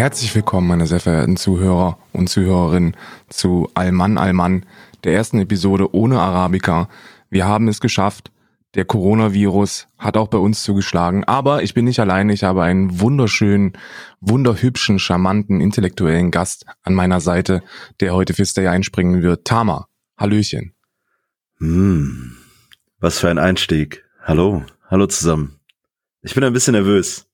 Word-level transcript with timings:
Herzlich 0.00 0.34
willkommen, 0.34 0.66
meine 0.66 0.86
sehr 0.86 0.98
verehrten 0.98 1.36
Zuhörer 1.36 1.98
und 2.14 2.30
Zuhörerinnen, 2.30 2.96
zu 3.28 3.68
Alman 3.74 4.16
Alman, 4.16 4.64
der 5.04 5.12
ersten 5.12 5.38
Episode 5.40 5.94
ohne 5.94 6.18
Arabica. 6.18 6.88
Wir 7.28 7.46
haben 7.46 7.68
es 7.68 7.82
geschafft. 7.82 8.32
Der 8.74 8.86
Coronavirus 8.86 9.88
hat 9.98 10.16
auch 10.16 10.28
bei 10.28 10.38
uns 10.38 10.62
zugeschlagen. 10.62 11.24
Aber 11.24 11.62
ich 11.62 11.74
bin 11.74 11.84
nicht 11.84 12.00
alleine. 12.00 12.32
Ich 12.32 12.44
habe 12.44 12.62
einen 12.62 12.98
wunderschönen, 12.98 13.74
wunderhübschen, 14.22 14.98
charmanten, 14.98 15.60
intellektuellen 15.60 16.30
Gast 16.30 16.64
an 16.82 16.94
meiner 16.94 17.20
Seite, 17.20 17.62
der 18.00 18.14
heute 18.14 18.32
fürs 18.32 18.54
Day 18.54 18.68
einspringen 18.68 19.20
wird. 19.20 19.44
Tama, 19.44 19.86
Hallöchen. 20.16 20.72
Hm, 21.58 22.38
was 23.00 23.18
für 23.18 23.28
ein 23.28 23.38
Einstieg. 23.38 24.02
Hallo, 24.22 24.64
hallo 24.88 25.06
zusammen. 25.08 25.60
Ich 26.22 26.34
bin 26.34 26.42
ein 26.42 26.54
bisschen 26.54 26.72
nervös. 26.72 27.29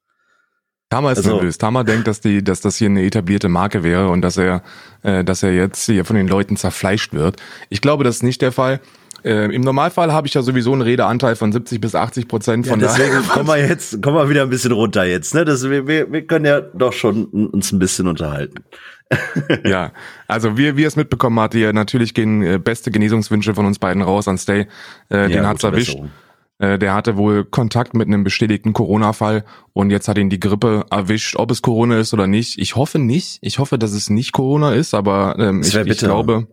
Tama 0.88 1.10
ist 1.12 1.18
also, 1.18 1.34
nervös. 1.34 1.58
Tama 1.58 1.82
denkt, 1.82 2.06
dass 2.06 2.20
die, 2.20 2.44
dass 2.44 2.60
das 2.60 2.76
hier 2.76 2.88
eine 2.88 3.02
etablierte 3.02 3.48
Marke 3.48 3.82
wäre 3.82 4.08
und 4.08 4.22
dass 4.22 4.36
er, 4.36 4.62
äh, 5.02 5.24
dass 5.24 5.42
er 5.42 5.52
jetzt 5.52 5.84
hier 5.86 6.04
von 6.04 6.14
den 6.14 6.28
Leuten 6.28 6.56
zerfleischt 6.56 7.12
wird. 7.12 7.36
Ich 7.70 7.80
glaube, 7.80 8.04
das 8.04 8.16
ist 8.16 8.22
nicht 8.22 8.40
der 8.40 8.52
Fall. 8.52 8.80
Äh, 9.24 9.52
Im 9.52 9.62
Normalfall 9.62 10.12
habe 10.12 10.28
ich 10.28 10.34
ja 10.34 10.42
sowieso 10.42 10.72
einen 10.72 10.82
Redeanteil 10.82 11.34
von 11.34 11.50
70 11.50 11.80
bis 11.80 11.96
80 11.96 12.28
Prozent. 12.28 12.68
Von 12.68 12.78
ja, 12.78 12.86
deswegen 12.86 13.26
kommen 13.28 13.48
wir 13.48 13.58
jetzt, 13.58 14.00
kommen 14.00 14.16
wir 14.16 14.28
wieder 14.30 14.42
ein 14.42 14.50
bisschen 14.50 14.70
runter 14.70 15.04
jetzt. 15.04 15.34
Ne? 15.34 15.44
Das, 15.44 15.68
wir, 15.68 15.88
wir, 15.88 16.12
wir 16.12 16.24
können 16.24 16.44
ja 16.44 16.60
doch 16.60 16.92
schon 16.92 17.24
uns 17.24 17.72
ein 17.72 17.80
bisschen 17.80 18.06
unterhalten. 18.06 18.62
ja, 19.64 19.92
also 20.28 20.56
wie, 20.56 20.76
wie 20.76 20.82
ihr 20.82 20.88
es 20.88 20.96
mitbekommen 20.96 21.38
habt, 21.40 21.54
hier 21.54 21.72
natürlich 21.72 22.14
gehen 22.14 22.42
äh, 22.42 22.58
beste 22.58 22.92
Genesungswünsche 22.92 23.54
von 23.54 23.66
uns 23.66 23.80
beiden 23.80 24.02
raus 24.02 24.28
an 24.28 24.38
Stay. 24.38 24.68
Äh, 25.08 25.28
den 25.28 25.30
ja, 25.30 25.46
hat's 25.46 25.64
erwischt. 25.64 25.88
Besserung. 25.88 26.10
Äh, 26.58 26.78
der 26.78 26.94
hatte 26.94 27.16
wohl 27.16 27.44
Kontakt 27.44 27.94
mit 27.94 28.08
einem 28.08 28.24
bestätigten 28.24 28.72
Corona-Fall 28.72 29.44
und 29.72 29.90
jetzt 29.90 30.08
hat 30.08 30.18
ihn 30.18 30.30
die 30.30 30.40
Grippe 30.40 30.86
erwischt. 30.90 31.36
Ob 31.36 31.50
es 31.50 31.62
Corona 31.62 31.98
ist 31.98 32.14
oder 32.14 32.26
nicht, 32.26 32.58
ich 32.58 32.76
hoffe 32.76 32.98
nicht. 32.98 33.38
Ich 33.42 33.58
hoffe, 33.58 33.78
dass 33.78 33.92
es 33.92 34.08
nicht 34.08 34.32
Corona 34.32 34.72
ist, 34.72 34.94
aber 34.94 35.36
ähm, 35.38 35.60
ich, 35.62 35.74
ich 35.74 35.98
glaube, 35.98 36.48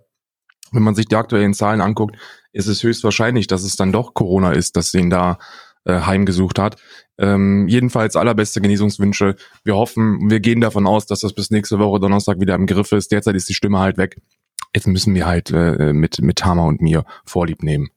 wenn 0.72 0.84
man 0.84 0.96
sich 0.96 1.06
die 1.06 1.16
aktuellen 1.16 1.54
Zahlen 1.54 1.82
anguckt, 1.82 2.18
ist 2.52 2.68
es 2.68 2.84
höchstwahrscheinlich, 2.84 3.48
dass 3.48 3.64
es 3.64 3.76
dann 3.76 3.92
doch 3.92 4.14
Corona 4.14 4.52
ist, 4.52 4.76
das 4.76 4.94
ihn 4.94 5.10
da 5.10 5.38
äh, 5.86 6.02
heimgesucht 6.02 6.60
hat. 6.60 6.78
Ähm, 7.18 7.68
jedenfalls 7.68 8.16
allerbeste 8.16 8.60
Genesungswünsche. 8.60 9.36
Wir 9.64 9.76
hoffen, 9.76 10.30
wir 10.30 10.40
gehen 10.40 10.62
davon 10.62 10.88
aus, 10.88 11.06
dass 11.06 11.20
das 11.20 11.34
bis 11.34 11.52
nächste 11.52 11.80
Woche 11.80 12.00
Donnerstag 12.00 12.40
wieder 12.40 12.56
im 12.56 12.66
Griff 12.66 12.92
ist. 12.92 13.12
Derzeit 13.12 13.36
ist 13.36 13.50
die 13.50 13.54
Stimme 13.54 13.80
halt 13.80 13.98
weg. 13.98 14.20
Jetzt 14.76 14.88
müssen 14.88 15.14
wir 15.14 15.28
halt 15.28 15.52
äh, 15.52 15.94
mit, 15.94 16.22
mit 16.22 16.38
Tama 16.38 16.66
und 16.66 16.82
mir 16.82 17.06
Vorlieb 17.26 17.64
nehmen. 17.64 17.90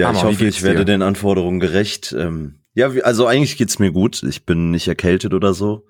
Ja, 0.00 0.08
Hammer, 0.08 0.18
ich 0.18 0.24
hoffe, 0.24 0.46
ich 0.46 0.62
werde 0.62 0.80
dir? 0.80 0.84
den 0.86 1.02
Anforderungen 1.02 1.60
gerecht. 1.60 2.14
Ähm, 2.18 2.60
ja, 2.74 2.88
also 3.02 3.26
eigentlich 3.26 3.56
geht's 3.56 3.78
mir 3.78 3.92
gut. 3.92 4.22
Ich 4.22 4.46
bin 4.46 4.70
nicht 4.70 4.88
erkältet 4.88 5.34
oder 5.34 5.54
so. 5.54 5.86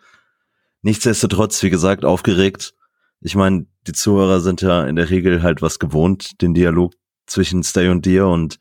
Nichtsdestotrotz, 0.83 1.63
wie 1.63 1.71
gesagt, 1.71 2.05
aufgeregt. 2.05 2.75
Ich 3.21 3.35
meine, 3.35 3.67
die 3.87 3.93
Zuhörer 3.93 4.41
sind 4.41 4.63
ja 4.63 4.85
in 4.85 4.97
der 4.97 5.11
Regel 5.11 5.43
halt 5.43 5.61
was 5.63 5.79
gewohnt, 5.79 6.41
den 6.41 6.55
Dialog 6.55 6.95
zwischen 7.27 7.63
Stay 7.63 7.89
und 7.89 8.07
dir. 8.07 8.27
Und 8.27 8.59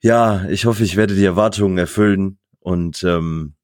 ja, 0.00 0.46
ich 0.48 0.64
hoffe, 0.66 0.82
ich 0.82 0.96
werde 0.96 1.14
die 1.14 1.24
Erwartungen 1.24 1.78
erfüllen. 1.78 2.38
Und 2.60 3.04
ähm, 3.04 3.54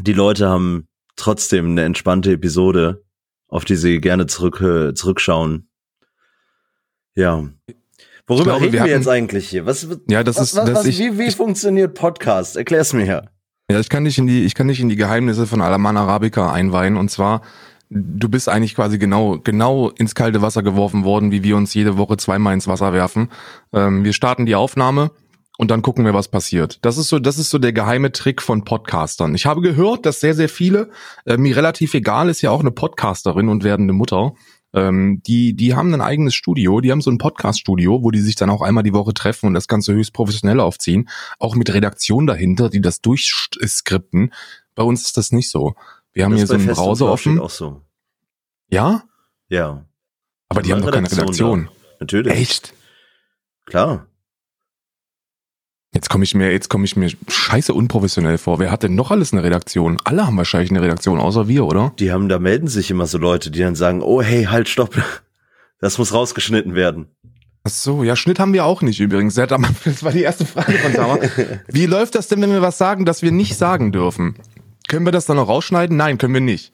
die 0.00 0.12
Leute 0.12 0.48
haben 0.48 0.88
trotzdem 1.16 1.70
eine 1.70 1.84
entspannte 1.84 2.32
Episode, 2.32 3.04
auf 3.48 3.64
die 3.64 3.76
sie 3.76 4.00
gerne 4.00 4.26
zurück, 4.26 4.58
zurückschauen. 4.96 5.68
Ja. 7.14 7.48
Worüber 8.30 8.44
glaube, 8.44 8.64
reden 8.66 8.72
wir, 8.74 8.84
wir 8.84 8.92
jetzt 8.92 9.08
eigentlich 9.08 9.48
hier? 9.48 9.66
Was, 9.66 9.88
ja, 10.08 10.22
das 10.22 10.36
was, 10.36 10.52
ist, 10.52 10.56
was, 10.56 10.72
was, 10.72 10.86
ich, 10.86 11.00
wie, 11.00 11.18
wie 11.18 11.30
funktioniert 11.32 11.94
Podcast? 11.94 12.56
Erklär's 12.56 12.92
mir 12.92 13.04
her. 13.04 13.30
Ja, 13.68 13.80
ich 13.80 13.88
kann 13.88 14.04
dich 14.04 14.18
in 14.18 14.28
die, 14.28 14.44
ich 14.44 14.54
kann 14.54 14.68
dich 14.68 14.78
in 14.78 14.88
die 14.88 14.94
Geheimnisse 14.94 15.48
von 15.48 15.60
Alaman 15.60 15.96
Arabica 15.96 16.52
einweihen. 16.52 16.96
Und 16.96 17.10
zwar, 17.10 17.42
du 17.88 18.28
bist 18.28 18.48
eigentlich 18.48 18.76
quasi 18.76 18.98
genau, 18.98 19.40
genau 19.40 19.90
ins 19.90 20.14
kalte 20.14 20.42
Wasser 20.42 20.62
geworfen 20.62 21.02
worden, 21.02 21.32
wie 21.32 21.42
wir 21.42 21.56
uns 21.56 21.74
jede 21.74 21.98
Woche 21.98 22.16
zweimal 22.18 22.54
ins 22.54 22.68
Wasser 22.68 22.92
werfen. 22.92 23.30
Ähm, 23.72 24.04
wir 24.04 24.12
starten 24.12 24.46
die 24.46 24.54
Aufnahme 24.54 25.10
und 25.58 25.72
dann 25.72 25.82
gucken 25.82 26.04
wir, 26.04 26.14
was 26.14 26.28
passiert. 26.28 26.78
Das 26.82 26.98
ist 26.98 27.08
so, 27.08 27.18
das 27.18 27.36
ist 27.36 27.50
so 27.50 27.58
der 27.58 27.72
geheime 27.72 28.12
Trick 28.12 28.42
von 28.42 28.64
Podcastern. 28.64 29.34
Ich 29.34 29.44
habe 29.44 29.60
gehört, 29.60 30.06
dass 30.06 30.20
sehr, 30.20 30.34
sehr 30.34 30.48
viele, 30.48 30.90
äh, 31.26 31.36
mir 31.36 31.56
relativ 31.56 31.94
egal 31.94 32.28
ist 32.28 32.42
ja 32.42 32.52
auch 32.52 32.60
eine 32.60 32.70
Podcasterin 32.70 33.48
und 33.48 33.64
werdende 33.64 33.92
Mutter, 33.92 34.34
ähm, 34.72 35.22
die, 35.26 35.54
die 35.54 35.74
haben 35.74 35.92
ein 35.92 36.00
eigenes 36.00 36.34
Studio, 36.34 36.80
die 36.80 36.92
haben 36.92 37.00
so 37.00 37.10
ein 37.10 37.18
Podcast-Studio, 37.18 38.02
wo 38.02 38.10
die 38.10 38.20
sich 38.20 38.36
dann 38.36 38.50
auch 38.50 38.62
einmal 38.62 38.84
die 38.84 38.92
Woche 38.92 39.14
treffen 39.14 39.46
und 39.46 39.54
das 39.54 39.68
Ganze 39.68 39.92
höchst 39.92 40.12
professionell 40.12 40.60
aufziehen, 40.60 41.08
auch 41.38 41.54
mit 41.56 41.72
Redaktion 41.72 42.26
dahinter, 42.26 42.70
die 42.70 42.80
das 42.80 43.00
durchskripten. 43.00 44.32
Bei 44.74 44.82
uns 44.82 45.02
ist 45.02 45.16
das 45.16 45.32
nicht 45.32 45.50
so. 45.50 45.74
Wir 46.12 46.24
haben 46.24 46.32
das 46.32 46.40
hier 46.40 46.46
so 46.46 46.54
einen 46.54 46.66
Browser 46.66 47.10
offen. 47.10 47.38
Auch 47.38 47.50
so. 47.50 47.82
Ja? 48.68 49.04
Ja. 49.48 49.84
Aber 50.48 50.62
die 50.62 50.72
haben 50.72 50.82
doch 50.82 50.92
keine 50.92 51.10
Redaktion. 51.10 51.66
Da. 51.66 51.72
Natürlich. 52.00 52.32
Echt? 52.32 52.74
Klar. 53.66 54.06
Jetzt 55.92 56.08
komme 56.08 56.22
ich 56.22 56.34
mir, 56.36 56.52
jetzt 56.52 56.68
komme 56.68 56.84
ich 56.84 56.96
mir 56.96 57.10
scheiße 57.28 57.74
unprofessionell 57.74 58.38
vor. 58.38 58.60
Wer 58.60 58.70
hat 58.70 58.84
denn 58.84 58.94
noch 58.94 59.10
alles 59.10 59.32
eine 59.32 59.42
Redaktion? 59.42 59.98
Alle 60.04 60.24
haben 60.24 60.36
wahrscheinlich 60.36 60.70
eine 60.70 60.82
Redaktion, 60.82 61.18
außer 61.18 61.48
wir, 61.48 61.66
oder? 61.66 61.92
Die 61.98 62.12
haben, 62.12 62.28
da 62.28 62.38
melden 62.38 62.68
sich 62.68 62.90
immer 62.92 63.06
so 63.06 63.18
Leute, 63.18 63.50
die 63.50 63.58
dann 63.58 63.74
sagen, 63.74 64.00
oh 64.00 64.22
hey, 64.22 64.44
halt, 64.44 64.68
stopp. 64.68 64.94
Das 65.80 65.98
muss 65.98 66.14
rausgeschnitten 66.14 66.74
werden. 66.74 67.08
Ach 67.64 67.70
so, 67.70 68.04
ja, 68.04 68.14
Schnitt 68.14 68.38
haben 68.38 68.52
wir 68.52 68.64
auch 68.64 68.82
nicht 68.82 69.00
übrigens. 69.00 69.34
Das 69.84 70.02
war 70.04 70.12
die 70.12 70.22
erste 70.22 70.46
Frage 70.46 70.72
von 70.74 70.92
Tama. 70.92 71.18
Wie 71.68 71.86
läuft 71.86 72.14
das 72.14 72.28
denn, 72.28 72.40
wenn 72.40 72.52
wir 72.52 72.62
was 72.62 72.78
sagen, 72.78 73.04
das 73.04 73.22
wir 73.22 73.32
nicht 73.32 73.56
sagen 73.56 73.90
dürfen? 73.90 74.36
Können 74.88 75.04
wir 75.04 75.12
das 75.12 75.26
dann 75.26 75.36
noch 75.36 75.48
rausschneiden? 75.48 75.96
Nein, 75.96 76.18
können 76.18 76.34
wir 76.34 76.40
nicht. 76.40 76.72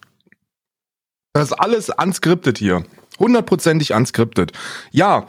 Das 1.32 1.50
ist 1.50 1.52
alles 1.52 1.90
unscripted 1.90 2.58
hier. 2.58 2.84
Hundertprozentig 3.18 3.94
unscripted. 3.94 4.52
Ja, 4.90 5.26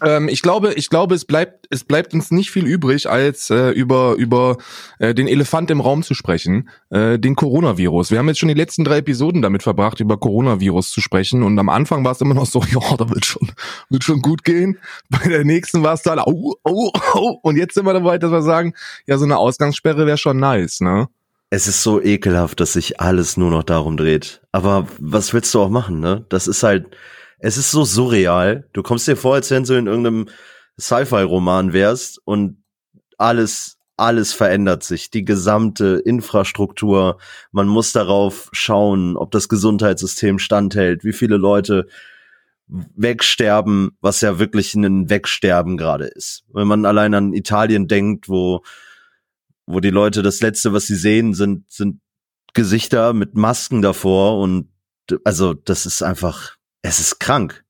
ähm, 0.00 0.28
ich 0.28 0.40
glaube, 0.40 0.72
ich 0.74 0.88
glaube, 0.88 1.14
es 1.14 1.24
bleibt, 1.24 1.66
es 1.70 1.84
bleibt 1.84 2.14
uns 2.14 2.30
nicht 2.30 2.50
viel 2.50 2.66
übrig, 2.66 3.10
als 3.10 3.50
äh, 3.50 3.70
über 3.70 4.14
über 4.14 4.56
äh, 4.98 5.14
den 5.14 5.28
Elefant 5.28 5.70
im 5.70 5.80
Raum 5.80 6.02
zu 6.02 6.14
sprechen, 6.14 6.70
äh, 6.90 7.18
den 7.18 7.36
Coronavirus. 7.36 8.10
Wir 8.10 8.18
haben 8.18 8.28
jetzt 8.28 8.38
schon 8.38 8.48
die 8.48 8.54
letzten 8.54 8.84
drei 8.84 8.98
Episoden 8.98 9.42
damit 9.42 9.62
verbracht, 9.62 10.00
über 10.00 10.16
Coronavirus 10.16 10.90
zu 10.90 11.00
sprechen. 11.00 11.42
Und 11.42 11.58
am 11.58 11.68
Anfang 11.68 12.04
war 12.04 12.12
es 12.12 12.20
immer 12.20 12.34
noch 12.34 12.46
so, 12.46 12.62
ja, 12.70 12.96
da 12.96 13.10
wird 13.10 13.26
schon, 13.26 13.52
wird 13.90 14.04
schon 14.04 14.22
gut 14.22 14.44
gehen. 14.44 14.78
Bei 15.10 15.28
der 15.28 15.44
nächsten 15.44 15.82
war 15.82 15.94
es 15.94 16.02
dann, 16.02 16.18
au, 16.18 16.54
au, 16.64 16.90
au. 17.12 17.38
Und 17.42 17.56
jetzt 17.56 17.74
sind 17.74 17.84
wir 17.84 17.92
dabei, 17.92 18.18
dass 18.18 18.30
wir 18.30 18.42
sagen, 18.42 18.74
ja, 19.06 19.18
so 19.18 19.24
eine 19.24 19.36
Ausgangssperre 19.36 20.06
wäre 20.06 20.18
schon 20.18 20.38
nice, 20.38 20.80
ne? 20.80 21.08
Es 21.50 21.68
ist 21.68 21.82
so 21.82 22.00
ekelhaft, 22.00 22.60
dass 22.60 22.72
sich 22.72 22.98
alles 22.98 23.36
nur 23.36 23.50
noch 23.50 23.62
darum 23.62 23.98
dreht. 23.98 24.40
Aber 24.52 24.86
was 24.98 25.34
willst 25.34 25.52
du 25.52 25.60
auch 25.60 25.68
machen, 25.68 26.00
ne? 26.00 26.24
Das 26.30 26.48
ist 26.48 26.62
halt 26.62 26.86
es 27.42 27.56
ist 27.56 27.72
so 27.72 27.84
surreal. 27.84 28.68
Du 28.72 28.82
kommst 28.82 29.08
dir 29.08 29.16
vor, 29.16 29.34
als 29.34 29.50
wenn 29.50 29.64
du 29.64 29.74
in 29.74 29.88
irgendeinem 29.88 30.28
Sci-Fi-Roman 30.78 31.72
wärst 31.72 32.20
und 32.24 32.62
alles, 33.18 33.78
alles 33.96 34.32
verändert 34.32 34.84
sich. 34.84 35.10
Die 35.10 35.24
gesamte 35.24 36.00
Infrastruktur. 36.04 37.18
Man 37.50 37.66
muss 37.66 37.90
darauf 37.90 38.48
schauen, 38.52 39.16
ob 39.16 39.32
das 39.32 39.48
Gesundheitssystem 39.48 40.38
standhält, 40.38 41.02
wie 41.02 41.12
viele 41.12 41.36
Leute 41.36 41.88
wegsterben, 42.68 43.90
was 44.00 44.20
ja 44.20 44.38
wirklich 44.38 44.74
ein 44.74 45.10
Wegsterben 45.10 45.76
gerade 45.76 46.06
ist. 46.06 46.44
Wenn 46.52 46.68
man 46.68 46.86
allein 46.86 47.12
an 47.12 47.32
Italien 47.32 47.88
denkt, 47.88 48.28
wo, 48.28 48.62
wo 49.66 49.80
die 49.80 49.90
Leute 49.90 50.22
das 50.22 50.40
letzte, 50.40 50.72
was 50.72 50.86
sie 50.86 50.96
sehen, 50.96 51.34
sind, 51.34 51.64
sind 51.72 52.00
Gesichter 52.54 53.12
mit 53.14 53.34
Masken 53.34 53.82
davor 53.82 54.38
und 54.38 54.68
also 55.24 55.54
das 55.54 55.86
ist 55.86 56.02
einfach 56.02 56.56
es 56.82 57.00
ist 57.00 57.18
krank. 57.20 57.64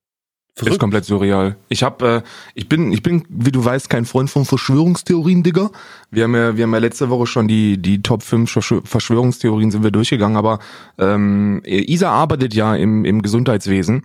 Verrückt. 0.54 0.74
Ist 0.74 0.80
komplett 0.80 1.06
surreal. 1.06 1.56
Ich 1.70 1.82
hab, 1.82 2.02
äh, 2.02 2.22
ich 2.54 2.68
bin, 2.68 2.92
ich 2.92 3.02
bin, 3.02 3.24
wie 3.30 3.52
du 3.52 3.64
weißt, 3.64 3.88
kein 3.88 4.04
Freund 4.04 4.28
von 4.28 4.44
Verschwörungstheorien, 4.44 5.42
Digga. 5.42 5.70
Wir 6.10 6.24
haben 6.24 6.34
ja, 6.34 6.56
wir 6.56 6.64
haben 6.64 6.72
ja 6.74 6.78
letzte 6.78 7.08
Woche 7.08 7.26
schon 7.26 7.48
die, 7.48 7.78
die 7.78 8.02
Top 8.02 8.22
5 8.22 8.50
Verschwörungstheorien 8.84 9.70
sind 9.70 9.82
wir 9.82 9.90
durchgegangen, 9.90 10.36
aber 10.36 10.58
ähm, 10.98 11.62
Isa 11.64 12.10
arbeitet 12.10 12.52
ja 12.52 12.76
im, 12.76 13.06
im 13.06 13.22
Gesundheitswesen 13.22 14.02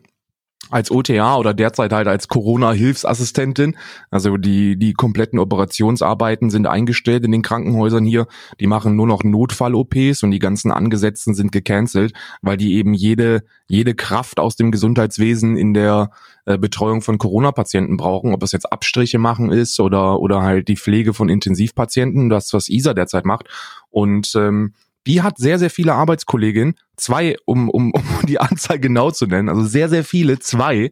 als 0.69 0.91
OTA 0.91 1.37
oder 1.37 1.53
derzeit 1.53 1.93
halt 1.93 2.07
als 2.07 2.27
Corona-Hilfsassistentin. 2.27 3.77
Also 4.11 4.37
die, 4.37 4.77
die 4.77 4.93
kompletten 4.93 5.39
Operationsarbeiten 5.39 6.49
sind 6.49 6.67
eingestellt 6.67 7.23
in 7.23 7.31
den 7.31 7.41
Krankenhäusern 7.41 8.05
hier. 8.05 8.27
Die 8.59 8.67
machen 8.67 8.95
nur 8.95 9.07
noch 9.07 9.23
Notfall-OPs 9.23 10.23
und 10.23 10.31
die 10.31 10.39
ganzen 10.39 10.71
Angesetzten 10.71 11.33
sind 11.33 11.51
gecancelt, 11.51 12.13
weil 12.41 12.57
die 12.57 12.75
eben 12.75 12.93
jede, 12.93 13.43
jede 13.67 13.95
Kraft 13.95 14.39
aus 14.39 14.55
dem 14.55 14.71
Gesundheitswesen 14.71 15.57
in 15.57 15.73
der 15.73 16.11
äh, 16.45 16.57
Betreuung 16.57 17.01
von 17.01 17.17
Corona-Patienten 17.17 17.97
brauchen. 17.97 18.33
Ob 18.33 18.43
es 18.43 18.51
jetzt 18.51 18.71
Abstriche 18.71 19.19
machen 19.19 19.51
ist 19.51 19.79
oder, 19.79 20.19
oder 20.19 20.41
halt 20.41 20.67
die 20.67 20.77
Pflege 20.77 21.13
von 21.13 21.29
Intensivpatienten, 21.29 22.29
das, 22.29 22.53
was 22.53 22.69
ISA 22.69 22.93
derzeit 22.93 23.25
macht. 23.25 23.47
Und 23.89 24.33
ähm, 24.35 24.73
die 25.07 25.21
hat 25.21 25.37
sehr, 25.37 25.57
sehr 25.57 25.69
viele 25.69 25.93
Arbeitskolleginnen, 25.93 26.75
zwei, 26.97 27.37
um, 27.45 27.69
um, 27.69 27.91
um 27.93 28.25
die 28.27 28.39
Anzahl 28.39 28.79
genau 28.79 29.11
zu 29.11 29.25
nennen, 29.25 29.49
also 29.49 29.63
sehr, 29.63 29.89
sehr 29.89 30.03
viele, 30.03 30.39
zwei, 30.39 30.91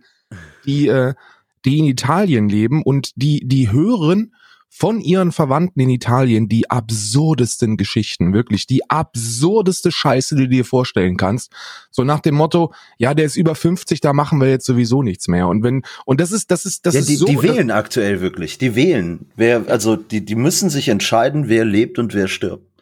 die, 0.66 0.88
äh, 0.88 1.14
die 1.66 1.80
in 1.80 1.86
Italien 1.86 2.50
leben 2.50 2.82
und 2.84 3.12
die, 3.16 3.42
die 3.46 3.72
hören 3.72 4.32
von 4.78 5.00
ihren 5.00 5.32
Verwandten 5.32 5.80
in 5.80 5.90
Italien 5.90 6.50
die 6.50 6.70
absurdesten 6.70 7.78
Geschichten, 7.78 8.34
wirklich 8.34 8.68
die 8.68 8.90
absurdeste 8.90 9.90
Scheiße, 9.90 10.36
die 10.36 10.44
du 10.44 10.50
dir 10.50 10.66
vorstellen 10.66 11.16
kannst. 11.16 11.54
So 11.92 12.04
nach 12.04 12.20
dem 12.20 12.36
Motto, 12.36 12.74
ja, 12.98 13.14
der 13.14 13.26
ist 13.26 13.38
über 13.38 13.56
50, 13.56 14.02
da 14.02 14.12
machen 14.12 14.42
wir 14.42 14.50
jetzt 14.50 14.66
sowieso 14.66 15.02
nichts 15.02 15.30
mehr. 15.30 15.48
Und 15.48 15.64
wenn, 15.64 15.84
und 16.04 16.20
das 16.20 16.34
ist, 16.34 16.52
das 16.52 16.66
ist, 16.66 16.86
das 16.86 16.94
ja, 16.94 17.00
ist 17.00 17.08
die, 17.08 17.16
so. 17.16 17.26
Die 17.26 17.42
wählen 17.42 17.72
aktuell 17.72 18.20
wirklich, 18.20 18.58
die 18.58 18.76
wählen. 18.76 19.28
Wer, 19.38 19.64
also, 19.70 19.96
die, 19.96 20.26
die 20.26 20.36
müssen 20.36 20.70
sich 20.70 20.90
entscheiden, 20.90 21.48
wer 21.48 21.64
lebt 21.64 21.98
und 21.98 22.14
wer 22.14 22.28
stirbt. 22.28 22.75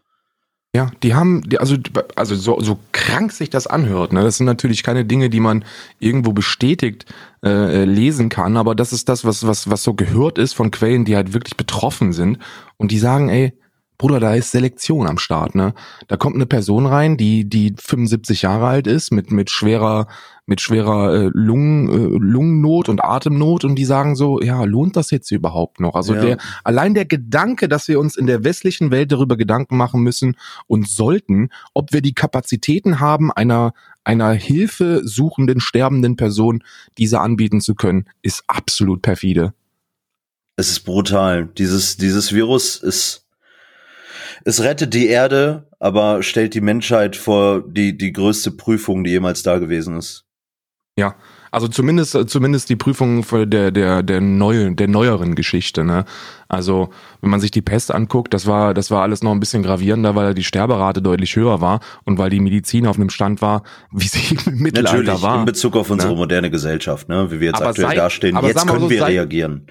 Ja, 0.75 0.89
die 1.03 1.13
haben, 1.13 1.47
die, 1.47 1.59
also, 1.59 1.75
also 2.15 2.35
so, 2.35 2.59
so 2.59 2.79
krank 2.93 3.31
sich 3.31 3.51
das 3.51 3.67
anhört, 3.67 4.11
ne? 4.11 4.23
Das 4.23 4.37
sind 4.37 4.47
natürlich 4.47 4.81
keine 4.81 5.05
Dinge, 5.05 5.29
die 5.29 5.39
man 5.39 5.65
irgendwo 5.99 6.33
bestätigt 6.33 7.05
äh, 7.43 7.83
lesen 7.83 8.29
kann, 8.29 8.57
aber 8.57 8.73
das 8.73 8.91
ist 8.91 9.07
das, 9.07 9.23
was, 9.23 9.45
was, 9.45 9.69
was 9.69 9.83
so 9.83 9.93
gehört 9.93 10.39
ist 10.39 10.53
von 10.53 10.71
Quellen, 10.71 11.05
die 11.05 11.15
halt 11.15 11.33
wirklich 11.33 11.57
betroffen 11.57 12.11
sind 12.11 12.39
und 12.77 12.91
die 12.91 12.97
sagen, 12.97 13.29
ey, 13.29 13.53
Bruder, 13.97 14.19
da 14.19 14.33
ist 14.33 14.51
Selektion 14.51 15.07
am 15.07 15.17
Start, 15.17 15.55
ne? 15.55 15.73
Da 16.07 16.17
kommt 16.17 16.35
eine 16.35 16.45
Person 16.45 16.85
rein, 16.85 17.17
die 17.17 17.47
die 17.47 17.73
75 17.77 18.41
Jahre 18.41 18.67
alt 18.67 18.87
ist, 18.87 19.11
mit 19.11 19.31
mit 19.31 19.49
schwerer 19.49 20.07
mit 20.45 20.59
schwerer 20.59 21.13
äh, 21.13 21.29
Lungen, 21.33 21.89
äh, 21.89 22.17
Lungennot 22.19 22.89
und 22.89 23.03
Atemnot 23.03 23.63
und 23.63 23.75
die 23.75 23.85
sagen 23.85 24.15
so, 24.15 24.41
ja, 24.41 24.63
lohnt 24.65 24.97
das 24.97 25.09
jetzt 25.11 25.31
überhaupt 25.31 25.79
noch? 25.79 25.95
Also 25.95 26.15
ja. 26.15 26.21
der 26.21 26.37
allein 26.63 26.93
der 26.93 27.05
Gedanke, 27.05 27.69
dass 27.69 27.87
wir 27.87 27.99
uns 27.99 28.17
in 28.17 28.27
der 28.27 28.43
westlichen 28.43 28.91
Welt 28.91 29.11
darüber 29.11 29.37
Gedanken 29.37 29.77
machen 29.77 30.01
müssen 30.01 30.35
und 30.67 30.89
sollten, 30.89 31.49
ob 31.73 31.93
wir 31.93 32.01
die 32.01 32.13
Kapazitäten 32.13 32.99
haben, 32.99 33.31
einer 33.31 33.73
einer 34.03 34.31
Hilfe 34.31 35.01
suchenden 35.05 35.61
sterbenden 35.61 36.17
Person 36.17 36.63
diese 36.97 37.21
anbieten 37.21 37.61
zu 37.61 37.73
können, 37.73 38.09
ist 38.21 38.43
absolut 38.47 39.01
perfide. 39.01 39.53
Es 40.57 40.69
ist 40.69 40.81
brutal. 40.81 41.47
Dieses 41.57 41.95
dieses 41.95 42.33
Virus 42.33 42.75
ist 42.75 43.22
es 44.45 44.61
rettet 44.61 44.93
die 44.93 45.07
Erde, 45.07 45.67
aber 45.79 46.23
stellt 46.23 46.53
die 46.53 46.61
Menschheit 46.61 47.15
vor 47.15 47.63
die, 47.67 47.97
die 47.97 48.13
größte 48.13 48.51
Prüfung, 48.51 49.03
die 49.03 49.11
jemals 49.11 49.43
da 49.43 49.59
gewesen 49.59 49.97
ist. 49.97 50.25
Ja, 50.97 51.15
also 51.53 51.67
zumindest 51.67 52.17
zumindest 52.29 52.69
die 52.69 52.75
Prüfung 52.75 53.23
der 53.31 53.69
der 53.69 54.01
der 54.01 54.21
neuen 54.21 54.75
der 54.75 54.87
neueren 54.87 55.35
Geschichte, 55.35 55.83
ne? 55.83 56.03
Also, 56.47 56.89
wenn 57.21 57.29
man 57.29 57.39
sich 57.39 57.51
die 57.51 57.61
Pest 57.61 57.91
anguckt, 57.91 58.33
das 58.33 58.47
war 58.47 58.73
das 58.73 58.89
war 58.89 59.03
alles 59.03 59.21
noch 59.21 59.31
ein 59.31 59.39
bisschen 59.39 59.61
gravierender, 59.61 60.15
weil 60.15 60.33
die 60.33 60.43
Sterberate 60.43 61.03
deutlich 61.03 61.35
höher 61.35 61.61
war 61.61 61.79
und 62.05 62.17
weil 62.17 62.31
die 62.31 62.39
Medizin 62.39 62.87
auf 62.87 62.95
einem 62.95 63.11
Stand 63.11 63.43
war, 63.43 63.61
wie 63.91 64.07
sie 64.07 64.35
im 64.47 64.57
Mittelalter 64.57 64.97
Natürlich, 64.97 65.21
war. 65.21 65.39
in 65.39 65.45
Bezug 65.45 65.75
auf 65.75 65.91
unsere 65.91 66.13
ne? 66.13 66.17
moderne 66.17 66.49
Gesellschaft, 66.49 67.07
ne, 67.07 67.31
wie 67.31 67.39
wir 67.39 67.47
jetzt 67.47 67.61
aber 67.61 67.69
aktuell 67.69 67.89
sei, 67.89 67.95
dastehen, 67.95 68.39
jetzt 68.43 68.67
können 68.67 68.79
so, 68.81 68.89
wir 68.89 69.05
reagieren. 69.05 69.67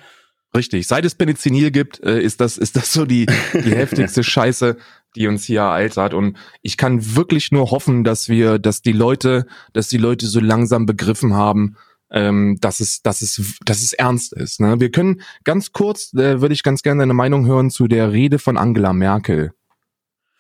Richtig, 0.55 0.87
seit 0.87 1.05
es 1.05 1.15
Penicillin 1.15 1.73
gibt, 1.73 2.01
äh, 2.03 2.21
ist 2.21 2.41
das 2.41 2.59
ist 2.59 2.77
das 2.77 2.93
so 2.93 3.07
die 3.07 3.27
die 3.27 3.75
heftigste 3.75 4.23
Scheiße, 4.23 4.77
die 5.17 5.27
uns 5.27 5.45
hier 5.45 5.61
ereilt 5.61 5.97
hat. 5.97 6.13
Und 6.13 6.37
ich 6.61 6.77
kann 6.77 7.17
wirklich 7.17 7.53
nur 7.53 7.71
hoffen, 7.71 8.05
dass 8.05 8.29
wir, 8.29 8.59
dass 8.59 8.83
die 8.83 8.93
Leute, 8.93 9.47
dass 9.73 9.89
die 9.89 9.99
Leute 9.99 10.27
so 10.27 10.41
langsam 10.41 10.85
begriffen 10.85 11.35
haben, 11.35 11.77
ähm, 12.11 12.59
dass 12.61 12.81
es, 12.81 13.03
dass 13.03 13.23
es, 13.23 13.59
dass 13.65 13.81
es 13.83 13.95
ernst 13.95 14.35
ist. 14.35 14.61
Ne? 14.61 14.79
Wir 14.79 14.91
können 14.91 15.23
ganz 15.45 15.73
kurz, 15.73 16.13
äh, 16.15 16.41
würde 16.41 16.55
ich 16.55 16.63
ganz 16.63 16.83
gerne 16.83 17.01
deine 17.01 17.15
Meinung 17.15 17.47
hören 17.47 17.71
zu 17.71 17.89
der 17.89 18.13
Rede 18.13 18.39
von 18.39 18.59
Angela 18.59 18.93
Merkel. 18.93 19.53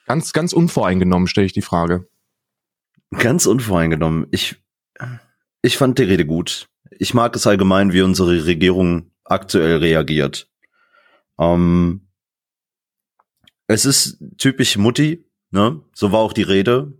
Ganz, 0.06 0.32
ganz 0.32 0.52
unvoreingenommen 0.52 1.28
stelle 1.28 1.46
ich 1.46 1.54
die 1.54 1.62
Frage. 1.62 2.06
Ganz 3.18 3.46
unvoreingenommen. 3.46 4.26
Ich, 4.30 4.56
ich 5.62 5.78
fand 5.78 5.98
die 5.98 6.04
Rede 6.04 6.26
gut. 6.26 6.68
Ich 6.98 7.14
mag 7.14 7.34
es 7.34 7.46
allgemein, 7.46 7.92
wie 7.92 8.02
unsere 8.02 8.44
Regierung 8.44 9.11
aktuell 9.32 9.78
reagiert. 9.78 10.48
Ähm, 11.38 12.08
es 13.66 13.84
ist 13.84 14.18
typisch 14.38 14.76
Mutti, 14.76 15.24
ne? 15.50 15.80
So 15.94 16.12
war 16.12 16.20
auch 16.20 16.32
die 16.32 16.42
Rede. 16.42 16.92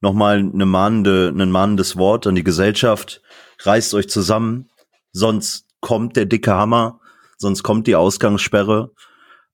Nochmal 0.00 0.38
eine 0.38 0.66
mahnende, 0.66 1.32
ein 1.34 1.50
mahnendes 1.50 1.96
Wort 1.96 2.26
an 2.26 2.34
die 2.34 2.44
Gesellschaft. 2.44 3.22
Reißt 3.60 3.94
euch 3.94 4.08
zusammen, 4.08 4.68
sonst 5.12 5.66
kommt 5.80 6.16
der 6.16 6.26
dicke 6.26 6.52
Hammer, 6.52 7.00
sonst 7.38 7.62
kommt 7.62 7.86
die 7.86 7.96
Ausgangssperre. 7.96 8.92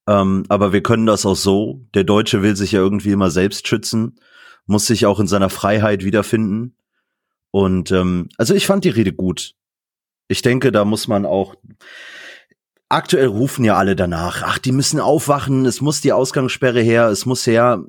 Ähm, 0.07 0.45
aber 0.49 0.73
wir 0.73 0.83
können 0.83 1.05
das 1.05 1.25
auch 1.25 1.35
so. 1.35 1.85
Der 1.93 2.03
Deutsche 2.03 2.41
will 2.41 2.55
sich 2.55 2.73
ja 2.73 2.79
irgendwie 2.79 3.11
immer 3.11 3.29
selbst 3.29 3.67
schützen, 3.67 4.19
muss 4.65 4.87
sich 4.87 5.05
auch 5.05 5.19
in 5.19 5.27
seiner 5.27 5.49
Freiheit 5.49 6.03
wiederfinden. 6.03 6.75
Und 7.51 7.91
ähm, 7.91 8.29
also 8.37 8.53
ich 8.53 8.65
fand 8.65 8.83
die 8.83 8.89
Rede 8.89 9.13
gut. 9.13 9.55
Ich 10.31 10.41
denke, 10.41 10.71
da 10.71 10.85
muss 10.85 11.09
man 11.09 11.25
auch. 11.25 11.55
Aktuell 12.87 13.27
rufen 13.27 13.65
ja 13.65 13.75
alle 13.75 13.97
danach. 13.97 14.43
Ach, 14.45 14.59
die 14.59 14.71
müssen 14.71 15.01
aufwachen. 15.01 15.65
Es 15.65 15.81
muss 15.81 15.99
die 15.99 16.13
Ausgangssperre 16.13 16.79
her. 16.81 17.07
Es 17.07 17.25
muss 17.25 17.45
her. 17.45 17.83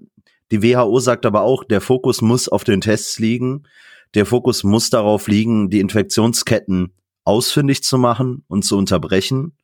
Die 0.50 0.60
WHO 0.60 0.98
sagt 0.98 1.24
aber 1.24 1.42
auch, 1.42 1.62
der 1.62 1.80
Fokus 1.80 2.20
muss 2.20 2.48
auf 2.48 2.64
den 2.64 2.80
Tests 2.80 3.20
liegen. 3.20 3.68
Der 4.14 4.26
Fokus 4.26 4.64
muss 4.64 4.90
darauf 4.90 5.28
liegen, 5.28 5.70
die 5.70 5.78
Infektionsketten 5.78 6.92
ausfindig 7.22 7.84
zu 7.84 7.96
machen 7.96 8.44
und 8.48 8.64
zu 8.64 8.76
unterbrechen. 8.76 9.56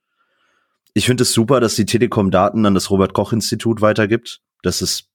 Ich 0.95 1.07
finde 1.07 1.23
es 1.23 1.33
super, 1.33 1.59
dass 1.59 1.75
die 1.75 1.85
Telekom 1.85 2.31
Daten 2.31 2.65
an 2.65 2.75
das 2.75 2.91
Robert 2.91 3.13
Koch 3.13 3.33
Institut 3.33 3.81
weitergibt. 3.81 4.41
Das 4.63 4.83
ist 4.83 5.09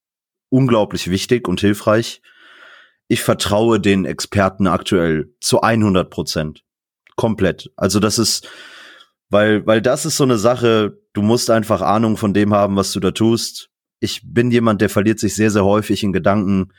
unglaublich 0.50 1.10
wichtig 1.10 1.48
und 1.48 1.62
hilfreich. 1.62 2.22
Ich 3.08 3.22
vertraue 3.22 3.80
den 3.80 4.04
Experten 4.04 4.68
aktuell 4.68 5.34
zu 5.40 5.62
100 5.62 6.10
Prozent 6.10 6.64
komplett. 7.16 7.72
Also 7.76 8.00
das 8.00 8.20
ist, 8.20 8.48
weil, 9.30 9.66
weil 9.66 9.82
das 9.82 10.06
ist 10.06 10.18
so 10.18 10.24
eine 10.24 10.38
Sache, 10.38 11.00
du 11.14 11.22
musst 11.22 11.50
einfach 11.50 11.82
Ahnung 11.82 12.18
von 12.18 12.34
dem 12.34 12.54
haben, 12.54 12.76
was 12.76 12.92
du 12.92 13.00
da 13.00 13.12
tust. 13.12 13.70
Ich 14.00 14.22
bin 14.24 14.52
jemand, 14.52 14.82
der 14.82 14.90
verliert 14.90 15.20
sich 15.20 15.36
sehr, 15.36 15.50
sehr 15.50 15.66
häufig 15.66 16.04
in 16.04 16.14
Gedanken, 16.14 16.74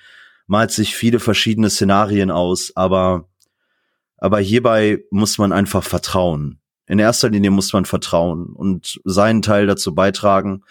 malt 0.47 0.71
sich 0.71 0.95
viele 0.95 1.21
verschiedene 1.21 1.71
Szenarien 1.71 2.31
aus, 2.31 2.73
aber, 2.77 3.29
aber 4.19 4.41
hierbei 4.41 5.03
muss 5.11 5.39
man 5.39 5.53
einfach 5.53 5.83
vertrauen. 5.83 6.61
In 6.87 6.99
erster 6.99 7.31
Linie 7.31 7.51
muss 7.51 7.73
man 7.73 7.87
vertrauen 7.87 8.47
und 8.55 9.01
seinen 9.05 9.41
Teil 9.41 9.67
dazu 9.67 9.95
beitragen. 9.95 10.63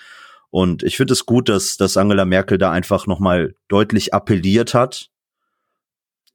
Und 0.52 0.84
ich 0.84 0.96
finde 0.98 1.14
es 1.14 1.26
gut, 1.26 1.50
dass, 1.50 1.78
dass 1.78 1.98
Angela 1.98 2.26
Merkel 2.26 2.60
da 2.60 2.72
einfach 2.72 3.08
nochmal 3.08 3.56
deutlich 3.68 4.14
appelliert 4.14 4.76
hat. 4.76 5.10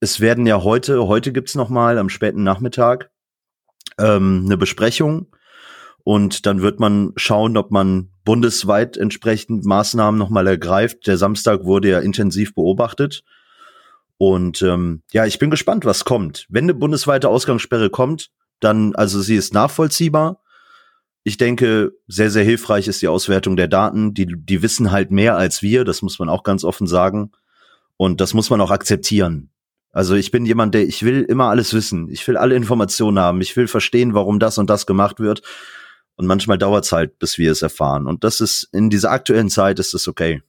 Es 0.00 0.20
werden 0.20 0.46
ja 0.46 0.62
heute, 0.64 1.06
heute 1.06 1.32
gibt's 1.32 1.54
noch 1.54 1.68
mal 1.68 1.96
am 1.98 2.08
späten 2.08 2.42
Nachmittag 2.42 3.10
ähm, 3.98 4.42
eine 4.46 4.56
Besprechung 4.56 5.28
und 6.08 6.46
dann 6.46 6.62
wird 6.62 6.80
man 6.80 7.12
schauen, 7.16 7.58
ob 7.58 7.70
man 7.70 8.08
bundesweit 8.24 8.96
entsprechend 8.96 9.66
Maßnahmen 9.66 10.18
nochmal 10.18 10.46
ergreift. 10.46 11.06
Der 11.06 11.18
Samstag 11.18 11.64
wurde 11.64 11.90
ja 11.90 11.98
intensiv 11.98 12.54
beobachtet. 12.54 13.24
Und 14.16 14.62
ähm, 14.62 15.02
ja, 15.12 15.26
ich 15.26 15.38
bin 15.38 15.50
gespannt, 15.50 15.84
was 15.84 16.06
kommt. 16.06 16.46
Wenn 16.48 16.64
eine 16.64 16.72
bundesweite 16.72 17.28
Ausgangssperre 17.28 17.90
kommt, 17.90 18.30
dann, 18.58 18.94
also 18.96 19.20
sie 19.20 19.36
ist 19.36 19.52
nachvollziehbar. 19.52 20.42
Ich 21.24 21.36
denke, 21.36 21.92
sehr, 22.06 22.30
sehr 22.30 22.42
hilfreich 22.42 22.88
ist 22.88 23.02
die 23.02 23.08
Auswertung 23.08 23.56
der 23.56 23.68
Daten. 23.68 24.14
Die, 24.14 24.26
die 24.26 24.62
wissen 24.62 24.90
halt 24.90 25.10
mehr 25.10 25.36
als 25.36 25.60
wir, 25.60 25.84
das 25.84 26.00
muss 26.00 26.18
man 26.18 26.30
auch 26.30 26.42
ganz 26.42 26.64
offen 26.64 26.86
sagen. 26.86 27.32
Und 27.98 28.22
das 28.22 28.32
muss 28.32 28.48
man 28.48 28.62
auch 28.62 28.70
akzeptieren. 28.70 29.50
Also 29.92 30.14
ich 30.14 30.30
bin 30.30 30.46
jemand, 30.46 30.74
der, 30.74 30.86
ich 30.86 31.02
will 31.02 31.22
immer 31.22 31.46
alles 31.46 31.72
wissen. 31.74 32.08
Ich 32.10 32.26
will 32.28 32.36
alle 32.36 32.54
Informationen 32.54 33.18
haben. 33.18 33.40
Ich 33.40 33.56
will 33.56 33.68
verstehen, 33.68 34.14
warum 34.14 34.38
das 34.38 34.58
und 34.58 34.68
das 34.68 34.86
gemacht 34.86 35.18
wird. 35.20 35.42
Und 36.16 36.26
manchmal 36.26 36.58
dauert 36.58 36.84
es 36.84 36.92
halt, 36.92 37.18
bis 37.18 37.38
wir 37.38 37.52
es 37.52 37.62
erfahren. 37.62 38.06
Und 38.06 38.24
das 38.24 38.40
ist, 38.40 38.68
in 38.72 38.90
dieser 38.90 39.10
aktuellen 39.10 39.50
Zeit 39.50 39.78
ist 39.78 39.94
das 39.94 40.08
okay. 40.08 40.42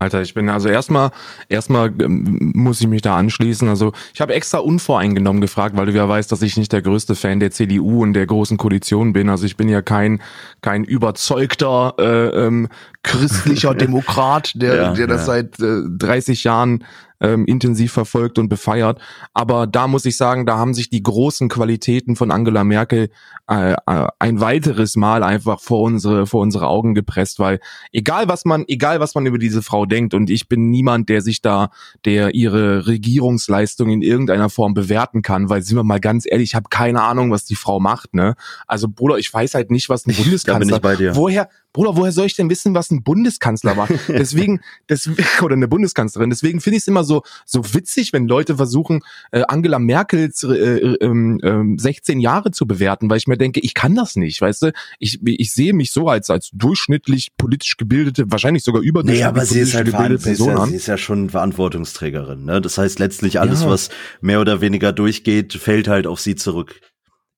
Alter, 0.00 0.22
ich 0.22 0.32
bin 0.32 0.48
also 0.48 0.70
erstmal 0.70 1.10
erstmal 1.50 1.92
ähm, 2.00 2.52
muss 2.54 2.80
ich 2.80 2.86
mich 2.86 3.02
da 3.02 3.18
anschließen. 3.18 3.68
Also 3.68 3.92
ich 4.14 4.22
habe 4.22 4.32
extra 4.32 4.58
unvoreingenommen 4.58 5.42
gefragt, 5.42 5.76
weil 5.76 5.84
du 5.84 5.92
ja 5.92 6.08
weißt, 6.08 6.32
dass 6.32 6.40
ich 6.40 6.56
nicht 6.56 6.72
der 6.72 6.80
größte 6.80 7.14
Fan 7.14 7.38
der 7.38 7.50
CDU 7.50 8.02
und 8.02 8.14
der 8.14 8.24
großen 8.24 8.56
Koalition 8.56 9.12
bin. 9.12 9.28
Also 9.28 9.44
ich 9.44 9.58
bin 9.58 9.68
ja 9.68 9.82
kein 9.82 10.22
kein 10.62 10.84
überzeugter 10.84 11.94
äh, 11.98 12.46
ähm, 12.46 12.68
christlicher 13.02 13.74
Demokrat, 13.76 14.52
der 14.54 14.74
ja, 14.74 14.92
der 14.94 15.06
das 15.06 15.26
ja. 15.26 15.34
seit 15.34 15.60
äh, 15.60 15.82
30 15.86 16.44
Jahren 16.44 16.84
ähm, 17.20 17.44
intensiv 17.46 17.92
verfolgt 17.92 18.38
und 18.38 18.48
befeiert. 18.48 19.00
Aber 19.34 19.66
da 19.66 19.86
muss 19.86 20.04
ich 20.04 20.16
sagen, 20.16 20.46
da 20.46 20.56
haben 20.56 20.74
sich 20.74 20.90
die 20.90 21.02
großen 21.02 21.48
Qualitäten 21.48 22.16
von 22.16 22.30
Angela 22.30 22.64
Merkel 22.64 23.10
äh, 23.48 23.72
äh, 23.72 24.06
ein 24.18 24.40
weiteres 24.40 24.96
Mal 24.96 25.22
einfach 25.22 25.60
vor 25.60 25.82
unsere 25.82 26.26
vor 26.26 26.40
unsere 26.40 26.66
Augen 26.66 26.94
gepresst, 26.94 27.38
weil 27.38 27.60
egal 27.92 28.28
was 28.28 28.44
man 28.44 28.64
egal 28.68 29.00
was 29.00 29.14
man 29.14 29.26
über 29.26 29.38
diese 29.38 29.62
Frau 29.62 29.86
denkt 29.86 30.14
und 30.14 30.30
ich 30.30 30.48
bin 30.48 30.70
niemand, 30.70 31.08
der 31.08 31.22
sich 31.22 31.42
da 31.42 31.70
der 32.04 32.34
ihre 32.34 32.86
Regierungsleistung 32.86 33.90
in 33.90 34.02
irgendeiner 34.02 34.50
Form 34.50 34.74
bewerten 34.74 35.22
kann, 35.22 35.48
weil 35.48 35.62
sind 35.62 35.76
wir 35.76 35.84
mal 35.84 36.00
ganz 36.00 36.24
ehrlich, 36.28 36.50
ich 36.50 36.54
habe 36.54 36.68
keine 36.70 37.02
Ahnung, 37.02 37.30
was 37.30 37.44
die 37.44 37.56
Frau 37.56 37.80
macht, 37.80 38.14
ne? 38.14 38.34
Also 38.66 38.88
Bruder, 38.88 39.18
ich 39.18 39.32
weiß 39.32 39.54
halt 39.54 39.70
nicht, 39.70 39.88
was 39.88 40.06
ein 40.06 40.14
Bundeskanzler. 40.14 40.58
da 40.58 40.58
bin 40.58 40.74
ich 40.76 40.80
bei 40.82 40.96
dir. 40.96 41.16
Woher 41.16 41.48
Bruder, 41.72 41.96
woher 41.96 42.10
soll 42.10 42.26
ich 42.26 42.34
denn 42.34 42.50
wissen, 42.50 42.74
was 42.74 42.90
ein 42.90 43.02
Bundeskanzler 43.02 43.76
war? 43.76 43.88
Deswegen, 44.08 44.60
das, 44.88 45.08
oder 45.42 45.54
eine 45.54 45.68
Bundeskanzlerin. 45.68 46.30
Deswegen 46.30 46.60
finde 46.60 46.78
ich 46.78 46.82
es 46.82 46.88
immer 46.88 47.04
so, 47.04 47.22
so 47.46 47.74
witzig, 47.74 48.12
wenn 48.12 48.26
Leute 48.26 48.56
versuchen, 48.56 49.02
äh, 49.30 49.42
Angela 49.46 49.78
Merkels 49.78 50.42
äh, 50.42 50.78
äh, 50.78 51.76
16 51.76 52.20
Jahre 52.20 52.50
zu 52.50 52.66
bewerten, 52.66 53.08
weil 53.08 53.18
ich 53.18 53.26
mir 53.26 53.36
denke, 53.36 53.60
ich 53.60 53.74
kann 53.74 53.94
das 53.94 54.16
nicht, 54.16 54.40
weißt 54.40 54.62
du? 54.62 54.72
Ich, 54.98 55.20
ich 55.24 55.52
sehe 55.52 55.72
mich 55.72 55.92
so 55.92 56.08
als, 56.08 56.30
als 56.30 56.50
durchschnittlich 56.52 57.30
politisch 57.36 57.76
gebildete, 57.76 58.30
wahrscheinlich 58.30 58.64
sogar 58.64 58.82
überdurchschnittlich 58.82 59.20
nee, 59.20 59.24
aber 59.24 59.46
sie 59.46 59.60
ist 59.60 59.74
halt 59.74 59.86
gebildete 59.86 60.22
Person 60.22 60.48
sie 60.48 60.52
ist 60.52 60.58
ja, 60.58 60.66
Sie 60.66 60.76
ist 60.76 60.86
ja 60.86 60.98
schon 60.98 61.30
Verantwortungsträgerin, 61.30 62.44
ne? 62.44 62.60
Das 62.60 62.78
heißt 62.78 62.98
letztlich 62.98 63.40
alles, 63.40 63.62
ja. 63.62 63.70
was 63.70 63.90
mehr 64.20 64.40
oder 64.40 64.60
weniger 64.60 64.92
durchgeht, 64.92 65.54
fällt 65.54 65.88
halt 65.88 66.06
auf 66.06 66.20
sie 66.20 66.34
zurück. 66.34 66.80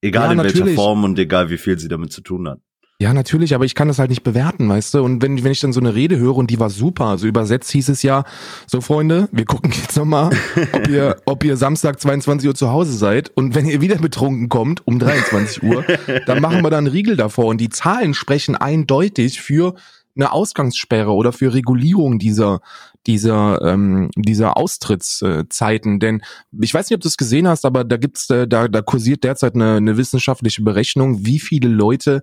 Egal 0.00 0.26
ja, 0.26 0.30
in 0.32 0.36
natürlich. 0.38 0.60
welcher 0.60 0.74
Form 0.74 1.04
und 1.04 1.18
egal 1.18 1.50
wie 1.50 1.58
viel 1.58 1.78
sie 1.78 1.88
damit 1.88 2.12
zu 2.12 2.22
tun 2.22 2.48
hat. 2.48 2.60
Ja, 3.02 3.12
natürlich, 3.12 3.52
aber 3.52 3.64
ich 3.64 3.74
kann 3.74 3.88
das 3.88 3.98
halt 3.98 4.10
nicht 4.10 4.22
bewerten, 4.22 4.68
weißt 4.68 4.94
du? 4.94 5.02
Und 5.02 5.22
wenn, 5.22 5.42
wenn 5.42 5.50
ich 5.50 5.58
dann 5.58 5.72
so 5.72 5.80
eine 5.80 5.96
Rede 5.96 6.18
höre 6.18 6.36
und 6.36 6.50
die 6.50 6.60
war 6.60 6.70
super, 6.70 7.06
also 7.06 7.26
übersetzt 7.26 7.72
hieß 7.72 7.88
es 7.88 8.04
ja, 8.04 8.22
so 8.68 8.80
Freunde, 8.80 9.28
wir 9.32 9.44
gucken 9.44 9.72
jetzt 9.72 9.96
nochmal, 9.96 10.30
ob 10.72 10.86
ihr, 10.86 11.16
ob 11.24 11.42
ihr 11.42 11.56
Samstag 11.56 12.00
22 12.00 12.46
Uhr 12.46 12.54
zu 12.54 12.70
Hause 12.70 12.92
seid. 12.92 13.32
Und 13.34 13.56
wenn 13.56 13.66
ihr 13.66 13.80
wieder 13.80 13.96
betrunken 13.96 14.48
kommt 14.48 14.86
um 14.86 15.00
23 15.00 15.64
Uhr, 15.64 15.84
dann 16.26 16.40
machen 16.40 16.62
wir 16.62 16.70
da 16.70 16.78
einen 16.78 16.86
Riegel 16.86 17.16
davor. 17.16 17.46
Und 17.46 17.60
die 17.60 17.70
Zahlen 17.70 18.14
sprechen 18.14 18.54
eindeutig 18.54 19.40
für 19.40 19.74
eine 20.14 20.30
Ausgangssperre 20.30 21.10
oder 21.10 21.32
für 21.32 21.52
Regulierung 21.54 22.20
dieser 22.20 22.60
dieser 23.08 23.62
ähm, 23.62 24.10
dieser 24.14 24.56
Austrittszeiten, 24.56 25.98
denn 25.98 26.22
ich 26.60 26.72
weiß 26.72 26.88
nicht, 26.88 26.96
ob 26.96 27.00
du 27.00 27.08
es 27.08 27.16
gesehen 27.16 27.48
hast, 27.48 27.64
aber 27.64 27.82
da 27.82 27.96
gibt's 27.96 28.30
äh, 28.30 28.46
da 28.46 28.68
da 28.68 28.80
kursiert 28.80 29.24
derzeit 29.24 29.56
eine, 29.56 29.76
eine 29.76 29.96
wissenschaftliche 29.96 30.62
Berechnung, 30.62 31.26
wie 31.26 31.40
viele 31.40 31.68
Leute 31.68 32.22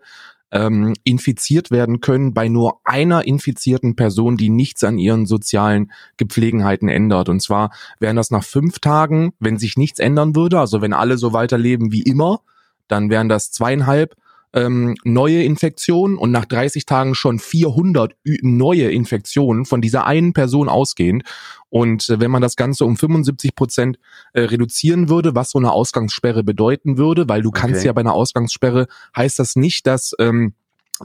ähm, 0.52 0.96
infiziert 1.04 1.72
werden 1.72 2.02
können 2.02 2.34
bei 2.34 2.48
nur 2.48 2.80
einer 2.84 3.26
infizierten 3.26 3.96
Person, 3.96 4.38
die 4.38 4.50
nichts 4.50 4.84
an 4.84 4.98
ihren 4.98 5.26
sozialen 5.26 5.92
Gepflegenheiten 6.18 6.90
ändert. 6.90 7.30
Und 7.30 7.42
zwar 7.42 7.72
wären 8.00 8.16
das 8.16 8.32
nach 8.32 8.44
fünf 8.44 8.80
Tagen, 8.80 9.34
wenn 9.40 9.58
sich 9.58 9.78
nichts 9.78 10.00
ändern 10.00 10.36
würde, 10.36 10.60
also 10.60 10.82
wenn 10.82 10.94
alle 10.94 11.18
so 11.18 11.34
weiterleben 11.34 11.92
wie 11.92 12.02
immer, 12.02 12.42
dann 12.88 13.10
wären 13.10 13.30
das 13.30 13.52
zweieinhalb 13.52 14.16
ähm, 14.54 14.96
neue 15.04 15.44
Infektionen 15.44 16.18
und 16.18 16.32
nach 16.32 16.46
30 16.46 16.86
Tagen 16.86 17.16
schon 17.16 17.40
400 17.40 18.16
neue 18.42 18.90
Infektionen 18.90 19.66
von 19.66 19.82
dieser 19.82 20.06
einen 20.06 20.34
Person 20.34 20.70
ausgehend. 20.70 21.24
Und 21.70 22.10
äh, 22.10 22.20
wenn 22.20 22.32
man 22.32 22.42
das 22.42 22.56
Ganze 22.56 22.86
um 22.86 22.98
75 22.98 23.56
Prozent 23.56 24.00
äh, 24.34 24.42
reduzieren 24.42 25.10
würde, 25.10 25.36
was 25.36 25.52
so 25.52 25.60
eine 25.60 25.72
Ausgangssperre 25.72 26.44
bedeuten 26.44 26.98
würde, 26.98 27.30
weil 27.30 27.42
du 27.42 27.50
okay. 27.50 27.62
kannst 27.62 27.84
ja 27.84 27.94
bei 27.94 28.02
einer 28.02 28.14
Ausgangssperre, 28.14 28.88
heißt 29.16 29.38
das 29.38 29.56
nicht, 29.56 29.86
dass 29.86 30.14
ähm, 30.20 30.54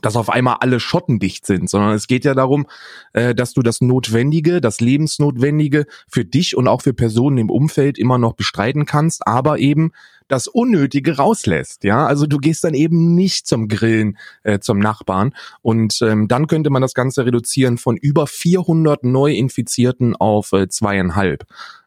dass 0.02 0.16
auf 0.16 0.30
einmal 0.30 0.56
alle 0.60 0.80
Schotten 0.80 1.18
dicht 1.18 1.46
sind, 1.46 1.70
sondern 1.70 1.92
es 1.92 2.06
geht 2.06 2.24
ja 2.24 2.34
darum, 2.34 2.66
äh, 3.12 3.34
dass 3.34 3.52
du 3.52 3.62
das 3.62 3.80
Notwendige, 3.80 4.60
das 4.60 4.80
Lebensnotwendige 4.80 5.86
für 6.08 6.24
dich 6.24 6.56
und 6.56 6.68
auch 6.68 6.82
für 6.82 6.94
Personen 6.94 7.38
im 7.38 7.50
Umfeld 7.50 7.98
immer 7.98 8.18
noch 8.18 8.34
bestreiten 8.34 8.86
kannst, 8.86 9.26
aber 9.26 9.58
eben 9.58 9.92
das 10.28 10.46
Unnötige 10.46 11.16
rauslässt. 11.16 11.84
Ja, 11.84 12.06
also 12.06 12.26
du 12.26 12.38
gehst 12.38 12.64
dann 12.64 12.74
eben 12.74 13.14
nicht 13.14 13.46
zum 13.46 13.68
Grillen 13.68 14.18
äh, 14.42 14.58
zum 14.58 14.78
Nachbarn 14.78 15.34
und 15.62 16.00
ähm, 16.02 16.28
dann 16.28 16.46
könnte 16.46 16.70
man 16.70 16.82
das 16.82 16.94
Ganze 16.94 17.26
reduzieren 17.26 17.78
von 17.78 17.96
über 17.96 18.26
400 18.26 19.04
Neuinfizierten 19.04 20.16
auf 20.16 20.52
äh, 20.52 20.68
zweieinhalb 20.68 21.44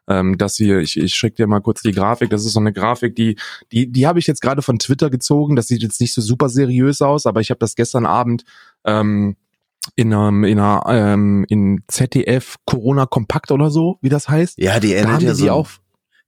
ähm, 0.08 0.38
das 0.38 0.56
hier, 0.56 0.80
ich, 0.80 0.96
ich 0.96 1.14
schicke 1.14 1.36
dir 1.36 1.46
mal 1.46 1.60
kurz 1.60 1.82
die 1.82 1.92
Grafik, 1.92 2.30
das 2.30 2.44
ist 2.44 2.54
so 2.54 2.60
eine 2.60 2.72
Grafik, 2.72 3.14
die, 3.14 3.36
die, 3.70 3.92
die 3.92 4.06
habe 4.06 4.18
ich 4.18 4.26
jetzt 4.26 4.40
gerade 4.40 4.62
von 4.62 4.78
Twitter 4.78 5.10
gezogen, 5.10 5.54
das 5.54 5.68
sieht 5.68 5.82
jetzt 5.82 6.00
nicht 6.00 6.14
so 6.14 6.22
super 6.22 6.48
seriös 6.48 7.02
aus, 7.02 7.26
aber 7.26 7.40
ich 7.40 7.50
habe 7.50 7.58
das 7.58 7.76
gestern 7.76 8.06
Abend 8.06 8.44
ähm, 8.84 9.36
in 9.96 10.12
einem, 10.12 10.44
in 10.44 10.58
einer, 10.58 10.82
ähm, 10.88 11.44
in 11.48 11.82
ZDF 11.88 12.56
Corona 12.64 13.06
Kompakt 13.06 13.50
oder 13.50 13.70
so, 13.70 13.98
wie 14.00 14.08
das 14.08 14.28
heißt. 14.28 14.58
Ja, 14.58 14.80
die 14.80 14.92
ähnelt 14.92 15.22
ja 15.22 15.34
so. 15.34 15.50
Auch, 15.50 15.68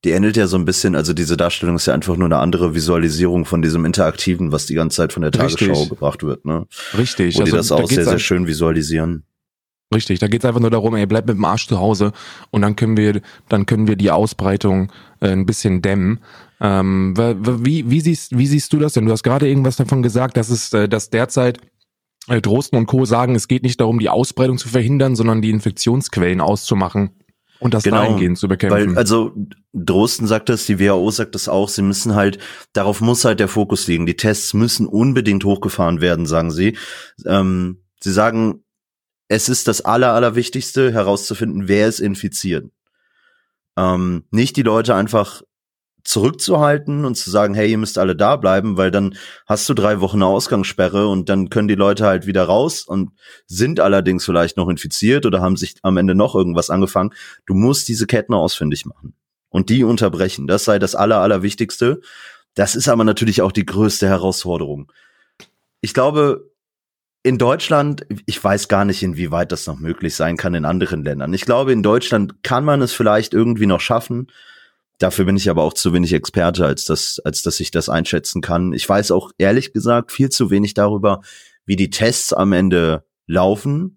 die 0.04 0.10
ähnelt 0.10 0.36
ja 0.36 0.46
so 0.46 0.56
ein 0.56 0.64
bisschen, 0.64 0.94
also 0.96 1.12
diese 1.12 1.36
Darstellung 1.36 1.76
ist 1.76 1.86
ja 1.86 1.94
einfach 1.94 2.16
nur 2.16 2.26
eine 2.26 2.38
andere 2.38 2.74
Visualisierung 2.74 3.44
von 3.44 3.60
diesem 3.60 3.84
Interaktiven, 3.84 4.50
was 4.50 4.66
die 4.66 4.74
ganze 4.74 4.96
Zeit 4.96 5.12
von 5.12 5.22
der 5.22 5.30
Tagesschau 5.30 5.66
Richtig. 5.66 5.88
gebracht 5.90 6.22
wird, 6.22 6.44
ne? 6.44 6.66
Richtig. 6.96 7.36
Wo 7.36 7.40
also, 7.40 7.50
die 7.52 7.56
das 7.56 7.72
auch 7.72 7.80
da 7.80 7.86
sehr, 7.86 8.04
sehr 8.04 8.18
schön 8.18 8.46
visualisieren. 8.46 9.24
Richtig, 9.92 10.20
da 10.20 10.28
geht's 10.28 10.44
einfach 10.44 10.60
nur 10.60 10.70
darum, 10.70 10.94
ey, 10.94 11.04
bleib 11.04 11.26
mit 11.26 11.36
dem 11.36 11.44
Arsch 11.44 11.66
zu 11.66 11.78
Hause 11.78 12.12
und 12.50 12.62
dann 12.62 12.76
können 12.76 12.96
wir, 12.96 13.20
dann 13.48 13.66
können 13.66 13.88
wir 13.88 13.96
die 13.96 14.10
Ausbreitung 14.10 14.92
äh, 15.20 15.30
ein 15.30 15.46
bisschen 15.46 15.82
dämmen. 15.82 16.20
Ähm, 16.60 17.14
wie, 17.16 17.90
wie, 17.90 18.00
siehst, 18.00 18.38
wie 18.38 18.46
siehst 18.46 18.72
du 18.72 18.78
das 18.78 18.92
denn? 18.92 19.06
Du 19.06 19.12
hast 19.12 19.24
gerade 19.24 19.48
irgendwas 19.48 19.76
davon 19.76 20.02
gesagt, 20.02 20.36
dass 20.36 20.48
es, 20.48 20.72
äh, 20.72 20.88
dass 20.88 21.10
derzeit 21.10 21.58
äh, 22.28 22.40
Drosten 22.40 22.78
und 22.78 22.86
Co. 22.86 23.04
sagen, 23.04 23.34
es 23.34 23.48
geht 23.48 23.64
nicht 23.64 23.80
darum, 23.80 23.98
die 23.98 24.08
Ausbreitung 24.08 24.58
zu 24.58 24.68
verhindern, 24.68 25.16
sondern 25.16 25.42
die 25.42 25.50
Infektionsquellen 25.50 26.40
auszumachen. 26.40 27.10
Und 27.60 27.74
das 27.74 27.84
genau, 27.84 27.98
dahingehend 27.98 28.38
zu 28.38 28.48
bekämpfen. 28.48 28.94
Weil, 28.94 28.98
also 28.98 29.34
Drosten 29.72 30.26
sagt 30.26 30.48
das, 30.48 30.66
die 30.66 30.80
WHO 30.80 31.10
sagt 31.10 31.34
das 31.34 31.48
auch, 31.48 31.68
sie 31.68 31.82
müssen 31.82 32.14
halt, 32.14 32.38
darauf 32.72 33.00
muss 33.00 33.24
halt 33.24 33.38
der 33.38 33.48
Fokus 33.48 33.86
liegen. 33.86 34.06
Die 34.06 34.16
Tests 34.16 34.54
müssen 34.54 34.86
unbedingt 34.86 35.44
hochgefahren 35.44 36.00
werden, 36.00 36.26
sagen 36.26 36.50
sie. 36.50 36.76
Ähm, 37.26 37.84
sie 38.00 38.12
sagen, 38.12 38.64
es 39.28 39.48
ist 39.48 39.68
das 39.68 39.82
Aller, 39.82 40.12
Allerwichtigste, 40.14 40.92
herauszufinden, 40.92 41.68
wer 41.68 41.86
ist 41.86 42.00
infiziert. 42.00 42.70
Ähm, 43.76 44.24
nicht 44.30 44.56
die 44.56 44.62
Leute 44.62 44.94
einfach 44.94 45.42
zurückzuhalten 46.04 47.04
und 47.04 47.16
zu 47.16 47.30
sagen, 47.30 47.54
hey, 47.54 47.70
ihr 47.70 47.78
müsst 47.78 47.98
alle 47.98 48.16
da 48.16 48.36
bleiben, 48.36 48.76
weil 48.76 48.90
dann 48.90 49.16
hast 49.46 49.68
du 49.68 49.74
drei 49.74 50.00
Wochen 50.00 50.18
eine 50.18 50.26
Ausgangssperre 50.26 51.08
und 51.08 51.28
dann 51.28 51.50
können 51.50 51.68
die 51.68 51.74
Leute 51.74 52.04
halt 52.06 52.26
wieder 52.26 52.44
raus 52.44 52.82
und 52.82 53.10
sind 53.46 53.80
allerdings 53.80 54.24
vielleicht 54.24 54.56
noch 54.56 54.68
infiziert 54.68 55.26
oder 55.26 55.40
haben 55.40 55.56
sich 55.56 55.76
am 55.82 55.96
Ende 55.96 56.14
noch 56.14 56.34
irgendwas 56.34 56.70
angefangen. 56.70 57.10
Du 57.46 57.54
musst 57.54 57.88
diese 57.88 58.06
Ketten 58.06 58.34
ausfindig 58.34 58.86
machen 58.86 59.14
und 59.48 59.68
die 59.68 59.84
unterbrechen. 59.84 60.46
Das 60.46 60.64
sei 60.64 60.78
das 60.78 60.94
Aller, 60.94 61.18
Allerwichtigste. 61.18 62.00
Das 62.54 62.74
ist 62.74 62.88
aber 62.88 63.04
natürlich 63.04 63.42
auch 63.42 63.52
die 63.52 63.66
größte 63.66 64.08
Herausforderung. 64.08 64.90
Ich 65.80 65.94
glaube, 65.94 66.50
in 67.22 67.36
Deutschland, 67.36 68.06
ich 68.24 68.42
weiß 68.42 68.68
gar 68.68 68.84
nicht, 68.84 69.02
inwieweit 69.02 69.52
das 69.52 69.66
noch 69.66 69.78
möglich 69.78 70.14
sein 70.14 70.36
kann 70.36 70.54
in 70.54 70.64
anderen 70.64 71.04
Ländern. 71.04 71.34
Ich 71.34 71.42
glaube, 71.42 71.72
in 71.72 71.82
Deutschland 71.82 72.42
kann 72.42 72.64
man 72.64 72.80
es 72.80 72.92
vielleicht 72.92 73.34
irgendwie 73.34 73.66
noch 73.66 73.80
schaffen, 73.80 74.28
Dafür 75.00 75.24
bin 75.24 75.36
ich 75.36 75.48
aber 75.48 75.62
auch 75.62 75.72
zu 75.72 75.94
wenig 75.94 76.12
Experte, 76.12 76.66
als 76.66 76.84
dass, 76.84 77.20
als 77.24 77.40
dass 77.40 77.58
ich 77.58 77.70
das 77.70 77.88
einschätzen 77.88 78.42
kann. 78.42 78.74
Ich 78.74 78.86
weiß 78.86 79.12
auch 79.12 79.32
ehrlich 79.38 79.72
gesagt 79.72 80.12
viel 80.12 80.28
zu 80.28 80.50
wenig 80.50 80.74
darüber, 80.74 81.22
wie 81.64 81.76
die 81.76 81.88
Tests 81.88 82.34
am 82.34 82.52
Ende 82.52 83.06
laufen. 83.26 83.96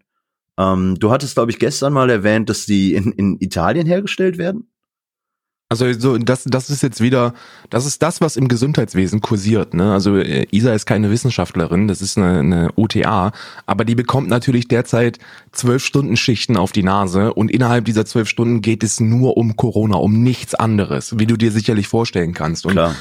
Ähm, 0.58 0.96
du 0.98 1.12
hattest, 1.12 1.36
glaube 1.36 1.52
ich, 1.52 1.60
gestern 1.60 1.92
mal 1.92 2.10
erwähnt, 2.10 2.50
dass 2.50 2.66
die 2.66 2.96
in, 2.96 3.12
in 3.12 3.38
Italien 3.42 3.86
hergestellt 3.86 4.38
werden. 4.38 4.72
Also 5.82 5.92
so 6.00 6.18
das 6.18 6.44
das 6.44 6.70
ist 6.70 6.84
jetzt 6.84 7.01
wieder 7.01 7.34
das 7.72 7.86
ist 7.86 8.03
das 8.03 8.22
was 8.22 8.36
im 8.36 8.48
Gesundheitswesen 8.48 9.22
kursiert, 9.22 9.74
ne? 9.74 9.92
Also 9.92 10.18
äh, 10.18 10.46
Isa 10.51 10.74
ist 10.74 10.86
keine 10.86 11.10
Wissenschaftlerin, 11.10 11.88
das 11.88 12.01
ist 12.01 12.18
eine, 12.18 12.39
eine 12.39 12.70
OTA, 12.75 13.32
aber 13.65 13.84
die 13.84 13.96
bekommt 13.96 14.30
natürlich 14.30 14.68
derzeit 14.68 15.18
zwölf 15.51 15.84
Stunden 15.84 16.15
Schichten 16.15 16.58
auf 16.58 16.72
die 16.72 16.84
Nase 16.84 17.34
und 17.34 17.50
innerhalb 17.50 17.86
dieser 17.86 18.06
zwölf 18.06 18.30
Stunden 18.30 18.62
geht 18.62 18.84
es 18.84 19.00
nur 19.00 19.36
um 19.36 19.56
Corona, 19.56 19.98
um 19.98 20.22
nichts 20.22 20.53
anderes, 20.53 21.18
wie 21.18 21.25
du 21.25 21.38
dir 21.38 21.51
sicherlich 21.51 21.88
vorstellen 21.88 22.36
kannst. 22.36 22.68
Und 22.68 22.74
Klar. 22.74 22.96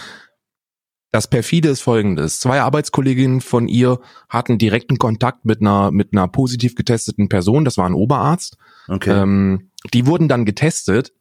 Das 1.13 1.29
perfide 1.29 1.69
ist 1.69 1.83
folgendes. 1.83 2.41
Zwei 2.41 2.63
Arbeitskolleginnen 2.63 3.43
von 3.43 3.69
ihr 3.69 4.01
hatten 4.31 4.57
direkten 4.57 4.97
Kontakt 4.97 5.45
mit 5.45 5.61
einer, 5.61 5.91
mit 5.91 6.15
einer 6.15 6.27
positiv 6.27 6.75
getesteten 6.75 7.29
Person. 7.29 7.67
Das 7.67 7.77
war 7.77 7.85
ein 7.85 7.93
Oberarzt. 7.93 8.57
Okay. 8.89 9.11
Ähm, 9.11 9.71
die 9.93 10.07
wurden 10.07 10.29
dann 10.29 10.47
getestet 10.47 11.13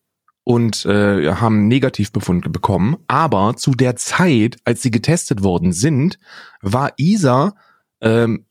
und 0.44 0.86
äh, 0.86 1.34
haben 1.34 1.68
Negativbefund 1.68 2.52
bekommen. 2.52 2.98
Aber 3.08 3.56
zu 3.56 3.72
der 3.72 3.96
Zeit, 3.96 4.58
als 4.66 4.82
sie 4.82 4.92
getestet 4.92 5.44
worden 5.44 5.72
sind, 5.72 6.18
war 6.62 6.94
Isa 6.98 7.56
ähm, 8.02 8.46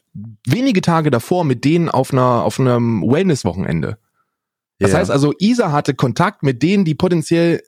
wenige 0.47 0.81
Tage 0.81 1.11
davor 1.11 1.45
mit 1.45 1.65
denen 1.65 1.89
auf 1.89 2.13
einer 2.13 2.45
auf 2.45 2.59
einem 2.59 3.03
Wellness-Wochenende. 3.03 3.99
Das 4.79 4.93
ja. 4.93 4.99
heißt 4.99 5.11
also, 5.11 5.35
Isa 5.39 5.73
hatte 5.73 5.95
Kontakt 5.95 6.43
mit 6.43 6.63
denen, 6.63 6.85
die 6.85 6.95
potenziell 6.95 7.63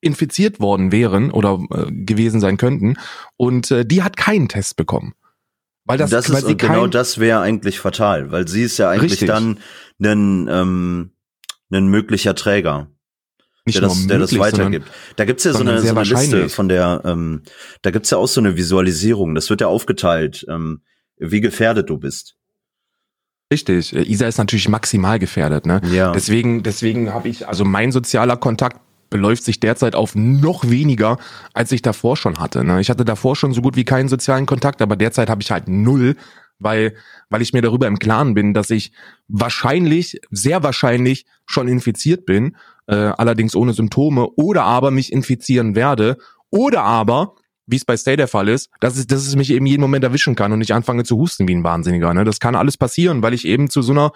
infiziert 0.00 0.60
worden 0.60 0.92
wären 0.92 1.30
oder 1.30 1.60
äh, 1.70 1.90
gewesen 1.90 2.40
sein 2.40 2.56
könnten, 2.56 2.96
und 3.36 3.70
äh, 3.70 3.84
die 3.86 4.02
hat 4.02 4.16
keinen 4.16 4.48
Test 4.48 4.76
bekommen. 4.76 5.14
Weil 5.84 5.98
das, 5.98 6.10
das 6.10 6.32
weil 6.32 6.50
ist, 6.50 6.58
genau 6.58 6.86
das 6.88 7.18
wäre 7.18 7.40
eigentlich 7.40 7.78
fatal, 7.78 8.32
weil 8.32 8.48
sie 8.48 8.62
ist 8.62 8.78
ja 8.78 8.90
eigentlich 8.90 9.12
richtig. 9.12 9.28
dann 9.28 9.58
ein, 10.00 10.48
ähm, 10.50 11.10
ein 11.70 11.86
möglicher 11.86 12.34
Träger 12.34 12.88
nicht 13.66 13.76
der 13.76 13.82
das, 13.82 13.96
möglich, 13.96 14.08
der 14.08 14.18
das 14.18 14.38
weitergibt. 14.38 14.90
Da 15.16 15.24
gibt's 15.24 15.44
ja 15.44 15.52
so 15.52 15.60
eine, 15.60 15.80
so 15.80 15.88
eine 15.88 16.02
Liste 16.02 16.48
von 16.48 16.68
der, 16.68 17.02
ähm, 17.04 17.42
da 17.82 17.90
gibt's 17.90 18.10
ja 18.10 18.18
auch 18.18 18.28
so 18.28 18.40
eine 18.40 18.56
Visualisierung. 18.56 19.34
Das 19.34 19.50
wird 19.50 19.60
ja 19.60 19.66
aufgeteilt, 19.66 20.46
ähm, 20.48 20.82
wie 21.18 21.40
gefährdet 21.40 21.90
du 21.90 21.98
bist. 21.98 22.36
Richtig. 23.52 23.92
Isa 23.92 24.26
ist 24.26 24.38
natürlich 24.38 24.68
maximal 24.68 25.18
gefährdet. 25.18 25.66
Ne? 25.66 25.80
Ja. 25.92 26.12
Deswegen, 26.12 26.62
deswegen 26.62 27.12
habe 27.12 27.28
ich, 27.28 27.46
also 27.46 27.64
mein 27.64 27.92
sozialer 27.92 28.36
Kontakt 28.36 28.80
beläuft 29.08 29.44
sich 29.44 29.60
derzeit 29.60 29.94
auf 29.94 30.14
noch 30.14 30.68
weniger, 30.68 31.18
als 31.54 31.70
ich 31.70 31.80
davor 31.80 32.16
schon 32.16 32.38
hatte. 32.38 32.64
Ne? 32.64 32.80
Ich 32.80 32.90
hatte 32.90 33.04
davor 33.04 33.36
schon 33.36 33.52
so 33.52 33.62
gut 33.62 33.76
wie 33.76 33.84
keinen 33.84 34.08
sozialen 34.08 34.46
Kontakt, 34.46 34.82
aber 34.82 34.96
derzeit 34.96 35.30
habe 35.30 35.42
ich 35.42 35.50
halt 35.52 35.68
null, 35.68 36.16
weil, 36.58 36.94
weil 37.28 37.42
ich 37.42 37.52
mir 37.52 37.62
darüber 37.62 37.86
im 37.86 37.98
Klaren 37.98 38.34
bin, 38.34 38.54
dass 38.54 38.70
ich 38.70 38.92
wahrscheinlich, 39.28 40.20
sehr 40.30 40.62
wahrscheinlich 40.62 41.26
schon 41.46 41.68
infiziert 41.68 42.26
bin, 42.26 42.56
äh, 42.86 42.94
allerdings 42.94 43.56
ohne 43.56 43.72
Symptome, 43.72 44.28
oder 44.36 44.64
aber 44.64 44.90
mich 44.90 45.12
infizieren 45.12 45.74
werde, 45.74 46.16
oder 46.50 46.82
aber, 46.82 47.34
wie 47.66 47.76
es 47.76 47.84
bei 47.84 47.96
Stay 47.96 48.16
der 48.16 48.28
Fall 48.28 48.48
ist, 48.48 48.70
dass 48.80 48.96
es, 48.96 49.06
dass 49.06 49.26
es 49.26 49.36
mich 49.36 49.50
eben 49.50 49.66
jeden 49.66 49.80
Moment 49.80 50.04
erwischen 50.04 50.36
kann 50.36 50.52
und 50.52 50.60
ich 50.60 50.72
anfange 50.72 51.04
zu 51.04 51.16
husten 51.16 51.48
wie 51.48 51.54
ein 51.54 51.64
Wahnsinniger. 51.64 52.14
Ne? 52.14 52.24
Das 52.24 52.38
kann 52.38 52.54
alles 52.54 52.76
passieren, 52.76 53.22
weil 53.22 53.34
ich 53.34 53.44
eben 53.44 53.68
zu 53.68 53.82
so 53.82 53.92
einer 53.92 54.12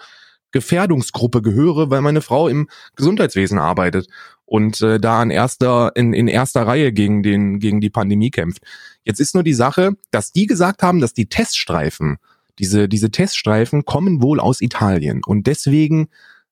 Gefährdungsgruppe 0.51 1.41
gehöre, 1.41 1.89
weil 1.89 2.01
meine 2.01 2.21
Frau 2.21 2.47
im 2.47 2.67
Gesundheitswesen 2.95 3.57
arbeitet 3.57 4.07
und 4.45 4.81
äh, 4.81 4.99
da 4.99 5.23
in 5.23 5.29
erster 5.29 5.95
in, 5.95 6.13
in 6.13 6.27
erster 6.27 6.67
Reihe 6.67 6.91
gegen 6.91 7.23
den 7.23 7.59
gegen 7.59 7.79
die 7.79 7.89
Pandemie 7.89 8.31
kämpft. 8.31 8.63
Jetzt 9.03 9.19
ist 9.19 9.33
nur 9.33 9.43
die 9.43 9.53
Sache, 9.53 9.93
dass 10.11 10.31
die 10.33 10.45
gesagt 10.45 10.83
haben, 10.83 10.99
dass 10.99 11.13
die 11.13 11.27
Teststreifen 11.27 12.17
diese, 12.61 12.87
diese 12.87 13.11
Teststreifen 13.11 13.83
kommen 13.85 14.21
wohl 14.21 14.39
aus 14.39 14.61
Italien 14.61 15.21
und 15.25 15.47
deswegen 15.47 16.09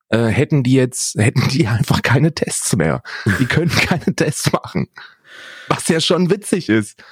äh, 0.08 0.26
hätten 0.26 0.62
die 0.62 0.74
jetzt, 0.74 1.14
hätten 1.18 1.48
die 1.48 1.66
einfach 1.66 2.02
keine 2.02 2.34
Tests 2.34 2.76
mehr. 2.76 3.02
Die 3.38 3.46
können 3.46 3.70
keine 3.70 4.14
Tests 4.14 4.52
machen. 4.52 4.88
Was 5.68 5.88
ja 5.88 6.00
schon 6.00 6.30
witzig 6.30 6.68
ist. 6.68 7.02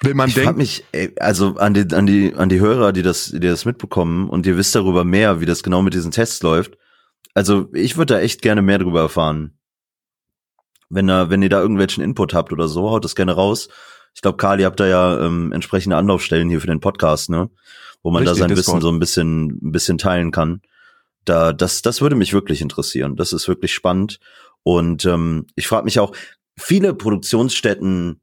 Wenn 0.00 0.16
man 0.16 0.28
ich 0.28 0.34
denkt. 0.34 0.56
mich, 0.56 0.84
also 1.18 1.56
an 1.56 1.74
die, 1.74 1.94
an 1.94 2.06
die, 2.06 2.34
an 2.34 2.48
die 2.48 2.60
Hörer, 2.60 2.92
die 2.92 3.02
das, 3.02 3.30
die 3.30 3.40
das 3.40 3.64
mitbekommen 3.64 4.28
und 4.28 4.46
ihr 4.46 4.56
wisst 4.56 4.74
darüber 4.74 5.04
mehr, 5.04 5.40
wie 5.40 5.46
das 5.46 5.62
genau 5.62 5.82
mit 5.82 5.94
diesen 5.94 6.10
Tests 6.10 6.42
läuft. 6.42 6.76
Also 7.32 7.68
ich 7.72 7.96
würde 7.96 8.14
da 8.14 8.20
echt 8.20 8.42
gerne 8.42 8.62
mehr 8.62 8.78
darüber 8.78 9.00
erfahren. 9.00 9.58
Wenn, 10.90 11.06
da, 11.06 11.30
wenn 11.30 11.42
ihr 11.42 11.48
da 11.48 11.60
irgendwelchen 11.60 12.04
Input 12.04 12.34
habt 12.34 12.52
oder 12.52 12.68
so, 12.68 12.90
haut 12.90 13.04
das 13.04 13.16
gerne 13.16 13.32
raus. 13.32 13.68
Ich 14.14 14.22
glaube, 14.22 14.36
Karl, 14.36 14.60
ihr 14.60 14.66
habt 14.66 14.80
da 14.80 14.86
ja 14.86 15.20
ähm, 15.20 15.52
entsprechende 15.52 15.96
Anlaufstellen 15.96 16.48
hier 16.48 16.60
für 16.60 16.66
den 16.66 16.80
Podcast, 16.80 17.30
ne? 17.30 17.50
wo 18.04 18.10
man 18.10 18.22
Richtig, 18.22 18.38
da 18.38 18.46
sein 18.46 18.54
Discord. 18.54 18.76
Wissen 18.76 18.82
so 18.82 18.90
ein 18.90 19.00
bisschen, 19.00 19.46
ein 19.62 19.72
bisschen 19.72 19.98
teilen 19.98 20.30
kann. 20.30 20.62
Da, 21.24 21.52
das, 21.52 21.82
das 21.82 22.00
würde 22.00 22.14
mich 22.16 22.32
wirklich 22.32 22.60
interessieren. 22.60 23.16
Das 23.16 23.32
ist 23.32 23.48
wirklich 23.48 23.74
spannend. 23.74 24.20
Und 24.62 25.04
ähm, 25.06 25.46
ich 25.56 25.66
frage 25.66 25.84
mich 25.84 25.98
auch, 25.98 26.14
viele 26.56 26.94
Produktionsstätten 26.94 28.20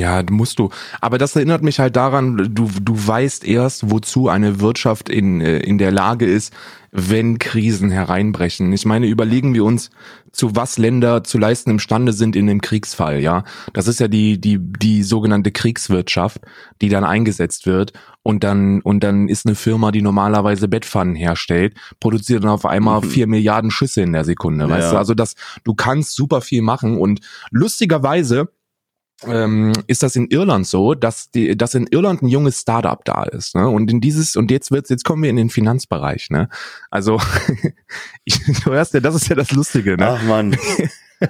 Ja, 0.00 0.22
musst 0.30 0.58
du. 0.58 0.70
Aber 1.00 1.18
das 1.18 1.36
erinnert 1.36 1.62
mich 1.62 1.78
halt 1.78 1.96
daran, 1.96 2.36
du, 2.54 2.68
du 2.80 3.06
weißt 3.06 3.46
erst, 3.46 3.90
wozu 3.90 4.28
eine 4.28 4.58
Wirtschaft 4.60 5.08
in, 5.08 5.40
äh, 5.40 5.58
in 5.58 5.78
der 5.78 5.92
Lage 5.92 6.26
ist, 6.26 6.52
wenn 6.90 7.38
Krisen 7.38 7.90
hereinbrechen. 7.90 8.72
Ich 8.72 8.86
meine, 8.86 9.06
überlegen 9.06 9.54
wir 9.54 9.64
uns, 9.64 9.90
zu 10.32 10.56
was 10.56 10.78
Länder 10.78 11.22
zu 11.24 11.38
leisten 11.38 11.70
imstande 11.70 12.12
sind 12.12 12.36
in 12.36 12.46
dem 12.46 12.60
Kriegsfall, 12.60 13.20
ja. 13.20 13.44
Das 13.72 13.86
ist 13.86 14.00
ja 14.00 14.08
die, 14.08 14.40
die, 14.40 14.58
die 14.58 15.02
sogenannte 15.02 15.52
Kriegswirtschaft, 15.52 16.40
die 16.80 16.88
dann 16.88 17.04
eingesetzt 17.04 17.66
wird 17.66 17.92
und 18.22 18.42
dann, 18.42 18.80
und 18.80 19.04
dann 19.04 19.28
ist 19.28 19.46
eine 19.46 19.54
Firma, 19.54 19.92
die 19.92 20.02
normalerweise 20.02 20.68
Bettpfannen 20.68 21.14
herstellt, 21.14 21.74
produziert 22.00 22.44
dann 22.44 22.50
auf 22.50 22.64
einmal 22.64 23.00
mhm. 23.02 23.10
vier 23.10 23.26
Milliarden 23.26 23.70
Schüsse 23.70 24.00
in 24.00 24.12
der 24.12 24.24
Sekunde, 24.24 24.68
weißt 24.68 24.86
ja. 24.86 24.92
du? 24.92 24.98
Also 24.98 25.14
das, 25.14 25.34
du 25.64 25.74
kannst 25.74 26.14
super 26.14 26.40
viel 26.40 26.62
machen 26.62 26.98
und 26.98 27.20
lustigerweise, 27.50 28.48
ähm, 29.26 29.72
ist 29.86 30.02
das 30.02 30.16
in 30.16 30.28
Irland 30.28 30.66
so, 30.66 30.94
dass 30.94 31.30
die, 31.30 31.56
dass 31.56 31.74
in 31.74 31.86
Irland 31.86 32.22
ein 32.22 32.28
junges 32.28 32.60
Startup 32.60 33.04
da 33.04 33.24
ist, 33.24 33.54
ne? 33.54 33.68
Und 33.68 33.90
in 33.90 34.00
dieses 34.00 34.36
und 34.36 34.50
jetzt 34.50 34.70
wird's, 34.70 34.90
jetzt 34.90 35.04
kommen 35.04 35.22
wir 35.22 35.30
in 35.30 35.36
den 35.36 35.50
Finanzbereich, 35.50 36.30
ne? 36.30 36.48
Also 36.90 37.20
ich, 38.24 38.38
du 38.64 38.72
hörst 38.72 38.94
ja, 38.94 39.00
das 39.00 39.14
ist 39.14 39.28
ja 39.28 39.36
das 39.36 39.52
Lustige, 39.52 39.96
ne? 39.96 40.18
Ach 40.18 40.22
man. 40.22 40.56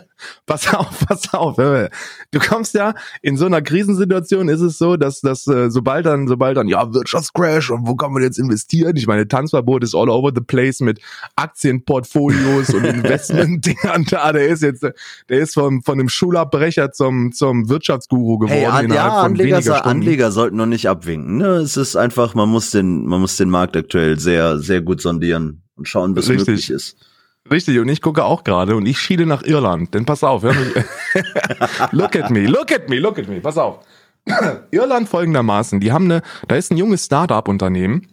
pass 0.47 0.73
auf, 0.75 1.07
pass 1.07 1.33
auf. 1.35 1.57
Du 1.57 2.39
kommst 2.39 2.75
ja 2.75 2.95
in 3.23 3.37
so 3.37 3.47
einer 3.47 3.63
Krisensituation 3.63 4.49
ist 4.49 4.61
es 4.61 4.79
so, 4.79 4.97
dass 4.97 5.21
dass 5.21 5.47
äh, 5.47 5.71
sobald 5.71 6.07
dann 6.07 6.29
sobald 6.29 6.57
dann 6.57 6.69
ja 6.69 6.93
Wirtschaftscrash 6.93 7.71
und 7.71 7.87
wo 7.87 7.97
kann 7.97 8.13
man 8.13 8.23
jetzt 8.23 8.39
investieren? 8.39 8.97
Ich 8.97 9.07
meine 9.07 9.29
Tanzverbot 9.29 9.83
ist 9.85 9.95
all 9.95 10.09
over 10.09 10.31
the 10.35 10.41
place 10.41 10.81
mit 10.81 11.01
Aktienportfolios 11.37 12.71
und 12.71 12.85
Investmentdingern 12.85 14.05
da. 14.11 14.33
Der 14.33 14.49
ist 14.49 14.63
jetzt 14.63 14.83
der 14.83 14.95
ist 15.29 15.55
vom 15.55 15.83
von 15.83 15.99
dem 15.99 16.09
Schulabbrecher 16.09 16.93
zum 16.93 17.33
zum 17.33 17.69
Wirtschaftsguru 17.69 18.39
geworden 18.39 18.55
hey, 18.55 18.67
an, 18.67 18.85
innerhalb 18.87 19.13
ja, 19.13 19.23
von 19.23 19.33
Anleger, 19.33 19.57
weniger 19.57 19.77
Stunden. 19.77 19.89
Anleger 19.89 20.33
sollten 20.33 20.57
noch 20.57 20.67
nicht 20.67 20.89
abwinken. 20.89 21.37
Ne? 21.39 21.47
Es 21.57 21.77
ist 21.77 21.97
einfach, 21.97 22.35
man 22.35 22.49
muss 22.49 22.71
den 22.71 23.07
man 23.07 23.21
muss 23.21 23.37
den 23.37 23.51
Markt 23.51 23.77
aktuell 23.77 24.19
sehr 24.19 24.59
sehr 24.59 24.81
gut 24.83 25.01
sondieren 25.01 25.63
und 25.77 25.89
schauen, 25.89 26.17
was 26.17 26.29
Richtig. 26.29 26.49
möglich 26.49 26.71
ist. 26.71 26.97
Richtig, 27.51 27.79
und 27.79 27.89
ich 27.89 28.01
gucke 28.01 28.25
auch 28.25 28.45
gerade 28.45 28.77
und 28.77 28.87
ich 28.87 28.99
schiele 28.99 29.27
nach 29.27 29.43
Irland. 29.43 29.95
Denn 29.95 30.05
pass 30.05 30.23
auf, 30.23 30.43
hör 30.43 30.55
mich. 30.55 30.75
look 31.93 32.17
at 32.17 32.31
me, 32.31 32.47
look 32.47 32.71
at 32.73 32.89
me, 32.89 32.99
look 32.99 33.19
at 33.19 33.29
me, 33.29 33.41
pass 33.41 33.59
auf. 33.59 33.81
Irland 34.71 35.09
folgendermaßen, 35.09 35.81
die 35.81 35.93
haben 35.93 36.05
eine, 36.05 36.23
da 36.47 36.55
ist 36.55 36.71
ein 36.71 36.77
junges 36.77 37.07
Start-up-Unternehmen, 37.07 38.07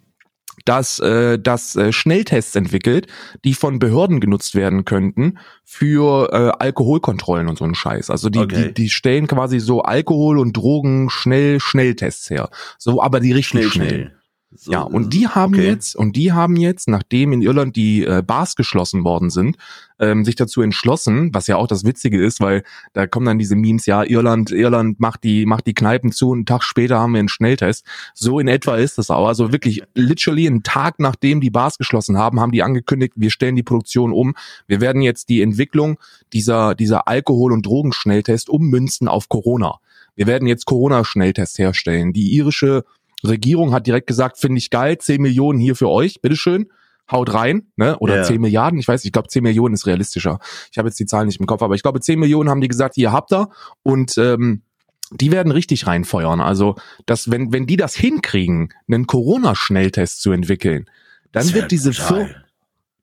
das, 0.66 1.00
äh, 1.00 1.40
das 1.40 1.76
äh, 1.76 1.94
Schnelltests 1.94 2.56
entwickelt, 2.56 3.08
die 3.46 3.54
von 3.54 3.80
Behörden 3.80 4.20
genutzt 4.20 4.56
werden 4.56 4.86
könnten 4.86 5.38
für 5.64 6.30
äh, 6.34 6.64
Alkoholkontrollen 6.64 7.48
und 7.48 7.58
so 7.58 7.66
einen 7.66 7.76
Scheiß. 7.76 8.10
Also 8.10 8.30
die, 8.30 8.40
okay. 8.40 8.68
die, 8.68 8.74
die 8.74 8.90
stellen 8.90 9.28
quasi 9.28 9.60
so 9.60 9.84
Alkohol 9.84 10.40
und 10.40 10.58
Drogen 10.58 11.10
schnell 11.10 11.60
Schnelltests 11.60 12.30
her. 12.30 12.50
So, 12.78 13.02
aber 13.02 13.20
die 13.20 13.32
richtig 13.32 13.72
schnell. 13.72 13.90
schnell. 13.90 14.19
So, 14.52 14.72
ja, 14.72 14.82
und 14.82 15.14
die 15.14 15.28
haben 15.28 15.54
okay. 15.54 15.68
jetzt, 15.68 15.96
und 15.96 16.16
die 16.16 16.32
haben 16.32 16.56
jetzt, 16.56 16.90
nachdem 16.90 17.34
in 17.34 17.44
Irland 17.44 17.76
die 17.76 18.04
äh, 18.04 18.24
Bars 18.26 18.56
geschlossen 18.56 19.04
worden 19.04 19.30
sind, 19.30 19.58
ähm, 20.00 20.26
sich 20.26 20.36
dazu 20.36 20.64
entschlossen, 20.64 21.30
was 21.34 21.46
ja 21.46 21.56
auch 21.56 21.68
das 21.68 21.84
Witzige 21.84 22.24
ist, 22.24 22.42
weil 22.42 22.64
da 22.94 23.06
kommen 23.06 23.28
dann 23.28 23.38
diese 23.38 23.56
Memes, 23.56 23.86
ja, 23.86 24.04
Irland, 24.04 24.50
Irland 24.50 25.00
macht 25.00 25.24
die, 25.24 25.46
macht 25.46 25.68
die 25.68 25.76
Kneipen 25.76 26.12
zu 26.12 26.32
und 26.32 26.40
einen 26.40 26.46
Tag 26.48 26.64
später 26.64 27.00
haben 27.00 27.14
wir 27.14 27.20
einen 27.20 27.30
Schnelltest. 27.30 27.86
So 28.16 28.40
in 28.40 28.48
etwa 28.48 28.76
ist 28.76 28.98
das 28.98 29.12
auch. 29.12 29.28
Also 29.28 29.52
wirklich 29.52 29.84
literally 29.94 30.48
einen 30.48 30.64
Tag 30.64 31.00
nachdem 31.00 31.42
die 31.42 31.52
Bars 31.52 31.78
geschlossen 31.78 32.18
haben, 32.18 32.40
haben 32.40 32.52
die 32.52 32.64
angekündigt, 32.64 33.14
wir 33.16 33.30
stellen 33.30 33.56
die 33.56 33.64
Produktion 33.64 34.12
um. 34.12 34.34
Wir 34.66 34.82
werden 34.82 35.04
jetzt 35.04 35.30
die 35.30 35.44
Entwicklung 35.44 36.00
dieser, 36.34 36.74
dieser 36.74 37.08
Alkohol- 37.08 37.54
und 37.54 37.68
Drogenschnelltest 37.68 38.50
ummünzen 38.50 39.08
auf 39.08 39.30
Corona. 39.30 39.80
Wir 40.16 40.28
werden 40.28 40.48
jetzt 40.48 40.66
Corona-Schnelltests 40.66 41.58
herstellen. 41.60 42.14
Die 42.14 42.34
irische 42.34 42.84
Regierung 43.26 43.74
hat 43.74 43.88
direkt 43.88 44.08
gesagt, 44.08 44.38
finde 44.38 44.60
ich 44.60 44.70
geil, 44.70 44.98
10 44.98 45.22
Millionen 45.22 45.60
hier 45.60 45.76
für 45.76 45.90
euch, 45.90 46.22
bitteschön, 46.22 46.72
haut 47.12 47.34
rein, 47.34 47.68
ne? 47.76 47.98
Oder 48.00 48.16
yeah. 48.16 48.24
10 48.24 48.42
Milliarden, 48.42 48.80
ich 48.80 48.88
weiß, 48.88 49.04
ich 49.06 49.12
glaube 49.12 49.28
10 49.28 49.44
Millionen 49.44 49.74
ist 49.74 49.86
realistischer. 49.86 50.40
Ich 50.72 50.78
habe 50.78 50.88
jetzt 50.88 51.00
die 51.00 51.06
Zahlen 51.06 51.28
nicht 51.28 51.40
im 51.40 51.46
Kopf, 51.46 51.62
aber 51.62 51.76
ich 51.76 51.82
glaube 51.82 52.00
10 52.00 52.20
Millionen 52.20 52.50
haben 52.50 52.62
die 52.62 52.68
gesagt, 52.68 52.96
hier 52.96 53.12
habt 53.12 53.34
ihr 53.34 53.50
und 53.84 54.18
ähm, 54.18 54.62
die 55.12 55.32
werden 55.32 55.52
richtig 55.52 55.88
reinfeuern. 55.88 56.40
Also, 56.40 56.76
dass 57.06 57.32
wenn 57.32 57.52
wenn 57.52 57.66
die 57.66 57.78
das 57.78 57.96
hinkriegen, 57.96 58.74
einen 58.88 59.08
Corona-Schnelltest 59.08 60.22
zu 60.22 60.32
entwickeln, 60.32 60.90
dann 61.32 61.52
wird 61.54 61.72
diese 61.72 61.94
Firma 61.94 62.30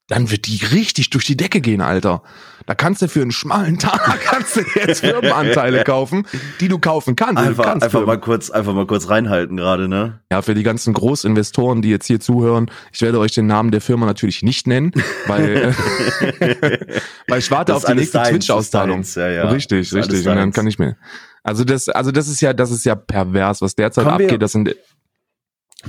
dann 0.09 0.31
wird 0.31 0.47
die 0.47 0.65
richtig 0.65 1.11
durch 1.11 1.25
die 1.25 1.37
Decke 1.37 1.61
gehen, 1.61 1.81
Alter. 1.81 2.23
Da 2.67 2.75
kannst 2.75 3.03
du 3.03 3.09
für 3.09 3.23
einen 3.23 3.33
schmalen 3.33 3.79
Tag 3.79 4.21
kannst 4.25 4.57
du 4.57 4.63
jetzt 4.75 5.01
Firmenanteile 5.01 5.85
kaufen, 5.85 6.27
die 6.61 6.69
du 6.69 6.79
kaufen 6.79 7.17
kannst. 7.17 7.43
Einfach, 7.43 7.65
kannst 7.65 7.85
einfach 7.85 8.07
mal 8.07 8.19
kurz, 8.19 8.51
einfach 8.51 8.73
mal 8.73 8.87
kurz 8.87 9.09
reinhalten 9.09 9.57
gerade, 9.57 9.89
ne? 9.89 10.21
Ja, 10.31 10.43
für 10.43 10.55
die 10.55 10.63
ganzen 10.63 10.95
Großinvestoren, 10.95 11.83
die 11.83 11.91
jetzt 11.91 12.07
hier 12.07 12.21
zuhören, 12.21 12.71
ich 12.93 13.03
werde 13.03 13.19
euch 13.19 13.33
den 13.33 13.47
Namen 13.47 13.71
der 13.73 13.81
Firma 13.81 14.07
natürlich 14.07 14.43
nicht 14.43 14.67
nennen, 14.67 14.93
weil, 15.27 15.75
weil 17.29 17.39
ich 17.39 17.51
warte 17.51 17.75
auf 17.75 17.85
die 17.85 17.95
nächste 17.95 18.23
Twitch-Auszahlung. 18.23 19.05
Ja, 19.15 19.29
ja. 19.29 19.49
Richtig, 19.49 19.93
richtig. 19.93 20.27
Und 20.27 20.37
dann 20.37 20.53
kann 20.53 20.67
ich 20.67 20.79
mir. 20.79 20.97
Also 21.43 21.65
das, 21.65 21.89
also 21.89 22.11
das 22.11 22.27
ist 22.29 22.41
ja, 22.41 22.53
das 22.53 22.71
ist 22.71 22.85
ja 22.85 22.95
pervers, 22.95 23.61
was 23.61 23.75
derzeit 23.75 24.05
Kommen 24.05 24.23
abgeht. 24.23 24.43
Das 24.43 24.53
sind. 24.53 24.75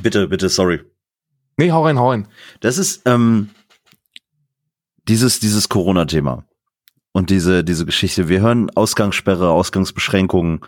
Bitte, 0.02 0.28
bitte, 0.28 0.50
sorry. 0.50 0.82
Nee, 1.58 1.72
hau 1.72 1.86
rein, 1.86 1.98
hau 1.98 2.12
rein. 2.12 2.28
Das 2.60 2.78
ist, 2.78 3.02
ähm, 3.06 3.50
dieses, 5.08 5.40
dieses 5.40 5.70
Corona-Thema 5.70 6.46
und 7.12 7.30
diese, 7.30 7.64
diese 7.64 7.86
Geschichte. 7.86 8.30
Wir 8.30 8.42
hören 8.42 8.70
Ausgangssperre, 8.76 9.50
Ausgangsbeschränkungen, 9.50 10.62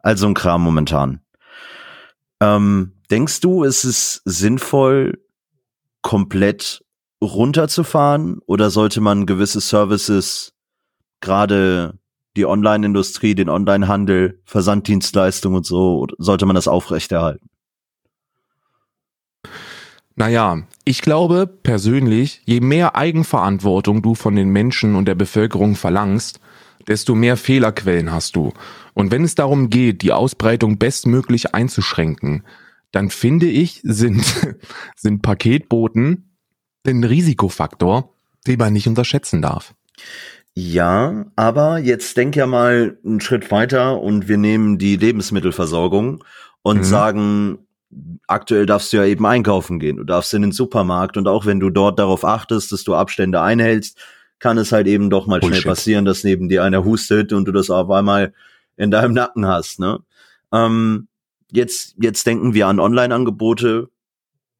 also 0.00 0.26
ein 0.26 0.34
Kram 0.34 0.62
momentan. 0.62 1.20
Ähm, 2.40 2.92
denkst 3.10 3.40
du, 3.40 3.64
ist 3.64 3.84
es 3.84 4.22
sinnvoll, 4.24 5.18
komplett 6.02 6.84
runterzufahren 7.22 8.40
oder 8.46 8.70
sollte 8.70 9.00
man 9.00 9.26
gewisse 9.26 9.60
Services, 9.60 10.52
gerade 11.20 11.98
die 12.36 12.46
Online-Industrie, 12.46 13.34
den 13.34 13.48
Online-Handel, 13.48 14.40
Versanddienstleistungen 14.44 15.58
und 15.58 15.66
so, 15.66 16.06
sollte 16.18 16.46
man 16.46 16.56
das 16.56 16.66
aufrechterhalten? 16.66 17.51
Naja, 20.14 20.62
ich 20.84 21.00
glaube 21.02 21.46
persönlich, 21.46 22.42
je 22.44 22.60
mehr 22.60 22.96
Eigenverantwortung 22.96 24.02
du 24.02 24.14
von 24.14 24.36
den 24.36 24.50
Menschen 24.50 24.94
und 24.94 25.06
der 25.06 25.14
Bevölkerung 25.14 25.74
verlangst, 25.74 26.40
desto 26.86 27.14
mehr 27.14 27.36
Fehlerquellen 27.36 28.12
hast 28.12 28.36
du. 28.36 28.52
Und 28.94 29.10
wenn 29.10 29.24
es 29.24 29.34
darum 29.34 29.70
geht, 29.70 30.02
die 30.02 30.12
Ausbreitung 30.12 30.78
bestmöglich 30.78 31.54
einzuschränken, 31.54 32.44
dann 32.90 33.08
finde 33.08 33.46
ich, 33.46 33.80
sind, 33.84 34.24
sind 34.96 35.22
Paketboten 35.22 36.36
ein 36.86 37.04
Risikofaktor, 37.04 38.12
den 38.46 38.58
man 38.58 38.72
nicht 38.72 38.88
unterschätzen 38.88 39.40
darf. 39.40 39.74
Ja, 40.54 41.26
aber 41.34 41.78
jetzt 41.78 42.16
denk 42.16 42.36
ja 42.36 42.46
mal 42.46 42.98
einen 43.04 43.20
Schritt 43.20 43.50
weiter 43.50 44.00
und 44.00 44.28
wir 44.28 44.36
nehmen 44.36 44.76
die 44.76 44.96
Lebensmittelversorgung 44.96 46.22
und 46.62 46.78
mhm. 46.78 46.84
sagen, 46.84 47.58
aktuell 48.26 48.66
darfst 48.66 48.92
du 48.92 48.98
ja 48.98 49.04
eben 49.04 49.26
einkaufen 49.26 49.78
gehen. 49.78 49.96
Du 49.96 50.04
darfst 50.04 50.32
in 50.34 50.42
den 50.42 50.52
Supermarkt 50.52 51.16
und 51.16 51.28
auch 51.28 51.46
wenn 51.46 51.60
du 51.60 51.70
dort 51.70 51.98
darauf 51.98 52.24
achtest, 52.24 52.72
dass 52.72 52.84
du 52.84 52.94
Abstände 52.94 53.40
einhältst, 53.40 53.98
kann 54.38 54.58
es 54.58 54.72
halt 54.72 54.86
eben 54.86 55.10
doch 55.10 55.26
mal 55.26 55.40
Bullshit. 55.40 55.62
schnell 55.62 55.70
passieren, 55.70 56.04
dass 56.04 56.24
neben 56.24 56.48
dir 56.48 56.64
einer 56.64 56.84
hustet 56.84 57.32
und 57.32 57.46
du 57.46 57.52
das 57.52 57.70
auf 57.70 57.90
einmal 57.90 58.32
in 58.76 58.90
deinem 58.90 59.12
Nacken 59.12 59.46
hast. 59.46 59.78
Ne? 59.78 60.00
Ähm, 60.52 61.08
jetzt, 61.52 61.94
jetzt 62.00 62.26
denken 62.26 62.54
wir 62.54 62.66
an 62.66 62.80
Online-Angebote 62.80 63.88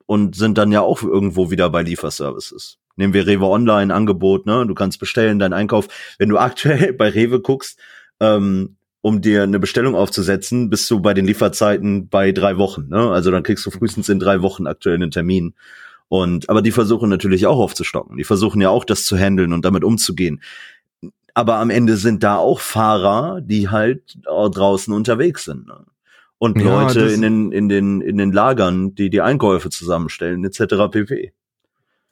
und 0.07 0.37
sind 0.37 0.59
dann 0.59 0.73
ja 0.73 0.83
auch 0.83 1.03
irgendwo 1.03 1.51
wieder 1.51 1.71
bei 1.71 1.83
Lieferservices. 1.83 2.79
Nehmen 2.97 3.15
wir 3.15 3.27
Rewe 3.27 3.47
Online 3.47 3.95
Angebot, 3.95 4.45
ne? 4.45 4.67
Du 4.67 4.75
kannst 4.75 5.01
bestellen, 5.01 5.39
deinen 5.39 5.55
Einkauf. 5.55 5.89
Wenn 6.19 6.29
du 6.29 6.39
aktuell 6.39 6.93
bei 6.99 7.09
Rewe 7.09 7.41
guckst, 7.41 7.79
ähm, 8.21 8.77
um 9.03 9.21
dir 9.21 9.43
eine 9.43 9.59
Bestellung 9.59 9.95
aufzusetzen, 9.97 10.71
bist 10.71 10.91
du 10.91 11.01
bei 11.01 11.13
den 11.13 11.27
Lieferzeiten 11.27 12.09
bei 12.09 12.33
drei 12.33 12.57
Wochen. 12.57 12.89
Ne? 12.89 13.11
Also 13.11 13.31
dann 13.31 13.43
kriegst 13.43 13.67
du 13.67 13.71
frühestens 13.71 14.09
in 14.09 14.21
drei 14.21 14.41
Wochen 14.43 14.67
aktuell 14.67 14.95
einen 14.95 15.11
Termin. 15.11 15.55
Und 16.09 16.49
aber 16.49 16.63
die 16.63 16.71
versuchen 16.71 17.09
natürlich 17.09 17.47
auch 17.47 17.59
aufzustocken. 17.59 18.17
Die 18.17 18.25
versuchen 18.25 18.61
ja 18.61 18.71
auch 18.71 18.85
das 18.85 19.05
zu 19.05 19.17
handeln 19.19 19.53
und 19.53 19.65
damit 19.65 19.83
umzugehen. 19.83 20.41
Aber 21.35 21.57
am 21.57 21.71
Ende 21.71 21.97
sind 21.97 22.23
da 22.23 22.37
auch 22.37 22.61
Fahrer, 22.61 23.41
die 23.41 23.71
halt 23.71 24.19
draußen 24.25 24.95
unterwegs 24.95 25.45
sind. 25.45 25.67
Ne? 25.67 25.85
Und 26.39 26.61
ja, 26.61 26.83
Leute 26.83 27.01
in 27.01 27.23
den, 27.23 27.53
in 27.53 27.69
den, 27.69 28.01
in 28.01 28.19
den 28.19 28.31
Lagern, 28.31 28.95
die 28.95 29.11
die 29.11 29.21
Einkäufe 29.21 29.71
zusammenstellen, 29.71 30.45
etc. 30.45 30.91
pp. 30.91 31.33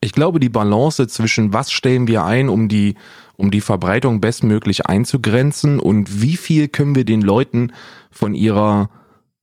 Ich 0.01 0.13
glaube, 0.13 0.41
die 0.41 0.49
Balance 0.49 1.07
zwischen 1.09 1.53
was 1.53 1.71
stellen 1.71 2.09
wir 2.09 2.25
ein, 2.25 2.49
um 2.49 2.69
die, 2.69 2.95
um 3.41 3.51
die 3.51 3.63
Verbreitung 3.63 4.21
bestmöglich 4.21 4.87
einzugrenzen 4.87 5.81
und 5.81 6.21
wie 6.21 6.37
viel 6.37 6.69
können 6.69 6.95
wir 6.95 7.05
den 7.05 7.23
Leuten 7.23 7.73
von 8.11 8.35
ihrer, 8.35 8.91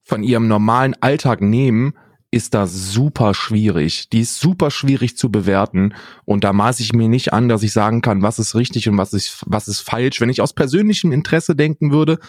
von 0.03 0.23
ihrem 0.23 0.47
normalen 0.47 0.95
Alltag 1.01 1.41
nehmen, 1.41 1.93
ist 2.29 2.53
das 2.53 2.91
super 2.91 3.33
schwierig. 3.33 4.10
Die 4.10 4.19
ist 4.19 4.39
super 4.39 4.69
schwierig 4.69 5.17
zu 5.17 5.31
bewerten 5.31 5.95
und 6.25 6.43
da 6.43 6.53
maße 6.53 6.83
ich 6.83 6.93
mir 6.93 7.07
nicht 7.07 7.33
an, 7.33 7.49
dass 7.49 7.63
ich 7.63 7.71
sagen 7.71 8.01
kann, 8.01 8.21
was 8.21 8.38
ist 8.38 8.53
richtig 8.53 8.88
und 8.88 8.97
was 8.97 9.13
ist, 9.13 9.43
was 9.47 9.67
ist 9.67 9.79
falsch. 9.79 10.21
Wenn 10.21 10.29
ich 10.29 10.41
aus 10.41 10.53
persönlichem 10.53 11.12
Interesse 11.12 11.55
denken 11.55 11.91
würde, 11.91 12.19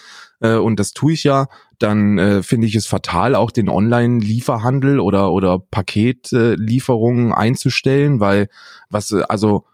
äh, 0.41 0.55
und 0.55 0.81
das 0.81 0.93
tue 0.93 1.13
ich 1.13 1.25
ja, 1.25 1.49
dann 1.79 2.19
äh, 2.19 2.43
finde 2.43 2.67
ich 2.69 2.77
es 2.77 2.87
fatal, 2.87 3.35
auch 3.35 3.51
den 3.51 3.69
Online-Lieferhandel 3.69 5.01
oder, 5.01 5.33
oder 5.33 5.59
Paketlieferungen 5.59 7.33
einzustellen, 7.33 8.21
weil 8.21 8.49
was, 8.89 9.13
also, 9.13 9.65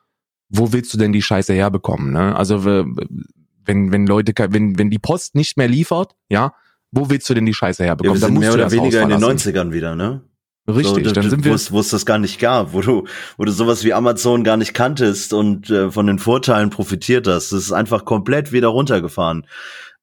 wo 0.55 0.73
willst 0.73 0.93
du 0.95 0.99
denn 0.99 1.13
die 1.13 1.23
Scheiße 1.23 1.53
herbekommen? 1.53 2.13
Ne? 2.13 2.37
Also 2.37 2.65
wenn, 2.65 3.93
wenn 3.93 4.07
Leute, 4.07 4.33
wenn, 4.51 4.79
wenn 4.79 4.91
die 4.91 4.99
Post 4.99 5.35
nicht 5.35 5.57
mehr 5.57 5.69
liefert, 5.69 6.15
ja, 6.29 6.55
wo 6.91 7.11
willst 7.11 7.29
du 7.29 7.35
denn 7.35 7.47
die 7.47 7.55
Scheiße 7.55 7.85
herbekommen? 7.85 8.21
Ja, 8.21 8.29
wir 8.29 8.29
sind 8.29 8.39
mehr 8.39 8.55
oder 8.55 8.71
weniger 8.71 9.03
in 9.03 9.09
den 9.09 9.23
90ern 9.23 9.73
wieder, 9.73 9.97
ne? 9.97 10.23
Richtig, 10.67 11.07
so, 11.07 11.13
dann 11.13 11.29
sind 11.29 11.45
wir 11.45 11.53
wo 11.53 11.81
es 11.81 11.91
das 11.91 12.07
gar 12.07 12.19
nicht 12.19 12.39
gab, 12.39 12.73
wo 12.73 12.81
du 12.81 13.05
wo 13.37 13.45
du 13.45 13.53
sowas 13.53 13.85
wie 13.85 13.93
Amazon 13.93 14.45
gar 14.45 14.57
nicht 14.57 14.73
kanntest 14.73 15.35
und 15.35 15.69
äh, 15.69 15.91
von 15.91 16.07
den 16.07 16.19
Vorteilen 16.19 16.71
profitiert 16.71 17.27
hast. 17.27 17.53
Das 17.53 17.61
ist 17.61 17.73
einfach 17.73 18.07
komplett 18.07 18.51
wieder 18.51 18.69
runtergefahren 18.69 19.47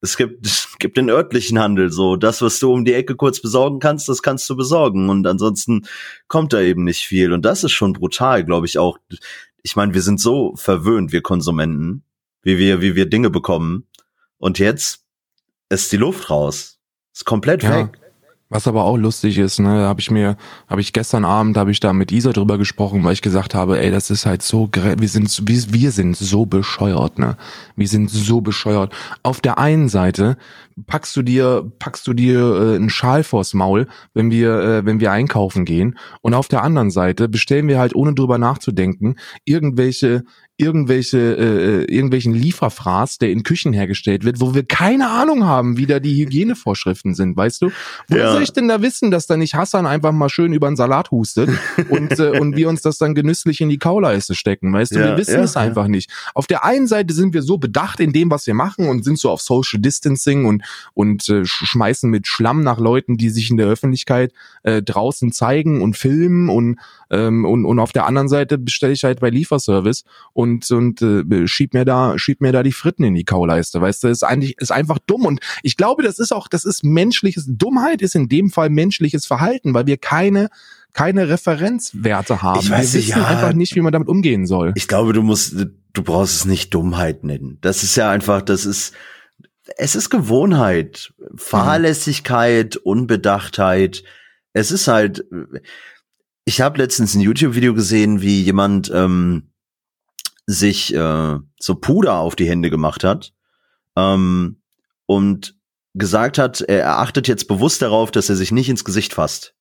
es 0.02 0.18
gibt, 0.18 0.46
es 0.46 0.76
gibt 0.80 0.98
den 0.98 1.10
örtlichen 1.10 1.60
Handel 1.60 1.92
so. 1.92 2.16
Das, 2.16 2.42
was 2.42 2.60
du 2.60 2.74
um 2.74 2.84
die 2.84 2.94
Ecke 2.94 3.16
kurz 3.16 3.42
besorgen 3.42 3.80
kannst, 3.80 4.10
das 4.10 4.22
kannst 4.22 4.50
du 4.50 4.56
besorgen. 4.56 5.10
Und 5.10 5.26
ansonsten 5.28 5.84
kommt 6.28 6.54
da 6.54 6.60
eben 6.60 6.84
nicht 6.84 7.06
viel. 7.06 7.32
Und 7.32 7.46
das 7.46 7.64
ist 7.64 7.72
schon 7.72 7.94
brutal, 7.94 8.44
glaube 8.44 8.66
ich 8.66 8.78
auch. 8.78 8.98
Ich 9.64 9.76
meine, 9.76 9.94
wir 9.94 10.02
sind 10.02 10.20
so 10.20 10.56
verwöhnt, 10.56 11.12
wir 11.12 11.22
Konsumenten, 11.22 12.04
wie 12.42 12.58
wir, 12.58 12.82
wie 12.82 12.96
wir 12.96 13.08
Dinge 13.08 13.30
bekommen. 13.30 13.88
Und 14.38 14.60
jetzt 14.60 15.06
ist 15.70 15.92
die 15.92 15.98
Luft 15.98 16.30
raus. 16.30 16.80
Ist 17.14 17.26
komplett 17.26 17.64
ja. 17.64 17.78
weg. 17.78 18.01
Was 18.54 18.68
aber 18.68 18.84
auch 18.84 18.98
lustig 18.98 19.38
ist, 19.38 19.60
ne, 19.60 19.88
habe 19.88 20.02
ich 20.02 20.12
mir, 20.12 20.36
habe 20.68 20.82
ich 20.82 20.92
gestern 20.92 21.24
Abend, 21.24 21.56
habe 21.56 21.72
ich 21.72 21.80
da 21.80 21.94
mit 21.94 22.12
Isa 22.12 22.34
drüber 22.34 22.58
gesprochen, 22.58 23.02
weil 23.06 23.14
ich 23.14 23.22
gesagt 23.22 23.56
habe, 23.56 23.80
ey, 23.80 23.92
das 23.92 24.10
ist 24.10 24.26
halt 24.26 24.42
so, 24.42 24.70
wir 24.74 25.08
sind, 25.08 25.48
wir, 25.48 25.92
sind 25.92 26.18
so 26.18 26.46
bescheuert, 26.46 27.18
ne, 27.18 27.38
wir 27.78 27.88
sind 27.88 28.10
so 28.10 28.42
bescheuert. 28.42 28.94
Auf 29.24 29.40
der 29.40 29.58
einen 29.58 29.88
Seite 29.88 30.36
packst 30.86 31.16
du 31.16 31.22
dir, 31.22 31.72
packst 31.80 32.06
du 32.08 32.14
dir 32.14 32.40
äh, 32.40 32.76
einen 32.76 32.90
Schal 32.90 33.24
vors 33.24 33.54
Maul, 33.54 33.88
wenn 34.14 34.32
wir, 34.32 34.60
äh, 34.60 34.86
wenn 34.86 35.00
wir 35.00 35.14
einkaufen 35.14 35.64
gehen, 35.64 35.98
und 36.20 36.34
auf 36.34 36.50
der 36.50 36.62
anderen 36.62 36.92
Seite 36.92 37.30
bestellen 37.30 37.70
wir 37.70 37.80
halt 37.80 37.96
ohne 37.96 38.14
drüber 38.14 38.38
nachzudenken 38.38 39.16
irgendwelche 39.46 40.26
irgendwelche 40.62 41.18
äh, 41.18 41.82
äh, 41.82 41.84
irgendwelchen 41.86 42.34
Lieferfraß, 42.34 43.18
der 43.18 43.32
in 43.32 43.44
Küchen 43.44 43.74
hergestellt 43.74 44.24
wird, 44.24 44.40
wo 44.40 44.54
wir 44.54 44.64
keine 44.64 45.10
Ahnung 45.10 45.46
haben, 45.46 45.78
wie 45.78 45.86
da 45.86 46.00
die 46.00 46.16
Hygienevorschriften 46.16 47.16
sind, 47.16 47.36
weißt 47.36 47.64
du? 47.64 47.72
Woher 48.08 48.26
ja. 48.26 48.32
soll 48.32 48.44
ich 48.44 48.54
denn 48.54 48.68
da 48.68 48.82
wissen, 48.82 49.12
dass 49.12 49.28
da 49.28 49.38
nicht 49.38 49.56
Hassan 49.56 49.86
einfach 49.86 50.12
mal 50.12 50.30
schön 50.30 50.54
über 50.54 50.68
den 50.68 50.76
Salat 50.76 51.12
hustet 51.12 51.50
und 51.90 52.20
äh, 52.20 52.40
und 52.40 52.56
wir 52.56 52.70
uns 52.70 52.82
das 52.82 52.98
dann 52.98 53.16
genüsslich 53.16 53.62
in 53.62 53.70
die 53.70 53.80
Kauleiste 53.80 54.36
stecken, 54.36 54.72
weißt 54.72 54.94
du? 54.94 55.00
Ja, 55.00 55.08
wir 55.08 55.18
wissen 55.18 55.36
ja, 55.36 55.44
es 55.44 55.58
einfach 55.58 55.88
nicht. 55.88 56.12
Auf 56.34 56.48
der 56.48 56.64
einen 56.64 56.88
Seite 56.88 57.14
sind 57.14 57.34
wir 57.34 57.42
so 57.42 57.58
bedacht 57.58 58.00
in 58.00 58.14
dem, 58.14 58.30
was 58.30 58.46
wir 58.48 58.54
machen 58.54 58.88
und 58.88 59.04
sind 59.04 59.18
so 59.18 59.30
auf 59.30 59.42
Social 59.42 59.80
Distancing 59.80 60.46
und 60.46 60.64
und 60.94 61.28
äh, 61.30 61.46
schmeißen 61.46 62.10
mit 62.10 62.28
Schlamm 62.28 62.62
nach 62.62 62.80
Leuten, 62.80 63.18
die 63.18 63.30
sich 63.30 63.50
in 63.50 63.58
der 63.58 63.68
Öffentlichkeit 63.68 64.34
äh, 64.64 64.82
draußen 64.82 65.32
zeigen 65.32 65.82
und 65.82 65.98
filmen 65.98 66.50
und 66.50 66.80
ähm, 67.10 67.46
und 67.46 67.66
und 67.66 67.80
auf 67.80 67.92
der 67.92 68.06
anderen 68.06 68.30
Seite 68.30 68.58
bestelle 68.58 68.94
ich 68.94 69.04
halt 69.04 69.20
bei 69.20 69.30
Lieferservice 69.30 70.04
und 70.34 70.51
und, 70.52 70.72
und 70.72 71.02
äh, 71.02 71.48
schieb 71.48 71.74
mir 71.74 71.86
da, 71.86 72.18
schieb 72.18 72.42
mir 72.42 72.52
da 72.52 72.64
die 72.64 72.72
Fritten 72.72 73.04
in 73.04 73.16
die 73.16 73.26
Kauleiste. 73.26 73.82
Weißt 73.82 74.04
du, 74.04 74.08
ist 74.08 74.24
eigentlich, 74.24 74.58
ist 74.60 74.72
einfach 74.72 75.00
dumm. 75.06 75.26
Und 75.26 75.40
ich 75.64 75.78
glaube, 75.78 76.04
das 76.04 76.20
ist 76.20 76.32
auch, 76.32 76.48
das 76.48 76.66
ist 76.66 76.84
menschliches, 76.84 77.46
Dummheit 77.48 78.02
ist 78.02 78.16
in 78.16 78.30
dem 78.30 78.50
Fall 78.50 78.70
menschliches 78.70 79.26
Verhalten, 79.26 79.74
weil 79.74 79.88
wir 79.88 79.98
keine 79.98 80.50
keine 80.94 81.30
Referenzwerte 81.30 82.42
haben. 82.42 82.60
Ich 82.60 82.70
weiß, 82.70 82.94
wir 82.94 83.00
wissen 83.00 83.20
ja, 83.20 83.26
einfach 83.26 83.54
nicht, 83.54 83.76
wie 83.76 83.82
man 83.82 83.94
damit 83.94 84.10
umgehen 84.10 84.46
soll. 84.46 84.74
Ich 84.76 84.90
glaube, 84.90 85.14
du 85.14 85.22
musst, 85.22 85.56
du 85.56 86.04
brauchst 86.04 86.36
es 86.36 86.46
nicht 86.46 86.74
Dummheit 86.74 87.24
nennen. 87.24 87.58
Das 87.62 87.84
ist 87.84 87.96
ja 87.96 88.12
einfach, 88.12 88.42
das 88.42 88.66
ist, 88.66 88.94
es 89.78 89.96
ist 89.96 90.10
Gewohnheit, 90.10 91.14
Fahrlässigkeit, 91.38 92.76
Unbedachtheit. 92.76 94.04
Es 94.54 94.72
ist 94.72 94.88
halt, 94.88 95.24
ich 96.46 96.62
habe 96.62 96.80
letztens 96.80 97.16
ein 97.16 97.22
YouTube-Video 97.22 97.74
gesehen, 97.74 98.22
wie 98.22 98.42
jemand 98.42 98.92
ähm, 98.94 99.51
sich 100.52 100.94
äh, 100.94 101.38
so 101.60 101.76
Puder 101.76 102.16
auf 102.16 102.36
die 102.36 102.48
Hände 102.48 102.70
gemacht 102.70 103.04
hat 103.04 103.34
ähm, 103.96 104.62
und 105.06 105.56
gesagt 105.94 106.38
hat, 106.38 106.62
er 106.62 107.00
achtet 107.00 107.28
jetzt 107.28 107.48
bewusst 107.48 107.82
darauf, 107.82 108.12
dass 108.12 108.30
er 108.30 108.36
sich 108.36 108.52
nicht 108.52 108.70
ins 108.70 108.86
Gesicht 108.86 109.14
fasst. 109.14 109.56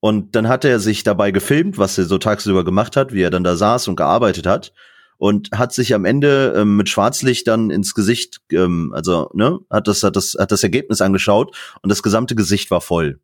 Und 0.00 0.36
dann 0.36 0.48
hat 0.48 0.64
er 0.64 0.80
sich 0.80 1.02
dabei 1.02 1.30
gefilmt, 1.30 1.78
was 1.78 1.96
er 1.96 2.04
so 2.04 2.18
tagsüber 2.18 2.64
gemacht 2.64 2.96
hat, 2.96 3.12
wie 3.12 3.22
er 3.22 3.30
dann 3.30 3.44
da 3.44 3.56
saß 3.56 3.88
und 3.88 3.96
gearbeitet 3.96 4.46
hat 4.46 4.72
und 5.16 5.50
hat 5.52 5.72
sich 5.72 5.94
am 5.94 6.04
Ende 6.04 6.54
ähm, 6.56 6.76
mit 6.76 6.88
Schwarzlicht 6.88 7.46
dann 7.48 7.70
ins 7.70 7.94
Gesicht, 7.94 8.40
ähm, 8.52 8.92
also 8.94 9.30
ne, 9.32 9.58
hat 9.70 9.88
das, 9.88 10.02
hat 10.02 10.16
das, 10.16 10.36
hat 10.38 10.52
das 10.52 10.62
Ergebnis 10.62 11.00
angeschaut 11.00 11.56
und 11.82 11.90
das 11.90 12.02
gesamte 12.02 12.34
Gesicht 12.34 12.70
war 12.70 12.80
voll. 12.80 13.20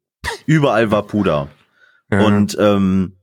Überall 0.47 0.91
war 0.91 1.03
Puder. 1.07 1.49
Ja. 2.11 2.25
Und 2.25 2.57
ähm, 2.59 3.17
äh, 3.17 3.20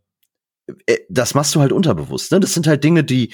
das 1.10 1.34
machst 1.34 1.56
du 1.56 1.62
halt 1.62 1.72
unterbewusst. 1.72 2.32
Ne? 2.32 2.40
Das 2.40 2.54
sind 2.54 2.68
halt 2.68 2.84
Dinge, 2.84 3.04
die 3.04 3.34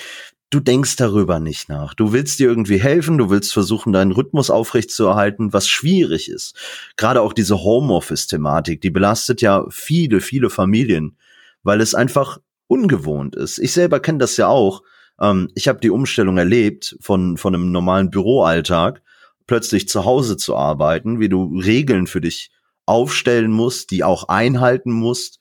du 0.53 0.59
denkst 0.59 0.97
darüber 0.97 1.39
nicht 1.39 1.67
nach. 1.67 1.95
Du 1.95 2.13
willst 2.13 2.39
dir 2.39 2.47
irgendwie 2.47 2.79
helfen, 2.79 3.17
du 3.17 3.29
willst 3.29 3.53
versuchen, 3.53 3.91
deinen 3.91 4.11
Rhythmus 4.11 4.51
aufrechtzuerhalten, 4.51 5.51
was 5.51 5.67
schwierig 5.67 6.29
ist. 6.29 6.55
Gerade 6.95 7.21
auch 7.21 7.33
diese 7.33 7.63
Homeoffice-Thematik, 7.63 8.79
die 8.81 8.91
belastet 8.91 9.41
ja 9.41 9.65
viele, 9.69 10.21
viele 10.21 10.51
Familien, 10.51 11.17
weil 11.63 11.81
es 11.81 11.95
einfach 11.95 12.39
ungewohnt 12.67 13.35
ist. 13.35 13.57
Ich 13.57 13.73
selber 13.73 13.99
kenne 13.99 14.19
das 14.19 14.37
ja 14.37 14.47
auch. 14.47 14.83
Ähm, 15.19 15.49
ich 15.55 15.67
habe 15.67 15.79
die 15.79 15.89
Umstellung 15.89 16.37
erlebt 16.37 16.97
von, 17.01 17.37
von 17.37 17.55
einem 17.55 17.71
normalen 17.71 18.11
Büroalltag, 18.11 19.01
plötzlich 19.47 19.89
zu 19.89 20.05
Hause 20.05 20.37
zu 20.37 20.55
arbeiten, 20.55 21.19
wie 21.19 21.29
du 21.29 21.57
Regeln 21.57 22.05
für 22.05 22.21
dich 22.21 22.51
aufstellen 22.85 23.51
musst, 23.51 23.91
die 23.91 24.03
auch 24.03 24.25
einhalten 24.25 24.91
musst. 24.91 25.39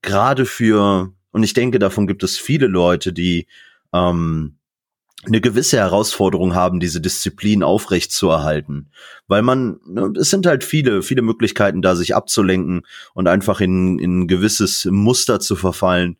Gerade 0.00 0.46
für 0.46 1.12
und 1.32 1.42
ich 1.42 1.52
denke, 1.52 1.78
davon 1.78 2.06
gibt 2.06 2.22
es 2.22 2.38
viele 2.38 2.66
Leute, 2.66 3.12
die 3.12 3.46
ähm, 3.92 4.58
eine 5.26 5.40
gewisse 5.40 5.78
Herausforderung 5.78 6.54
haben, 6.54 6.80
diese 6.80 7.00
Disziplin 7.00 7.62
aufrecht 7.62 8.12
zu 8.12 8.28
erhalten. 8.28 8.90
Weil 9.26 9.42
man, 9.42 9.80
ne, 9.86 10.12
es 10.18 10.30
sind 10.30 10.46
halt 10.46 10.62
viele, 10.62 11.02
viele 11.02 11.22
Möglichkeiten 11.22 11.82
da, 11.82 11.96
sich 11.96 12.14
abzulenken 12.14 12.82
und 13.14 13.26
einfach 13.26 13.60
in, 13.60 13.98
in 13.98 14.20
ein 14.20 14.28
gewisses 14.28 14.86
Muster 14.86 15.40
zu 15.40 15.56
verfallen. 15.56 16.16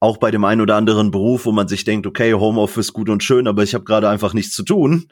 Auch 0.00 0.18
bei 0.18 0.30
dem 0.30 0.44
einen 0.44 0.60
oder 0.60 0.76
anderen 0.76 1.10
Beruf, 1.10 1.46
wo 1.46 1.52
man 1.52 1.68
sich 1.68 1.84
denkt, 1.84 2.06
okay, 2.06 2.34
Homeoffice 2.34 2.92
gut 2.92 3.08
und 3.08 3.22
schön, 3.22 3.46
aber 3.46 3.62
ich 3.62 3.74
habe 3.74 3.84
gerade 3.84 4.08
einfach 4.08 4.34
nichts 4.34 4.54
zu 4.54 4.64
tun. 4.64 5.08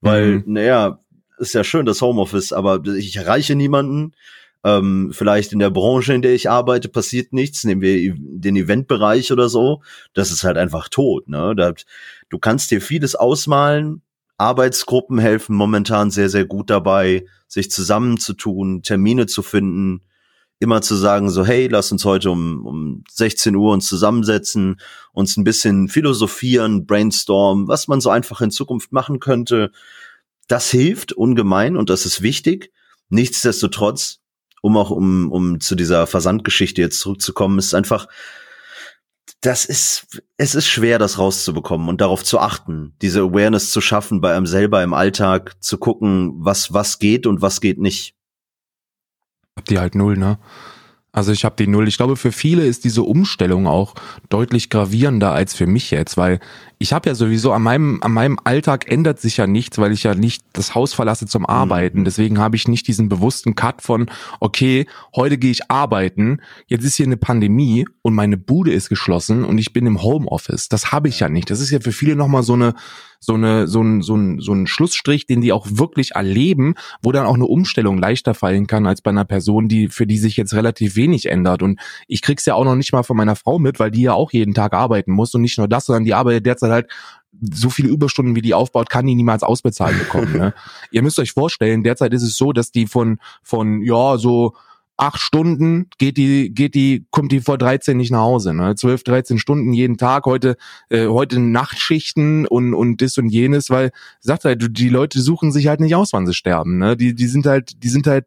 Weil, 0.00 0.38
mhm. 0.38 0.42
naja, 0.46 1.00
ist 1.38 1.54
ja 1.54 1.64
schön, 1.64 1.86
das 1.86 2.02
Homeoffice, 2.02 2.52
aber 2.52 2.84
ich 2.84 3.16
erreiche 3.16 3.54
niemanden. 3.54 4.12
Ähm, 4.66 5.12
vielleicht 5.12 5.52
in 5.52 5.60
der 5.60 5.70
Branche, 5.70 6.12
in 6.12 6.22
der 6.22 6.34
ich 6.34 6.50
arbeite, 6.50 6.88
passiert 6.88 7.32
nichts. 7.32 7.62
Nehmen 7.62 7.82
wir 7.82 8.14
den 8.18 8.56
Eventbereich 8.56 9.30
oder 9.30 9.48
so. 9.48 9.80
Das 10.12 10.32
ist 10.32 10.42
halt 10.42 10.56
einfach 10.56 10.88
tot. 10.88 11.28
Ne? 11.28 11.54
Da, 11.56 11.72
du 12.30 12.38
kannst 12.40 12.72
dir 12.72 12.80
vieles 12.80 13.14
ausmalen. 13.14 14.02
Arbeitsgruppen 14.38 15.20
helfen 15.20 15.54
momentan 15.54 16.10
sehr, 16.10 16.28
sehr 16.28 16.44
gut 16.44 16.68
dabei, 16.68 17.26
sich 17.46 17.70
zusammenzutun, 17.70 18.82
Termine 18.82 19.26
zu 19.26 19.42
finden, 19.42 20.02
immer 20.58 20.82
zu 20.82 20.96
sagen, 20.96 21.30
so, 21.30 21.46
hey, 21.46 21.68
lass 21.68 21.92
uns 21.92 22.04
heute 22.04 22.32
um, 22.32 22.66
um 22.66 23.04
16 23.08 23.54
Uhr 23.54 23.72
uns 23.72 23.86
zusammensetzen, 23.86 24.80
uns 25.12 25.36
ein 25.36 25.44
bisschen 25.44 25.86
philosophieren, 25.88 26.86
brainstormen, 26.86 27.68
was 27.68 27.86
man 27.86 28.00
so 28.00 28.10
einfach 28.10 28.40
in 28.40 28.50
Zukunft 28.50 28.90
machen 28.90 29.20
könnte. 29.20 29.70
Das 30.48 30.72
hilft 30.72 31.12
ungemein 31.12 31.76
und 31.76 31.88
das 31.88 32.04
ist 32.04 32.20
wichtig. 32.20 32.72
Nichtsdestotrotz, 33.10 34.18
um 34.66 34.76
auch 34.76 34.90
um, 34.90 35.30
um 35.30 35.60
zu 35.60 35.76
dieser 35.76 36.06
Versandgeschichte 36.06 36.82
jetzt 36.82 36.98
zurückzukommen, 36.98 37.58
ist 37.58 37.74
einfach, 37.74 38.08
das 39.40 39.64
ist, 39.64 40.20
es 40.36 40.54
ist 40.54 40.66
schwer, 40.66 40.98
das 40.98 41.18
rauszubekommen 41.18 41.88
und 41.88 42.00
darauf 42.00 42.24
zu 42.24 42.40
achten, 42.40 42.94
diese 43.00 43.20
Awareness 43.20 43.70
zu 43.70 43.80
schaffen, 43.80 44.20
bei 44.20 44.34
einem 44.34 44.46
selber 44.46 44.82
im 44.82 44.92
Alltag 44.92 45.62
zu 45.62 45.78
gucken, 45.78 46.32
was, 46.38 46.72
was 46.72 46.98
geht 46.98 47.26
und 47.26 47.42
was 47.42 47.60
geht 47.60 47.78
nicht. 47.78 48.14
Habt 49.56 49.70
ihr 49.70 49.80
halt 49.80 49.94
null, 49.94 50.16
ne? 50.16 50.38
Also 51.12 51.32
ich 51.32 51.46
habe 51.46 51.56
die 51.56 51.66
Null. 51.66 51.88
Ich 51.88 51.96
glaube, 51.96 52.16
für 52.16 52.30
viele 52.30 52.66
ist 52.66 52.84
diese 52.84 53.02
Umstellung 53.02 53.66
auch 53.66 53.94
deutlich 54.28 54.68
gravierender 54.68 55.32
als 55.32 55.54
für 55.54 55.66
mich 55.66 55.90
jetzt, 55.90 56.18
weil 56.18 56.40
ich 56.78 56.92
habe 56.92 57.08
ja 57.08 57.14
sowieso 57.14 57.52
an 57.52 57.62
meinem, 57.62 58.02
an 58.02 58.12
meinem 58.12 58.38
Alltag 58.44 58.90
ändert 58.90 59.18
sich 59.18 59.38
ja 59.38 59.46
nichts, 59.46 59.78
weil 59.78 59.92
ich 59.92 60.02
ja 60.02 60.14
nicht 60.14 60.44
das 60.52 60.74
Haus 60.74 60.92
verlasse 60.92 61.26
zum 61.26 61.46
Arbeiten. 61.46 62.00
Mhm. 62.00 62.04
Deswegen 62.04 62.38
habe 62.38 62.56
ich 62.56 62.68
nicht 62.68 62.86
diesen 62.86 63.08
bewussten 63.08 63.54
Cut 63.54 63.80
von, 63.80 64.10
okay, 64.40 64.86
heute 65.14 65.38
gehe 65.38 65.50
ich 65.50 65.70
arbeiten, 65.70 66.40
jetzt 66.66 66.84
ist 66.84 66.96
hier 66.96 67.06
eine 67.06 67.16
Pandemie 67.16 67.86
und 68.02 68.14
meine 68.14 68.36
Bude 68.36 68.72
ist 68.72 68.90
geschlossen 68.90 69.44
und 69.44 69.56
ich 69.56 69.72
bin 69.72 69.86
im 69.86 70.02
Homeoffice. 70.02 70.68
Das 70.68 70.92
habe 70.92 71.08
ich 71.08 71.20
ja 71.20 71.30
nicht. 71.30 71.50
Das 71.50 71.60
ist 71.60 71.70
ja 71.70 71.80
für 71.80 71.92
viele 71.92 72.14
nochmal 72.14 72.42
so 72.42 72.52
eine, 72.52 72.74
so 73.20 73.34
eine, 73.34 73.66
so 73.66 73.82
ein, 73.82 74.02
so 74.02 74.14
ein, 74.14 74.40
so 74.40 74.52
ein 74.52 74.66
Schlussstrich, 74.66 75.26
den 75.26 75.40
die 75.40 75.52
auch 75.52 75.66
wirklich 75.70 76.12
erleben, 76.12 76.74
wo 77.02 77.12
dann 77.12 77.26
auch 77.26 77.34
eine 77.34 77.46
Umstellung 77.46 77.98
leichter 77.98 78.34
fallen 78.34 78.66
kann 78.66 78.86
als 78.86 79.00
bei 79.00 79.10
einer 79.10 79.24
Person, 79.24 79.68
die, 79.68 79.88
für 79.88 80.06
die 80.06 80.18
sich 80.18 80.36
jetzt 80.36 80.54
relativ 80.54 80.96
wenig 80.96 81.26
ändert. 81.26 81.62
Und 81.62 81.80
ich 82.06 82.22
krieg's 82.22 82.46
ja 82.46 82.54
auch 82.54 82.64
noch 82.64 82.76
nicht 82.76 82.92
mal 82.92 83.02
von 83.02 83.16
meiner 83.16 83.36
Frau 83.36 83.58
mit, 83.58 83.80
weil 83.80 83.90
die 83.90 84.02
ja 84.02 84.12
auch 84.12 84.32
jeden 84.32 84.54
Tag 84.54 84.74
arbeiten 84.74 85.12
muss 85.12 85.34
und 85.34 85.42
nicht 85.42 85.58
nur 85.58 85.68
das, 85.68 85.86
sondern 85.86 86.04
die 86.04 86.14
arbeitet 86.14 86.46
derzeit 86.46 86.65
kostet 86.66 86.72
halt 86.72 86.90
so 87.52 87.68
viele 87.68 87.88
Überstunden, 87.88 88.34
wie 88.34 88.42
die 88.42 88.54
aufbaut, 88.54 88.88
kann 88.88 89.06
die 89.06 89.14
niemals 89.14 89.42
ausbezahlt 89.42 89.98
bekommen. 89.98 90.38
Ne? 90.38 90.54
Ihr 90.90 91.02
müsst 91.02 91.18
euch 91.18 91.32
vorstellen, 91.32 91.82
derzeit 91.82 92.14
ist 92.14 92.22
es 92.22 92.36
so, 92.36 92.52
dass 92.52 92.70
die 92.70 92.86
von, 92.86 93.18
von 93.42 93.82
ja, 93.82 94.16
so 94.16 94.54
acht 94.96 95.20
Stunden 95.20 95.90
geht 95.98 96.16
die, 96.16 96.54
geht 96.54 96.74
die, 96.74 97.04
kommt 97.10 97.30
die 97.30 97.40
vor 97.40 97.58
13 97.58 97.94
nicht 97.94 98.10
nach 98.10 98.22
Hause. 98.22 98.54
Ne? 98.54 98.74
12, 98.74 99.04
13 99.04 99.38
Stunden 99.38 99.74
jeden 99.74 99.98
Tag, 99.98 100.24
heute, 100.24 100.56
äh, 100.88 101.08
heute 101.08 101.38
Nachtschichten 101.38 102.46
und, 102.46 102.72
und 102.72 103.02
das 103.02 103.18
und 103.18 103.28
jenes, 103.28 103.68
weil, 103.68 103.90
sagt 104.20 104.46
halt, 104.46 104.66
die 104.78 104.88
Leute 104.88 105.20
suchen 105.20 105.52
sich 105.52 105.66
halt 105.66 105.80
nicht 105.80 105.94
aus, 105.94 106.14
wann 106.14 106.26
sie 106.26 106.32
sterben. 106.32 106.78
Ne? 106.78 106.96
Die, 106.96 107.14
die 107.14 107.26
sind 107.26 107.44
halt, 107.44 107.82
die 107.82 107.90
sind 107.90 108.06
halt 108.06 108.24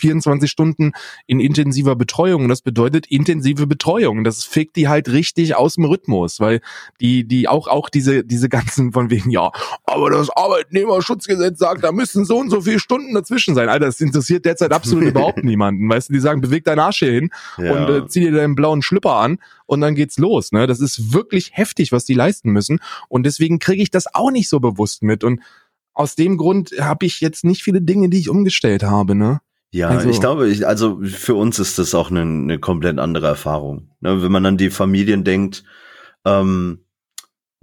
24 0.00 0.50
Stunden 0.50 0.92
in 1.26 1.40
intensiver 1.40 1.96
Betreuung. 1.96 2.42
Und 2.44 2.48
das 2.48 2.62
bedeutet 2.62 3.06
intensive 3.06 3.66
Betreuung. 3.66 4.24
Das 4.24 4.44
fickt 4.44 4.76
die 4.76 4.88
halt 4.88 5.10
richtig 5.10 5.54
aus 5.54 5.74
dem 5.74 5.84
Rhythmus, 5.84 6.40
weil 6.40 6.60
die, 7.00 7.24
die 7.24 7.48
auch, 7.48 7.68
auch 7.68 7.88
diese, 7.88 8.24
diese 8.24 8.48
ganzen 8.48 8.92
von 8.92 9.10
wegen, 9.10 9.30
ja, 9.30 9.50
aber 9.84 10.10
das 10.10 10.30
Arbeitnehmerschutzgesetz 10.30 11.58
sagt, 11.58 11.84
da 11.84 11.92
müssen 11.92 12.24
so 12.24 12.38
und 12.38 12.50
so 12.50 12.62
viele 12.62 12.80
Stunden 12.80 13.14
dazwischen 13.14 13.54
sein. 13.54 13.68
Alter, 13.68 13.86
das 13.86 14.00
interessiert 14.00 14.44
derzeit 14.44 14.72
absolut 14.72 15.04
überhaupt 15.08 15.44
niemanden. 15.44 15.88
Weißt 15.88 16.08
du, 16.08 16.12
die 16.12 16.20
sagen, 16.20 16.40
beweg 16.40 16.64
deinen 16.64 16.80
Arsch 16.80 16.98
hier 16.98 17.12
hin 17.12 17.30
ja. 17.58 17.72
und 17.72 17.94
äh, 17.94 18.06
zieh 18.08 18.20
dir 18.20 18.32
deinen 18.32 18.54
blauen 18.54 18.82
Schlüpper 18.82 19.16
an 19.16 19.38
und 19.66 19.80
dann 19.80 19.94
geht's 19.94 20.18
los. 20.18 20.52
Ne? 20.52 20.66
Das 20.66 20.80
ist 20.80 21.12
wirklich 21.12 21.50
heftig, 21.52 21.92
was 21.92 22.04
die 22.04 22.14
leisten 22.14 22.50
müssen. 22.50 22.80
Und 23.08 23.24
deswegen 23.24 23.58
kriege 23.58 23.82
ich 23.82 23.90
das 23.90 24.12
auch 24.12 24.30
nicht 24.30 24.48
so 24.48 24.60
bewusst 24.60 25.02
mit. 25.02 25.22
Und 25.24 25.40
aus 25.94 26.14
dem 26.14 26.36
Grund 26.36 26.72
habe 26.80 27.06
ich 27.06 27.20
jetzt 27.20 27.44
nicht 27.44 27.62
viele 27.62 27.82
Dinge, 27.82 28.08
die 28.08 28.18
ich 28.18 28.28
umgestellt 28.28 28.82
habe, 28.82 29.14
ne? 29.14 29.40
Ja, 29.72 29.88
also, 29.88 30.08
ich 30.08 30.20
glaube, 30.20 30.48
ich, 30.48 30.66
also 30.66 31.00
für 31.04 31.34
uns 31.34 31.58
ist 31.58 31.78
das 31.78 31.94
auch 31.94 32.10
eine, 32.10 32.22
eine 32.22 32.58
komplett 32.58 32.98
andere 32.98 33.28
Erfahrung. 33.28 33.90
Ne, 34.00 34.22
wenn 34.22 34.32
man 34.32 34.44
an 34.46 34.56
die 34.56 34.70
Familien 34.70 35.22
denkt, 35.22 35.62
ähm, 36.24 36.84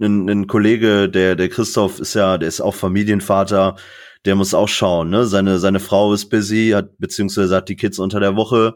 ein, 0.00 0.28
ein 0.28 0.46
Kollege, 0.46 1.08
der, 1.08 1.36
der 1.36 1.48
Christoph 1.48 2.00
ist 2.00 2.14
ja, 2.14 2.38
der 2.38 2.48
ist 2.48 2.60
auch 2.60 2.74
Familienvater, 2.74 3.76
der 4.24 4.36
muss 4.36 4.54
auch 4.54 4.68
schauen, 4.68 5.10
ne? 5.10 5.26
Seine, 5.26 5.58
seine 5.58 5.80
Frau 5.80 6.12
ist 6.12 6.26
busy, 6.26 6.70
hat, 6.74 6.98
beziehungsweise 6.98 7.54
hat 7.56 7.68
die 7.68 7.76
Kids 7.76 7.98
unter 7.98 8.20
der 8.20 8.36
Woche. 8.36 8.74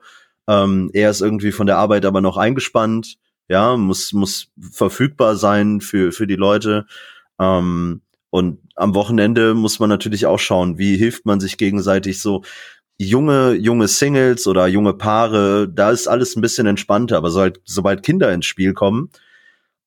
Ähm, 0.48 0.90
er 0.92 1.10
ist 1.10 1.20
irgendwie 1.20 1.52
von 1.52 1.66
der 1.66 1.78
Arbeit 1.78 2.04
aber 2.04 2.20
noch 2.20 2.36
eingespannt, 2.36 3.16
ja, 3.48 3.76
muss, 3.76 4.12
muss 4.12 4.48
verfügbar 4.60 5.36
sein 5.36 5.80
für, 5.80 6.12
für 6.12 6.26
die 6.26 6.36
Leute. 6.36 6.86
Ähm, 7.40 8.02
und 8.30 8.60
am 8.76 8.94
Wochenende 8.94 9.54
muss 9.54 9.78
man 9.78 9.90
natürlich 9.90 10.26
auch 10.26 10.38
schauen, 10.38 10.78
wie 10.78 10.96
hilft 10.96 11.26
man 11.26 11.38
sich 11.38 11.58
gegenseitig 11.58 12.20
so 12.20 12.42
junge, 13.02 13.54
junge 13.54 13.88
Singles 13.88 14.46
oder 14.46 14.66
junge 14.66 14.94
Paare, 14.94 15.68
da 15.68 15.90
ist 15.90 16.06
alles 16.06 16.36
ein 16.36 16.40
bisschen 16.40 16.66
entspannter, 16.66 17.16
aber 17.16 17.30
sobald, 17.30 17.60
sobald 17.64 18.02
Kinder 18.02 18.32
ins 18.32 18.46
Spiel 18.46 18.72
kommen, 18.74 19.10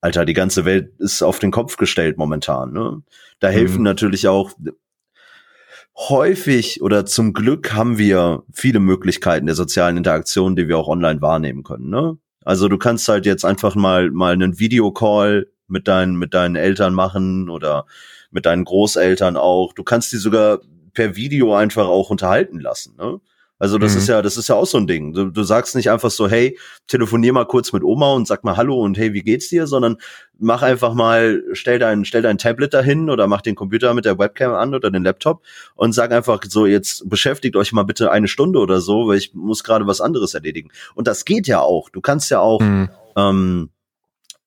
Alter, 0.00 0.24
die 0.24 0.34
ganze 0.34 0.64
Welt 0.64 0.92
ist 0.98 1.22
auf 1.22 1.38
den 1.38 1.50
Kopf 1.50 1.76
gestellt 1.76 2.18
momentan. 2.18 2.72
Ne? 2.72 3.02
Da 3.40 3.48
helfen 3.48 3.78
mhm. 3.78 3.84
natürlich 3.84 4.28
auch 4.28 4.52
häufig 5.96 6.82
oder 6.82 7.06
zum 7.06 7.32
Glück 7.32 7.72
haben 7.72 7.98
wir 7.98 8.42
viele 8.52 8.80
Möglichkeiten 8.80 9.46
der 9.46 9.54
sozialen 9.54 9.96
Interaktion, 9.96 10.54
die 10.54 10.68
wir 10.68 10.78
auch 10.78 10.88
online 10.88 11.22
wahrnehmen 11.22 11.62
können. 11.62 11.88
Ne? 11.88 12.18
Also 12.44 12.68
du 12.68 12.76
kannst 12.76 13.08
halt 13.08 13.24
jetzt 13.24 13.44
einfach 13.44 13.74
mal 13.74 14.10
mal 14.10 14.34
einen 14.34 14.58
Videocall 14.58 15.48
mit 15.68 15.88
deinen 15.88 16.16
mit 16.16 16.34
deinen 16.34 16.54
Eltern 16.54 16.92
machen 16.92 17.48
oder 17.48 17.86
mit 18.30 18.44
deinen 18.44 18.64
Großeltern 18.64 19.36
auch. 19.36 19.72
Du 19.72 19.82
kannst 19.82 20.12
die 20.12 20.18
sogar 20.18 20.60
per 20.96 21.14
Video 21.14 21.54
einfach 21.54 21.86
auch 21.86 22.10
unterhalten 22.10 22.58
lassen. 22.58 22.96
Ne? 22.98 23.20
Also 23.58 23.78
das 23.78 23.92
mhm. 23.92 23.98
ist 23.98 24.08
ja, 24.08 24.20
das 24.20 24.36
ist 24.36 24.48
ja 24.48 24.54
auch 24.54 24.66
so 24.66 24.76
ein 24.76 24.86
Ding. 24.86 25.14
Du, 25.14 25.30
du 25.30 25.42
sagst 25.42 25.76
nicht 25.76 25.90
einfach 25.90 26.10
so, 26.10 26.28
hey, 26.28 26.58
telefonier 26.88 27.32
mal 27.32 27.46
kurz 27.46 27.72
mit 27.72 27.82
Oma 27.82 28.12
und 28.12 28.26
sag 28.26 28.44
mal 28.44 28.56
Hallo 28.56 28.80
und 28.82 28.98
hey, 28.98 29.14
wie 29.14 29.22
geht's 29.22 29.48
dir, 29.48 29.66
sondern 29.66 29.96
mach 30.38 30.62
einfach 30.62 30.92
mal, 30.92 31.42
stell 31.52 31.78
dein, 31.78 32.04
stell 32.04 32.20
dein 32.20 32.36
Tablet 32.36 32.74
dahin 32.74 33.08
oder 33.08 33.26
mach 33.28 33.40
den 33.40 33.54
Computer 33.54 33.94
mit 33.94 34.04
der 34.04 34.18
Webcam 34.18 34.52
an 34.52 34.74
oder 34.74 34.90
den 34.90 35.04
Laptop 35.04 35.42
und 35.74 35.92
sag 35.92 36.12
einfach 36.12 36.42
so, 36.46 36.66
jetzt 36.66 37.08
beschäftigt 37.08 37.56
euch 37.56 37.72
mal 37.72 37.84
bitte 37.84 38.10
eine 38.10 38.28
Stunde 38.28 38.58
oder 38.58 38.80
so, 38.80 39.08
weil 39.08 39.16
ich 39.16 39.32
muss 39.32 39.64
gerade 39.64 39.86
was 39.86 40.02
anderes 40.02 40.34
erledigen. 40.34 40.70
Und 40.94 41.06
das 41.06 41.24
geht 41.24 41.46
ja 41.46 41.60
auch. 41.60 41.88
Du 41.88 42.02
kannst 42.02 42.30
ja 42.30 42.40
auch 42.40 42.60
mhm. 42.60 42.90
ähm, 43.16 43.70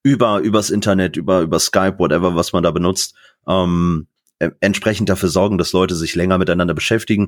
über 0.04 0.40
übers 0.40 0.70
Internet, 0.70 1.18
über 1.18 1.42
über 1.42 1.60
Skype, 1.60 1.98
whatever, 1.98 2.36
was 2.36 2.54
man 2.54 2.62
da 2.62 2.70
benutzt, 2.70 3.16
ähm, 3.48 4.06
äh, 4.06 4.19
entsprechend 4.60 5.10
dafür 5.10 5.30
sorgen, 5.30 5.58
dass 5.58 5.74
Leute 5.74 5.96
sich 5.96 6.16
länger 6.16 6.38
miteinander 6.38 6.74
beschäftigen. 6.74 7.28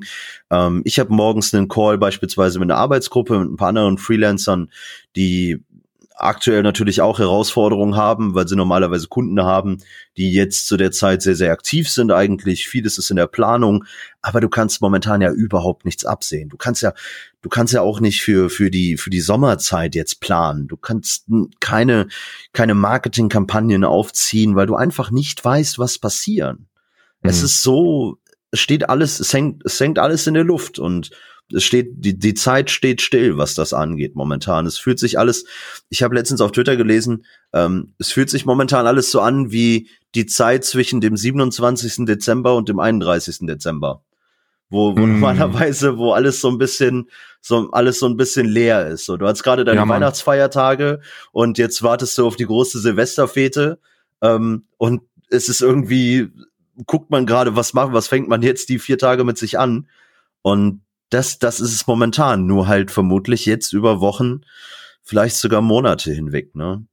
Ähm, 0.50 0.82
ich 0.84 0.98
habe 0.98 1.12
morgens 1.12 1.54
einen 1.54 1.68
Call 1.68 1.98
beispielsweise 1.98 2.58
mit 2.58 2.70
einer 2.70 2.80
Arbeitsgruppe, 2.80 3.38
mit 3.38 3.50
ein 3.50 3.56
paar 3.56 3.68
anderen 3.68 3.98
Freelancern, 3.98 4.70
die 5.14 5.62
aktuell 6.16 6.62
natürlich 6.62 7.00
auch 7.00 7.18
Herausforderungen 7.18 7.96
haben, 7.96 8.34
weil 8.34 8.46
sie 8.46 8.56
normalerweise 8.56 9.08
Kunden 9.08 9.42
haben, 9.42 9.78
die 10.16 10.32
jetzt 10.32 10.66
zu 10.66 10.76
der 10.76 10.92
Zeit 10.92 11.22
sehr, 11.22 11.34
sehr 11.34 11.52
aktiv 11.52 11.88
sind 11.88 12.12
eigentlich. 12.12 12.68
Vieles 12.68 12.98
ist 12.98 13.10
in 13.10 13.16
der 13.16 13.26
Planung, 13.26 13.84
aber 14.20 14.40
du 14.40 14.48
kannst 14.48 14.80
momentan 14.80 15.20
ja 15.20 15.32
überhaupt 15.32 15.84
nichts 15.84 16.04
absehen. 16.04 16.48
Du 16.48 16.56
kannst 16.56 16.82
ja, 16.82 16.92
du 17.40 17.48
kannst 17.48 17.74
ja 17.74 17.80
auch 17.80 18.00
nicht 18.00 18.22
für, 18.22 18.50
für 18.50 18.70
die, 18.70 18.96
für 18.96 19.10
die 19.10 19.20
Sommerzeit 19.20 19.94
jetzt 19.94 20.20
planen. 20.20 20.68
Du 20.68 20.76
kannst 20.76 21.26
keine, 21.60 22.08
keine 22.52 22.74
Marketingkampagnen 22.74 23.84
aufziehen, 23.84 24.54
weil 24.54 24.66
du 24.66 24.76
einfach 24.76 25.10
nicht 25.10 25.44
weißt, 25.44 25.78
was 25.78 25.98
passieren. 25.98 26.68
Es 27.22 27.40
mhm. 27.40 27.44
ist 27.44 27.62
so, 27.62 28.18
es 28.50 28.60
steht 28.60 28.88
alles, 28.88 29.20
es 29.20 29.32
hängt, 29.32 29.62
es 29.64 29.78
hängt 29.80 29.98
alles 29.98 30.26
in 30.26 30.34
der 30.34 30.44
Luft 30.44 30.78
und 30.78 31.10
es 31.54 31.64
steht, 31.64 31.92
die, 31.96 32.18
die 32.18 32.34
Zeit 32.34 32.70
steht 32.70 33.02
still, 33.02 33.36
was 33.36 33.54
das 33.54 33.72
angeht 33.72 34.14
momentan. 34.14 34.66
Es 34.66 34.78
fühlt 34.78 34.98
sich 34.98 35.18
alles, 35.18 35.44
ich 35.88 36.02
habe 36.02 36.14
letztens 36.14 36.40
auf 36.40 36.52
Twitter 36.52 36.76
gelesen, 36.76 37.26
ähm, 37.52 37.94
es 37.98 38.12
fühlt 38.12 38.30
sich 38.30 38.46
momentan 38.46 38.86
alles 38.86 39.10
so 39.10 39.20
an 39.20 39.52
wie 39.52 39.88
die 40.14 40.26
Zeit 40.26 40.64
zwischen 40.64 41.00
dem 41.00 41.16
27. 41.16 42.06
Dezember 42.06 42.54
und 42.54 42.68
dem 42.68 42.78
31. 42.78 43.38
Dezember. 43.42 44.02
Wo, 44.70 44.96
wo 44.96 45.00
mm. 45.06 45.12
normalerweise, 45.12 45.98
wo 45.98 46.12
alles 46.12 46.40
so 46.40 46.48
ein 46.48 46.56
bisschen, 46.56 47.10
so 47.42 47.70
alles 47.72 47.98
so 47.98 48.06
ein 48.06 48.16
bisschen 48.16 48.46
leer 48.46 48.86
ist. 48.88 49.04
So, 49.04 49.18
du 49.18 49.26
hast 49.26 49.42
gerade 49.42 49.64
deine 49.64 49.80
ja, 49.80 49.88
Weihnachtsfeiertage 49.88 51.00
und 51.32 51.58
jetzt 51.58 51.82
wartest 51.82 52.16
du 52.16 52.26
auf 52.26 52.36
die 52.36 52.46
große 52.46 52.78
Silvesterfete 52.78 53.78
ähm, 54.22 54.64
und 54.78 55.02
es 55.28 55.48
ist 55.48 55.60
irgendwie 55.60 56.30
guckt 56.86 57.10
man 57.10 57.26
gerade, 57.26 57.56
was 57.56 57.74
macht, 57.74 57.92
was 57.92 58.08
fängt 58.08 58.28
man 58.28 58.42
jetzt 58.42 58.68
die 58.68 58.78
vier 58.78 58.98
Tage 58.98 59.24
mit 59.24 59.38
sich 59.38 59.58
an? 59.58 59.88
Und 60.42 60.82
das, 61.10 61.38
das 61.38 61.60
ist 61.60 61.72
es 61.72 61.86
momentan, 61.86 62.46
nur 62.46 62.66
halt 62.66 62.90
vermutlich 62.90 63.46
jetzt 63.46 63.72
über 63.72 64.00
Wochen, 64.00 64.42
vielleicht 65.02 65.36
sogar 65.36 65.60
Monate 65.60 66.12
hinweg, 66.12 66.54
ne? 66.54 66.86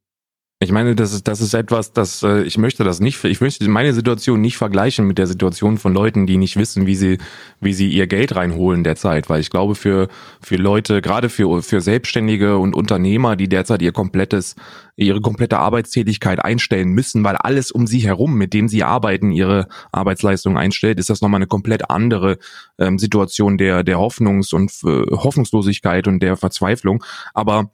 Ich 0.61 0.73
meine, 0.73 0.93
das 0.93 1.13
ist, 1.13 1.25
das 1.29 1.39
ist 1.39 1.53
etwas, 1.53 1.93
das 1.93 2.21
äh, 2.21 2.41
ich 2.41 2.57
möchte 2.57 2.83
das 2.83 2.99
nicht, 2.99 3.23
ich 3.23 3.39
möchte 3.39 3.65
meine 3.69 3.93
Situation 3.93 4.41
nicht 4.41 4.57
vergleichen 4.57 5.07
mit 5.07 5.17
der 5.17 5.25
Situation 5.25 5.77
von 5.77 5.93
Leuten, 5.93 6.27
die 6.27 6.35
nicht 6.35 6.57
wissen, 6.57 6.85
wie 6.85 6.95
sie, 6.95 7.17
wie 7.61 7.71
sie 7.71 7.87
ihr 7.87 8.07
Geld 8.07 8.35
reinholen 8.35 8.83
derzeit, 8.83 9.29
weil 9.29 9.39
ich 9.39 9.51
glaube 9.51 9.75
für 9.75 10.09
für 10.41 10.57
Leute, 10.57 11.01
gerade 11.01 11.29
für 11.29 11.61
für 11.63 11.79
Selbstständige 11.79 12.57
und 12.57 12.75
Unternehmer, 12.75 13.37
die 13.37 13.47
derzeit 13.47 13.81
ihr 13.81 13.93
komplettes 13.93 14.57
ihre 14.97 15.21
komplette 15.21 15.59
Arbeitstätigkeit 15.59 16.43
einstellen 16.43 16.89
müssen, 16.89 17.23
weil 17.23 17.37
alles 17.37 17.71
um 17.71 17.87
sie 17.87 17.99
herum, 18.01 18.37
mit 18.37 18.53
dem 18.53 18.67
sie 18.67 18.83
arbeiten, 18.83 19.31
ihre 19.31 19.69
Arbeitsleistung 19.93 20.57
einstellt, 20.57 20.99
ist 20.99 21.09
das 21.09 21.21
nochmal 21.21 21.37
eine 21.37 21.47
komplett 21.47 21.89
andere 21.89 22.37
ähm, 22.77 22.99
Situation 22.99 23.57
der 23.57 23.83
der 23.85 23.95
Hoffnungs- 23.95 24.53
und 24.53 24.71
äh, 24.83 25.09
Hoffnungslosigkeit 25.15 26.05
und 26.09 26.19
der 26.21 26.35
Verzweiflung. 26.35 27.01
Aber 27.33 27.71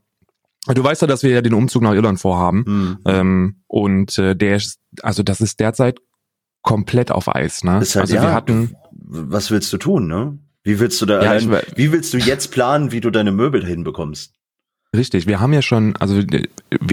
Du 0.73 0.83
weißt 0.83 1.01
ja, 1.01 1.07
dass 1.07 1.23
wir 1.23 1.29
ja 1.29 1.41
den 1.41 1.53
Umzug 1.53 1.83
nach 1.83 1.93
Irland 1.93 2.19
vorhaben. 2.19 2.63
Mhm. 2.65 2.97
Ähm, 3.05 3.55
und 3.67 4.17
äh, 4.17 4.35
der 4.35 4.55
ist, 4.55 4.79
also 5.01 5.23
das 5.23 5.41
ist 5.41 5.59
derzeit 5.59 5.99
komplett 6.61 7.11
auf 7.11 7.33
Eis. 7.33 7.63
Ne? 7.63 7.79
Ist 7.79 7.95
halt, 7.95 8.03
also 8.03 8.15
ja, 8.15 8.23
wir 8.23 8.33
hatten. 8.33 8.75
Was 8.91 9.51
willst 9.51 9.71
du 9.71 9.77
tun, 9.77 10.07
ne? 10.07 10.39
Wie 10.63 10.79
willst 10.79 10.99
du 11.01 11.05
da 11.05 11.21
ja, 11.21 11.29
allein, 11.29 11.61
ich, 11.67 11.77
wie 11.77 11.91
willst 11.91 12.11
du 12.13 12.17
jetzt 12.17 12.51
planen, 12.51 12.91
wie 12.91 12.99
du 12.99 13.11
deine 13.11 13.31
Möbel 13.31 13.63
hinbekommst? 13.63 14.33
Richtig, 14.95 15.27
wir 15.27 15.39
haben 15.39 15.53
ja 15.53 15.61
schon, 15.61 15.95
also 15.97 16.21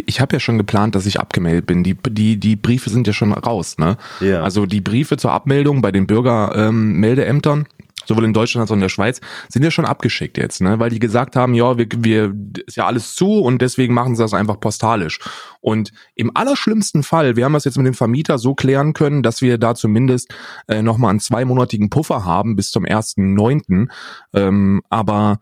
ich 0.06 0.20
habe 0.20 0.35
ja 0.35 0.40
schon 0.40 0.58
geplant, 0.58 0.94
dass 0.94 1.06
ich 1.06 1.20
abgemeldet 1.20 1.66
bin. 1.66 1.85
Die, 1.85 1.94
die, 1.94 2.37
die 2.38 2.56
Briefe 2.56 2.90
sind 2.90 3.06
ja 3.06 3.12
schon 3.12 3.32
raus, 3.32 3.78
ne? 3.78 3.96
Ja. 4.20 4.42
Also 4.42 4.66
die 4.66 4.80
Briefe 4.80 5.16
zur 5.16 5.32
Abmeldung 5.32 5.80
bei 5.80 5.92
den 5.92 6.06
Bürgermeldeämtern. 6.06 7.61
Ähm, 7.61 7.66
sowohl 8.06 8.24
in 8.24 8.32
Deutschland 8.32 8.62
als 8.62 8.70
auch 8.70 8.74
in 8.74 8.80
der 8.80 8.88
Schweiz, 8.88 9.20
sind 9.48 9.62
ja 9.62 9.70
schon 9.70 9.84
abgeschickt 9.84 10.38
jetzt, 10.38 10.60
ne? 10.60 10.78
weil 10.78 10.90
die 10.90 10.98
gesagt 10.98 11.36
haben, 11.36 11.54
ja, 11.54 11.78
wir, 11.78 11.86
wir 11.96 12.34
ist 12.66 12.76
ja 12.76 12.86
alles 12.86 13.14
zu 13.14 13.40
und 13.40 13.62
deswegen 13.62 13.94
machen 13.94 14.16
sie 14.16 14.22
das 14.22 14.34
einfach 14.34 14.60
postalisch. 14.60 15.20
Und 15.60 15.92
im 16.14 16.34
allerschlimmsten 16.34 17.02
Fall, 17.02 17.36
wir 17.36 17.44
haben 17.44 17.52
das 17.52 17.64
jetzt 17.64 17.76
mit 17.76 17.86
dem 17.86 17.94
Vermieter 17.94 18.38
so 18.38 18.54
klären 18.54 18.92
können, 18.92 19.22
dass 19.22 19.42
wir 19.42 19.58
da 19.58 19.74
zumindest 19.74 20.34
äh, 20.68 20.82
nochmal 20.82 21.10
einen 21.10 21.20
zweimonatigen 21.20 21.90
Puffer 21.90 22.24
haben 22.24 22.56
bis 22.56 22.70
zum 22.70 22.84
1.9. 22.84 23.88
Ähm, 24.34 24.82
aber 24.88 25.40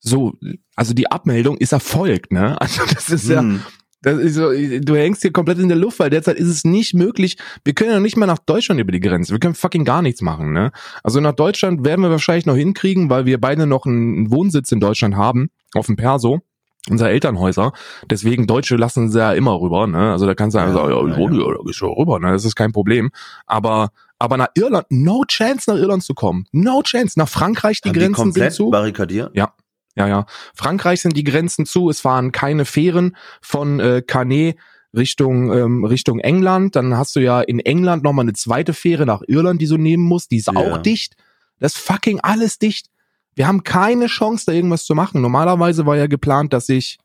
so, 0.00 0.34
also 0.76 0.94
die 0.94 1.10
Abmeldung 1.10 1.58
ist 1.58 1.72
erfolgt, 1.72 2.32
ne? 2.32 2.56
Also 2.60 2.82
das 2.92 3.10
ist 3.10 3.28
hm. 3.28 3.32
ja 3.32 3.60
ist 3.60 3.79
so, 4.02 4.50
du 4.52 4.96
hängst 4.96 5.22
hier 5.22 5.32
komplett 5.32 5.58
in 5.58 5.68
der 5.68 5.76
Luft, 5.76 5.98
weil 5.98 6.10
derzeit 6.10 6.36
ist 6.36 6.48
es 6.48 6.64
nicht 6.64 6.94
möglich. 6.94 7.36
Wir 7.64 7.74
können 7.74 7.90
ja 7.90 8.00
nicht 8.00 8.16
mal 8.16 8.26
nach 8.26 8.38
Deutschland 8.38 8.80
über 8.80 8.92
die 8.92 9.00
Grenze. 9.00 9.32
Wir 9.32 9.40
können 9.40 9.54
fucking 9.54 9.84
gar 9.84 10.02
nichts 10.02 10.22
machen, 10.22 10.52
ne? 10.52 10.72
Also 11.02 11.20
nach 11.20 11.34
Deutschland 11.34 11.84
werden 11.84 12.02
wir 12.02 12.10
wahrscheinlich 12.10 12.46
noch 12.46 12.56
hinkriegen, 12.56 13.10
weil 13.10 13.26
wir 13.26 13.40
beide 13.40 13.66
noch 13.66 13.86
einen 13.86 14.30
Wohnsitz 14.30 14.72
in 14.72 14.80
Deutschland 14.80 15.16
haben, 15.16 15.50
auf 15.74 15.86
dem 15.86 15.96
Perso 15.96 16.40
unsere 16.88 17.10
Elternhäuser. 17.10 17.72
Deswegen 18.08 18.46
Deutsche 18.46 18.76
lassen 18.76 19.10
sie 19.10 19.18
ja 19.18 19.32
immer 19.32 19.60
rüber, 19.60 19.86
ne? 19.86 20.12
Also 20.12 20.26
da 20.26 20.34
kannst 20.34 20.54
du 20.54 20.58
einfach 20.60 20.74
ja, 20.74 20.80
sagen, 20.80 20.90
ja, 20.90 21.18
ja, 21.18 21.48
ja. 21.48 21.54
da 21.58 21.62
gehst 21.64 21.80
du 21.80 21.86
rüber, 21.86 22.18
ne? 22.18 22.32
Das 22.32 22.44
ist 22.44 22.56
kein 22.56 22.72
Problem. 22.72 23.10
Aber 23.46 23.90
aber 24.18 24.36
nach 24.36 24.48
Irland, 24.54 24.86
no 24.90 25.24
chance 25.26 25.70
nach 25.70 25.78
Irland 25.78 26.02
zu 26.02 26.12
kommen. 26.12 26.44
No 26.52 26.82
chance. 26.82 27.18
Nach 27.18 27.28
Frankreich 27.28 27.80
die 27.80 27.88
Haben 27.88 27.98
Grenzen 27.98 28.12
die 28.12 28.22
komplett 28.22 28.52
sind 28.52 28.66
zu. 28.66 28.70
barrikadiert? 28.70 29.34
Ja. 29.34 29.54
Ja, 29.96 30.06
ja. 30.06 30.26
Frankreich 30.54 31.00
sind 31.00 31.16
die 31.16 31.24
Grenzen 31.24 31.66
zu. 31.66 31.90
Es 31.90 32.00
fahren 32.00 32.32
keine 32.32 32.64
Fähren 32.64 33.16
von 33.40 33.80
äh, 33.80 34.02
Canet 34.06 34.56
Richtung 34.96 35.52
ähm, 35.52 35.84
Richtung 35.84 36.18
England. 36.20 36.76
Dann 36.76 36.96
hast 36.96 37.16
du 37.16 37.20
ja 37.20 37.40
in 37.40 37.60
England 37.60 38.02
nochmal 38.02 38.24
eine 38.24 38.32
zweite 38.32 38.72
Fähre 38.72 39.06
nach 39.06 39.22
Irland, 39.26 39.60
die 39.60 39.66
du 39.66 39.76
nehmen 39.76 40.04
musst. 40.04 40.30
Die 40.30 40.36
ist 40.36 40.48
ja. 40.48 40.54
auch 40.54 40.78
dicht. 40.78 41.16
Das 41.58 41.74
ist 41.74 41.82
fucking 41.82 42.20
alles 42.20 42.58
dicht. 42.58 42.86
Wir 43.34 43.46
haben 43.46 43.62
keine 43.62 44.06
Chance, 44.06 44.46
da 44.46 44.52
irgendwas 44.52 44.84
zu 44.84 44.94
machen. 44.94 45.20
Normalerweise 45.20 45.86
war 45.86 45.96
ja 45.96 46.06
geplant, 46.06 46.52
dass 46.52 46.68
ich 46.68 46.98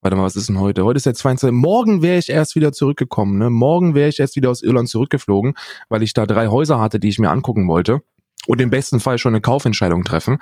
Warte 0.00 0.18
mal, 0.18 0.24
was 0.24 0.36
ist 0.36 0.50
denn 0.50 0.60
heute? 0.60 0.84
Heute 0.84 0.98
ist 0.98 1.06
der 1.06 1.14
22. 1.14 1.50
Morgen 1.50 2.02
wäre 2.02 2.18
ich 2.18 2.28
erst 2.28 2.56
wieder 2.56 2.74
zurückgekommen. 2.74 3.38
Ne? 3.38 3.48
Morgen 3.48 3.94
wäre 3.94 4.10
ich 4.10 4.20
erst 4.20 4.36
wieder 4.36 4.50
aus 4.50 4.62
Irland 4.62 4.90
zurückgeflogen, 4.90 5.54
weil 5.88 6.02
ich 6.02 6.12
da 6.12 6.26
drei 6.26 6.48
Häuser 6.48 6.78
hatte, 6.78 7.00
die 7.00 7.08
ich 7.08 7.18
mir 7.18 7.30
angucken 7.30 7.66
wollte 7.68 8.02
und 8.46 8.60
im 8.60 8.70
besten 8.70 9.00
Fall 9.00 9.18
schon 9.18 9.32
eine 9.34 9.40
Kaufentscheidung 9.40 10.04
treffen. 10.04 10.38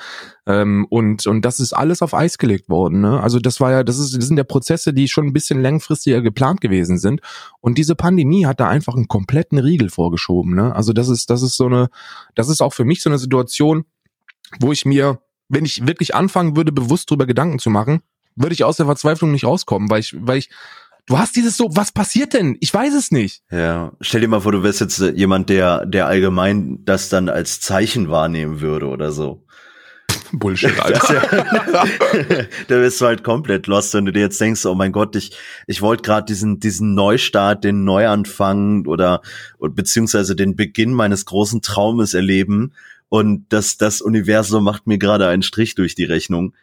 Ähm, 0.47 0.87
und, 0.91 1.27
und 1.27 1.45
das 1.45 1.61
ist 1.61 1.73
alles 1.73 2.03
auf 2.03 2.15
Eis 2.15 2.39
gelegt 2.39 2.69
worden. 2.69 3.01
Ne? 3.01 3.21
Also 3.21 3.39
das 3.39 3.61
war 3.61 3.71
ja, 3.71 3.85
das, 3.85 3.99
ist, 3.99 4.17
das 4.17 4.27
sind 4.27 4.37
ja 4.37 4.45
Prozesse, 4.45 4.93
die 4.93 5.09
schon 5.09 5.27
ein 5.27 5.33
bisschen 5.33 5.61
längfristiger 5.63 6.21
geplant 6.21 6.61
gewesen 6.61 6.99
sind. 6.99 7.21
Und 7.61 7.79
diese 7.79 7.95
Pandemie 7.95 8.47
hat 8.47 8.61
da 8.61 8.69
einfach 8.69 8.95
einen 8.95 9.09
kompletten 9.09 9.59
Riegel 9.59 9.91
vorgeschoben. 9.91 10.55
Ne? 10.55 10.75
Also 10.75 10.93
das 10.93 11.09
ist, 11.09 11.31
das 11.31 11.43
ist 11.43 11.57
so 11.57 11.67
eine, 11.67 11.89
das 12.35 12.49
ist 12.49 12.61
auch 12.61 12.73
für 12.73 12.85
mich 12.85 13.03
so 13.03 13.11
eine 13.11 13.19
Situation, 13.19 13.85
wo 14.61 14.73
ich 14.73 14.85
mir, 14.85 15.21
wenn 15.49 15.65
ich 15.65 15.87
wirklich 15.87 16.15
anfangen 16.15 16.57
würde, 16.57 16.73
bewusst 16.73 17.11
drüber 17.11 17.27
Gedanken 17.27 17.59
zu 17.59 17.71
machen, 17.71 18.03
würde 18.35 18.55
ich 18.55 18.65
aus 18.65 18.77
der 18.77 18.87
Verzweiflung 18.87 19.31
nicht 19.31 19.45
rauskommen, 19.45 19.91
weil 19.91 20.01
ich, 20.01 20.15
weil 20.19 20.39
ich 20.39 20.51
Du 21.07 21.19
hast 21.19 21.35
dieses 21.35 21.57
so, 21.57 21.69
was 21.73 21.91
passiert 21.91 22.33
denn? 22.33 22.57
Ich 22.61 22.73
weiß 22.73 22.95
es 22.95 23.11
nicht. 23.11 23.43
Ja, 23.51 23.93
stell 24.01 24.21
dir 24.21 24.29
mal 24.29 24.41
vor, 24.41 24.53
du 24.53 24.63
wärst 24.63 24.81
jetzt 24.81 25.01
äh, 25.01 25.11
jemand, 25.11 25.49
der, 25.49 25.85
der 25.85 26.07
allgemein 26.07 26.79
das 26.85 27.09
dann 27.09 27.29
als 27.29 27.61
Zeichen 27.61 28.09
wahrnehmen 28.09 28.61
würde 28.61 28.87
oder 28.87 29.11
so. 29.11 29.45
Bullshit, 30.33 30.79
Alter. 30.81 31.15
Ja, 31.15 32.45
da 32.69 32.79
bist 32.79 33.01
du 33.01 33.07
halt 33.07 33.25
komplett 33.25 33.67
lost, 33.67 33.95
wenn 33.95 34.05
du 34.05 34.13
dir 34.13 34.21
jetzt 34.21 34.41
denkst, 34.41 34.65
oh 34.65 34.75
mein 34.77 34.93
Gott, 34.93 35.17
ich, 35.17 35.37
ich 35.67 35.83
wollte 35.83 36.03
gerade 36.03 36.27
diesen, 36.27 36.61
diesen 36.61 36.95
Neustart, 36.95 37.65
den 37.65 37.85
Neuanfang 37.85 38.87
oder, 38.87 39.23
oder 39.59 39.73
beziehungsweise 39.73 40.37
den 40.37 40.55
Beginn 40.55 40.93
meines 40.93 41.25
großen 41.25 41.63
Traumes 41.63 42.15
erleben 42.15 42.73
und 43.09 43.47
das, 43.51 43.77
das 43.77 44.01
Universum 44.01 44.65
macht 44.65 44.87
mir 44.87 44.99
gerade 44.99 45.27
einen 45.29 45.43
Strich 45.43 45.75
durch 45.75 45.95
die 45.95 46.05
Rechnung 46.05 46.55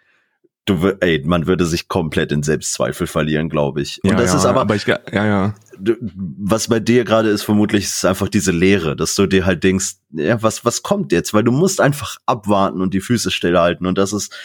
du 0.65 0.95
ey, 0.99 1.21
man 1.25 1.47
würde 1.47 1.65
sich 1.65 1.87
komplett 1.87 2.31
in 2.31 2.43
Selbstzweifel 2.43 3.07
verlieren, 3.07 3.49
glaube 3.49 3.81
ich. 3.81 3.99
Und 4.03 4.11
ja, 4.11 4.17
das 4.17 4.31
ja, 4.31 4.37
ist 4.37 4.45
aber, 4.45 4.61
aber 4.61 4.75
ich, 4.75 4.85
ja, 4.85 4.99
ja. 5.11 5.55
Was 5.81 6.67
bei 6.67 6.79
dir 6.79 7.05
gerade 7.05 7.29
ist, 7.29 7.43
vermutlich 7.43 7.85
ist 7.85 8.05
einfach 8.05 8.29
diese 8.29 8.51
Leere, 8.51 8.95
dass 8.95 9.15
du 9.15 9.25
dir 9.25 9.45
halt 9.45 9.63
denkst, 9.63 9.95
ja, 10.11 10.41
was, 10.43 10.65
was 10.65 10.83
kommt 10.83 11.11
jetzt? 11.11 11.33
Weil 11.33 11.43
du 11.43 11.51
musst 11.51 11.81
einfach 11.81 12.17
abwarten 12.25 12.81
und 12.81 12.93
die 12.93 13.01
Füße 13.01 13.31
stillhalten 13.31 13.87
und 13.87 13.97
das 13.97 14.13
ist 14.13 14.35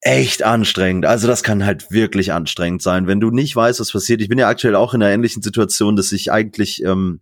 echt 0.00 0.42
anstrengend. 0.42 1.06
Also 1.06 1.26
das 1.26 1.42
kann 1.42 1.64
halt 1.64 1.90
wirklich 1.90 2.32
anstrengend 2.32 2.82
sein, 2.82 3.06
wenn 3.06 3.20
du 3.20 3.30
nicht 3.30 3.56
weißt, 3.56 3.80
was 3.80 3.92
passiert. 3.92 4.20
Ich 4.20 4.28
bin 4.28 4.38
ja 4.38 4.48
aktuell 4.48 4.76
auch 4.76 4.94
in 4.94 5.02
einer 5.02 5.12
ähnlichen 5.12 5.42
Situation, 5.42 5.96
dass 5.96 6.12
ich 6.12 6.30
eigentlich 6.30 6.84
ähm, 6.84 7.20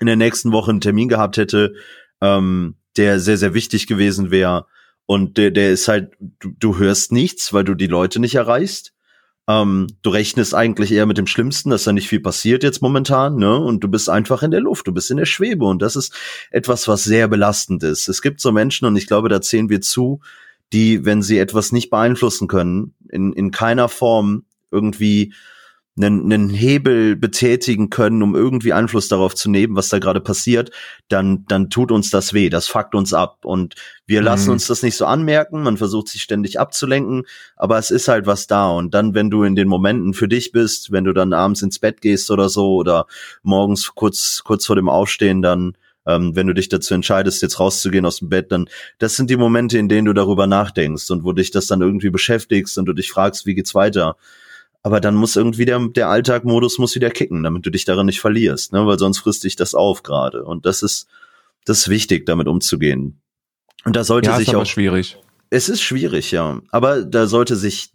in 0.00 0.06
der 0.06 0.16
nächsten 0.16 0.52
Woche 0.52 0.70
einen 0.70 0.80
Termin 0.80 1.08
gehabt 1.08 1.36
hätte, 1.36 1.74
ähm, 2.20 2.76
der 2.96 3.20
sehr, 3.20 3.36
sehr 3.36 3.54
wichtig 3.54 3.86
gewesen 3.86 4.30
wäre 4.30 4.66
und 5.10 5.38
der, 5.38 5.50
der 5.50 5.72
ist 5.72 5.88
halt, 5.88 6.12
du, 6.20 6.52
du 6.56 6.78
hörst 6.78 7.10
nichts, 7.10 7.52
weil 7.52 7.64
du 7.64 7.74
die 7.74 7.88
Leute 7.88 8.20
nicht 8.20 8.36
erreichst. 8.36 8.92
Ähm, 9.48 9.88
du 10.02 10.10
rechnest 10.10 10.54
eigentlich 10.54 10.92
eher 10.92 11.04
mit 11.04 11.18
dem 11.18 11.26
Schlimmsten, 11.26 11.70
dass 11.70 11.82
da 11.82 11.92
nicht 11.92 12.06
viel 12.06 12.20
passiert 12.20 12.62
jetzt 12.62 12.80
momentan, 12.80 13.34
ne? 13.34 13.58
Und 13.58 13.82
du 13.82 13.88
bist 13.88 14.08
einfach 14.08 14.44
in 14.44 14.52
der 14.52 14.60
Luft, 14.60 14.86
du 14.86 14.92
bist 14.92 15.10
in 15.10 15.16
der 15.16 15.26
Schwebe. 15.26 15.64
Und 15.64 15.82
das 15.82 15.96
ist 15.96 16.14
etwas, 16.52 16.86
was 16.86 17.02
sehr 17.02 17.26
belastend 17.26 17.82
ist. 17.82 18.06
Es 18.06 18.22
gibt 18.22 18.40
so 18.40 18.52
Menschen, 18.52 18.86
und 18.86 18.94
ich 18.94 19.08
glaube, 19.08 19.28
da 19.28 19.40
zählen 19.40 19.68
wir 19.68 19.80
zu, 19.80 20.20
die, 20.72 21.04
wenn 21.04 21.22
sie 21.22 21.38
etwas 21.38 21.72
nicht 21.72 21.90
beeinflussen 21.90 22.46
können, 22.46 22.94
in, 23.08 23.32
in 23.32 23.50
keiner 23.50 23.88
Form 23.88 24.44
irgendwie 24.70 25.34
einen, 26.02 26.32
einen 26.32 26.48
Hebel 26.50 27.16
betätigen 27.16 27.90
können, 27.90 28.22
um 28.22 28.34
irgendwie 28.34 28.72
Einfluss 28.72 29.08
darauf 29.08 29.34
zu 29.34 29.50
nehmen, 29.50 29.76
was 29.76 29.88
da 29.88 29.98
gerade 29.98 30.20
passiert, 30.20 30.70
dann, 31.08 31.44
dann 31.46 31.70
tut 31.70 31.92
uns 31.92 32.10
das 32.10 32.32
weh, 32.32 32.48
das 32.48 32.66
fuckt 32.66 32.94
uns 32.94 33.12
ab. 33.12 33.44
Und 33.44 33.74
wir 34.06 34.22
lassen 34.22 34.46
mhm. 34.46 34.52
uns 34.54 34.66
das 34.66 34.82
nicht 34.82 34.96
so 34.96 35.06
anmerken, 35.06 35.62
man 35.62 35.76
versucht 35.76 36.08
sich 36.08 36.22
ständig 36.22 36.58
abzulenken, 36.58 37.24
aber 37.56 37.78
es 37.78 37.90
ist 37.90 38.08
halt 38.08 38.26
was 38.26 38.46
da. 38.46 38.70
Und 38.70 38.94
dann, 38.94 39.14
wenn 39.14 39.30
du 39.30 39.42
in 39.42 39.56
den 39.56 39.68
Momenten 39.68 40.14
für 40.14 40.28
dich 40.28 40.52
bist, 40.52 40.92
wenn 40.92 41.04
du 41.04 41.12
dann 41.12 41.32
abends 41.32 41.62
ins 41.62 41.78
Bett 41.78 42.00
gehst 42.00 42.30
oder 42.30 42.48
so, 42.48 42.74
oder 42.74 43.06
morgens 43.42 43.94
kurz, 43.94 44.42
kurz 44.44 44.66
vor 44.66 44.76
dem 44.76 44.88
Aufstehen, 44.88 45.42
dann 45.42 45.74
ähm, 46.06 46.34
wenn 46.34 46.46
du 46.46 46.54
dich 46.54 46.68
dazu 46.68 46.94
entscheidest, 46.94 47.42
jetzt 47.42 47.60
rauszugehen 47.60 48.06
aus 48.06 48.18
dem 48.18 48.30
Bett, 48.30 48.50
dann 48.52 48.68
das 48.98 49.16
sind 49.16 49.30
die 49.30 49.36
Momente, 49.36 49.78
in 49.78 49.88
denen 49.88 50.06
du 50.06 50.12
darüber 50.12 50.46
nachdenkst 50.46 51.10
und 51.10 51.24
wo 51.24 51.32
dich 51.32 51.50
das 51.50 51.66
dann 51.66 51.82
irgendwie 51.82 52.10
beschäftigst 52.10 52.78
und 52.78 52.86
du 52.86 52.92
dich 52.92 53.10
fragst, 53.10 53.46
wie 53.46 53.54
geht's 53.54 53.74
weiter. 53.74 54.16
Aber 54.82 55.00
dann 55.00 55.14
muss 55.14 55.36
irgendwie 55.36 55.66
der, 55.66 55.78
der 55.88 56.08
Alltagmodus 56.08 56.78
muss 56.78 56.94
wieder 56.94 57.10
kicken, 57.10 57.42
damit 57.42 57.66
du 57.66 57.70
dich 57.70 57.84
daran 57.84 58.06
nicht 58.06 58.20
verlierst, 58.20 58.72
ne? 58.72 58.86
weil 58.86 58.98
sonst 58.98 59.18
frisst 59.18 59.44
dich 59.44 59.56
das 59.56 59.74
auf 59.74 60.02
gerade. 60.02 60.44
Und 60.44 60.64
das 60.64 60.82
ist, 60.82 61.06
das 61.66 61.80
ist 61.80 61.88
wichtig, 61.88 62.24
damit 62.24 62.48
umzugehen. 62.48 63.20
Und 63.84 63.96
da 63.96 64.04
sollte 64.04 64.30
ja, 64.30 64.36
sich 64.36 64.48
ist 64.48 64.54
auch. 64.54 64.66
schwierig. 64.66 65.18
Es 65.50 65.68
ist 65.68 65.82
schwierig, 65.82 66.30
ja. 66.30 66.60
Aber 66.70 67.02
da 67.04 67.26
sollte 67.26 67.56
sich, 67.56 67.92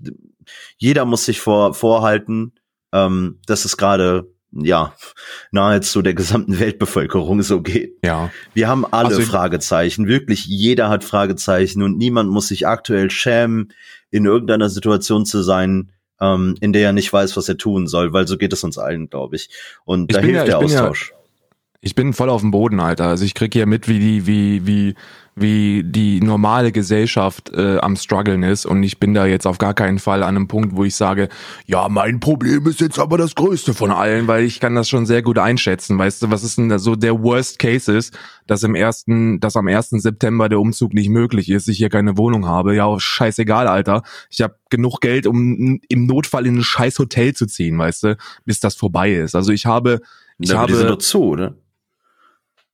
jeder 0.77 1.05
muss 1.05 1.25
sich 1.25 1.39
vor, 1.39 1.73
vorhalten, 1.73 2.53
ähm, 2.91 3.39
dass 3.47 3.65
es 3.65 3.77
gerade 3.77 4.27
ja, 4.51 4.93
nahezu 5.51 6.01
der 6.01 6.13
gesamten 6.13 6.59
Weltbevölkerung 6.59 7.41
so 7.41 7.61
geht. 7.61 7.97
Ja. 8.03 8.31
Wir 8.53 8.67
haben 8.67 8.85
alle 8.85 9.09
also, 9.09 9.21
Fragezeichen, 9.21 10.07
wirklich 10.07 10.45
jeder 10.45 10.89
hat 10.89 11.03
Fragezeichen 11.03 11.83
und 11.83 11.97
niemand 11.97 12.29
muss 12.29 12.47
sich 12.47 12.67
aktuell 12.67 13.09
schämen, 13.09 13.73
in 14.11 14.25
irgendeiner 14.25 14.69
Situation 14.69 15.25
zu 15.25 15.41
sein, 15.41 15.91
ähm, 16.21 16.55
in 16.61 16.73
der 16.73 16.87
er 16.87 16.93
nicht 16.93 17.11
weiß, 17.11 17.35
was 17.37 17.49
er 17.49 17.57
tun 17.57 17.87
soll, 17.87 18.13
weil 18.13 18.27
so 18.27 18.37
geht 18.37 18.53
es 18.53 18.63
uns 18.63 18.77
allen, 18.77 19.09
glaube 19.09 19.35
ich. 19.35 19.49
Und 19.83 20.11
ich 20.11 20.15
da 20.15 20.21
hilft 20.21 20.35
ja, 20.35 20.45
der 20.45 20.57
Austausch. 20.59 21.11
Ja, 21.11 21.24
Ich 21.85 21.93
bin 21.93 22.13
voll 22.13 22.31
auf 22.31 22.41
dem 22.41 22.49
Boden, 22.49 22.79
Alter. 22.79 23.05
Also 23.05 23.25
ich 23.25 23.35
krieg 23.35 23.53
hier 23.53 23.67
mit, 23.67 23.87
wie 23.87 23.99
die, 23.99 24.25
wie, 24.25 24.65
wie, 24.65 24.95
wie 25.35 25.83
die 25.83 26.19
normale 26.19 26.71
Gesellschaft 26.71 27.51
äh, 27.53 27.77
am 27.77 27.95
struggeln 27.95 28.41
ist 28.41 28.65
und 28.65 28.81
ich 28.81 28.99
bin 28.99 29.13
da 29.13 29.27
jetzt 29.27 29.45
auf 29.45 29.59
gar 29.59 29.75
keinen 29.75 29.99
Fall 29.99 30.23
an 30.23 30.35
einem 30.35 30.47
Punkt, 30.47 30.75
wo 30.75 30.83
ich 30.83 30.95
sage, 30.95 31.29
ja, 31.67 31.87
mein 31.87 32.19
Problem 32.19 32.65
ist 32.65 32.81
jetzt 32.81 32.97
aber 32.97 33.19
das 33.19 33.35
größte 33.35 33.75
von 33.75 33.91
allen, 33.91 34.25
weil 34.25 34.45
ich 34.45 34.59
kann 34.59 34.73
das 34.73 34.89
schon 34.89 35.05
sehr 35.05 35.21
gut 35.21 35.37
einschätzen. 35.37 35.95
Weißt 35.99 36.23
du, 36.23 36.31
was 36.31 36.43
ist 36.43 36.57
denn 36.57 36.69
da 36.69 36.79
so 36.79 36.95
der 36.95 37.21
Worst 37.21 37.59
Case 37.59 37.95
ist, 37.95 38.17
dass 38.47 38.63
im 38.63 38.73
ersten, 38.73 39.39
dass 39.39 39.55
am 39.55 39.67
ersten 39.67 39.99
September 39.99 40.49
der 40.49 40.59
Umzug 40.59 40.95
nicht 40.95 41.09
möglich 41.09 41.51
ist, 41.51 41.67
ich 41.67 41.77
hier 41.77 41.89
keine 41.89 42.17
Wohnung 42.17 42.47
habe. 42.47 42.75
Ja, 42.75 42.99
scheißegal, 42.99 43.67
Alter. 43.67 44.01
Ich 44.31 44.41
habe 44.41 44.55
genug 44.71 45.01
Geld, 45.01 45.27
um 45.27 45.79
im 45.87 46.07
Notfall 46.07 46.47
in 46.47 46.57
ein 46.57 46.63
scheiß 46.63 46.97
Hotel 46.97 47.35
zu 47.35 47.45
ziehen, 47.45 47.77
weißt 47.77 48.03
du, 48.05 48.17
bis 48.43 48.59
das 48.59 48.73
vorbei 48.73 49.13
ist. 49.13 49.35
Also 49.35 49.51
ich 49.51 49.67
habe 49.67 49.99
ich 50.39 50.49
ja, 50.49 50.57
habe 50.57 50.71
die 50.71 50.77
sind 50.79 50.89
doch 50.89 50.97
zu, 50.97 51.23
oder? 51.25 51.53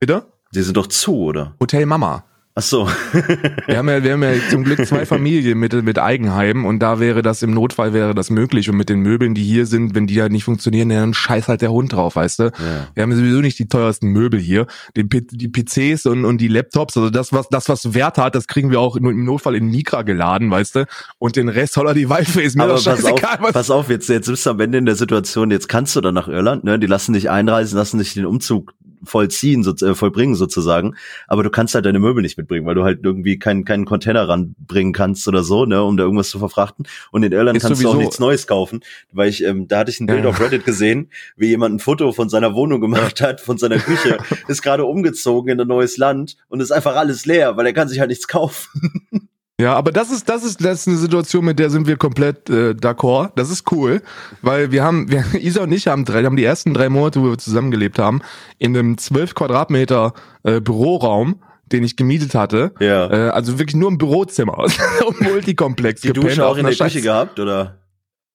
Bitte? 0.01 0.25
Die 0.55 0.63
sind 0.63 0.75
doch 0.77 0.87
zu, 0.87 1.15
oder? 1.15 1.53
Hotel 1.59 1.85
Mama. 1.85 2.23
Ach 2.55 2.63
so. 2.63 2.87
wir 3.67 3.77
haben 3.77 3.87
ja, 3.87 4.03
wir 4.03 4.13
haben 4.13 4.23
ja 4.23 4.33
zum 4.49 4.63
Glück 4.63 4.85
zwei 4.85 5.05
Familien 5.05 5.59
mit, 5.59 5.73
mit 5.83 5.99
Eigenheim 5.99 6.65
und 6.65 6.79
da 6.79 6.99
wäre 6.99 7.21
das 7.21 7.43
im 7.43 7.53
Notfall 7.53 7.93
wäre 7.93 8.15
das 8.15 8.31
möglich 8.31 8.67
und 8.67 8.77
mit 8.77 8.89
den 8.89 9.01
Möbeln, 9.01 9.35
die 9.35 9.43
hier 9.43 9.67
sind, 9.67 9.93
wenn 9.93 10.07
die 10.07 10.19
halt 10.19 10.31
nicht 10.31 10.43
funktionieren, 10.43 10.89
dann 10.89 11.13
scheiß 11.13 11.47
halt 11.47 11.61
der 11.61 11.71
Hund 11.71 11.93
drauf, 11.93 12.15
weißt 12.15 12.39
du? 12.39 12.43
Ja. 12.45 12.87
Wir 12.95 13.03
haben 13.03 13.15
sowieso 13.15 13.41
nicht 13.41 13.59
die 13.59 13.67
teuersten 13.67 14.07
Möbel 14.07 14.39
hier, 14.39 14.65
den, 14.97 15.07
die 15.07 15.49
PCs 15.49 16.07
und, 16.07 16.25
und 16.25 16.41
die 16.41 16.47
Laptops, 16.47 16.97
also 16.97 17.11
das 17.11 17.31
was 17.31 17.47
das 17.49 17.69
was 17.69 17.93
Wert 17.93 18.17
hat, 18.17 18.33
das 18.33 18.47
kriegen 18.47 18.71
wir 18.71 18.79
auch 18.79 18.95
im 18.95 19.23
Notfall 19.23 19.55
in 19.55 19.67
Mika 19.67 20.01
geladen, 20.01 20.49
weißt 20.49 20.77
du? 20.77 20.85
Und 21.19 21.35
den 21.35 21.47
Rest 21.47 21.73
soll 21.73 21.87
er 21.87 21.93
die 21.93 22.09
Waldfee 22.09 22.41
ist 22.41 22.57
mir 22.57 22.63
Aber 22.63 22.73
pass 22.73 23.05
auf, 23.05 23.21
pass 23.53 23.69
auf, 23.69 23.89
jetzt 23.91 24.09
jetzt 24.09 24.27
bist 24.27 24.47
du 24.47 24.49
am 24.49 24.59
Ende 24.59 24.79
in 24.79 24.87
der 24.87 24.95
Situation, 24.95 25.51
jetzt 25.51 25.69
kannst 25.69 25.95
du 25.95 26.01
dann 26.01 26.15
nach 26.15 26.27
Irland, 26.27 26.63
ne? 26.63 26.79
Die 26.79 26.87
lassen 26.87 27.13
dich 27.13 27.29
einreisen, 27.29 27.77
lassen 27.77 27.99
dich 27.99 28.15
den 28.15 28.25
Umzug 28.25 28.73
vollziehen, 29.03 29.63
so, 29.63 29.73
äh, 29.85 29.95
vollbringen 29.95 30.35
sozusagen. 30.35 30.95
Aber 31.27 31.43
du 31.43 31.49
kannst 31.49 31.75
halt 31.75 31.85
deine 31.85 31.99
Möbel 31.99 32.21
nicht 32.21 32.37
mitbringen, 32.37 32.65
weil 32.65 32.75
du 32.75 32.83
halt 32.83 32.99
irgendwie 33.03 33.39
keinen 33.39 33.65
keinen 33.65 33.85
Container 33.85 34.27
ranbringen 34.27 34.93
kannst 34.93 35.27
oder 35.27 35.43
so, 35.43 35.65
ne, 35.65 35.83
um 35.83 35.97
da 35.97 36.03
irgendwas 36.03 36.29
zu 36.29 36.39
verfrachten. 36.39 36.87
Und 37.11 37.23
in 37.23 37.31
Irland 37.31 37.57
ist 37.57 37.63
kannst 37.63 37.83
du 37.83 37.89
auch 37.89 37.95
nichts 37.95 38.19
Neues 38.19 38.47
kaufen, 38.47 38.81
weil 39.11 39.29
ich, 39.29 39.43
ähm, 39.43 39.67
da 39.67 39.79
hatte 39.79 39.91
ich 39.91 39.99
ein 39.99 40.07
Bild 40.07 40.23
ja. 40.23 40.29
auf 40.29 40.39
Reddit 40.39 40.65
gesehen, 40.65 41.09
wie 41.35 41.47
jemand 41.47 41.75
ein 41.75 41.79
Foto 41.79 42.11
von 42.11 42.29
seiner 42.29 42.53
Wohnung 42.53 42.81
gemacht 42.81 43.21
hat, 43.21 43.41
von 43.41 43.57
seiner 43.57 43.77
Küche, 43.77 44.17
ist 44.47 44.61
gerade 44.61 44.85
umgezogen 44.85 45.51
in 45.51 45.61
ein 45.61 45.67
neues 45.67 45.97
Land 45.97 46.37
und 46.49 46.59
ist 46.59 46.71
einfach 46.71 46.95
alles 46.95 47.25
leer, 47.25 47.57
weil 47.57 47.65
er 47.65 47.73
kann 47.73 47.87
sich 47.87 47.99
halt 47.99 48.09
nichts 48.09 48.27
kaufen. 48.27 49.29
Ja, 49.61 49.75
aber 49.75 49.91
das 49.91 50.09
ist, 50.09 50.27
das 50.27 50.43
ist, 50.43 50.63
das 50.65 50.81
ist 50.81 50.87
eine 50.87 50.97
Situation, 50.97 51.45
mit 51.45 51.59
der 51.59 51.69
sind 51.69 51.85
wir 51.85 51.95
komplett 51.95 52.49
äh, 52.49 52.71
d'accord. 52.71 53.31
Das 53.35 53.51
ist 53.51 53.71
cool, 53.71 54.01
weil 54.41 54.71
wir 54.71 54.83
haben, 54.83 55.11
wir, 55.11 55.23
Isa 55.39 55.61
und 55.61 55.71
ich 55.71 55.87
haben 55.87 56.03
drei, 56.03 56.23
haben 56.23 56.35
die 56.35 56.43
ersten 56.43 56.73
drei 56.73 56.89
Monate, 56.89 57.21
wo 57.21 57.29
wir 57.29 57.37
zusammengelebt 57.37 57.99
haben, 57.99 58.21
in 58.57 58.75
einem 58.75 58.97
zwölf 58.97 59.35
Quadratmeter 59.35 60.13
äh, 60.43 60.59
Büroraum 60.59 61.41
den 61.71 61.85
ich 61.85 61.95
gemietet 61.95 62.35
hatte. 62.35 62.73
Ja. 62.81 63.09
Äh, 63.09 63.29
also 63.29 63.57
wirklich 63.57 63.77
nur 63.77 63.89
ein 63.89 63.97
Bürozimmer, 63.97 64.67
Multikomplex. 65.19 66.01
Die 66.01 66.11
Dusche 66.11 66.45
auch 66.45 66.57
in 66.57 66.65
der 66.65 66.75
Küche 66.75 66.99
gehabt, 66.99 67.39
oder? 67.39 67.77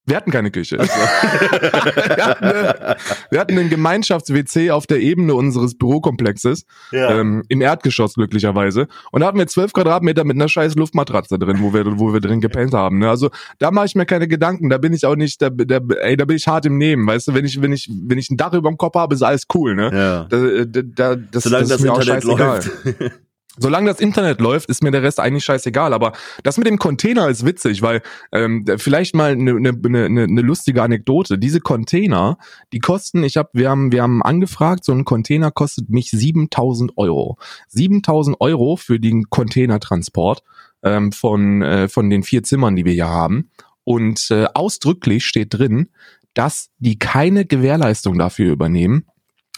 Wir 0.07 0.15
hatten 0.15 0.31
keine 0.31 0.51
Küche. 0.51 0.77
So. 0.79 0.83
wir, 0.87 2.25
hatten 2.25 2.45
eine, 2.45 2.95
wir 3.29 3.39
hatten 3.41 3.59
einen 3.59 3.69
Gemeinschafts-WC 3.69 4.71
auf 4.71 4.87
der 4.87 5.01
Ebene 5.01 5.35
unseres 5.35 5.77
Bürokomplexes, 5.77 6.65
ja. 6.91 7.19
ähm, 7.19 7.43
im 7.49 7.59
Erdgeschoss 7.59 8.13
glücklicherweise. 8.13 8.87
Und 9.11 9.19
da 9.19 9.27
hatten 9.27 9.37
wir 9.37 9.47
zwölf 9.47 9.73
Quadratmeter 9.73 10.23
mit 10.23 10.37
einer 10.37 10.47
scheiß 10.47 10.75
Luftmatratze 10.75 11.37
drin, 11.37 11.57
wo 11.59 11.73
wir, 11.73 11.99
wo 11.99 12.13
wir 12.13 12.21
drin 12.21 12.39
gepennt 12.39 12.73
haben. 12.73 12.99
Ne? 12.99 13.09
Also 13.09 13.29
da 13.59 13.69
mache 13.69 13.87
ich 13.87 13.95
mir 13.95 14.05
keine 14.05 14.29
Gedanken. 14.29 14.69
Da 14.69 14.77
bin 14.77 14.93
ich 14.93 15.05
auch 15.05 15.17
nicht, 15.17 15.41
da, 15.41 15.49
da, 15.49 15.79
ey, 16.01 16.15
da 16.15 16.23
bin 16.23 16.37
ich 16.37 16.47
hart 16.47 16.65
im 16.65 16.77
Nehmen. 16.77 17.05
Weißt 17.05 17.27
du, 17.27 17.33
wenn 17.33 17.43
ich, 17.43 17.61
wenn 17.61 17.73
ich, 17.73 17.91
wenn 17.91 18.17
ich 18.17 18.29
ein 18.29 18.37
Dach 18.37 18.53
über 18.53 18.69
dem 18.69 18.77
Kopf 18.77 18.95
habe, 18.95 19.13
ist 19.13 19.23
alles 19.23 19.43
cool. 19.53 19.75
Ne? 19.75 19.91
Ja. 19.93 20.23
Da, 20.29 20.65
da, 20.65 20.81
da, 20.83 21.15
das, 21.15 21.43
Solange 21.43 21.67
das, 21.67 21.81
das 21.81 21.83
Internet 21.83 22.23
läuft. 22.23 22.71
Solange 23.57 23.89
das 23.89 23.99
Internet 23.99 24.39
läuft, 24.39 24.69
ist 24.69 24.83
mir 24.83 24.91
der 24.91 25.03
Rest 25.03 25.19
eigentlich 25.19 25.45
scheißegal. 25.45 25.93
Aber 25.93 26.13
das 26.43 26.57
mit 26.57 26.67
dem 26.67 26.77
Container 26.77 27.27
ist 27.27 27.45
witzig, 27.45 27.81
weil 27.81 28.01
ähm, 28.31 28.65
vielleicht 28.77 29.15
mal 29.15 29.31
eine 29.31 29.59
ne, 29.59 29.71
ne, 29.71 30.09
ne, 30.09 30.27
ne 30.27 30.41
lustige 30.41 30.83
Anekdote. 30.83 31.37
Diese 31.37 31.59
Container, 31.59 32.37
die 32.73 32.79
kosten, 32.79 33.23
ich 33.23 33.37
habe, 33.37 33.49
wir 33.53 33.69
haben, 33.69 33.91
wir 33.91 34.03
haben 34.03 34.21
angefragt, 34.21 34.85
so 34.85 34.91
ein 34.91 35.05
Container 35.05 35.51
kostet 35.51 35.89
mich 35.89 36.11
7000 36.11 36.93
Euro. 36.97 37.37
7000 37.69 38.39
Euro 38.39 38.75
für 38.75 38.99
den 38.99 39.29
Containertransport 39.29 40.43
ähm, 40.83 41.11
von 41.11 41.61
äh, 41.61 41.87
von 41.87 42.09
den 42.09 42.23
vier 42.23 42.43
Zimmern, 42.43 42.75
die 42.75 42.85
wir 42.85 42.93
hier 42.93 43.09
haben. 43.09 43.49
Und 43.83 44.31
äh, 44.31 44.47
ausdrücklich 44.53 45.25
steht 45.25 45.53
drin, 45.53 45.89
dass 46.33 46.69
die 46.77 46.99
keine 46.99 47.45
Gewährleistung 47.45 48.17
dafür 48.17 48.51
übernehmen, 48.51 49.05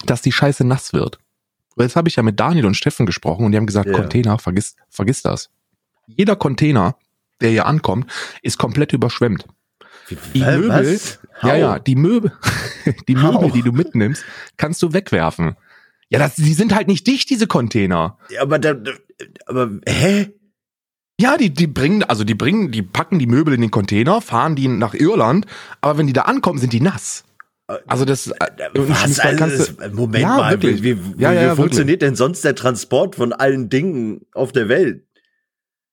dass 0.06 0.22
die 0.22 0.32
Scheiße 0.32 0.66
nass 0.66 0.94
wird. 0.94 1.20
Jetzt 1.80 1.96
habe 1.96 2.10
ich 2.10 2.16
ja 2.16 2.24
mit 2.24 2.40
Daniel 2.40 2.66
und 2.66 2.76
Steffen 2.76 3.06
gesprochen 3.06 3.46
und 3.46 3.52
die 3.52 3.58
haben 3.58 3.66
gesagt, 3.66 3.88
yeah. 3.88 3.98
Container, 3.98 4.38
vergiss, 4.40 4.76
vergiss 4.90 5.22
das. 5.22 5.50
Jeder 6.08 6.36
Container, 6.36 6.96
der 7.42 7.52
hier 7.52 7.66
ankommt, 7.66 8.12
ist 8.42 8.58
komplett 8.58 8.94
überschwemmt. 8.94 9.46
Die 10.34 10.42
äh, 10.42 10.58
Möbel, 10.58 10.94
was? 10.94 11.20
ja, 11.44 11.56
ja, 11.56 11.80
die 11.88 11.96
Möbel, 11.96 12.32
die 13.08 13.16
Möbel, 13.16 13.52
die 13.52 13.62
du 13.62 13.72
mitnimmst, 13.72 14.24
kannst 14.58 14.82
du 14.82 14.94
wegwerfen. 14.94 15.56
Ja, 16.10 16.18
das, 16.18 16.36
die 16.36 16.54
sind 16.54 16.74
halt 16.74 16.88
nicht 16.88 17.06
dicht, 17.06 17.30
diese 17.30 17.46
Container. 17.46 18.18
Ja, 18.30 18.42
aber 18.42 18.58
da, 18.58 18.76
aber, 19.46 19.70
hä? 19.88 20.34
Ja, 21.20 21.38
die, 21.38 21.54
die 21.54 21.68
bringen, 21.68 22.04
also 22.04 22.24
die 22.24 22.34
bringen, 22.34 22.72
die 22.72 22.82
packen 22.82 23.20
die 23.20 23.28
Möbel 23.28 23.54
in 23.54 23.62
den 23.62 23.72
Container, 23.72 24.22
fahren 24.22 24.56
die 24.56 24.68
nach 24.68 24.94
Irland, 24.94 25.46
aber 25.82 25.98
wenn 25.98 26.08
die 26.08 26.14
da 26.14 26.22
ankommen, 26.24 26.60
sind 26.60 26.74
die 26.74 26.82
nass. 26.82 27.26
Also 27.86 28.04
das 28.04 28.28
äh, 28.28 28.34
Was, 28.74 29.20
also 29.20 29.46
das, 29.46 29.76
Moment 29.94 30.24
ja, 30.24 30.38
mal, 30.38 30.52
wirklich. 30.52 30.82
wie, 30.82 30.98
wie, 30.98 31.22
ja, 31.22 31.32
ja, 31.32 31.52
wie 31.52 31.56
funktioniert 31.56 32.02
wirklich. 32.02 32.10
denn 32.10 32.16
sonst 32.16 32.44
der 32.44 32.56
Transport 32.56 33.16
von 33.16 33.32
allen 33.32 33.70
Dingen 33.70 34.26
auf 34.34 34.52
der 34.52 34.70
Welt? 34.70 35.04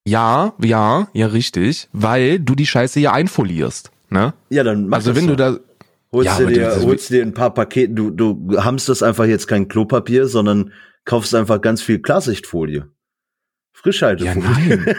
Ja, 0.06 0.54
ja, 0.62 1.08
ja, 1.12 1.26
richtig, 1.26 1.88
weil 1.92 2.38
du 2.40 2.54
die 2.54 2.66
Scheiße 2.66 3.00
ja 3.00 3.12
einfolierst, 3.12 3.90
ne? 4.08 4.32
Ja, 4.48 4.64
dann 4.64 4.88
mach 4.88 4.98
Also 4.98 5.14
wenn 5.16 5.26
du 5.26 5.36
da 5.36 5.58
holst, 6.12 6.38
ja, 6.38 6.46
dir, 6.46 6.46
dir 6.46 6.80
holst 6.82 7.10
dir 7.10 7.22
ein 7.22 7.34
paar 7.34 7.52
Pakete, 7.52 7.92
du 7.92 8.10
du 8.10 8.56
hamsterst 8.58 9.02
einfach 9.02 9.26
jetzt 9.26 9.46
kein 9.46 9.68
Klopapier, 9.68 10.28
sondern 10.28 10.72
kaufst 11.04 11.34
einfach 11.34 11.60
ganz 11.60 11.82
viel 11.82 11.98
Klarsichtfolie. 11.98 12.88
Frischhaltefolie. 13.76 14.34
Ja, 14.34 14.94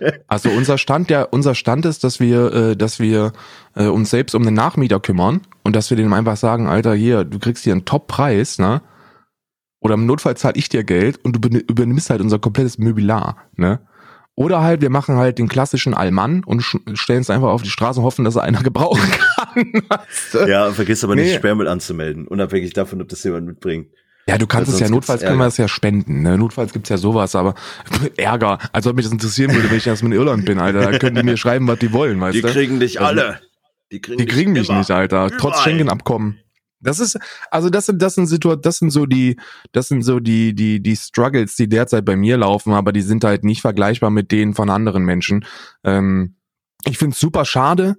nein. 0.00 0.12
also 0.26 0.50
unser 0.50 0.76
Stand, 0.76 1.08
der 1.08 1.32
unser 1.32 1.54
Stand 1.54 1.86
ist, 1.86 2.02
dass 2.02 2.18
wir, 2.18 2.52
äh, 2.52 2.76
dass 2.76 2.98
wir 2.98 3.32
äh, 3.76 3.86
uns 3.86 4.10
selbst 4.10 4.34
um 4.34 4.44
den 4.44 4.54
Nachmieter 4.54 4.98
kümmern 4.98 5.42
und 5.62 5.76
dass 5.76 5.88
wir 5.90 5.96
dem 5.96 6.12
einfach 6.12 6.36
sagen, 6.36 6.66
Alter, 6.66 6.94
hier, 6.94 7.24
du 7.24 7.38
kriegst 7.38 7.64
hier 7.64 7.72
einen 7.72 7.84
Top-Preis, 7.84 8.58
ne? 8.58 8.82
Oder 9.80 9.94
im 9.94 10.06
Notfall 10.06 10.36
zahle 10.36 10.56
ich 10.56 10.68
dir 10.68 10.82
Geld 10.82 11.24
und 11.24 11.32
du 11.32 11.58
übernimmst 11.58 12.10
halt 12.10 12.20
unser 12.20 12.40
komplettes 12.40 12.78
Möbilar, 12.78 13.36
ne? 13.56 13.80
Oder 14.34 14.62
halt, 14.62 14.82
wir 14.82 14.90
machen 14.90 15.16
halt 15.16 15.38
den 15.38 15.48
klassischen 15.48 15.94
Allmann 15.94 16.42
und 16.44 16.62
stellen 16.94 17.22
es 17.22 17.30
einfach 17.30 17.48
auf 17.48 17.62
die 17.62 17.70
Straße 17.70 18.00
und 18.00 18.06
hoffen, 18.06 18.24
dass 18.24 18.36
er 18.36 18.42
einer 18.42 18.62
gebrauchen 18.64 19.10
kann. 19.10 20.48
Ja, 20.48 20.70
vergiss 20.72 21.04
aber 21.04 21.14
nicht, 21.14 21.26
nee. 21.26 21.36
Sperrmüll 21.36 21.68
anzumelden, 21.68 22.26
unabhängig 22.26 22.72
davon, 22.72 23.00
ob 23.00 23.08
das 23.08 23.22
jemand 23.22 23.46
mitbringt. 23.46 23.88
Ja, 24.28 24.36
du 24.36 24.46
kannst 24.46 24.70
es 24.70 24.78
ja, 24.78 24.90
notfalls 24.90 25.22
können 25.22 25.38
wir 25.38 25.46
es 25.46 25.56
ja 25.56 25.68
spenden. 25.68 26.22
Ne? 26.22 26.36
Notfalls 26.36 26.74
gibt's 26.74 26.90
ja 26.90 26.98
sowas, 26.98 27.34
aber 27.34 27.54
Ärger, 28.16 28.58
als 28.72 28.86
ob 28.86 28.94
mich 28.94 29.06
das 29.06 29.12
interessieren 29.12 29.54
würde, 29.54 29.70
wenn 29.70 29.78
ich 29.78 29.86
erst 29.86 30.02
in 30.02 30.12
Irland 30.12 30.44
bin, 30.44 30.58
Alter. 30.58 30.80
Da 30.80 30.98
können 30.98 31.16
die 31.16 31.22
mir 31.22 31.38
schreiben, 31.38 31.66
was 31.66 31.78
die 31.78 31.92
wollen, 31.92 32.20
weißt 32.20 32.36
die 32.36 32.42
du? 32.42 32.48
Die 32.48 32.52
kriegen 32.52 32.78
dich 32.78 33.00
also, 33.00 33.22
alle. 33.22 33.40
Die 33.90 34.00
kriegen, 34.00 34.18
die 34.18 34.26
kriegen 34.26 34.52
mich 34.52 34.68
immer. 34.68 34.78
nicht, 34.78 34.90
Alter. 34.90 35.26
Überall. 35.26 35.40
Trotz 35.40 35.60
Schengen-Abkommen. 35.62 36.40
Das 36.80 37.00
ist, 37.00 37.18
also 37.50 37.70
das 37.70 37.86
sind, 37.86 38.02
das 38.02 38.14
sind 38.14 38.26
Situationen, 38.26 38.62
das 38.62 38.78
sind 38.78 38.90
so 38.90 39.06
die, 39.06 39.36
das 39.72 39.88
sind 39.88 40.02
so 40.02 40.20
die, 40.20 40.54
die, 40.54 40.80
die 40.80 40.94
Struggles, 40.94 41.56
die 41.56 41.68
derzeit 41.68 42.04
bei 42.04 42.14
mir 42.14 42.36
laufen, 42.36 42.72
aber 42.72 42.92
die 42.92 43.00
sind 43.00 43.24
halt 43.24 43.44
nicht 43.44 43.62
vergleichbar 43.62 44.10
mit 44.10 44.30
denen 44.30 44.54
von 44.54 44.70
anderen 44.70 45.04
Menschen. 45.04 45.44
Ähm, 45.82 46.36
ich 46.84 46.98
find's 46.98 47.18
super 47.18 47.44
schade, 47.44 47.96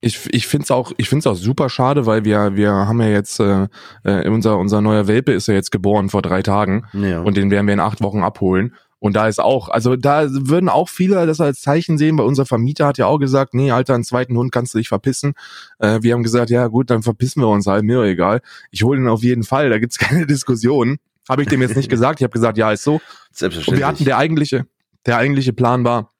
ich, 0.00 0.32
ich 0.32 0.46
finde 0.46 0.64
es 0.64 0.70
auch, 0.70 0.92
ich 0.96 1.08
find's 1.08 1.26
auch 1.26 1.34
super 1.34 1.68
schade, 1.68 2.06
weil 2.06 2.24
wir, 2.24 2.54
wir 2.54 2.70
haben 2.70 3.00
ja 3.00 3.08
jetzt, 3.08 3.40
äh, 3.40 3.66
äh, 4.04 4.28
unser, 4.28 4.58
unser 4.58 4.80
neuer 4.80 5.08
Welpe 5.08 5.32
ist 5.32 5.48
ja 5.48 5.54
jetzt 5.54 5.72
geboren 5.72 6.08
vor 6.08 6.22
drei 6.22 6.42
Tagen 6.42 6.84
ja. 6.92 7.20
und 7.20 7.36
den 7.36 7.50
werden 7.50 7.66
wir 7.66 7.74
in 7.74 7.80
acht 7.80 8.00
Wochen 8.00 8.22
abholen. 8.22 8.74
Und 9.00 9.14
da 9.14 9.28
ist 9.28 9.40
auch, 9.40 9.68
also 9.68 9.94
da 9.94 10.26
würden 10.28 10.68
auch 10.68 10.88
viele 10.88 11.24
das 11.26 11.40
als 11.40 11.60
Zeichen 11.60 11.98
sehen, 11.98 12.18
weil 12.18 12.26
unser 12.26 12.46
Vermieter 12.46 12.86
hat 12.86 12.98
ja 12.98 13.06
auch 13.06 13.18
gesagt, 13.18 13.54
nee, 13.54 13.70
Alter, 13.70 13.94
einen 13.94 14.02
zweiten 14.02 14.36
Hund 14.36 14.50
kannst 14.50 14.74
du 14.74 14.78
dich 14.78 14.88
verpissen. 14.88 15.34
Äh, 15.78 16.00
wir 16.02 16.14
haben 16.14 16.24
gesagt, 16.24 16.50
ja 16.50 16.66
gut, 16.66 16.90
dann 16.90 17.02
verpissen 17.02 17.40
wir 17.40 17.48
uns 17.48 17.66
halt, 17.66 17.84
mir 17.84 18.02
egal. 18.02 18.40
Ich 18.72 18.82
hole 18.82 19.00
ihn 19.00 19.08
auf 19.08 19.22
jeden 19.22 19.44
Fall, 19.44 19.70
da 19.70 19.78
gibt's 19.78 19.98
keine 19.98 20.26
Diskussion. 20.26 20.98
Habe 21.28 21.42
ich 21.42 21.48
dem 21.48 21.62
jetzt 21.62 21.76
nicht 21.76 21.90
gesagt. 21.90 22.20
Ich 22.20 22.24
habe 22.24 22.32
gesagt, 22.32 22.58
ja, 22.58 22.72
ist 22.72 22.84
so. 22.84 23.00
Selbstverständlich. 23.32 23.68
Und 23.68 23.78
wir 23.78 23.86
hatten 23.86 24.04
der 24.04 24.16
eigentliche, 24.16 24.66
der 25.06 25.16
eigentliche 25.16 25.52
Plan 25.52 25.84
war, 25.84 26.10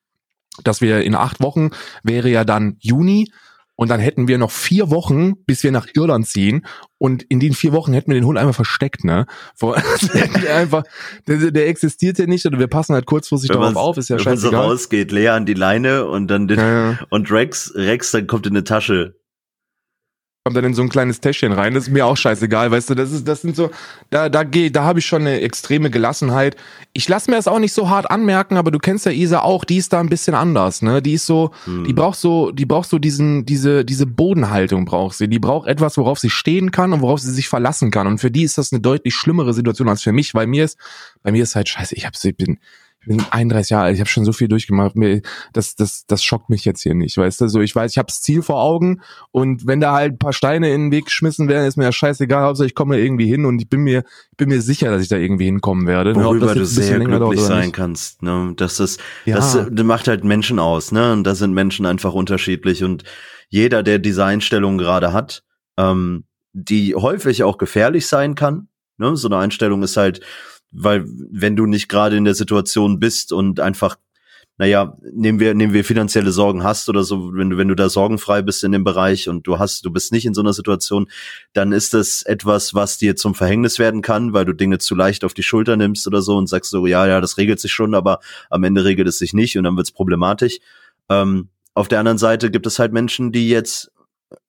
dass 0.63 0.81
wir 0.81 1.03
in 1.03 1.15
acht 1.15 1.41
Wochen 1.41 1.71
wäre 2.03 2.29
ja 2.29 2.45
dann 2.45 2.77
Juni 2.81 3.31
und 3.79 3.91
dann 3.91 4.01
hätten 4.01 4.27
wir 4.27 4.39
noch 4.39 4.51
vier 4.51 4.91
Wochen, 4.91 5.37
bis 5.45 5.63
wir 5.63 5.71
nach 5.71 5.87
Irland 5.95 6.27
ziehen. 6.27 6.67
Und 6.99 7.23
in 7.23 7.39
den 7.39 7.55
vier 7.55 7.73
Wochen 7.73 7.93
hätten 7.93 8.11
wir 8.11 8.17
den 8.17 8.27
Hund 8.27 8.37
einfach 8.37 8.57
versteckt, 8.57 9.05
ne? 9.05 9.27
einfach, 10.53 10.83
der, 11.29 11.53
der 11.53 11.69
existiert 11.69 12.19
ja 12.19 12.27
nicht 12.27 12.45
oder 12.45 12.59
wir 12.59 12.67
passen 12.67 12.95
halt 12.95 13.07
kurzfristig 13.07 13.51
wenn 13.51 13.61
darauf 13.61 13.77
auf, 13.77 13.97
ist 13.97 14.09
ja 14.09 14.17
wenn 14.17 14.25
scheißegal. 14.25 14.53
Wenn 14.53 14.67
so 14.67 14.71
rausgeht, 14.73 15.13
Lea 15.13 15.29
an 15.29 15.47
die 15.47 15.55
Leine 15.55 16.07
und 16.07 16.27
dann 16.27 16.49
den, 16.49 16.59
ja, 16.59 16.91
ja. 16.91 16.99
und 17.11 17.31
Rex, 17.31 17.73
Rex, 17.77 18.11
dann 18.11 18.27
kommt 18.27 18.47
in 18.49 18.55
eine 18.55 18.65
Tasche. 18.65 19.15
Kommt 20.49 20.57
dann 20.57 20.65
in 20.65 20.73
so 20.73 20.81
ein 20.81 20.89
kleines 20.89 21.21
Täschchen 21.21 21.53
rein. 21.53 21.75
Das 21.75 21.89
ist 21.89 21.91
mir 21.91 22.07
auch 22.07 22.17
scheißegal, 22.17 22.71
weißt 22.71 22.89
du. 22.89 22.95
Das 22.95 23.13
ist, 23.13 23.29
das 23.29 23.43
sind 23.43 23.55
so, 23.55 23.71
da, 24.09 24.31
da 24.31 24.45
geh, 24.45 24.71
da 24.71 24.85
habe 24.85 24.99
ich 24.99 25.05
schon 25.05 25.21
eine 25.21 25.43
extreme 25.43 25.91
Gelassenheit. 25.91 26.57
Ich 26.95 27.07
lasse 27.07 27.31
mir 27.31 27.37
das 27.37 27.47
auch 27.47 27.59
nicht 27.59 27.75
so 27.75 27.91
hart 27.91 28.11
anmerken, 28.11 28.57
aber 28.57 28.71
du 28.71 28.79
kennst 28.79 29.05
ja 29.05 29.13
Isa 29.13 29.41
auch, 29.41 29.67
die 29.67 29.77
ist 29.77 29.93
da 29.93 30.01
ein 30.01 30.09
bisschen 30.09 30.35
anders, 30.35 30.81
ne? 30.81 31.03
Die 31.03 31.13
ist 31.13 31.27
so, 31.27 31.51
hm. 31.65 31.85
die 31.85 31.93
braucht 31.93 32.19
so, 32.19 32.51
die 32.51 32.65
braucht 32.65 32.89
so 32.89 32.99
diesen, 32.99 33.45
diese, 33.45 33.85
diese 33.85 34.07
Bodenhaltung 34.07 34.87
braucht 34.87 35.19
sie. 35.19 35.29
Die 35.29 35.39
braucht 35.39 35.69
etwas, 35.69 35.99
worauf 35.99 36.19
sie 36.19 36.31
stehen 36.31 36.71
kann 36.71 36.95
und 36.95 37.03
worauf 37.03 37.21
sie 37.21 37.31
sich 37.31 37.51
verlassen 37.51 37.91
kann. 37.91 38.07
Und 38.07 38.17
für 38.17 38.31
die 38.31 38.45
ist 38.45 38.57
das 38.57 38.73
eine 38.73 38.81
deutlich 38.81 39.15
schlimmere 39.15 39.53
Situation 39.53 39.91
als 39.91 40.01
für 40.01 40.13
mich, 40.13 40.33
weil 40.33 40.47
mir 40.47 40.65
ist, 40.65 40.79
bei 41.23 41.31
mir 41.31 41.43
ist 41.43 41.57
halt 41.57 41.69
scheiße, 41.69 41.95
ich 41.95 42.07
hab, 42.07 42.15
ich 42.25 42.37
bin, 42.39 42.59
ich 43.01 43.07
bin 43.07 43.23
31 43.31 43.71
Jahre 43.71 43.85
alt, 43.85 43.95
ich 43.95 44.01
habe 44.01 44.11
schon 44.11 44.25
so 44.25 44.33
viel 44.33 44.49
durchgemacht, 44.49 44.97
mir, 44.97 45.23
das, 45.53 45.77
das, 45.77 46.05
das 46.07 46.25
schockt 46.25 46.51
mich 46.51 46.65
jetzt 46.65 46.83
hier 46.83 46.95
nicht, 46.95 47.17
weißt 47.17 47.41
du? 47.41 47.49
So, 47.49 47.61
ich 47.61 47.75
weiß, 47.75 47.93
ich 47.93 47.99
habe 47.99 48.07
das 48.07 48.21
Ziel 48.21 48.43
vor 48.43 48.61
Augen 48.61 49.01
und 49.31 49.67
wenn 49.67 49.81
da 49.81 49.93
halt 49.93 50.15
ein 50.15 50.19
paar 50.19 50.33
Steine 50.33 50.73
in 50.73 50.87
den 50.87 50.93
Weg 50.93 51.07
geschmissen 51.07 51.49
werden, 51.49 51.67
ist 51.67 51.77
mir 51.77 51.85
ja 51.85 51.93
scheißegal, 51.93 52.43
Hauptsache 52.43 52.67
ich 52.67 52.75
komme 52.75 52.99
irgendwie 52.99 53.27
hin 53.27 53.45
und 53.45 53.61
ich 53.61 53.69
bin 53.69 53.81
mir, 53.81 54.03
ich 54.31 54.37
bin 54.37 54.49
mir 54.49 54.61
sicher, 54.61 54.91
dass 54.91 55.03
ich 55.03 55.09
da 55.09 55.17
irgendwie 55.17 55.45
hinkommen 55.45 55.87
werde. 55.87 56.13
Ne? 56.13 56.25
Worüber 56.25 56.55
du 56.55 56.67
sehr 56.67 56.99
glücklich 56.99 57.41
sein 57.41 57.73
kannst, 57.73 58.23
ne? 58.23 58.53
Das 58.57 58.81
ist, 58.81 59.01
ja. 59.25 59.37
das, 59.37 59.59
das 59.71 59.87
macht 59.87 60.09
halt 60.09 60.25
Menschen 60.25 60.59
aus, 60.59 60.91
ne? 60.91 61.13
Und 61.13 61.25
da 61.25 61.35
sind 61.35 61.55
Menschen 61.55 61.87
einfach 61.87 62.15
unterschiedlich 62.15 62.83
und 62.83 63.05
jeder, 63.49 63.83
der 63.83 63.99
diese 63.99 64.25
Einstellung 64.25 64.77
gerade 64.77 65.13
hat, 65.13 65.45
ähm, 65.79 66.25
die 66.53 66.95
häufig 66.95 67.45
auch 67.45 67.59
gefährlich 67.59 68.07
sein 68.09 68.35
kann, 68.35 68.69
ne? 68.97 69.17
So 69.17 69.29
eine 69.29 69.39
Einstellung 69.39 69.83
ist 69.83 69.97
halt, 69.97 70.21
weil 70.71 71.05
wenn 71.07 71.57
du 71.57 71.67
nicht 71.67 71.89
gerade 71.89 72.17
in 72.17 72.25
der 72.25 72.35
Situation 72.35 72.99
bist 72.99 73.33
und 73.33 73.61
einfach 73.61 73.97
naja, 74.61 74.97
nehmen 75.13 75.39
wir, 75.39 75.55
nehmen 75.55 75.73
wir 75.73 75.85
finanzielle 75.85 76.33
Sorgen 76.33 76.65
hast 76.65 76.89
oder 76.89 77.05
so, 77.05 77.33
wenn 77.33 77.51
du, 77.51 77.59
wenn 77.59 77.69
du 77.69 77.77
da 77.77 77.89
sorgenfrei 77.89 78.43
bist 78.43 78.65
in 78.65 78.73
dem 78.73 78.83
Bereich 78.83 79.29
und 79.29 79.47
du 79.47 79.61
hast, 79.61 79.85
du 79.85 79.93
bist 79.93 80.11
nicht 80.11 80.27
in 80.27 80.35
so 80.35 80.41
einer 80.41 80.53
Situation, 80.53 81.09
dann 81.53 81.71
ist 81.71 81.95
das 81.95 82.23
etwas, 82.23 82.75
was 82.75 82.99
dir 82.99 83.15
zum 83.15 83.37
Verhängnis 83.37 83.79
werden 83.79 84.03
kann, 84.03 84.33
weil 84.33 84.45
du 84.45 84.53
Dinge 84.53 84.79
zu 84.79 84.97
leicht 84.97 85.23
auf 85.25 85.33
die 85.33 85.45
Schulter 85.45 85.77
nimmst 85.77 86.09
oder 86.09 86.23
so 86.23 86.37
und 86.37 86.49
sagst 86.49 86.73
so, 86.73 86.89
ja, 86.89 87.07
ja, 87.07 87.21
das 87.21 87.39
regelt 87.39 87.61
sich 87.61 87.73
schon, 87.73 87.95
aber 87.95 88.19
am 88.51 88.65
Ende 88.65 88.85
regelt 88.85 89.07
es 89.07 89.19
sich 89.19 89.33
nicht 89.33 89.57
und 89.57 89.63
dann 89.63 89.77
wird's 89.77 89.93
problematisch. 89.93 90.59
Ähm, 91.09 91.51
auf 91.75 91.87
der 91.87 92.01
anderen 92.01 92.19
Seite 92.19 92.51
gibt 92.51 92.67
es 92.67 92.81
halt 92.81 92.93
Menschen, 92.93 93.31
die 93.31 93.49
jetzt 93.49 93.93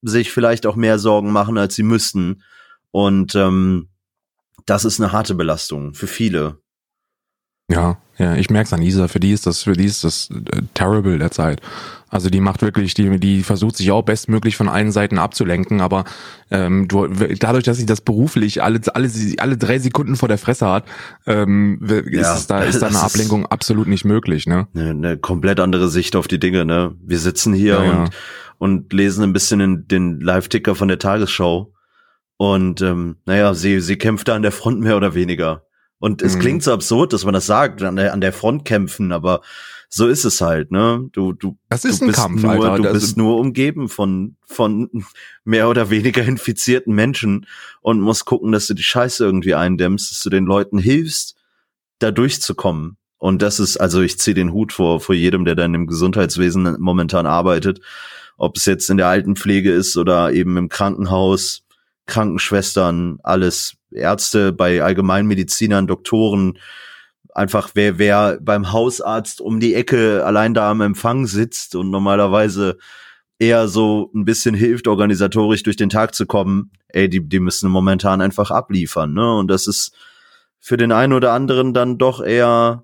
sich 0.02 0.32
vielleicht 0.32 0.66
auch 0.66 0.76
mehr 0.76 0.98
Sorgen 0.98 1.32
machen, 1.32 1.60
als 1.60 1.76
sie 1.76 1.84
müssten. 1.84 2.42
Und 2.90 3.36
ähm, 3.36 3.89
das 4.66 4.86
ist 4.86 5.00
eine 5.00 5.12
harte 5.12 5.36
Belastung 5.36 5.94
für 5.94 6.08
viele. 6.08 6.60
Ja, 7.72 7.98
ja, 8.18 8.36
ich 8.36 8.50
merk's 8.50 8.74
an 8.74 8.82
Isa, 8.82 9.08
für 9.08 9.20
die 9.20 9.32
ist 9.32 9.46
das, 9.46 9.64
für 9.64 9.74
die 9.74 9.86
ist 9.86 10.04
das 10.04 10.30
äh, 10.32 10.64
terrible 10.74 11.20
der 11.20 11.30
Zeit. 11.30 11.62
Also 12.10 12.32
die 12.32 12.42
macht 12.42 12.64
wirklich, 12.64 12.96
die, 12.96 13.20
die 13.20 13.44
versucht 13.44 13.78
sich 13.78 13.92
auch 13.92 14.02
bestmöglich 14.02 14.58
von 14.58 14.68
allen 14.68 14.92
Seiten 14.92 15.20
abzulenken, 15.20 15.80
aber 15.80 16.06
ähm, 16.50 16.88
du, 16.88 17.08
dadurch, 17.08 17.66
dass 17.66 17.78
sie 17.78 17.86
das 17.86 18.02
beruflich 18.02 18.64
alle, 18.64 18.82
alle, 18.96 19.12
alle 19.38 19.58
drei 19.58 19.78
Sekunden 19.78 20.16
vor 20.16 20.28
der 20.28 20.40
Fresse 20.40 20.68
hat, 20.68 20.86
ähm, 21.28 21.80
ist, 21.84 22.12
ja, 22.12 22.36
es 22.36 22.48
da, 22.48 22.64
ist 22.64 22.82
da 22.82 22.88
eine 22.88 23.00
Ablenkung 23.00 23.46
absolut 23.46 23.88
nicht 23.88 24.04
möglich, 24.04 24.48
ne? 24.48 24.68
Eine, 24.74 24.90
eine 24.90 25.18
komplett 25.18 25.60
andere 25.60 25.90
Sicht 25.90 26.16
auf 26.16 26.28
die 26.28 26.40
Dinge, 26.40 26.66
ne? 26.66 26.96
Wir 27.06 27.20
sitzen 27.20 27.54
hier 27.54 27.74
ja, 27.74 27.80
und, 27.80 28.06
ja. 28.06 28.10
und 28.58 28.92
lesen 28.92 29.24
ein 29.24 29.34
bisschen 29.34 29.60
in 29.60 29.88
den 29.88 30.20
Live-Ticker 30.20 30.74
von 30.74 30.88
der 30.88 30.98
Tagesschau 30.98 31.72
und 32.42 32.82
ähm, 32.82 33.18
naja, 33.26 33.54
sie, 33.54 33.82
sie 33.82 33.98
kämpft 33.98 34.30
da 34.30 34.36
an 34.36 34.44
der 34.44 34.54
Front 34.54 34.80
mehr 34.80 34.96
oder 34.96 35.14
weniger. 35.14 35.66
Und 35.98 36.22
es 36.22 36.38
mhm. 36.38 36.40
klingt 36.40 36.64
so 36.64 36.72
absurd, 36.72 37.12
dass 37.12 37.26
man 37.26 37.34
das 37.34 37.46
sagt, 37.46 37.84
an 37.84 37.98
der, 37.98 38.14
an 38.14 38.22
der 38.22 38.32
Front 38.32 38.64
kämpfen, 38.64 39.12
aber 39.12 39.42
so 39.90 40.08
ist 40.08 40.24
es 40.24 40.40
halt, 40.40 40.72
ne? 40.72 41.10
Du, 41.12 41.34
du, 41.34 41.58
das 41.68 41.84
ist 41.84 42.02
du 42.02 42.06
bist 42.06 42.18
Kampf, 42.18 42.42
nur, 42.42 42.52
Alter. 42.52 42.78
du 42.78 42.84
das 42.84 42.94
bist 42.94 43.18
nur 43.18 43.38
umgeben 43.40 43.90
von, 43.90 44.38
von 44.46 44.90
mehr 45.44 45.68
oder 45.68 45.90
weniger 45.90 46.24
infizierten 46.24 46.96
Menschen 46.96 47.46
und 47.82 48.00
musst 48.00 48.24
gucken, 48.24 48.54
dass 48.54 48.68
du 48.68 48.74
die 48.74 48.84
Scheiße 48.84 49.22
irgendwie 49.22 49.56
eindämmst, 49.56 50.10
dass 50.10 50.24
du 50.24 50.30
den 50.30 50.46
Leuten 50.46 50.80
hilfst, 50.80 51.36
da 52.00 52.12
durchzukommen. 52.12 52.96
Und 53.18 53.42
das 53.42 53.60
ist, 53.60 53.76
also 53.76 54.02
ich 54.02 54.18
ziehe 54.18 54.36
den 54.36 54.54
Hut 54.54 54.72
vor, 54.72 55.02
vor 55.02 55.14
jedem, 55.14 55.44
der 55.44 55.56
da 55.56 55.66
in 55.66 55.74
dem 55.74 55.88
Gesundheitswesen 55.88 56.78
momentan 56.80 57.26
arbeitet. 57.26 57.82
Ob 58.38 58.56
es 58.56 58.66
jetzt 58.66 58.90
in 58.90 58.96
der 58.96 59.08
Altenpflege 59.08 59.74
ist 59.74 59.98
oder 59.98 60.32
eben 60.32 60.56
im 60.56 60.70
Krankenhaus, 60.70 61.66
Krankenschwestern, 62.10 63.20
alles 63.24 63.78
Ärzte, 63.92 64.52
bei 64.52 64.84
Allgemeinmedizinern, 64.84 65.88
Doktoren, 65.88 66.60
einfach 67.34 67.72
wer, 67.74 67.98
wer 67.98 68.38
beim 68.42 68.72
Hausarzt 68.72 69.40
um 69.40 69.60
die 69.60 69.74
Ecke 69.74 70.26
allein 70.26 70.54
da 70.54 70.70
am 70.70 70.82
Empfang 70.82 71.26
sitzt 71.26 71.76
und 71.76 71.90
normalerweise 71.90 72.78
eher 73.40 73.70
so 73.70 74.12
ein 74.14 74.26
bisschen 74.26 74.54
hilft, 74.54 74.88
organisatorisch 74.88 75.64
durch 75.64 75.78
den 75.78 75.90
Tag 75.90 76.14
zu 76.14 76.26
kommen, 76.26 76.72
ey, 76.90 77.08
die, 77.10 77.28
die 77.28 77.40
müssen 77.40 77.70
momentan 77.70 78.20
einfach 78.20 78.52
abliefern, 78.52 79.14
ne? 79.14 79.38
Und 79.38 79.48
das 79.50 79.68
ist 79.68 79.96
für 80.60 80.76
den 80.76 80.92
einen 80.92 81.14
oder 81.14 81.32
anderen 81.32 81.74
dann 81.74 81.98
doch 81.98 82.22
eher 82.22 82.84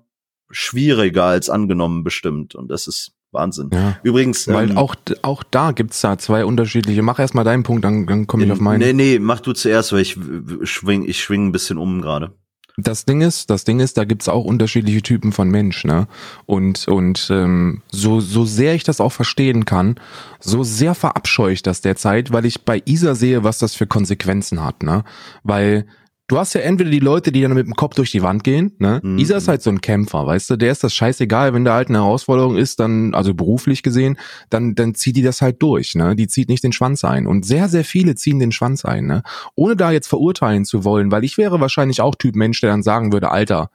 schwieriger 0.50 1.24
als 1.24 1.50
angenommen 1.50 2.04
bestimmt. 2.04 2.54
Und 2.54 2.70
das 2.70 2.86
ist 2.86 3.12
Wahnsinn. 3.32 3.70
Ja. 3.72 3.98
Übrigens. 4.02 4.48
Weil 4.48 4.70
ähm, 4.70 4.78
auch, 4.78 4.94
auch 5.22 5.42
da 5.42 5.72
gibt's 5.72 6.00
da 6.00 6.18
zwei 6.18 6.44
unterschiedliche. 6.44 7.02
Mach 7.02 7.18
erst 7.18 7.34
mal 7.34 7.44
deinen 7.44 7.62
Punkt, 7.62 7.84
dann, 7.84 8.06
dann 8.06 8.26
komme 8.26 8.44
ich 8.44 8.52
auf 8.52 8.60
meinen. 8.60 8.80
Nee, 8.80 8.92
nee, 8.92 9.18
mach 9.18 9.40
du 9.40 9.52
zuerst, 9.52 9.92
weil 9.92 10.00
ich 10.00 10.18
schwing, 10.62 11.04
ich 11.04 11.22
schwing 11.22 11.46
ein 11.46 11.52
bisschen 11.52 11.78
um 11.78 12.00
gerade. 12.00 12.32
Das 12.78 13.06
Ding 13.06 13.22
ist, 13.22 13.48
das 13.48 13.64
Ding 13.64 13.80
ist, 13.80 13.96
da 13.96 14.04
gibt's 14.04 14.28
auch 14.28 14.44
unterschiedliche 14.44 15.00
Typen 15.00 15.32
von 15.32 15.48
Mensch, 15.48 15.84
ne? 15.84 16.08
Und 16.44 16.86
und 16.88 17.28
ähm, 17.30 17.80
so 17.90 18.20
so 18.20 18.44
sehr 18.44 18.74
ich 18.74 18.84
das 18.84 19.00
auch 19.00 19.12
verstehen 19.12 19.64
kann, 19.64 19.98
so 20.40 20.62
sehr 20.62 20.94
verabscheue 20.94 21.54
ich 21.54 21.62
das 21.62 21.80
derzeit, 21.80 22.32
weil 22.32 22.44
ich 22.44 22.66
bei 22.66 22.82
Isa 22.84 23.14
sehe, 23.14 23.44
was 23.44 23.58
das 23.58 23.74
für 23.74 23.86
Konsequenzen 23.86 24.62
hat, 24.62 24.82
ne? 24.82 25.04
Weil 25.42 25.86
du 26.28 26.38
hast 26.38 26.54
ja 26.54 26.60
entweder 26.60 26.90
die 26.90 26.98
Leute, 26.98 27.30
die 27.30 27.40
dann 27.42 27.54
mit 27.54 27.66
dem 27.66 27.74
Kopf 27.74 27.94
durch 27.94 28.10
die 28.10 28.22
Wand 28.22 28.42
gehen, 28.44 28.72
ne? 28.78 29.00
Mhm. 29.02 29.18
Isa 29.18 29.36
ist 29.36 29.48
halt 29.48 29.62
so 29.62 29.70
ein 29.70 29.80
Kämpfer, 29.80 30.26
weißt 30.26 30.50
du, 30.50 30.56
der 30.56 30.72
ist 30.72 30.82
das 30.82 30.94
scheißegal, 30.94 31.54
wenn 31.54 31.64
da 31.64 31.74
halt 31.74 31.88
eine 31.88 31.98
Herausforderung 31.98 32.56
ist, 32.56 32.80
dann, 32.80 33.14
also 33.14 33.34
beruflich 33.34 33.82
gesehen, 33.82 34.18
dann, 34.50 34.74
dann 34.74 34.94
zieht 34.94 35.16
die 35.16 35.22
das 35.22 35.40
halt 35.40 35.62
durch, 35.62 35.94
ne? 35.94 36.16
Die 36.16 36.26
zieht 36.26 36.48
nicht 36.48 36.64
den 36.64 36.72
Schwanz 36.72 37.04
ein. 37.04 37.26
Und 37.26 37.46
sehr, 37.46 37.68
sehr 37.68 37.84
viele 37.84 38.14
ziehen 38.14 38.38
den 38.38 38.52
Schwanz 38.52 38.84
ein, 38.84 39.06
ne? 39.06 39.22
Ohne 39.54 39.76
da 39.76 39.92
jetzt 39.92 40.08
verurteilen 40.08 40.64
zu 40.64 40.84
wollen, 40.84 41.12
weil 41.12 41.24
ich 41.24 41.38
wäre 41.38 41.60
wahrscheinlich 41.60 42.00
auch 42.00 42.14
Typ 42.14 42.34
Mensch, 42.34 42.60
der 42.60 42.70
dann 42.70 42.82
sagen 42.82 43.12
würde, 43.12 43.30
Alter, 43.30 43.70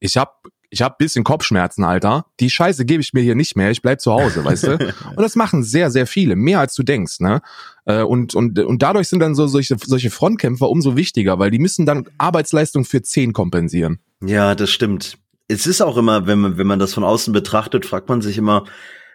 ich 0.00 0.16
hab 0.16 0.42
ich 0.70 0.82
habe 0.82 0.96
bisschen 0.98 1.24
Kopfschmerzen, 1.24 1.84
Alter. 1.84 2.26
Die 2.40 2.50
Scheiße 2.50 2.84
gebe 2.84 3.00
ich 3.00 3.12
mir 3.12 3.22
hier 3.22 3.34
nicht 3.34 3.56
mehr. 3.56 3.70
Ich 3.70 3.82
bleib 3.82 4.00
zu 4.00 4.12
Hause, 4.12 4.44
weißt 4.44 4.64
du? 4.64 4.72
Und 5.16 5.20
das 5.22 5.34
machen 5.36 5.62
sehr, 5.62 5.90
sehr 5.90 6.06
viele, 6.06 6.36
mehr 6.36 6.60
als 6.60 6.74
du 6.74 6.82
denkst, 6.82 7.20
ne? 7.20 7.40
Äh, 7.84 8.02
und 8.02 8.34
und 8.34 8.58
und 8.58 8.82
dadurch 8.82 9.08
sind 9.08 9.20
dann 9.20 9.34
so 9.34 9.46
solche 9.46 9.76
solche 9.78 10.10
Frontkämpfer 10.10 10.68
umso 10.68 10.96
wichtiger, 10.96 11.38
weil 11.38 11.50
die 11.50 11.58
müssen 11.58 11.86
dann 11.86 12.06
Arbeitsleistung 12.18 12.84
für 12.84 13.02
zehn 13.02 13.32
kompensieren. 13.32 13.98
Ja, 14.22 14.54
das 14.54 14.70
stimmt. 14.70 15.16
Es 15.48 15.66
ist 15.66 15.80
auch 15.80 15.96
immer, 15.96 16.26
wenn 16.26 16.38
man 16.38 16.58
wenn 16.58 16.66
man 16.66 16.78
das 16.78 16.92
von 16.92 17.04
außen 17.04 17.32
betrachtet, 17.32 17.86
fragt 17.86 18.08
man 18.08 18.20
sich 18.20 18.36
immer, 18.36 18.64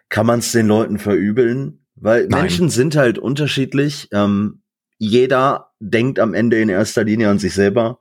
kann 0.10 0.26
man 0.26 0.40
es 0.40 0.52
den 0.52 0.68
Leuten 0.68 0.98
verübeln? 0.98 1.86
Weil 1.96 2.28
Nein. 2.28 2.42
Menschen 2.42 2.70
sind 2.70 2.96
halt 2.96 3.20
unterschiedlich. 3.20 4.10
Ähm, 4.12 4.64
jeder 4.98 5.72
denkt 5.80 6.18
am 6.18 6.34
Ende 6.34 6.60
in 6.60 6.70
erster 6.70 7.04
Linie 7.04 7.30
an 7.30 7.40
sich 7.40 7.54
selber 7.54 8.00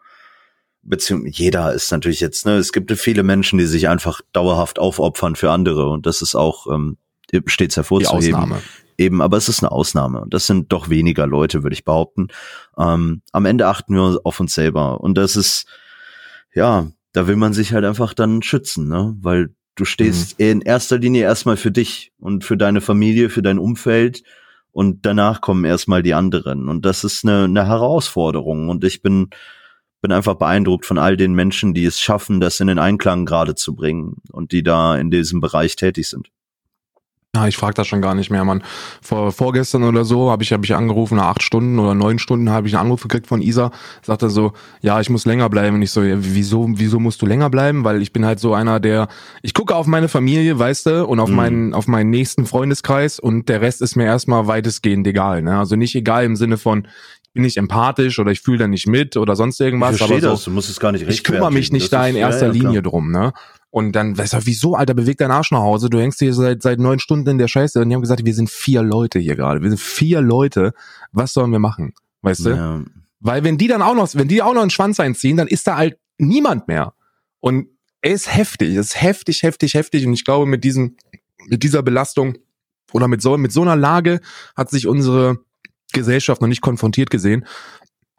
beziehungsweise 0.83 1.35
jeder 1.35 1.73
ist 1.73 1.91
natürlich 1.93 2.21
jetzt, 2.21 2.47
ne, 2.47 2.57
es 2.57 2.73
gibt 2.73 2.91
viele 2.93 3.23
Menschen, 3.23 3.59
die 3.59 3.67
sich 3.67 3.89
einfach 3.89 4.21
dauerhaft 4.33 4.79
aufopfern 4.79 5.37
für 5.37 5.51
andere 5.51 5.89
und 5.89 6.07
das 6.07 6.23
ist 6.23 6.35
auch 6.35 6.67
ähm, 6.67 6.99
stets 7.47 7.77
hervorzuheben. 7.77 8.21
Die 8.21 8.35
Ausnahme. 8.35 8.63
Eben, 8.99 9.23
aber 9.23 9.37
es 9.37 9.49
ist 9.49 9.63
eine 9.63 9.73
Ausnahme 9.73 10.21
und 10.21 10.35
das 10.35 10.47
sind 10.47 10.73
doch 10.73 10.91
weniger 10.91 11.27
Leute, 11.27 11.63
würde 11.63 11.75
ich 11.75 11.85
behaupten. 11.85 12.29
Ähm, 12.77 13.23
am 13.33 13.47
Ende 13.47 13.67
achten 13.67 13.95
wir 13.95 14.21
auf 14.25 14.39
uns 14.39 14.55
selber 14.55 15.01
und 15.01 15.17
das 15.17 15.37
ist, 15.37 15.67
ja, 16.55 16.89
da 17.13 17.27
will 17.27 17.37
man 17.37 17.53
sich 17.53 17.73
halt 17.73 17.85
einfach 17.85 18.13
dann 18.13 18.43
schützen, 18.43 18.89
ne, 18.89 19.17
weil 19.21 19.55
du 19.77 19.85
stehst 19.85 20.39
mhm. 20.39 20.45
in 20.45 20.61
erster 20.61 20.99
Linie 20.99 21.23
erstmal 21.23 21.57
für 21.57 21.71
dich 21.71 22.13
und 22.19 22.45
für 22.45 22.57
deine 22.57 22.81
Familie, 22.81 23.31
für 23.31 23.43
dein 23.43 23.59
Umfeld 23.59 24.23
und 24.73 25.07
danach 25.07 25.41
kommen 25.41 25.65
erstmal 25.65 26.03
die 26.03 26.15
anderen 26.15 26.69
und 26.69 26.85
das 26.85 27.05
ist 27.05 27.25
eine, 27.25 27.45
eine 27.45 27.67
Herausforderung 27.67 28.69
und 28.69 28.85
ich 28.85 29.01
bin 29.01 29.31
bin 30.03 30.13
einfach 30.13 30.35
beeindruckt 30.35 30.85
von 30.85 30.99
all 30.99 31.17
den 31.17 31.33
Menschen, 31.33 31.73
die 31.73 31.87
es 31.87 31.99
schaffen, 31.99 32.41
das 32.41 32.61
in 32.61 32.67
den 32.67 32.79
Einklang 32.79 33.25
gerade 33.25 33.55
zu 33.55 33.75
bringen 33.75 34.17
und 34.31 34.53
die 34.53 34.63
da 34.63 34.97
in 34.97 35.11
diesem 35.11 35.41
Bereich 35.41 35.77
tätig 35.77 36.09
sind. 36.09 36.29
Ja, 37.35 37.49
ich 37.49 37.57
frage 37.57 37.73
das 37.73 37.87
schon 37.87 38.03
gar 38.03 38.15
nicht 38.15 38.31
mehr, 38.31 38.45
Mann. 38.45 38.63
Vor, 39.01 39.33
vorgestern 39.33 39.85
oder 39.85 40.05
so 40.05 40.31
habe 40.31 40.43
ich, 40.43 40.53
hab 40.53 40.65
ich 40.65 40.75
angerufen, 40.75 41.17
nach 41.17 41.29
acht 41.29 41.43
Stunden 41.43 41.79
oder 41.79 41.95
neun 41.95 42.19
Stunden 42.19 42.51
habe 42.51 42.69
ich 42.69 42.75
einen 42.75 42.85
Anruf 42.85 43.05
gekriegt 43.05 43.27
von 43.27 43.41
Isa, 43.41 43.71
sagte 44.03 44.29
so, 44.29 44.53
ja, 44.83 45.01
ich 45.01 45.09
muss 45.09 45.25
länger 45.25 45.49
bleiben. 45.49 45.77
Und 45.77 45.83
ich 45.83 45.93
so, 45.93 46.03
ja, 46.03 46.17
wieso, 46.19 46.67
wieso 46.75 47.01
musst 47.01 47.23
du 47.23 47.27
länger 47.27 47.49
bleiben? 47.49 47.85
Weil 47.85 48.03
ich 48.03 48.13
bin 48.13 48.27
halt 48.27 48.39
so 48.39 48.53
einer, 48.53 48.81
der, 48.81 49.09
ich 49.41 49.55
gucke 49.55 49.75
auf 49.75 49.87
meine 49.87 50.09
Familie, 50.09 50.59
weißt 50.59 50.85
du, 50.85 51.07
und 51.07 51.21
auf 51.21 51.31
mhm. 51.31 51.37
meinen, 51.37 51.75
auf 51.75 51.89
meinen 51.89 52.11
nächsten 52.11 52.45
Freundeskreis 52.45 53.19
und 53.19 53.49
der 53.49 53.63
Rest 53.63 53.81
ist 53.81 53.97
mir 53.97 54.05
erstmal 54.05 54.47
weitestgehend 54.47 55.07
egal. 55.07 55.41
Ne? 55.41 55.59
Also 55.59 55.77
nicht 55.77 55.95
egal 55.95 56.27
im 56.27 56.37
Sinne 56.37 56.59
von, 56.59 56.87
bin 57.33 57.45
ich 57.45 57.57
empathisch 57.57 58.19
oder 58.19 58.31
ich 58.31 58.41
fühle 58.41 58.59
da 58.59 58.69
nicht 58.69 58.87
mit 58.87 59.17
oder 59.17 59.37
sonst 59.37 59.61
irgendwas. 59.61 59.97
Ich 59.97 60.03
aber 60.03 60.21
so, 60.21 60.29
das, 60.29 60.45
du 60.45 60.51
musst 60.51 60.69
es 60.69 60.79
gar 60.79 60.93
nicht 60.93 61.09
Ich 61.09 61.25
kümmere 61.25 61.51
mich 61.51 61.73
nicht 61.73 61.93
da 61.93 62.07
in 62.07 62.17
erster 62.17 62.49
ja, 62.49 62.53
ja, 62.53 62.63
Linie 62.63 62.83
drum, 62.83 63.11
ne? 63.11 63.33
Und 63.71 63.93
dann, 63.93 64.19
weißt 64.19 64.35
du, 64.35 64.39
wieso, 64.43 64.75
Alter, 64.75 64.93
beweg 64.93 65.17
deinen 65.17 65.31
Arsch 65.31 65.51
nach 65.51 65.61
Hause. 65.61 65.89
Du 65.89 65.99
hängst 65.99 66.19
hier 66.19 66.35
seit, 66.35 66.61
seit 66.61 66.79
neun 66.79 66.99
Stunden 66.99 67.31
in 67.31 67.39
der 67.39 67.49
Scheiße. 67.49 67.81
Und 67.81 67.89
die 67.89 67.95
haben 67.95 68.03
gesagt, 68.03 68.23
wir 68.23 68.35
sind 68.35 68.51
vier 68.51 68.83
Leute 68.83 69.19
hier 69.19 69.35
gerade. 69.35 69.63
Wir 69.63 69.71
sind 69.71 69.81
vier 69.81 70.21
Leute. 70.21 70.75
Was 71.11 71.33
sollen 71.33 71.53
wir 71.53 71.59
machen? 71.59 71.95
Weißt 72.21 72.45
du? 72.45 72.51
Ja. 72.51 72.83
Weil 73.21 73.45
wenn 73.45 73.57
die 73.57 73.69
dann 73.69 73.81
auch 73.81 73.95
noch, 73.95 74.15
wenn 74.15 74.29
die 74.29 74.43
auch 74.43 74.53
noch 74.53 74.61
einen 74.61 74.71
Schwanz 74.71 75.01
einziehen, 75.01 75.39
dann 75.39 75.49
ist 75.49 75.67
da 75.67 75.79
halt 75.79 75.97
niemand 76.19 76.69
mehr. 76.69 76.93
Und 77.41 77.69
er 78.03 78.13
ist 78.13 78.35
heftig, 78.35 78.77
es 78.77 78.89
ist 78.89 79.01
heftig, 79.01 79.43
heftig, 79.43 79.73
heftig. 79.73 80.07
Und 80.07 80.13
ich 80.13 80.25
glaube, 80.25 80.45
mit 80.45 80.65
diesem, 80.65 80.97
mit 81.47 81.63
dieser 81.63 81.83
Belastung 81.83 82.37
oder 82.93 83.09
mit 83.09 83.23
so, 83.23 83.39
mit 83.39 83.53
so 83.53 83.63
einer 83.63 83.77
Lage 83.77 84.21
hat 84.55 84.69
sich 84.69 84.87
unsere 84.87 85.39
Gesellschaft 85.93 86.41
noch 86.41 86.49
nicht 86.49 86.61
konfrontiert 86.61 87.11
gesehen. 87.11 87.45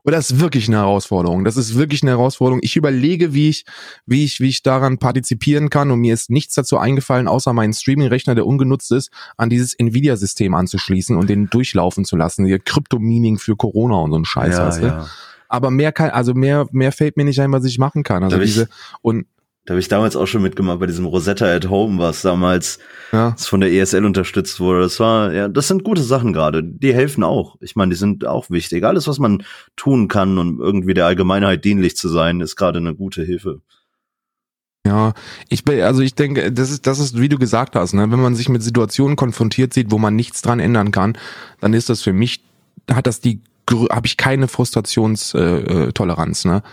Und 0.06 0.12
das 0.12 0.32
ist 0.32 0.40
wirklich 0.42 0.68
eine 0.68 0.78
Herausforderung. 0.78 1.46
Das 1.46 1.56
ist 1.56 1.76
wirklich 1.76 2.04
eine 2.04 2.12
Herausforderung. 2.12 2.60
Ich 2.62 2.76
überlege, 2.76 3.34
wie 3.34 3.48
ich, 3.48 3.64
wie 4.06 4.26
ich, 4.26 4.42
wie 4.42 4.50
ich 4.50 4.62
daran 4.62 4.98
partizipieren 4.98 5.70
kann. 5.70 5.92
Und 5.92 6.02
mir 6.02 6.14
ist 6.14 6.30
nichts 6.30 6.56
dazu 6.56 6.78
eingefallen, 6.78 7.30
außer 7.30 7.54
meinen 7.54 7.72
Streaming-Rechner, 7.72 8.36
der 8.36 8.46
ungenutzt 8.46 8.92
ist, 8.92 9.12
an 9.38 9.50
dieses 9.50 9.74
Nvidia-System 9.76 10.56
anzuschließen 10.56 11.16
und 11.16 11.30
den 11.30 11.50
durchlaufen 11.50 12.04
zu 12.04 12.18
lassen. 12.18 12.46
Hier 12.46 12.60
Krypto-Meaning 12.60 13.38
für 13.40 13.56
Corona 13.56 13.96
und 13.96 14.12
so 14.12 14.18
ein 14.18 14.26
Scheiß, 14.26 14.58
ja, 14.58 14.68
weißt 14.68 14.82
du? 14.82 14.88
Ja. 14.88 15.08
Aber 15.48 15.72
mehr 15.72 15.94
kann, 15.94 16.10
also 16.10 16.34
mehr, 16.34 16.68
mehr 16.72 16.92
fällt 16.92 17.16
mir 17.16 17.24
nicht 17.24 17.40
ein, 17.40 17.54
was 17.54 17.64
ich 17.64 17.78
machen 17.78 18.04
kann. 18.04 18.24
Also 18.24 18.40
diese, 18.40 18.68
und 19.02 19.26
da 19.66 19.72
habe 19.74 19.80
ich 19.80 19.88
damals 19.88 20.18
auch 20.18 20.26
schon 20.28 20.42
mitgemacht 20.42 20.80
bei 20.80 20.88
diesem 20.88 21.06
Rosetta 21.06 21.46
at 21.46 21.70
Home, 21.70 21.98
was 21.98 22.22
damals 22.22 22.80
ja. 23.14 23.34
von 23.38 23.62
der 23.62 23.72
ESL 23.72 24.04
unterstützt 24.04 24.60
wurde. 24.60 24.82
Das 24.82 25.00
war, 25.00 25.32
ja, 25.32 25.48
das 25.48 25.70
sind 25.70 25.86
gute 25.86 26.04
Sachen 26.04 26.34
gerade. 26.34 26.62
Die 26.62 26.94
helfen 26.94 27.24
auch. 27.24 27.56
Ich 27.62 27.78
meine, 27.78 27.92
die 27.92 27.98
sind 27.98 28.26
auch 28.26 28.50
wichtig. 28.50 28.84
Alles, 28.84 29.08
was 29.08 29.20
man 29.20 29.44
tun 29.78 30.10
kann, 30.10 30.38
um 30.38 30.60
irgendwie 30.60 30.94
der 30.94 31.06
Allgemeinheit 31.06 31.64
dienlich 31.64 31.96
zu 31.96 32.10
sein, 32.10 32.42
ist 32.42 32.58
gerade 32.58 32.80
eine 32.80 32.94
gute 32.94 33.24
Hilfe. 33.24 33.62
Ja, 34.86 35.14
ich 35.48 35.64
bin, 35.64 35.80
also 35.82 36.02
ich 36.02 36.14
denke, 36.14 36.52
das 36.52 36.70
ist, 36.70 36.86
das 36.86 37.00
ist, 37.00 37.18
wie 37.18 37.30
du 37.30 37.38
gesagt 37.38 37.78
hast, 37.78 37.94
ne, 37.94 38.12
wenn 38.12 38.22
man 38.22 38.36
sich 38.36 38.50
mit 38.50 38.62
Situationen 38.62 39.16
konfrontiert 39.16 39.74
sieht, 39.74 39.92
wo 39.92 39.98
man 39.98 40.14
nichts 40.14 40.42
dran 40.42 40.60
ändern 40.60 40.92
kann, 40.92 41.18
dann 41.62 41.74
ist 41.74 41.90
das 41.90 42.02
für 42.02 42.12
mich, 42.12 42.44
hat 42.92 43.08
das 43.08 43.22
die, 43.22 43.40
habe 43.72 44.08
ich 44.08 44.18
keine 44.18 44.50
Frustrationstoleranz, 44.50 46.44
äh, 46.44 46.48
ne? 46.50 46.64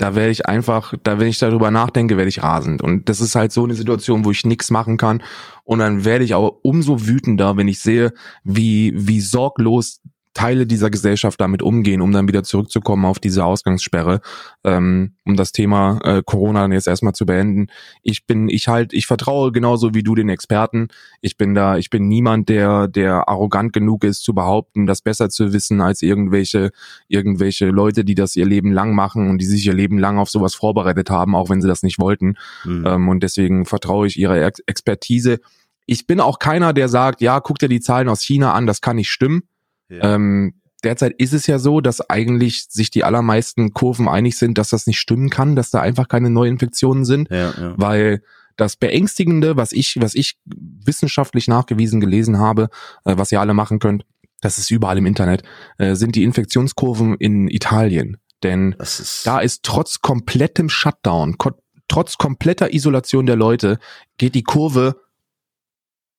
Da 0.00 0.14
werde 0.14 0.30
ich 0.30 0.46
einfach, 0.46 0.94
da 1.02 1.20
wenn 1.20 1.28
ich 1.28 1.38
darüber 1.38 1.70
nachdenke, 1.70 2.16
werde 2.16 2.30
ich 2.30 2.42
rasend. 2.42 2.80
Und 2.80 3.10
das 3.10 3.20
ist 3.20 3.34
halt 3.34 3.52
so 3.52 3.64
eine 3.64 3.74
Situation, 3.74 4.24
wo 4.24 4.30
ich 4.30 4.46
nichts 4.46 4.70
machen 4.70 4.96
kann. 4.96 5.22
Und 5.62 5.80
dann 5.80 6.06
werde 6.06 6.24
ich 6.24 6.34
aber 6.34 6.64
umso 6.64 7.06
wütender, 7.06 7.58
wenn 7.58 7.68
ich 7.68 7.80
sehe, 7.80 8.14
wie, 8.42 8.94
wie 8.96 9.20
sorglos 9.20 10.00
Teile 10.32 10.66
dieser 10.66 10.90
Gesellschaft 10.90 11.40
damit 11.40 11.60
umgehen, 11.60 12.00
um 12.00 12.12
dann 12.12 12.28
wieder 12.28 12.44
zurückzukommen 12.44 13.04
auf 13.04 13.18
diese 13.18 13.44
Ausgangssperre, 13.44 14.20
ähm, 14.62 15.14
um 15.24 15.36
das 15.36 15.50
Thema 15.50 15.98
äh, 16.04 16.22
Corona 16.24 16.62
dann 16.62 16.72
jetzt 16.72 16.86
erstmal 16.86 17.14
zu 17.14 17.26
beenden. 17.26 17.66
Ich 18.02 18.26
bin, 18.26 18.48
ich 18.48 18.68
halt, 18.68 18.92
ich 18.92 19.06
vertraue 19.06 19.50
genauso 19.50 19.92
wie 19.92 20.04
du 20.04 20.14
den 20.14 20.28
Experten. 20.28 20.88
Ich 21.20 21.36
bin 21.36 21.54
da, 21.54 21.78
ich 21.78 21.90
bin 21.90 22.06
niemand, 22.06 22.48
der, 22.48 22.86
der 22.86 23.28
arrogant 23.28 23.72
genug 23.72 24.04
ist 24.04 24.22
zu 24.22 24.32
behaupten, 24.32 24.86
das 24.86 25.02
besser 25.02 25.30
zu 25.30 25.52
wissen 25.52 25.80
als 25.80 26.00
irgendwelche, 26.00 26.70
irgendwelche 27.08 27.66
Leute, 27.66 28.04
die 28.04 28.14
das 28.14 28.36
ihr 28.36 28.46
Leben 28.46 28.70
lang 28.70 28.94
machen 28.94 29.30
und 29.30 29.38
die 29.38 29.46
sich 29.46 29.66
ihr 29.66 29.74
Leben 29.74 29.98
lang 29.98 30.18
auf 30.18 30.30
sowas 30.30 30.54
vorbereitet 30.54 31.10
haben, 31.10 31.34
auch 31.34 31.50
wenn 31.50 31.60
sie 31.60 31.68
das 31.68 31.82
nicht 31.82 31.98
wollten. 31.98 32.36
Mhm. 32.64 32.86
Ähm, 32.86 33.08
und 33.08 33.22
deswegen 33.24 33.66
vertraue 33.66 34.06
ich 34.06 34.16
ihrer 34.16 34.40
Ex 34.40 34.60
Expertise. 34.66 35.40
Ich 35.86 36.06
bin 36.06 36.20
auch 36.20 36.38
keiner, 36.38 36.72
der 36.72 36.88
sagt, 36.88 37.20
ja, 37.20 37.40
guck 37.40 37.58
dir 37.58 37.68
die 37.68 37.80
Zahlen 37.80 38.08
aus 38.08 38.22
China 38.22 38.52
an, 38.52 38.66
das 38.66 38.80
kann 38.80 38.96
nicht 38.96 39.10
stimmen 39.10 39.42
ja. 39.90 40.14
Ähm, 40.14 40.54
derzeit 40.84 41.14
ist 41.18 41.32
es 41.32 41.46
ja 41.46 41.58
so, 41.58 41.80
dass 41.80 42.00
eigentlich 42.08 42.66
sich 42.68 42.90
die 42.90 43.04
allermeisten 43.04 43.74
Kurven 43.74 44.08
einig 44.08 44.36
sind, 44.36 44.58
dass 44.58 44.70
das 44.70 44.86
nicht 44.86 44.98
stimmen 44.98 45.30
kann, 45.30 45.56
dass 45.56 45.70
da 45.70 45.80
einfach 45.80 46.08
keine 46.08 46.30
Neuinfektionen 46.30 47.04
sind, 47.04 47.30
ja, 47.30 47.52
ja. 47.58 47.74
weil 47.76 48.22
das 48.56 48.76
Beängstigende, 48.76 49.56
was 49.56 49.72
ich, 49.72 49.96
was 50.00 50.14
ich 50.14 50.38
wissenschaftlich 50.44 51.48
nachgewiesen 51.48 52.00
gelesen 52.00 52.38
habe, 52.38 52.68
äh, 53.04 53.16
was 53.16 53.32
ihr 53.32 53.40
alle 53.40 53.54
machen 53.54 53.78
könnt, 53.78 54.04
das 54.40 54.58
ist 54.58 54.70
überall 54.70 54.98
im 54.98 55.06
Internet, 55.06 55.42
äh, 55.78 55.94
sind 55.94 56.14
die 56.14 56.24
Infektionskurven 56.24 57.16
in 57.16 57.48
Italien. 57.48 58.16
Denn 58.42 58.74
ist 58.78 59.26
da 59.26 59.40
ist 59.40 59.64
trotz 59.64 60.00
komplettem 60.00 60.68
Shutdown, 60.70 61.36
ko 61.36 61.50
trotz 61.88 62.16
kompletter 62.16 62.72
Isolation 62.72 63.26
der 63.26 63.36
Leute, 63.36 63.78
geht 64.16 64.34
die 64.34 64.44
Kurve 64.44 65.00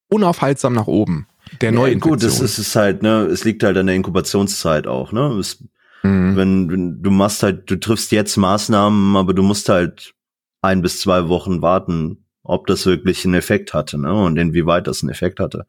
unaufhaltsam 0.09 0.73
nach 0.73 0.87
oben 0.87 1.27
der 1.59 1.71
neue 1.71 1.93
ja, 1.93 1.99
Gut, 1.99 2.23
das 2.23 2.39
ist 2.39 2.57
es 2.57 2.75
halt, 2.75 3.03
ne, 3.03 3.25
es 3.25 3.43
liegt 3.43 3.63
halt 3.63 3.77
an 3.77 3.87
der 3.87 3.95
Inkubationszeit 3.95 4.87
auch, 4.87 5.11
ne? 5.11 5.37
Es, 5.39 5.63
mhm. 6.03 6.35
wenn, 6.35 6.71
wenn 6.71 7.01
du 7.01 7.11
machst 7.11 7.43
halt, 7.43 7.69
du 7.69 7.79
triffst 7.79 8.11
jetzt 8.11 8.37
Maßnahmen, 8.37 9.15
aber 9.17 9.33
du 9.33 9.43
musst 9.43 9.69
halt 9.69 10.13
ein 10.61 10.81
bis 10.81 10.99
zwei 10.99 11.27
Wochen 11.27 11.61
warten, 11.61 12.25
ob 12.43 12.67
das 12.67 12.85
wirklich 12.85 13.25
einen 13.25 13.33
Effekt 13.33 13.73
hatte, 13.73 13.99
ne? 13.99 14.13
Und 14.13 14.37
inwieweit 14.37 14.87
das 14.87 15.03
einen 15.03 15.11
Effekt 15.11 15.39
hatte. 15.39 15.65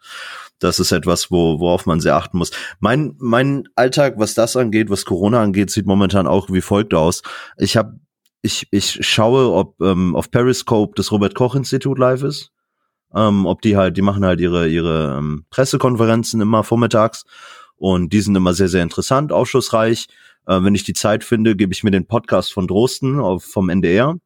Das 0.58 0.78
ist 0.78 0.92
etwas, 0.92 1.30
wo, 1.30 1.58
worauf 1.58 1.86
man 1.86 2.00
sehr 2.00 2.14
achten 2.14 2.38
muss. 2.38 2.52
Mein, 2.78 3.16
mein 3.18 3.64
Alltag, 3.74 4.14
was 4.18 4.34
das 4.34 4.56
angeht, 4.56 4.90
was 4.90 5.04
Corona 5.04 5.42
angeht, 5.42 5.70
sieht 5.70 5.86
momentan 5.86 6.28
auch 6.28 6.50
wie 6.50 6.60
folgt 6.60 6.94
aus. 6.94 7.22
Ich 7.56 7.76
habe 7.76 7.98
ich, 8.42 8.66
ich 8.70 8.98
schaue, 9.06 9.52
ob 9.52 9.80
ähm, 9.80 10.16
auf 10.16 10.30
Periscope 10.30 10.94
das 10.96 11.12
Robert 11.12 11.34
Koch 11.34 11.54
Institut 11.54 11.98
live 11.98 12.22
ist 12.24 12.52
ähm, 13.14 13.46
ob 13.46 13.62
die 13.62 13.76
halt, 13.76 13.96
die 13.96 14.02
machen 14.02 14.24
halt 14.24 14.40
ihre, 14.40 14.68
ihre 14.68 15.18
ähm, 15.18 15.44
Pressekonferenzen 15.50 16.40
immer 16.40 16.64
vormittags 16.64 17.24
und 17.76 18.12
die 18.12 18.20
sind 18.20 18.36
immer 18.36 18.54
sehr, 18.54 18.68
sehr 18.68 18.82
interessant, 18.82 19.32
aufschlussreich. 19.32 20.06
Äh, 20.46 20.62
wenn 20.62 20.74
ich 20.74 20.84
die 20.84 20.94
Zeit 20.94 21.24
finde, 21.24 21.56
gebe 21.56 21.72
ich 21.72 21.84
mir 21.84 21.90
den 21.90 22.06
Podcast 22.06 22.52
von 22.52 22.66
Drosten 22.66 23.18
auf, 23.20 23.44
vom 23.44 23.68
NDR. 23.68 24.16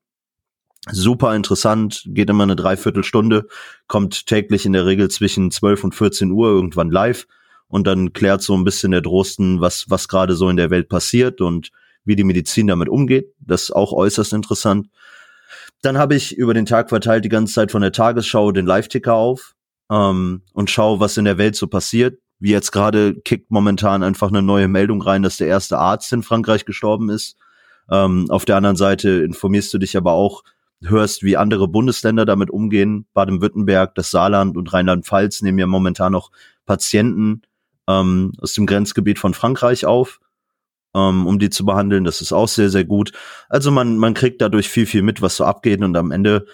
Super 0.90 1.34
interessant, 1.34 2.04
geht 2.06 2.30
immer 2.30 2.44
eine 2.44 2.54
Dreiviertelstunde, 2.54 3.48
kommt 3.88 4.26
täglich 4.26 4.66
in 4.66 4.72
der 4.72 4.86
Regel 4.86 5.10
zwischen 5.10 5.50
12 5.50 5.84
und 5.84 5.94
14 5.94 6.30
Uhr 6.30 6.48
irgendwann 6.48 6.90
live 6.90 7.26
und 7.66 7.88
dann 7.88 8.12
klärt 8.12 8.42
so 8.42 8.54
ein 8.54 8.62
bisschen 8.62 8.92
der 8.92 9.00
Drosten, 9.00 9.60
was, 9.60 9.90
was 9.90 10.06
gerade 10.06 10.36
so 10.36 10.48
in 10.48 10.56
der 10.56 10.70
Welt 10.70 10.88
passiert 10.88 11.40
und 11.40 11.70
wie 12.04 12.14
die 12.14 12.24
Medizin 12.24 12.68
damit 12.68 12.88
umgeht. 12.88 13.34
Das 13.40 13.64
ist 13.64 13.70
auch 13.72 13.92
äußerst 13.92 14.32
interessant. 14.32 14.88
Dann 15.86 15.98
habe 15.98 16.16
ich 16.16 16.36
über 16.36 16.52
den 16.52 16.66
Tag 16.66 16.88
verteilt 16.88 17.24
die 17.24 17.28
ganze 17.28 17.54
Zeit 17.54 17.70
von 17.70 17.80
der 17.80 17.92
Tagesschau 17.92 18.50
den 18.50 18.66
Live-Ticker 18.66 19.14
auf 19.14 19.54
ähm, 19.88 20.42
und 20.52 20.68
schaue, 20.68 20.98
was 20.98 21.16
in 21.16 21.24
der 21.24 21.38
Welt 21.38 21.54
so 21.54 21.68
passiert. 21.68 22.18
Wie 22.40 22.50
jetzt 22.50 22.72
gerade 22.72 23.14
kickt 23.20 23.52
momentan 23.52 24.02
einfach 24.02 24.26
eine 24.26 24.42
neue 24.42 24.66
Meldung 24.66 25.00
rein, 25.00 25.22
dass 25.22 25.36
der 25.36 25.46
erste 25.46 25.78
Arzt 25.78 26.12
in 26.12 26.24
Frankreich 26.24 26.64
gestorben 26.64 27.08
ist. 27.08 27.36
Ähm, 27.88 28.26
auf 28.30 28.44
der 28.44 28.56
anderen 28.56 28.74
Seite 28.74 29.10
informierst 29.10 29.72
du 29.74 29.78
dich 29.78 29.96
aber 29.96 30.14
auch, 30.14 30.42
hörst, 30.82 31.22
wie 31.22 31.36
andere 31.36 31.68
Bundesländer 31.68 32.24
damit 32.24 32.50
umgehen. 32.50 33.06
Baden-Württemberg, 33.14 33.94
das 33.94 34.10
Saarland 34.10 34.56
und 34.56 34.72
Rheinland-Pfalz 34.72 35.42
nehmen 35.42 35.60
ja 35.60 35.68
momentan 35.68 36.10
noch 36.10 36.32
Patienten 36.64 37.42
ähm, 37.86 38.32
aus 38.40 38.54
dem 38.54 38.66
Grenzgebiet 38.66 39.20
von 39.20 39.34
Frankreich 39.34 39.86
auf 39.86 40.18
ähm, 40.96 41.26
um 41.26 41.38
die 41.38 41.50
zu 41.50 41.64
behandeln. 41.66 42.04
Das 42.04 42.20
ist 42.20 42.32
auch 42.32 42.48
sehr, 42.48 42.70
sehr 42.70 42.84
gut. 42.84 43.12
Also 43.48 43.70
man, 43.70 43.98
man 43.98 44.14
kriegt 44.14 44.40
dadurch 44.40 44.68
viel, 44.68 44.86
viel 44.86 45.02
mit, 45.02 45.22
was 45.22 45.36
so 45.36 45.44
abgeht 45.44 45.82
und 45.82 45.96
am 45.96 46.10
Ende, 46.10 46.46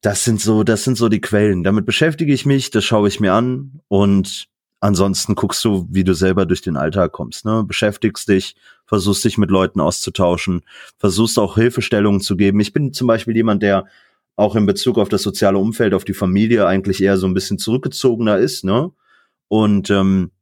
das 0.00 0.24
sind 0.24 0.40
so, 0.40 0.62
das 0.62 0.84
sind 0.84 0.96
so 0.96 1.08
die 1.08 1.20
Quellen. 1.20 1.64
Damit 1.64 1.84
beschäftige 1.84 2.32
ich 2.32 2.46
mich, 2.46 2.70
das 2.70 2.84
schaue 2.84 3.08
ich 3.08 3.20
mir 3.20 3.32
an 3.32 3.80
und 3.88 4.46
ansonsten 4.80 5.34
guckst 5.34 5.64
du, 5.64 5.88
wie 5.90 6.04
du 6.04 6.14
selber 6.14 6.46
durch 6.46 6.60
den 6.62 6.76
Alltag 6.76 7.12
kommst, 7.12 7.46
ne? 7.46 7.64
Beschäftigst 7.66 8.28
dich, 8.28 8.54
versuchst 8.86 9.24
dich 9.24 9.38
mit 9.38 9.50
Leuten 9.50 9.80
auszutauschen, 9.80 10.62
versuchst 10.98 11.38
auch 11.38 11.54
Hilfestellungen 11.56 12.20
zu 12.20 12.36
geben. 12.36 12.60
Ich 12.60 12.74
bin 12.74 12.92
zum 12.92 13.06
Beispiel 13.06 13.34
jemand, 13.34 13.62
der 13.62 13.86
auch 14.36 14.56
in 14.56 14.66
Bezug 14.66 14.98
auf 14.98 15.08
das 15.08 15.22
soziale 15.22 15.58
Umfeld, 15.58 15.94
auf 15.94 16.04
die 16.04 16.12
Familie 16.12 16.66
eigentlich 16.66 17.02
eher 17.02 17.16
so 17.16 17.26
ein 17.26 17.34
bisschen 17.34 17.58
zurückgezogener 17.58 18.36
ist, 18.36 18.64
ne? 18.64 18.90
Und 19.48 19.90
ähm, 19.90 20.32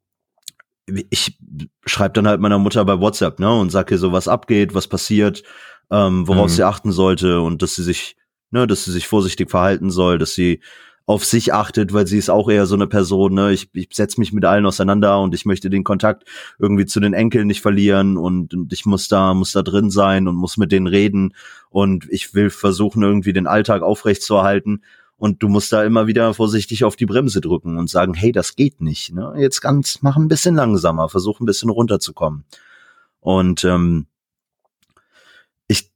ich 0.86 1.38
schreibe 1.86 2.14
dann 2.14 2.26
halt 2.26 2.40
meiner 2.40 2.58
Mutter 2.58 2.84
bei 2.84 2.98
WhatsApp, 2.98 3.38
ne, 3.38 3.52
und 3.52 3.70
sag 3.70 3.90
ihr 3.90 3.98
so, 3.98 4.12
was 4.12 4.28
abgeht, 4.28 4.74
was 4.74 4.88
passiert, 4.88 5.42
ähm, 5.90 6.26
worauf 6.26 6.50
mhm. 6.50 6.54
sie 6.54 6.64
achten 6.64 6.92
sollte 6.92 7.40
und 7.40 7.62
dass 7.62 7.74
sie 7.76 7.82
sich, 7.82 8.16
ne, 8.50 8.66
dass 8.66 8.84
sie 8.84 8.92
sich 8.92 9.06
vorsichtig 9.06 9.50
verhalten 9.50 9.90
soll, 9.90 10.18
dass 10.18 10.34
sie 10.34 10.60
auf 11.04 11.24
sich 11.24 11.52
achtet, 11.52 11.92
weil 11.92 12.06
sie 12.06 12.18
ist 12.18 12.30
auch 12.30 12.48
eher 12.48 12.66
so 12.66 12.74
eine 12.74 12.86
Person, 12.86 13.34
ne, 13.34 13.52
ich, 13.52 13.70
ich 13.74 13.88
setze 13.92 14.20
mich 14.20 14.32
mit 14.32 14.44
allen 14.44 14.66
auseinander 14.66 15.20
und 15.20 15.34
ich 15.34 15.44
möchte 15.44 15.68
den 15.68 15.84
Kontakt 15.84 16.24
irgendwie 16.58 16.86
zu 16.86 17.00
den 17.00 17.12
Enkeln 17.12 17.46
nicht 17.46 17.60
verlieren 17.60 18.16
und, 18.16 18.54
und 18.54 18.72
ich 18.72 18.86
muss 18.86 19.08
da, 19.08 19.34
muss 19.34 19.52
da 19.52 19.62
drin 19.62 19.90
sein 19.90 20.28
und 20.28 20.36
muss 20.36 20.56
mit 20.56 20.72
denen 20.72 20.86
reden 20.86 21.34
und 21.70 22.06
ich 22.10 22.34
will 22.34 22.50
versuchen, 22.50 23.02
irgendwie 23.02 23.32
den 23.32 23.46
Alltag 23.46 23.82
aufrechtzuerhalten 23.82 24.82
und 25.16 25.42
du 25.42 25.48
musst 25.48 25.72
da 25.72 25.84
immer 25.84 26.06
wieder 26.06 26.34
vorsichtig 26.34 26.84
auf 26.84 26.96
die 26.96 27.06
Bremse 27.06 27.40
drücken 27.40 27.78
und 27.78 27.88
sagen, 27.88 28.14
hey, 28.14 28.32
das 28.32 28.56
geht 28.56 28.80
nicht. 28.80 29.14
Ne? 29.14 29.34
Jetzt 29.38 29.60
ganz, 29.60 30.02
mach 30.02 30.16
ein 30.16 30.28
bisschen 30.28 30.56
langsamer, 30.56 31.08
versuch 31.08 31.40
ein 31.40 31.46
bisschen 31.46 31.70
runterzukommen. 31.70 32.44
Und 33.20 33.62
ähm, 33.64 34.06
ich, 35.68 35.92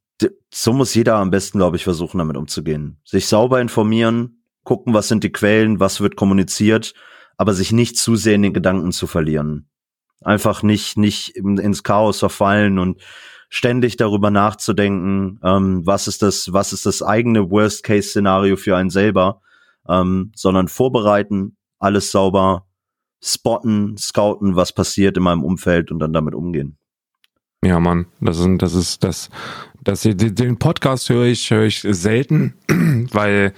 so 0.54 0.72
muss 0.72 0.94
jeder 0.94 1.16
am 1.16 1.30
besten, 1.30 1.58
glaube 1.58 1.76
ich, 1.76 1.84
versuchen, 1.84 2.18
damit 2.18 2.36
umzugehen. 2.36 2.98
Sich 3.04 3.26
sauber 3.26 3.60
informieren, 3.60 4.42
gucken, 4.62 4.94
was 4.94 5.08
sind 5.08 5.24
die 5.24 5.32
Quellen, 5.32 5.80
was 5.80 6.00
wird 6.00 6.14
kommuniziert, 6.16 6.94
aber 7.36 7.52
sich 7.52 7.72
nicht 7.72 7.96
zu 7.96 8.14
sehr 8.16 8.36
in 8.36 8.42
den 8.42 8.54
Gedanken 8.54 8.92
zu 8.92 9.06
verlieren. 9.06 9.68
Einfach 10.20 10.62
nicht, 10.62 10.96
nicht 10.96 11.36
ins 11.36 11.82
Chaos 11.82 12.20
verfallen 12.20 12.78
und 12.78 13.02
ständig 13.48 13.96
darüber 13.96 14.30
nachzudenken, 14.30 15.40
ähm, 15.42 15.86
was 15.86 16.08
ist 16.08 16.22
das, 16.22 16.52
was 16.52 16.72
ist 16.72 16.86
das 16.86 17.02
eigene 17.02 17.50
Worst-Case-Szenario 17.50 18.56
für 18.56 18.76
einen 18.76 18.90
selber, 18.90 19.40
ähm, 19.88 20.32
sondern 20.34 20.68
vorbereiten, 20.68 21.56
alles 21.78 22.10
sauber, 22.10 22.66
spotten, 23.22 23.96
scouten, 23.96 24.56
was 24.56 24.72
passiert 24.72 25.16
in 25.16 25.22
meinem 25.22 25.44
Umfeld 25.44 25.90
und 25.90 25.98
dann 25.98 26.12
damit 26.12 26.34
umgehen. 26.34 26.78
Ja, 27.64 27.80
Mann, 27.80 28.06
das 28.20 28.38
ist, 28.38 28.58
das 28.58 28.74
ist, 28.74 29.04
das, 29.04 29.30
das, 29.82 30.02
den 30.02 30.58
Podcast 30.58 31.08
höre 31.08 31.24
ich, 31.24 31.50
höre 31.50 31.64
ich 31.64 31.80
selten, 31.80 32.54
weil, 33.12 33.54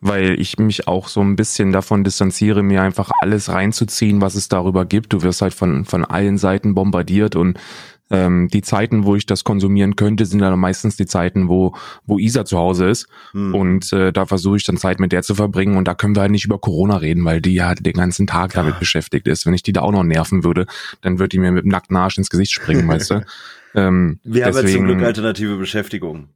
weil 0.00 0.40
ich 0.40 0.58
mich 0.58 0.88
auch 0.88 1.08
so 1.08 1.20
ein 1.20 1.36
bisschen 1.36 1.72
davon 1.72 2.04
distanziere, 2.04 2.62
mir 2.62 2.82
einfach 2.82 3.10
alles 3.20 3.50
reinzuziehen, 3.50 4.20
was 4.20 4.34
es 4.34 4.48
darüber 4.48 4.86
gibt. 4.86 5.12
Du 5.12 5.22
wirst 5.22 5.42
halt 5.42 5.52
von, 5.52 5.84
von 5.84 6.04
allen 6.04 6.38
Seiten 6.38 6.74
bombardiert 6.74 7.36
und 7.36 7.58
ähm, 8.10 8.48
die 8.48 8.62
Zeiten, 8.62 9.04
wo 9.04 9.14
ich 9.14 9.24
das 9.24 9.44
konsumieren 9.44 9.96
könnte, 9.96 10.26
sind 10.26 10.40
dann 10.40 10.58
meistens 10.58 10.96
die 10.96 11.06
Zeiten, 11.06 11.48
wo, 11.48 11.74
wo 12.06 12.18
Isa 12.18 12.44
zu 12.44 12.58
Hause 12.58 12.88
ist. 12.88 13.08
Hm. 13.32 13.54
Und 13.54 13.92
äh, 13.92 14.12
da 14.12 14.26
versuche 14.26 14.56
ich 14.56 14.64
dann 14.64 14.76
Zeit 14.76 15.00
mit 15.00 15.12
der 15.12 15.22
zu 15.22 15.34
verbringen. 15.34 15.76
Und 15.76 15.86
da 15.86 15.94
können 15.94 16.16
wir 16.16 16.22
halt 16.22 16.32
nicht 16.32 16.44
über 16.44 16.58
Corona 16.58 16.96
reden, 16.96 17.24
weil 17.24 17.40
die 17.40 17.54
ja 17.54 17.74
den 17.74 17.94
ganzen 17.94 18.26
Tag 18.26 18.52
damit 18.54 18.78
beschäftigt 18.78 19.28
ist. 19.28 19.46
Wenn 19.46 19.54
ich 19.54 19.62
die 19.62 19.72
da 19.72 19.82
auch 19.82 19.92
noch 19.92 20.04
nerven 20.04 20.44
würde, 20.44 20.66
dann 21.02 21.18
würde 21.18 21.30
die 21.30 21.38
mir 21.38 21.52
mit 21.52 21.64
dem 21.64 21.70
nackten 21.70 21.96
Arsch 21.96 22.18
ins 22.18 22.30
Gesicht 22.30 22.52
springen, 22.52 22.86
weißt 22.88 23.10
du? 23.10 23.24
Ähm, 23.72 24.18
wir 24.24 24.46
deswegen, 24.46 24.56
haben 24.56 24.66
ja 24.66 24.78
zum 24.78 24.86
Glück 24.86 25.02
alternative 25.06 25.56
Beschäftigung. 25.56 26.28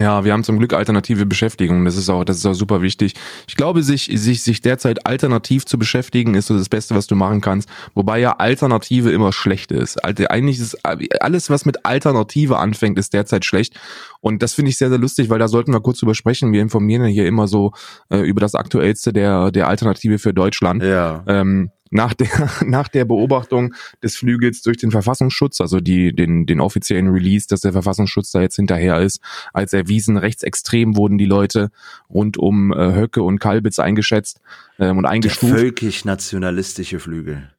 Ja, 0.00 0.24
wir 0.24 0.32
haben 0.32 0.42
zum 0.42 0.58
Glück 0.58 0.72
alternative 0.72 1.26
Beschäftigung. 1.26 1.84
Das 1.84 1.96
ist 1.96 2.08
auch, 2.08 2.24
das 2.24 2.38
ist 2.38 2.46
auch 2.46 2.54
super 2.54 2.82
wichtig. 2.82 3.14
Ich 3.46 3.54
glaube, 3.54 3.84
sich, 3.84 4.10
sich, 4.12 4.42
sich 4.42 4.60
derzeit 4.60 5.06
alternativ 5.06 5.64
zu 5.64 5.78
beschäftigen, 5.78 6.34
ist 6.34 6.46
so 6.46 6.58
das 6.58 6.68
Beste, 6.68 6.96
was 6.96 7.06
du 7.06 7.14
machen 7.14 7.40
kannst. 7.40 7.68
Wobei 7.94 8.18
ja 8.18 8.32
Alternative 8.32 9.12
immer 9.12 9.32
schlecht 9.32 9.70
ist. 9.70 10.04
Also 10.04 10.26
eigentlich 10.26 10.58
ist 10.58 10.76
alles, 10.84 11.50
was 11.50 11.64
mit 11.64 11.86
Alternative 11.86 12.58
anfängt, 12.58 12.98
ist 12.98 13.12
derzeit 13.12 13.44
schlecht. 13.44 13.78
Und 14.20 14.42
das 14.42 14.54
finde 14.54 14.70
ich 14.70 14.76
sehr, 14.76 14.88
sehr 14.88 14.98
lustig, 14.98 15.30
weil 15.30 15.38
da 15.38 15.46
sollten 15.46 15.72
wir 15.72 15.80
kurz 15.80 16.00
drüber 16.00 16.16
sprechen. 16.16 16.52
Wir 16.52 16.62
informieren 16.62 17.02
ja 17.02 17.08
hier 17.08 17.26
immer 17.26 17.46
so 17.46 17.72
äh, 18.10 18.18
über 18.18 18.40
das 18.40 18.56
Aktuellste 18.56 19.12
der, 19.12 19.52
der 19.52 19.68
Alternative 19.68 20.18
für 20.18 20.34
Deutschland. 20.34 20.82
Ja. 20.82 21.22
Ähm, 21.28 21.70
nach 21.92 22.14
der, 22.14 22.28
nach 22.66 22.88
der 22.88 23.04
Beobachtung 23.04 23.74
des 24.02 24.16
Flügels 24.16 24.62
durch 24.62 24.78
den 24.78 24.90
Verfassungsschutz, 24.90 25.60
also 25.60 25.80
die, 25.80 26.14
den, 26.14 26.46
den 26.46 26.60
offiziellen 26.60 27.08
Release, 27.08 27.46
dass 27.48 27.60
der 27.60 27.72
Verfassungsschutz 27.72 28.32
da 28.32 28.40
jetzt 28.40 28.56
hinterher 28.56 29.00
ist, 29.00 29.20
als 29.52 29.72
erwiesen 29.72 30.16
rechtsextrem 30.16 30.96
wurden 30.96 31.18
die 31.18 31.26
Leute 31.26 31.70
rund 32.10 32.36
um 32.38 32.72
äh, 32.72 32.94
Höcke 32.94 33.22
und 33.22 33.38
Kalbitz 33.38 33.78
eingeschätzt 33.78 34.40
ähm, 34.78 34.98
und 34.98 35.06
eingestuft. 35.06 35.52
Völkisch-nationalistische 35.52 36.98
Flügel. 36.98 37.50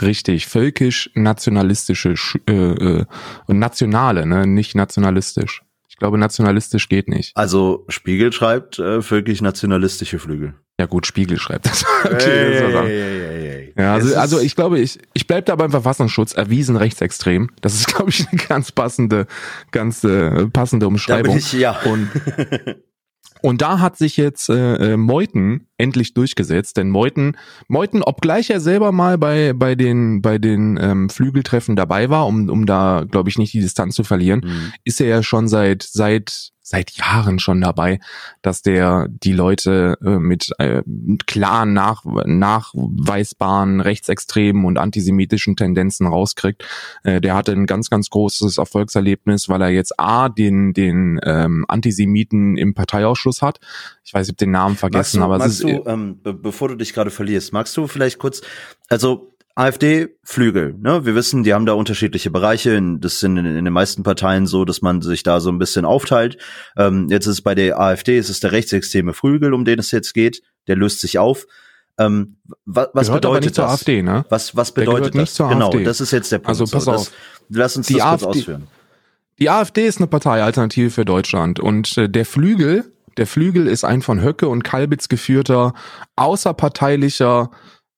Richtig, 0.00 0.46
völkisch-nationalistische 0.46 2.14
äh, 2.46 2.52
äh, 2.52 3.04
nationale, 3.48 4.26
ne, 4.26 4.46
nicht 4.46 4.74
nationalistisch. 4.74 5.62
Ich 5.98 6.00
glaube, 6.00 6.16
nationalistisch 6.16 6.88
geht 6.88 7.08
nicht. 7.08 7.36
Also 7.36 7.84
Spiegel 7.88 8.32
schreibt 8.32 8.78
äh, 8.78 9.02
völkisch-nationalistische 9.02 10.20
Flügel. 10.20 10.54
Ja 10.78 10.86
gut, 10.86 11.08
Spiegel 11.08 11.40
schreibt 11.40 11.66
das. 11.66 11.84
okay, 12.04 12.14
hey, 12.20 12.72
das 12.72 12.82
hey, 12.84 12.86
hey, 12.86 13.72
ja, 13.76 13.94
also, 13.94 14.14
also 14.16 14.38
ich 14.38 14.54
glaube, 14.54 14.78
ich, 14.78 15.00
ich 15.12 15.26
bleib 15.26 15.46
da 15.46 15.56
beim 15.56 15.72
Verfassungsschutz, 15.72 16.34
erwiesen 16.34 16.76
rechtsextrem. 16.76 17.50
Das 17.62 17.74
ist, 17.74 17.88
glaube 17.92 18.10
ich, 18.10 18.28
eine 18.28 18.40
ganz 18.40 18.70
passende, 18.70 19.26
ganz 19.72 20.04
äh, 20.04 20.46
passende 20.46 20.86
Umschreibung. 20.86 21.24
Da 21.24 21.30
bin 21.32 21.38
ich, 21.38 21.52
ja. 21.54 21.76
Und 21.84 22.08
Und 23.42 23.62
da 23.62 23.80
hat 23.80 23.96
sich 23.96 24.16
jetzt 24.16 24.48
äh, 24.48 24.92
äh, 24.92 24.96
Meuthen 24.96 25.68
endlich 25.76 26.14
durchgesetzt, 26.14 26.76
denn 26.76 26.90
Meuthen, 26.90 27.36
Meuthen, 27.68 28.02
obgleich 28.02 28.50
er 28.50 28.60
selber 28.60 28.92
mal 28.92 29.18
bei 29.18 29.52
bei 29.52 29.74
den 29.74 30.22
bei 30.22 30.38
den 30.38 30.78
ähm, 30.80 31.08
Flügeltreffen 31.08 31.76
dabei 31.76 32.10
war, 32.10 32.26
um 32.26 32.48
um 32.48 32.66
da 32.66 33.04
glaube 33.08 33.28
ich 33.28 33.38
nicht 33.38 33.52
die 33.52 33.60
Distanz 33.60 33.94
zu 33.94 34.04
verlieren, 34.04 34.40
mhm. 34.44 34.72
ist 34.84 35.00
er 35.00 35.08
ja 35.08 35.22
schon 35.22 35.48
seit 35.48 35.82
seit 35.82 36.50
seit 36.68 36.92
Jahren 36.92 37.38
schon 37.38 37.60
dabei, 37.60 38.00
dass 38.42 38.62
der 38.62 39.08
die 39.08 39.32
Leute 39.32 39.96
äh, 40.04 40.18
mit 40.18 40.50
äh, 40.58 40.82
klaren, 41.26 41.72
nach, 41.72 42.04
nachweisbaren 42.04 43.80
rechtsextremen 43.80 44.64
und 44.64 44.78
antisemitischen 44.78 45.56
Tendenzen 45.56 46.06
rauskriegt. 46.06 46.64
Äh, 47.04 47.20
der 47.20 47.34
hatte 47.34 47.52
ein 47.52 47.66
ganz, 47.66 47.90
ganz 47.90 48.10
großes 48.10 48.58
Erfolgserlebnis, 48.58 49.48
weil 49.48 49.62
er 49.62 49.70
jetzt 49.70 49.98
A, 49.98 50.28
den, 50.28 50.72
den 50.72 51.18
ähm, 51.24 51.64
Antisemiten 51.68 52.56
im 52.56 52.74
Parteiausschuss 52.74 53.42
hat. 53.42 53.60
Ich 54.04 54.14
weiß, 54.14 54.26
ich 54.26 54.32
habe 54.32 54.36
den 54.36 54.50
Namen 54.50 54.76
vergessen, 54.76 55.18
du, 55.18 55.24
aber 55.24 55.36
es 55.38 55.46
ist. 55.46 55.62
Du, 55.62 55.84
ähm, 55.86 56.20
be 56.22 56.34
bevor 56.34 56.68
du 56.68 56.76
dich 56.76 56.92
gerade 56.92 57.10
verlierst, 57.10 57.52
magst 57.52 57.76
du 57.76 57.86
vielleicht 57.86 58.18
kurz, 58.18 58.42
also 58.88 59.37
AfD-Flügel, 59.58 60.76
ne? 60.78 61.04
Wir 61.04 61.16
wissen, 61.16 61.42
die 61.42 61.52
haben 61.52 61.66
da 61.66 61.72
unterschiedliche 61.72 62.30
Bereiche. 62.30 62.80
Das 63.00 63.18
sind 63.18 63.36
in, 63.36 63.44
in, 63.44 63.64
den 63.64 63.74
meisten 63.74 64.04
Parteien 64.04 64.46
so, 64.46 64.64
dass 64.64 64.82
man 64.82 65.02
sich 65.02 65.24
da 65.24 65.40
so 65.40 65.50
ein 65.50 65.58
bisschen 65.58 65.84
aufteilt. 65.84 66.38
Ähm, 66.76 67.08
jetzt 67.10 67.26
ist 67.26 67.32
es 67.32 67.42
bei 67.42 67.56
der 67.56 67.80
AfD, 67.80 68.18
es 68.18 68.30
ist 68.30 68.44
der 68.44 68.52
rechtsextreme 68.52 69.14
Flügel, 69.14 69.52
um 69.52 69.64
den 69.64 69.80
es 69.80 69.90
jetzt 69.90 70.14
geht. 70.14 70.42
Der 70.68 70.76
löst 70.76 71.00
sich 71.00 71.18
auf. 71.18 71.46
Ähm, 71.98 72.36
was, 72.66 72.90
was 72.92 73.08
bedeutet 73.08 73.26
aber 73.26 73.40
nicht 73.40 73.50
das? 73.50 73.54
Zur 73.56 73.68
AfD, 73.68 74.02
ne? 74.02 74.24
Was, 74.28 74.54
was 74.54 74.70
bedeutet 74.70 75.16
das? 75.16 75.36
genau, 75.36 75.70
das 75.70 76.00
ist 76.00 76.12
jetzt 76.12 76.30
der 76.30 76.38
Punkt. 76.38 76.50
Also 76.50 76.64
pass 76.64 76.84
so, 76.84 76.92
auf. 76.92 77.10
lass 77.48 77.76
uns 77.76 77.88
die 77.88 77.94
das 77.94 78.02
AfD, 78.04 78.24
kurz 78.26 78.36
ausführen. 78.36 78.68
Die 79.40 79.50
AfD 79.50 79.86
ist 79.86 79.98
eine 79.98 80.06
Partei 80.06 80.40
Alternative 80.40 80.90
für 80.90 81.04
Deutschland 81.04 81.58
und 81.58 81.98
äh, 81.98 82.08
der 82.08 82.26
Flügel, 82.26 82.92
der 83.16 83.26
Flügel 83.26 83.66
ist 83.66 83.82
ein 83.82 84.02
von 84.02 84.22
Höcke 84.22 84.48
und 84.48 84.62
Kalbitz 84.62 85.08
geführter 85.08 85.74
außerparteilicher 86.14 87.50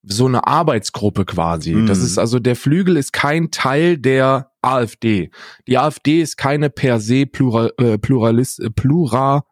so 0.03 0.25
eine 0.25 0.47
Arbeitsgruppe 0.47 1.25
quasi. 1.25 1.73
Mhm. 1.73 1.87
Das 1.87 1.99
ist 1.99 2.17
also 2.17 2.39
der 2.39 2.55
Flügel 2.55 2.97
ist 2.97 3.13
kein 3.13 3.51
Teil 3.51 3.97
der 3.97 4.51
AfD. 4.61 5.31
Die 5.67 5.77
AfD 5.77 6.21
ist 6.21 6.37
keine 6.37 6.69
per 6.69 6.99
se 6.99 7.25
Plural, 7.25 7.71
äh, 7.77 7.97
Pluralist, 7.97 8.59
äh, 8.59 8.69
Plura, 8.69 9.45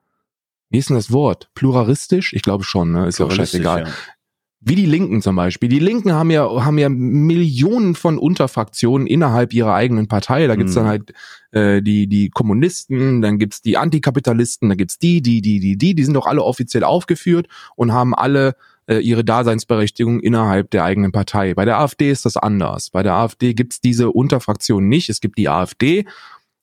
wie 0.70 0.78
ist 0.78 0.89
denn 0.89 0.95
das 0.95 1.12
Wort? 1.12 1.50
Pluralistisch? 1.56 2.34
Ich 2.34 2.43
glaube 2.43 2.64
schon, 2.64 2.91
ne? 2.91 3.08
Ist 3.08 3.20
ja 3.20 3.26
auch 3.26 3.32
scheißegal. 3.32 3.86
Ja. 3.86 3.93
Wie 4.62 4.76
die 4.76 4.86
Linken 4.86 5.22
zum 5.22 5.38
Beispiel. 5.38 5.70
Die 5.70 5.80
Linken 5.80 6.12
haben 6.12 6.32
ja, 6.32 6.66
haben 6.66 6.78
ja 6.78 6.89
Millionen 6.89 7.95
von 7.95 8.18
Unterfraktionen 8.18 9.08
innerhalb 9.08 9.54
ihrer 9.54 9.74
eigenen 9.74 10.08
Partei. 10.08 10.47
Da 10.47 10.56
gibt's 10.56 10.74
mhm. 10.74 10.80
dann 10.80 10.88
halt 10.88 11.14
äh, 11.52 11.82
die, 11.82 12.08
die 12.08 12.30
Kommunisten, 12.30 13.22
dann 13.22 13.39
gibt's 13.39 13.62
die 13.62 13.78
Antikapitalisten, 13.78 14.68
da 14.68 14.76
gibt's 14.76 15.00
die, 15.00 15.22
die, 15.22 15.41
die, 15.41 15.60
die, 15.60 15.78
die, 15.78 15.95
die 15.95 16.04
sind 16.04 16.14
doch 16.14 16.28
alle 16.28 16.43
offiziell 16.43 16.84
aufgeführt 16.84 17.47
und 17.76 17.93
haben 17.93 18.14
alle 18.14 18.56
äh, 18.90 18.98
ihre 18.98 19.24
Daseinsberechtigung 19.24 20.20
innerhalb 20.20 20.72
der 20.72 20.84
eigenen 20.84 21.12
Partei. 21.12 21.54
Bei 21.54 21.64
der 21.64 21.80
AfD 21.80 22.10
ist 22.10 22.26
das 22.26 22.38
anders. 22.38 22.90
Bei 22.90 23.04
der 23.04 23.14
AfD 23.14 23.54
gibt's 23.54 23.82
diese 23.82 24.10
Unterfraktion 24.10 24.88
nicht. 24.88 25.10
Es 25.10 25.22
gibt 25.22 25.38
die 25.38 25.48
AfD, 25.48 26.06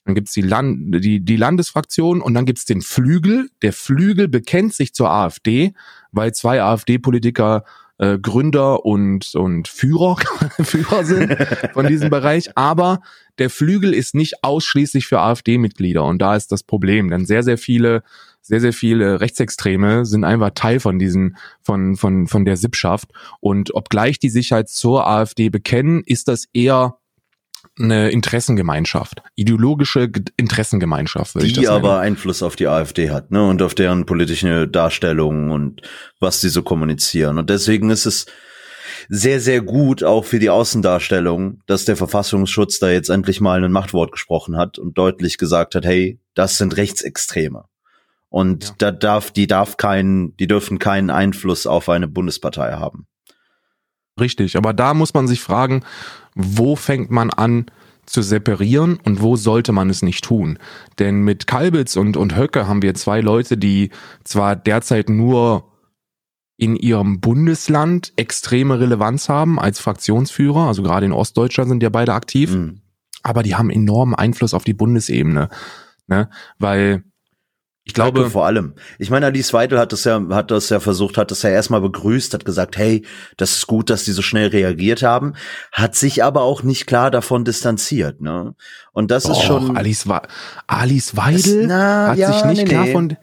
dann 0.05 0.15
gibt's 0.15 0.33
die, 0.33 0.43
Land 0.43 1.05
die, 1.05 1.21
die 1.21 1.37
Landesfraktion 1.37 2.21
und 2.21 2.35
dann 2.35 2.45
gibt's 2.45 2.65
den 2.65 2.83
Flügel. 2.83 3.49
Der 3.63 3.73
Flügel 3.73 4.29
bekennt 4.29 4.75
sich 4.75 4.93
zur 4.93 5.11
AfD, 5.11 5.73
weil 6.11 6.35
zwei 6.35 6.63
AfD-Politiker 6.63 7.65
äh, 7.99 8.19
Gründer 8.19 8.85
und, 8.85 9.35
und 9.35 9.69
Führer, 9.69 10.17
Führer 10.63 11.05
sind 11.05 11.37
von 11.73 11.87
diesem 11.87 12.11
Bereich. 12.11 12.57
Aber 12.57 13.01
der 13.39 13.51
Flügel 13.51 13.95
ist 13.95 14.15
nicht 14.15 14.43
ausschließlich 14.43 15.07
für 15.07 15.21
AfD-Mitglieder. 15.21 16.05
Und 16.05 16.19
da 16.21 16.35
ist 16.35 16.51
das 16.51 16.63
Problem. 16.63 17.09
Denn 17.11 17.25
sehr, 17.25 17.43
sehr 17.43 17.59
viele 17.59 18.03
sehr, 18.47 18.61
sehr 18.61 18.73
viele 18.73 19.21
Rechtsextreme 19.21 20.05
sind 20.05 20.25
einfach 20.25 20.51
Teil 20.55 20.81
von 20.81 20.99
diesen, 20.99 21.37
von, 21.63 21.97
von, 21.97 22.27
von 22.27 22.45
der 22.45 22.57
Sippschaft. 22.57 23.11
Und 23.41 23.75
obgleich 23.75 24.19
die 24.19 24.31
sich 24.31 24.53
halt 24.53 24.69
zur 24.69 25.07
AfD 25.07 25.49
bekennen, 25.49 26.03
ist 26.07 26.29
das 26.29 26.45
eher 26.53 26.99
eine 27.79 28.11
Interessengemeinschaft, 28.11 29.23
ideologische 29.35 30.11
Interessengemeinschaft, 30.37 31.35
würde 31.35 31.47
die 31.47 31.53
ich 31.53 31.59
das 31.59 31.69
aber 31.69 31.99
Einfluss 31.99 32.43
auf 32.43 32.57
die 32.57 32.69
AfD 32.69 33.11
hat, 33.11 33.31
ne, 33.31 33.47
und 33.47 33.61
auf 33.61 33.75
deren 33.75 34.07
politische 34.07 34.67
Darstellung 34.67 35.51
und 35.51 35.83
was 36.21 36.41
sie 36.41 36.49
so 36.49 36.63
kommunizieren. 36.63 37.39
Und 37.39 37.51
deswegen 37.51 37.91
ist 37.91 38.07
es 38.07 38.27
sehr, 39.09 39.41
sehr 39.41 39.61
gut 39.61 40.03
auch 40.03 40.25
für 40.25 40.39
die 40.39 40.51
Außendarstellung, 40.51 41.61
dass 41.67 41.85
der 41.85 41.97
Verfassungsschutz 41.97 42.79
da 42.79 42.91
jetzt 42.91 43.11
endlich 43.11 43.41
mal 43.41 43.63
ein 43.63 43.73
Machtwort 43.73 44.13
gesprochen 44.13 44.57
hat 44.57 44.79
und 44.79 44.97
deutlich 44.97 45.37
gesagt 45.37 45.75
hat, 45.75 45.85
hey, 45.85 46.19
das 46.35 46.59
sind 46.59 46.77
Rechtsextreme. 46.77 47.65
Und 48.29 48.65
ja. 48.65 48.75
da 48.79 48.93
darf, 48.93 49.31
die 49.31 49.47
darf 49.47 49.77
keinen, 49.77 50.37
die 50.37 50.47
dürfen 50.47 50.79
keinen 50.79 51.11
Einfluss 51.11 51.67
auf 51.67 51.89
eine 51.89 52.09
Bundespartei 52.09 52.73
haben. 52.73 53.07
Richtig, 54.19 54.57
aber 54.57 54.73
da 54.73 54.95
muss 54.95 55.15
man 55.15 55.29
sich 55.29 55.41
fragen, 55.41 55.85
wo 56.35 56.75
fängt 56.77 57.11
man 57.11 57.31
an 57.31 57.67
zu 58.07 58.23
separieren 58.23 58.99
und 59.05 59.21
wo 59.21 59.37
sollte 59.37 59.73
man 59.73 59.91
es 59.91 60.03
nicht 60.03 60.25
tun? 60.25 60.59
Denn 60.99 61.21
mit 61.23 61.47
Kalbitz 61.47 61.97
und, 61.97 62.17
und 62.17 62.37
Höcke 62.37 62.67
haben 62.67 62.83
wir 62.83 62.95
zwei 62.95 63.21
Leute, 63.21 63.59
die 63.59 63.91
zwar 64.25 64.57
derzeit 64.57 65.09
nur 65.09 65.73
in 66.57 66.77
ihrem 66.77 67.21
Bundesland 67.21 68.13
extreme 68.17 68.81
Relevanz 68.81 69.29
haben 69.29 69.59
als 69.59 69.79
Fraktionsführer, 69.79 70.67
also 70.69 70.83
gerade 70.83 71.05
in 71.05 71.13
Ostdeutschland 71.13 71.69
sind 71.69 71.83
ja 71.83 71.91
beide 71.91 72.15
aktiv, 72.15 72.55
mhm. 72.55 72.81
aber 73.23 73.43
die 73.43 73.57
haben 73.57 73.69
enormen 73.69 74.15
Einfluss 74.15 74.55
auf 74.55 74.65
die 74.65 74.73
Bundesebene, 74.73 75.51
ne? 76.07 76.31
weil 76.59 77.05
Ich 77.89 77.95
glaube 77.95 78.21
Höcke 78.21 78.31
vor 78.31 78.47
allem. 78.47 78.75
Ich 78.99 79.11
meine, 79.11 79.27
Alice 79.27 79.53
Weidel 79.53 79.79
hat 79.79 79.93
das 79.93 80.03
ja, 80.03 80.21
hat 80.31 80.51
das 80.51 80.71
ja 80.71 80.81
versucht, 80.81 81.17
hat 81.17 81.31
das 81.31 81.43
ja 81.43 81.51
erstmal 81.51 81.81
begrüßt, 81.81 82.35
hat 82.35 82.45
gesagt, 82.45 82.77
hey, 82.77 83.07
das 83.37 83.53
ist 83.53 83.69
gut, 83.69 83.91
dass 83.91 84.05
die 84.05 84.11
so 84.11 84.23
schnell 84.23 84.49
reagiert 84.49 85.05
haben, 85.05 85.35
hat 85.71 85.95
sich 85.95 86.25
aber 86.25 86.43
auch 86.43 86.65
nicht 86.65 86.89
klar 86.89 87.13
davon 87.13 87.45
distanziert, 87.45 88.21
ne? 88.21 88.57
Und 88.93 89.13
das 89.13 89.27
oh, 89.27 89.33
ist 89.33 89.43
schon. 89.43 89.77
Alice, 89.77 90.05
Alice 90.67 91.17
Weidel 91.17 91.61
das, 91.61 91.69
na, 91.69 92.09
hat 92.09 92.19
ja, 92.19 92.33
sich 92.33 92.45
nicht 92.47 92.63
nee, 92.65 92.69
klar 92.69 92.85
nee. 92.87 92.93
von. 92.93 93.17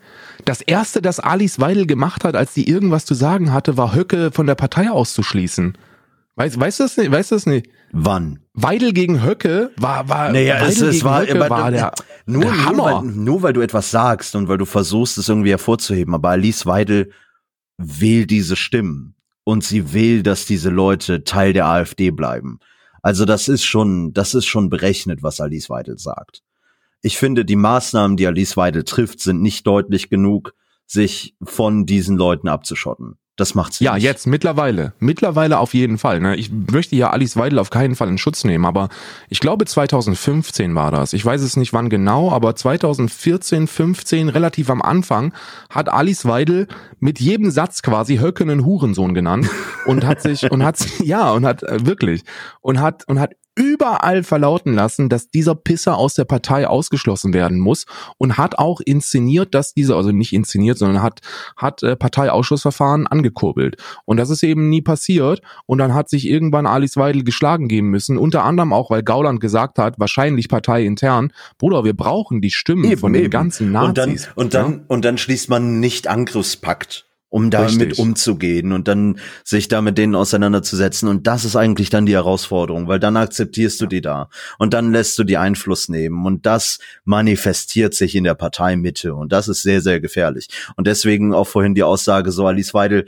Das 0.46 0.62
erste, 0.62 1.02
das 1.02 1.20
Alice 1.20 1.60
Weidel 1.60 1.86
gemacht 1.86 2.24
hat, 2.24 2.36
als 2.38 2.54
sie 2.54 2.66
irgendwas 2.66 3.04
zu 3.04 3.16
sagen 3.16 3.52
hatte, 3.52 3.76
war 3.76 3.94
Höcke 3.94 4.32
von 4.32 4.48
der 4.48 4.56
Partei 4.56 4.90
auszuschließen. 4.90 5.78
Weißt, 6.36 6.60
weißt 6.60 6.80
du 6.80 6.84
das 6.84 6.98
nicht? 6.98 7.12
Weißt 7.12 7.32
du 7.32 7.36
das 7.36 7.46
nicht? 7.46 7.70
Wann? 7.92 8.40
Weidel 8.54 8.92
gegen 8.92 9.24
Höcke 9.24 9.72
war, 9.78 10.10
war, 10.10 10.32
naja, 10.32 10.56
Weidel 10.56 10.70
es, 10.70 10.82
es 10.82 11.04
war, 11.04 11.22
Höcke 11.22 11.40
war 11.40 11.72
der, 11.72 11.94
nur, 12.26 12.44
der 12.44 12.66
Hammer. 12.66 13.02
Nur 13.02 13.12
weil, 13.12 13.16
nur 13.16 13.42
weil 13.44 13.54
du 13.54 13.62
etwas 13.62 13.92
sagst 13.92 14.36
und 14.36 14.48
weil 14.48 14.58
du 14.58 14.66
versuchst, 14.66 15.18
es 15.18 15.30
irgendwie 15.30 15.52
hervorzuheben. 15.52 16.16
Aber 16.16 16.30
Alice 16.30 16.66
Weidel 16.66 17.12
will 17.78 18.26
diese 18.26 18.56
Stimmen. 18.56 19.16
Und 19.46 19.64
sie 19.64 19.94
will, 19.94 20.24
dass 20.24 20.46
diese 20.46 20.70
Leute 20.70 21.26
Teil 21.26 21.52
der 21.52 21.68
AfD 21.68 22.12
bleiben. 22.12 22.60
Also 23.02 23.26
das 23.26 23.50
ist 23.50 23.66
schon, 23.66 24.14
das 24.14 24.34
ist 24.34 24.46
schon 24.46 24.70
berechnet, 24.70 25.22
was 25.22 25.42
Alice 25.42 25.70
Weidel 25.70 26.00
sagt. 26.00 26.42
Ich 27.02 27.18
finde, 27.18 27.44
die 27.44 27.58
Maßnahmen, 27.58 28.16
die 28.16 28.26
Alice 28.26 28.56
Weidel 28.56 28.86
trifft, 28.86 29.20
sind 29.20 29.42
nicht 29.42 29.68
deutlich 29.68 30.10
genug, 30.10 30.54
sich 30.88 31.36
von 31.44 31.86
diesen 31.86 32.16
Leuten 32.16 32.48
abzuschotten. 32.48 33.18
Das 33.36 33.56
macht's 33.56 33.80
Ja, 33.80 33.96
nicht. 33.96 34.04
jetzt 34.04 34.28
mittlerweile. 34.28 34.94
Mittlerweile 35.00 35.58
auf 35.58 35.74
jeden 35.74 35.98
Fall. 35.98 36.20
Ne? 36.20 36.36
Ich 36.36 36.52
möchte 36.52 36.96
ja 36.96 37.10
Alice 37.10 37.36
Weidel 37.36 37.58
auf 37.58 37.72
keinen 37.72 37.96
Fall 37.96 38.08
in 38.10 38.20
Schutz 38.20 38.44
nehmen, 38.44 38.64
aber 38.66 38.90
ich 39.28 39.40
glaube 39.40 39.66
2015 39.66 40.76
war 40.76 40.92
das. 40.92 41.14
Ich 41.14 41.26
weiß 41.26 41.42
es 41.42 41.58
nicht 41.58 41.74
wann 41.74 41.90
genau, 41.90 42.32
aber 42.32 42.56
2014, 42.56 43.66
15, 43.68 44.30
relativ 44.30 44.70
am 44.70 44.84
Anfang, 44.84 45.34
hat 45.72 45.90
Alice 45.90 46.26
Weidel 46.26 46.68
mit 47.00 47.20
jedem 47.20 47.50
Satz 47.50 47.82
quasi 47.82 48.18
Höckenen 48.18 48.66
Hurensohn 48.66 49.16
genannt 49.16 49.50
und 49.88 50.06
hat 50.06 50.22
sich 50.22 50.52
und 50.52 50.64
hat 50.64 50.78
ja 51.00 51.32
und 51.32 51.44
hat 51.46 51.64
äh, 51.64 51.86
wirklich 51.88 52.24
und 52.62 52.80
hat 52.80 53.08
und 53.08 53.20
hat 53.20 53.32
überall 53.56 54.24
verlauten 54.24 54.74
lassen, 54.74 55.10
dass 55.10 55.30
dieser 55.30 55.56
Pisser 55.56 55.98
aus 55.98 56.16
der 56.16 56.26
Partei 56.26 56.68
ausgeschlossen 56.68 57.34
werden 57.34 57.60
muss 57.60 57.86
und 58.18 58.38
hat 58.38 58.58
auch 58.58 58.80
inszeniert, 58.82 59.54
dass 59.54 59.74
dieser, 59.74 59.96
also 59.96 60.12
nicht 60.12 60.34
inszeniert, 60.34 60.78
sondern 60.78 61.04
hat, 61.04 61.22
hat 61.56 61.84
äh, 61.84 61.96
Parteiausschussverfahren 61.96 63.08
angekurbelt. 63.08 63.78
Und 64.06 64.18
das 64.18 64.30
ist 64.30 64.44
eben 64.44 64.70
nie 64.70 64.82
passiert. 64.82 65.42
Und 65.66 65.78
dann 65.78 65.94
hat 65.94 66.10
sich 66.10 66.28
irgendwann 66.28 66.66
Alice 66.66 66.98
Weidel 66.98 67.24
geschlagen 67.24 67.68
geben 67.68 67.90
müssen, 67.90 68.18
unter 68.18 68.44
anderem 68.44 68.74
auch, 68.74 68.90
weil 68.90 69.04
Gauland 69.04 69.40
gesagt 69.40 69.78
hat, 69.78 70.00
wahrscheinlich 70.00 70.50
parteiintern, 70.50 71.32
Bruder, 71.58 71.84
wir 71.84 71.96
brauchen 71.96 72.42
die 72.42 72.52
Stimmen 72.52 72.86
eben, 72.86 72.98
von 72.98 73.14
den 73.14 73.24
eben. 73.24 73.32
ganzen 73.32 73.72
Nazis. 73.72 74.30
Und 74.36 74.54
dann, 74.54 74.66
und 74.66 74.78
dann, 74.78 74.86
und 74.88 75.06
dann 75.06 75.18
schließt 75.18 75.50
man 75.50 75.80
nicht 75.80 76.08
Angriffspakt 76.08 77.06
um 77.34 77.50
damit 77.50 77.98
umzugehen 77.98 78.72
und 78.74 78.88
dann 78.88 79.18
sich 79.44 79.68
da 79.68 79.82
mit 79.82 79.98
denen 79.98 80.14
auseinanderzusetzen. 80.14 81.10
Und 81.10 81.26
das 81.26 81.46
ist 81.46 81.56
eigentlich 81.56 81.90
dann 81.90 82.06
die 82.06 82.14
Herausforderung, 82.14 82.88
weil 82.88 83.00
dann 83.00 83.18
akzeptierst 83.18 83.82
du 83.82 83.88
die 83.88 84.02
da 84.02 84.30
und 84.60 84.76
dann 84.76 84.92
lässt 84.92 85.18
du 85.18 85.24
die 85.24 85.38
Einfluss 85.38 85.90
nehmen 85.90 86.28
und 86.28 86.46
das 86.46 86.78
manifestiert 87.06 87.96
sich 87.96 88.14
in 88.14 88.24
der 88.24 88.36
Parteimitte 88.36 89.16
und 89.16 89.32
das 89.32 89.48
ist 89.48 89.64
sehr, 89.64 89.82
sehr 89.82 90.00
gefährlich. 90.00 90.48
Und 90.76 90.86
deswegen 90.86 91.34
auch 91.34 91.48
vorhin 91.48 91.74
die 91.74 91.82
Aussage 91.82 92.32
so, 92.32 92.46
Alice 92.46 92.76
Weidel, 92.76 93.08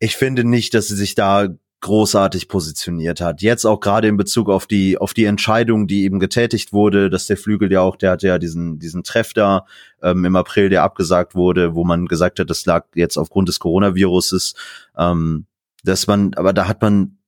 ich 0.00 0.16
finde 0.16 0.42
nicht, 0.42 0.74
dass 0.74 0.88
sie 0.88 0.96
sich 0.96 1.14
da 1.14 1.46
großartig 1.80 2.48
positioniert 2.48 3.20
hat. 3.20 3.42
Jetzt 3.42 3.64
auch 3.64 3.80
gerade 3.80 4.08
in 4.08 4.16
Bezug 4.16 4.48
auf 4.48 4.66
die 4.66 4.98
auf 4.98 5.14
die 5.14 5.26
Entscheidung, 5.26 5.86
die 5.86 6.04
eben 6.04 6.18
getätigt 6.18 6.72
wurde, 6.72 7.10
dass 7.10 7.26
der 7.26 7.36
Flügel 7.36 7.70
ja 7.70 7.82
auch, 7.82 7.96
der 7.96 8.12
hat 8.12 8.22
ja 8.22 8.38
diesen 8.38 8.78
diesen 8.78 9.04
Treff 9.04 9.34
da 9.34 9.66
ähm, 10.02 10.24
im 10.24 10.36
April, 10.36 10.68
der 10.70 10.82
abgesagt 10.82 11.34
wurde, 11.34 11.74
wo 11.74 11.84
man 11.84 12.06
gesagt 12.06 12.38
hat, 12.38 12.50
das 12.50 12.64
lag 12.66 12.86
jetzt 12.94 13.16
aufgrund 13.18 13.48
des 13.48 13.60
Coronaviruses, 13.60 14.54
ähm, 14.96 15.46
dass 15.84 16.06
man, 16.06 16.34
aber 16.34 16.52
da 16.52 16.66
hat 16.66 16.82
man, 16.82 17.18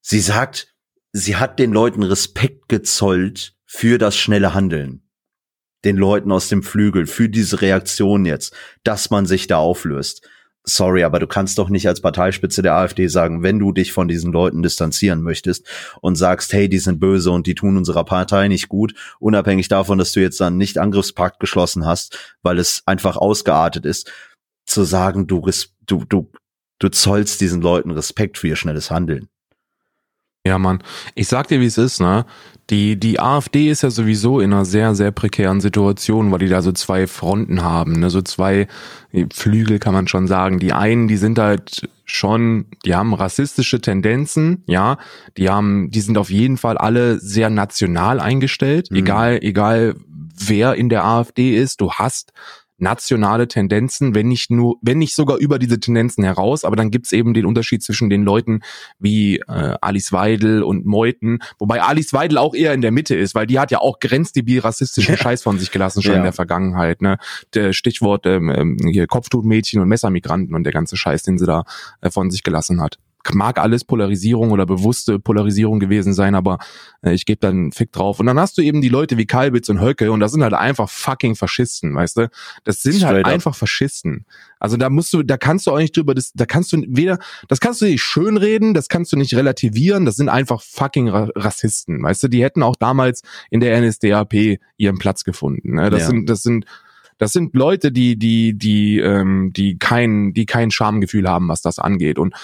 sie 0.00 0.20
sagt, 0.20 0.74
sie 1.12 1.36
hat 1.36 1.58
den 1.58 1.72
Leuten 1.72 2.02
Respekt 2.02 2.68
gezollt 2.68 3.54
für 3.66 3.98
das 3.98 4.16
schnelle 4.16 4.54
Handeln. 4.54 5.02
Den 5.84 5.96
Leuten 5.96 6.30
aus 6.32 6.48
dem 6.48 6.62
Flügel 6.62 7.06
für 7.06 7.28
diese 7.28 7.62
Reaktion 7.62 8.26
jetzt, 8.26 8.54
dass 8.84 9.10
man 9.10 9.26
sich 9.26 9.46
da 9.46 9.58
auflöst 9.58 10.28
sorry, 10.64 11.04
aber 11.04 11.18
du 11.18 11.26
kannst 11.26 11.58
doch 11.58 11.68
nicht 11.68 11.88
als 11.88 12.00
Parteispitze 12.00 12.62
der 12.62 12.74
AfD 12.74 13.08
sagen, 13.08 13.42
wenn 13.42 13.58
du 13.58 13.72
dich 13.72 13.92
von 13.92 14.08
diesen 14.08 14.32
Leuten 14.32 14.62
distanzieren 14.62 15.22
möchtest 15.22 15.66
und 16.00 16.16
sagst, 16.16 16.52
hey, 16.52 16.68
die 16.68 16.78
sind 16.78 17.00
böse 17.00 17.30
und 17.30 17.46
die 17.46 17.54
tun 17.54 17.76
unserer 17.76 18.04
Partei 18.04 18.48
nicht 18.48 18.68
gut, 18.68 18.94
unabhängig 19.18 19.68
davon, 19.68 19.98
dass 19.98 20.12
du 20.12 20.20
jetzt 20.20 20.40
dann 20.40 20.56
nicht 20.56 20.78
Angriffspakt 20.78 21.40
geschlossen 21.40 21.86
hast, 21.86 22.36
weil 22.42 22.58
es 22.58 22.82
einfach 22.86 23.16
ausgeartet 23.16 23.86
ist, 23.86 24.12
zu 24.66 24.84
sagen, 24.84 25.26
du, 25.26 25.48
du, 25.86 26.04
du, 26.04 26.30
du 26.78 26.88
zollst 26.88 27.40
diesen 27.40 27.60
Leuten 27.60 27.90
Respekt 27.90 28.38
für 28.38 28.48
ihr 28.48 28.56
schnelles 28.56 28.90
Handeln. 28.90 29.28
Ja, 30.46 30.58
Mann. 30.58 30.82
Ich 31.14 31.28
sag 31.28 31.48
dir, 31.48 31.60
wie 31.60 31.66
es 31.66 31.76
ist, 31.76 32.00
ne? 32.00 32.24
Die, 32.70 32.98
die 32.98 33.20
AfD 33.20 33.68
ist 33.68 33.82
ja 33.82 33.90
sowieso 33.90 34.40
in 34.40 34.52
einer 34.52 34.64
sehr, 34.64 34.94
sehr 34.94 35.10
prekären 35.10 35.60
Situation, 35.60 36.30
weil 36.30 36.38
die 36.38 36.48
da 36.48 36.62
so 36.62 36.72
zwei 36.72 37.06
Fronten 37.06 37.62
haben, 37.62 38.00
ne? 38.00 38.08
So 38.08 38.22
zwei 38.22 38.66
Flügel 39.32 39.78
kann 39.78 39.92
man 39.92 40.08
schon 40.08 40.26
sagen. 40.26 40.58
Die 40.58 40.72
einen, 40.72 41.08
die 41.08 41.18
sind 41.18 41.38
halt 41.38 41.88
schon, 42.06 42.66
die 42.86 42.94
haben 42.94 43.12
rassistische 43.12 43.82
Tendenzen, 43.82 44.62
ja. 44.66 44.96
Die 45.36 45.50
haben, 45.50 45.90
die 45.90 46.00
sind 46.00 46.16
auf 46.16 46.30
jeden 46.30 46.56
Fall 46.56 46.78
alle 46.78 47.18
sehr 47.18 47.50
national 47.50 48.18
eingestellt, 48.18 48.90
mhm. 48.90 48.96
egal, 48.96 49.38
egal 49.42 49.94
wer 50.34 50.74
in 50.74 50.88
der 50.88 51.04
AfD 51.04 51.54
ist. 51.54 51.82
Du 51.82 51.92
hast 51.92 52.32
nationale 52.80 53.48
Tendenzen, 53.48 54.14
wenn 54.14 54.28
nicht 54.28 54.50
nur, 54.50 54.76
wenn 54.82 54.98
nicht 54.98 55.14
sogar 55.14 55.38
über 55.38 55.58
diese 55.58 55.80
Tendenzen 55.80 56.24
heraus, 56.24 56.64
aber 56.64 56.76
dann 56.76 56.90
gibt's 56.90 57.12
eben 57.12 57.34
den 57.34 57.46
Unterschied 57.46 57.82
zwischen 57.82 58.10
den 58.10 58.22
Leuten 58.22 58.60
wie 58.98 59.38
äh, 59.38 59.76
Alice 59.80 60.12
Weidel 60.12 60.62
und 60.62 60.86
Meuthen, 60.86 61.40
wobei 61.58 61.82
Alice 61.82 62.12
Weidel 62.12 62.38
auch 62.38 62.54
eher 62.54 62.74
in 62.74 62.80
der 62.80 62.90
Mitte 62.90 63.14
ist, 63.14 63.34
weil 63.34 63.46
die 63.46 63.58
hat 63.58 63.70
ja 63.70 63.80
auch 63.80 63.98
grenzdebil 64.00 64.60
rassistischen 64.60 65.16
Scheiß 65.18 65.42
von 65.42 65.58
sich 65.58 65.70
gelassen 65.70 66.02
schon 66.02 66.12
ja. 66.12 66.18
in 66.18 66.24
der 66.24 66.32
Vergangenheit. 66.32 67.02
Ne? 67.02 67.18
Der 67.54 67.72
Stichwort 67.72 68.26
ähm, 68.26 68.50
ähm, 68.50 68.76
hier 68.90 69.06
Kopftuchmädchen 69.06 69.80
und 69.80 69.88
Messermigranten 69.88 70.54
und 70.54 70.64
der 70.64 70.72
ganze 70.72 70.96
Scheiß, 70.96 71.22
den 71.22 71.38
sie 71.38 71.46
da 71.46 71.64
äh, 72.00 72.10
von 72.10 72.30
sich 72.30 72.42
gelassen 72.42 72.80
hat 72.80 72.98
mag 73.32 73.58
alles 73.58 73.84
Polarisierung 73.84 74.50
oder 74.50 74.66
bewusste 74.66 75.18
Polarisierung 75.18 75.80
gewesen 75.80 76.12
sein, 76.12 76.34
aber 76.34 76.58
äh, 77.02 77.12
ich 77.12 77.26
gebe 77.26 77.40
dann 77.40 77.54
einen 77.54 77.72
Fick 77.72 77.92
drauf. 77.92 78.20
Und 78.20 78.26
dann 78.26 78.38
hast 78.38 78.58
du 78.58 78.62
eben 78.62 78.80
die 78.80 78.88
Leute 78.88 79.16
wie 79.18 79.26
Kalbitz 79.26 79.68
und 79.68 79.80
Höcke 79.80 80.10
und 80.10 80.20
das 80.20 80.32
sind 80.32 80.42
halt 80.42 80.54
einfach 80.54 80.88
fucking 80.88 81.36
Faschisten, 81.36 81.94
weißt 81.94 82.16
du? 82.16 82.30
Das 82.64 82.82
sind 82.82 82.96
Straight 82.96 83.12
halt 83.12 83.26
up. 83.26 83.32
einfach 83.32 83.54
Faschisten. 83.54 84.26
Also 84.58 84.76
da 84.76 84.90
musst 84.90 85.12
du, 85.12 85.22
da 85.22 85.36
kannst 85.36 85.66
du 85.66 85.72
auch 85.72 85.78
nicht 85.78 85.96
drüber, 85.96 86.14
das, 86.14 86.32
da 86.34 86.46
kannst 86.46 86.72
du 86.72 86.82
weder, 86.88 87.18
das 87.48 87.60
kannst 87.60 87.80
du 87.80 87.86
nicht 87.86 88.02
schönreden, 88.02 88.74
das 88.74 88.88
kannst 88.88 89.12
du 89.12 89.16
nicht 89.16 89.34
relativieren, 89.34 90.04
das 90.04 90.16
sind 90.16 90.28
einfach 90.28 90.62
fucking 90.62 91.08
Rassisten, 91.08 92.02
weißt 92.02 92.24
du? 92.24 92.28
Die 92.28 92.42
hätten 92.42 92.62
auch 92.62 92.76
damals 92.76 93.22
in 93.50 93.60
der 93.60 93.80
NSDAP 93.80 94.58
ihren 94.76 94.98
Platz 94.98 95.24
gefunden. 95.24 95.76
Ne? 95.76 95.90
Das 95.90 96.02
ja. 96.02 96.06
sind, 96.08 96.28
das 96.28 96.42
sind 96.42 96.66
das 97.20 97.32
sind 97.32 97.54
Leute, 97.54 97.92
die, 97.92 98.18
die, 98.18 98.56
die, 98.56 98.98
ähm, 98.98 99.52
die 99.54 99.78
kein, 99.78 100.32
die 100.32 100.46
kein 100.46 100.70
Schamgefühl 100.70 101.28
haben, 101.28 101.48
was 101.48 101.60
das 101.60 101.78
angeht. 101.78 102.18
Und 102.18 102.34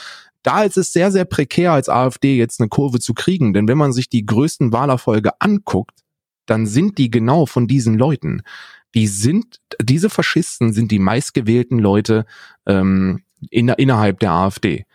da 0.46 0.62
ist 0.62 0.76
es 0.76 0.92
sehr, 0.92 1.10
sehr 1.10 1.24
prekär 1.24 1.72
als 1.72 1.88
AfD 1.88 2.36
jetzt 2.36 2.60
eine 2.60 2.68
Kurve 2.68 3.00
zu 3.00 3.14
kriegen, 3.14 3.52
denn 3.52 3.66
wenn 3.66 3.76
man 3.76 3.92
sich 3.92 4.08
die 4.08 4.24
größten 4.24 4.72
Wahlerfolge 4.72 5.40
anguckt, 5.40 6.04
dann 6.46 6.66
sind 6.66 6.98
die 6.98 7.10
genau 7.10 7.46
von 7.46 7.66
diesen 7.66 7.98
Leuten. 7.98 8.42
Die 8.94 9.08
sind, 9.08 9.60
diese 9.82 10.08
Faschisten 10.08 10.72
sind 10.72 10.92
die 10.92 11.00
meistgewählten 11.00 11.80
Leute 11.80 12.26
ähm, 12.64 13.24
in, 13.50 13.68
innerhalb 13.70 14.20
der 14.20 14.30
AfD. 14.30 14.86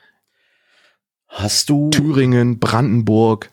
Hast 1.27 1.69
du 1.69 1.89
Thüringen, 1.89 2.59
Brandenburg, 2.59 3.49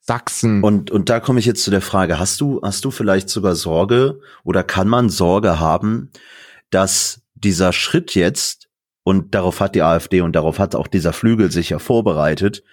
Sachsen. 0.00 0.62
Und, 0.62 0.90
und 0.90 1.08
da 1.08 1.20
komme 1.20 1.40
ich 1.40 1.46
jetzt 1.46 1.64
zu 1.64 1.70
der 1.70 1.80
Frage, 1.80 2.18
hast 2.18 2.38
du, 2.42 2.60
hast 2.62 2.84
du 2.84 2.90
vielleicht 2.90 3.30
sogar 3.30 3.54
Sorge 3.54 4.20
oder 4.42 4.62
kann 4.62 4.88
man 4.88 5.08
Sorge 5.08 5.58
haben, 5.58 6.10
dass 6.68 7.22
dieser 7.34 7.72
Schritt 7.72 8.14
jetzt 8.14 8.63
und 9.04 9.34
darauf 9.34 9.60
hat 9.60 9.74
die 9.74 9.82
AfD 9.82 10.22
und 10.22 10.34
darauf 10.34 10.58
hat 10.58 10.74
auch 10.74 10.88
dieser 10.88 11.12
Flügel 11.12 11.52
sich 11.52 11.70
ja 11.70 11.78
vorbereitet, 11.78 12.64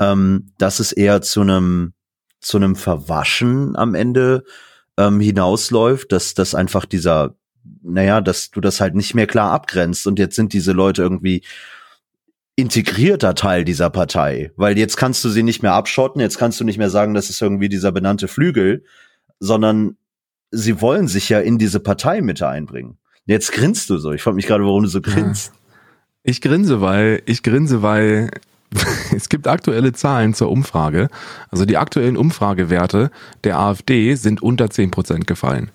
ähm, 0.00 0.50
dass 0.58 0.80
es 0.80 0.92
eher 0.92 1.22
zu 1.22 1.42
einem 1.42 1.92
zu 2.40 2.56
einem 2.56 2.74
Verwaschen 2.76 3.76
am 3.76 3.94
Ende 3.94 4.44
ähm, 4.98 5.20
hinausläuft, 5.20 6.10
dass 6.10 6.34
dass 6.34 6.54
einfach 6.54 6.86
dieser, 6.86 7.36
naja, 7.82 8.20
dass 8.20 8.50
du 8.50 8.60
das 8.60 8.80
halt 8.80 8.94
nicht 8.94 9.14
mehr 9.14 9.26
klar 9.26 9.52
abgrenzt 9.52 10.06
und 10.06 10.18
jetzt 10.18 10.36
sind 10.36 10.52
diese 10.52 10.72
Leute 10.72 11.02
irgendwie 11.02 11.44
integrierter 12.56 13.34
Teil 13.34 13.64
dieser 13.64 13.90
Partei, 13.90 14.52
weil 14.56 14.78
jetzt 14.78 14.96
kannst 14.96 15.24
du 15.24 15.28
sie 15.28 15.42
nicht 15.42 15.62
mehr 15.62 15.72
abschotten, 15.72 16.20
jetzt 16.20 16.38
kannst 16.38 16.60
du 16.60 16.64
nicht 16.64 16.78
mehr 16.78 16.90
sagen, 16.90 17.14
das 17.14 17.28
ist 17.28 17.42
irgendwie 17.42 17.68
dieser 17.68 17.92
benannte 17.92 18.28
Flügel, 18.28 18.84
sondern 19.40 19.96
sie 20.50 20.80
wollen 20.80 21.08
sich 21.08 21.28
ja 21.28 21.40
in 21.40 21.58
diese 21.58 21.80
Partei 21.80 22.22
mit 22.22 22.42
einbringen. 22.42 22.98
Jetzt 23.26 23.52
grinst 23.52 23.90
du 23.90 23.98
so. 23.98 24.12
Ich 24.12 24.22
frage 24.22 24.36
mich 24.36 24.46
gerade, 24.46 24.64
warum 24.64 24.84
du 24.84 24.88
so 24.88 25.00
grinst. 25.00 25.52
Ich 26.24 26.40
grinse, 26.40 26.80
weil, 26.80 27.22
ich 27.26 27.42
grinse, 27.42 27.82
weil 27.82 28.30
es 29.14 29.28
gibt 29.28 29.46
aktuelle 29.46 29.92
Zahlen 29.92 30.32
zur 30.32 30.50
Umfrage. 30.50 31.08
Also 31.50 31.66
die 31.66 31.76
aktuellen 31.76 32.16
Umfragewerte 32.16 33.10
der 33.44 33.58
AfD 33.58 34.14
sind 34.14 34.42
unter 34.42 34.70
zehn 34.70 34.90
Prozent 34.90 35.26
gefallen. 35.26 35.70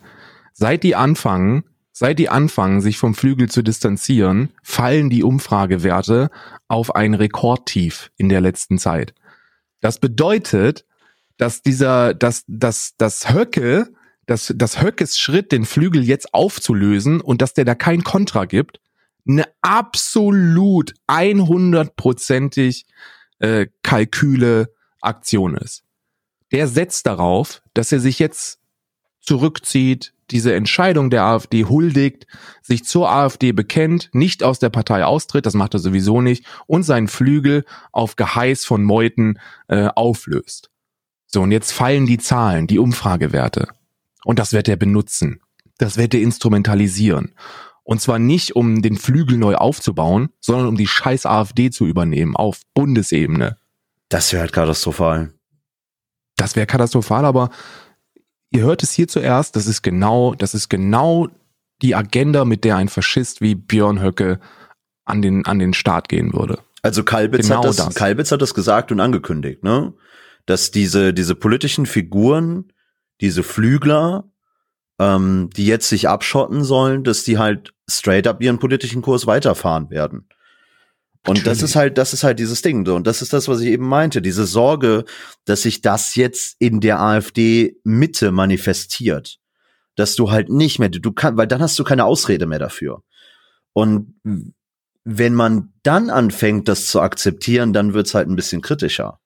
Seit 0.54 0.84
die 0.84 0.96
anfangen, 0.96 1.64
seit 1.92 2.18
die 2.18 2.30
anfangen, 2.30 2.82
sich 2.82 2.98
vom 2.98 3.14
Flügel 3.14 3.48
zu 3.48 3.62
distanzieren, 3.62 4.50
fallen 4.64 5.12
die 5.12 5.24
Umfragewerte 5.24 6.32
auf 6.68 6.96
ein 6.96 7.14
Rekordtief 7.14 8.12
in 8.18 8.28
der 8.28 8.42
letzten 8.42 8.80
Zeit. 8.80 9.14
Das 9.82 10.00
bedeutet, 10.00 10.84
dass 11.38 11.62
dieser, 11.62 12.16
dass, 12.16 12.44
dass, 12.48 12.96
dass 12.98 13.32
Höcke, 13.32 13.90
dass, 14.26 14.52
dass 14.56 14.82
Höckes 14.82 15.20
Schritt, 15.20 15.52
den 15.52 15.66
Flügel 15.66 16.04
jetzt 16.04 16.34
aufzulösen 16.34 17.22
und 17.22 17.42
dass 17.44 17.54
der 17.54 17.66
da 17.66 17.76
kein 17.76 18.04
Kontra 18.04 18.46
gibt, 18.46 18.80
eine 19.30 19.46
absolut 19.62 20.94
100%ig 21.08 22.86
äh, 23.40 23.68
Kalküle 23.84 24.74
Aktion 25.02 25.56
ist. 25.56 25.84
Der 26.52 26.68
setzt 26.68 27.06
darauf, 27.06 27.62
dass 27.74 27.92
er 27.92 28.00
sich 28.00 28.20
jetzt 28.20 28.60
zurückzieht, 29.22 30.14
diese 30.32 30.54
Entscheidung 30.54 31.10
der 31.10 31.24
AfD 31.24 31.66
huldigt, 31.66 32.28
sich 32.62 32.84
zur 32.86 33.12
AfD 33.12 33.52
bekennt, 33.52 34.10
nicht 34.14 34.44
aus 34.44 34.60
der 34.60 34.70
Partei 34.70 35.06
austritt, 35.06 35.46
das 35.46 35.54
macht 35.54 35.74
er 35.74 35.80
sowieso 35.80 36.22
nicht, 36.22 36.46
und 36.68 36.84
seinen 36.84 37.08
Flügel 37.08 37.66
auf 37.92 38.16
Geheiß 38.16 38.66
von 38.66 38.84
Meuten 38.84 39.40
äh, 39.68 39.88
auflöst. 39.96 40.70
So, 41.26 41.42
und 41.42 41.52
jetzt 41.52 41.72
fallen 41.72 42.06
die 42.06 42.18
Zahlen, 42.18 42.68
die 42.68 42.80
Umfragewerte. 42.80 43.68
Und 44.24 44.40
das 44.40 44.54
wird 44.54 44.68
er 44.68 44.76
benutzen. 44.76 45.42
Das 45.78 45.98
wird 45.98 46.14
er 46.14 46.22
instrumentalisieren. 46.22 47.34
Und 47.90 48.02
zwar 48.02 48.20
nicht, 48.20 48.56
um 48.56 48.84
den 48.84 48.98
Flügel 48.98 49.40
neu 49.40 49.56
aufzubauen, 49.56 50.30
sondern 50.40 50.68
um 50.68 50.78
die 50.78 50.86
scheiß 50.86 51.26
AfD 51.26 51.72
zu 51.72 51.88
übernehmen 51.88 52.36
auf 52.36 52.62
Bundesebene. 52.76 53.58
Das 54.10 54.32
wäre 54.32 54.42
halt 54.42 54.54
katastrophal. 54.54 55.34
Das 56.38 56.56
wäre 56.56 56.68
katastrophal, 56.68 57.26
aber 57.26 57.50
ihr 58.52 58.62
hört 58.62 58.84
es 58.84 58.92
hier 58.92 59.08
zuerst, 59.08 59.56
das 59.56 59.66
ist 59.66 59.82
genau, 59.82 60.36
das 60.36 60.54
ist 60.54 60.70
genau 60.70 61.30
die 61.82 61.96
Agenda, 61.96 62.46
mit 62.46 62.64
der 62.64 62.76
ein 62.76 62.90
Faschist 62.90 63.42
wie 63.42 63.56
Björn 63.56 64.04
Höcke 64.04 64.40
an 65.06 65.24
den, 65.24 65.48
an 65.48 65.58
den 65.58 65.74
Start 65.74 66.10
gehen 66.10 66.32
würde. 66.32 66.60
Also 66.84 67.04
Kalbitz, 67.04 67.48
genau 67.48 67.64
hat 67.64 67.70
das, 67.70 67.78
das. 67.78 67.96
Kalbitz 67.96 68.32
hat 68.32 68.44
das 68.44 68.54
gesagt 68.54 68.92
und 68.92 69.00
angekündigt, 69.00 69.64
ne? 69.64 69.96
Dass 70.46 70.70
diese, 70.70 71.12
diese 71.12 71.34
politischen 71.34 71.88
Figuren, 71.88 72.72
diese 73.20 73.42
Flügler, 73.42 74.26
ähm, 75.00 75.50
die 75.56 75.66
jetzt 75.66 75.90
sich 75.90 76.08
abschotten 76.08 76.64
sollen, 76.64 77.04
dass 77.04 77.24
die 77.24 77.40
halt 77.40 77.74
straight 77.90 78.28
up 78.28 78.42
ihren 78.42 78.60
politischen 78.60 79.02
Kurs 79.02 79.28
weiterfahren 79.28 79.90
werden. 79.90 80.28
Und 81.28 81.38
Natürlich. 81.38 81.44
das 81.44 81.62
ist 81.64 81.76
halt, 81.76 81.98
das 81.98 82.14
ist 82.14 82.24
halt 82.24 82.40
dieses 82.40 82.62
Ding. 82.62 82.88
Und 82.88 83.06
das 83.06 83.22
ist 83.22 83.34
das, 83.34 83.48
was 83.48 83.60
ich 83.60 83.68
eben 83.68 83.88
meinte. 83.88 84.22
Diese 84.22 84.46
Sorge, 84.46 85.04
dass 85.46 85.64
sich 85.64 85.82
das 85.82 86.16
jetzt 86.16 86.56
in 86.60 86.80
der 86.80 87.02
AfD 87.02 87.78
Mitte 87.84 88.32
manifestiert. 88.32 89.38
Dass 89.96 90.16
du 90.16 90.32
halt 90.32 90.50
nicht 90.50 90.80
mehr, 90.80 90.88
du 90.88 91.12
kannst, 91.12 91.38
weil 91.38 91.48
dann 91.48 91.62
hast 91.62 91.78
du 91.78 91.84
keine 91.84 92.06
Ausrede 92.06 92.46
mehr 92.46 92.60
dafür. 92.60 93.04
Und 93.74 94.16
wenn 95.04 95.34
man 95.34 95.74
dann 95.84 96.10
anfängt, 96.10 96.68
das 96.70 96.86
zu 96.86 97.02
akzeptieren, 97.02 97.74
dann 97.74 97.94
wird's 97.94 98.14
halt 98.14 98.30
ein 98.30 98.36
bisschen 98.36 98.62
kritischer. 98.62 99.20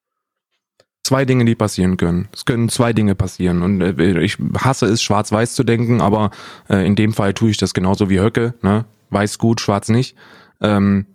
Zwei 1.04 1.26
Dinge, 1.26 1.44
die 1.44 1.54
passieren 1.54 1.96
können. 1.98 2.28
Es 2.32 2.46
können 2.46 2.70
zwei 2.70 2.92
Dinge 2.94 3.14
passieren. 3.14 3.62
Und 3.62 3.80
äh, 3.80 4.20
ich 4.20 4.38
hasse 4.58 4.86
es, 4.86 5.02
schwarz-weiß 5.02 5.54
zu 5.54 5.62
denken, 5.62 6.00
aber 6.00 6.30
äh, 6.68 6.86
in 6.86 6.96
dem 6.96 7.12
Fall 7.12 7.34
tue 7.34 7.50
ich 7.50 7.58
das 7.58 7.74
genauso 7.74 8.08
wie 8.08 8.20
Höcke. 8.20 8.54
Ne? 8.62 8.86
Weiß 9.10 9.38
gut, 9.38 9.60
schwarz 9.60 9.90
nicht. 9.90 10.16
Ähm, 10.62 11.06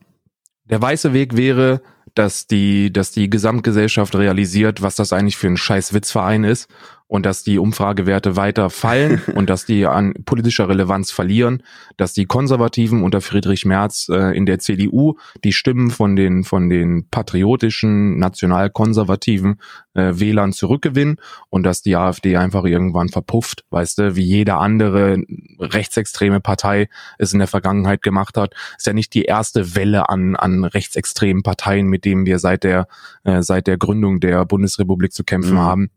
der 0.70 0.82
weiße 0.82 1.12
Weg 1.14 1.36
wäre, 1.36 1.82
dass 2.14 2.46
die, 2.46 2.94
dass 2.94 3.12
die 3.12 3.30
Gesamtgesellschaft 3.30 4.16
realisiert, 4.16 4.82
was 4.82 4.96
das 4.96 5.12
eigentlich 5.12 5.38
für 5.38 5.48
ein 5.48 5.58
scheiß 5.58 5.94
Witzverein 5.94 6.44
ist 6.44 6.70
und 7.10 7.26
dass 7.26 7.44
die 7.44 7.58
Umfragewerte 7.58 8.36
weiter 8.36 8.70
fallen 8.70 9.20
und 9.36 9.50
dass 9.50 9.66
die 9.66 9.88
an 9.88 10.14
politischer 10.26 10.70
Relevanz 10.70 11.12
verlieren, 11.12 11.64
dass 11.98 12.14
die 12.14 12.26
Konservativen 12.26 13.04
unter 13.04 13.20
Friedrich 13.20 13.66
Merz 13.66 14.08
äh, 14.10 14.38
in 14.38 14.46
der 14.46 14.60
CDU 14.60 15.16
die 15.44 15.52
Stimmen 15.52 15.90
von 15.90 16.16
den 16.16 16.44
von 16.44 16.70
den 16.70 17.08
patriotischen 17.10 18.20
nationalkonservativen 18.20 19.60
äh, 19.96 20.20
Wählern 20.20 20.54
zurückgewinnen 20.54 21.18
und 21.50 21.64
dass 21.64 21.82
die 21.82 21.96
AfD 21.96 22.38
einfach 22.38 22.64
irgendwann 22.64 23.10
verpufft, 23.10 23.66
weißt 23.72 23.98
du, 23.98 24.16
wie 24.16 24.24
jede 24.24 24.56
andere 24.56 25.18
rechtsextreme 25.60 26.40
Partei 26.42 26.90
es 27.18 27.34
in 27.34 27.40
der 27.40 27.48
Vergangenheit 27.48 28.04
gemacht 28.04 28.38
hat. 28.38 28.54
Ist 28.78 28.86
ja 28.86 28.94
nicht 28.94 29.16
die 29.16 29.24
erste 29.24 29.76
Welle 29.76 30.10
an 30.10 30.36
an 30.36 30.64
rechtsextremen 30.64 31.42
Parteien, 31.42 31.88
mit 31.88 32.06
denen 32.06 32.28
wir 32.28 32.38
seit 32.38 32.64
der 32.64 32.88
äh, 33.24 33.42
seit 33.42 33.66
der 33.66 33.80
Gründung 33.80 34.20
der 34.20 34.46
Bundesrepublik 34.46 35.12
zu 35.12 35.24
kämpfen 35.24 35.56
mhm. 35.56 35.60
haben 35.60 35.90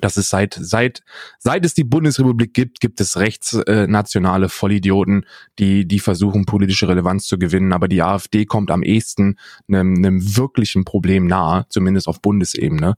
das 0.00 0.16
ist 0.16 0.28
seit, 0.28 0.58
seit, 0.60 1.02
seit 1.38 1.64
es 1.64 1.74
die 1.74 1.84
Bundesrepublik 1.84 2.52
gibt, 2.52 2.80
gibt 2.80 3.00
es 3.00 3.16
rechtsnationale 3.16 4.48
Vollidioten, 4.48 5.24
die, 5.58 5.86
die 5.86 6.00
versuchen, 6.00 6.46
politische 6.46 6.88
Relevanz 6.88 7.26
zu 7.26 7.38
gewinnen. 7.38 7.72
Aber 7.72 7.86
die 7.86 8.02
AfD 8.02 8.44
kommt 8.44 8.70
am 8.70 8.82
ehesten 8.82 9.38
einem, 9.68 9.94
einem 9.96 10.36
wirklichen 10.36 10.84
Problem 10.84 11.26
nahe, 11.26 11.66
zumindest 11.68 12.08
auf 12.08 12.20
Bundesebene. 12.20 12.94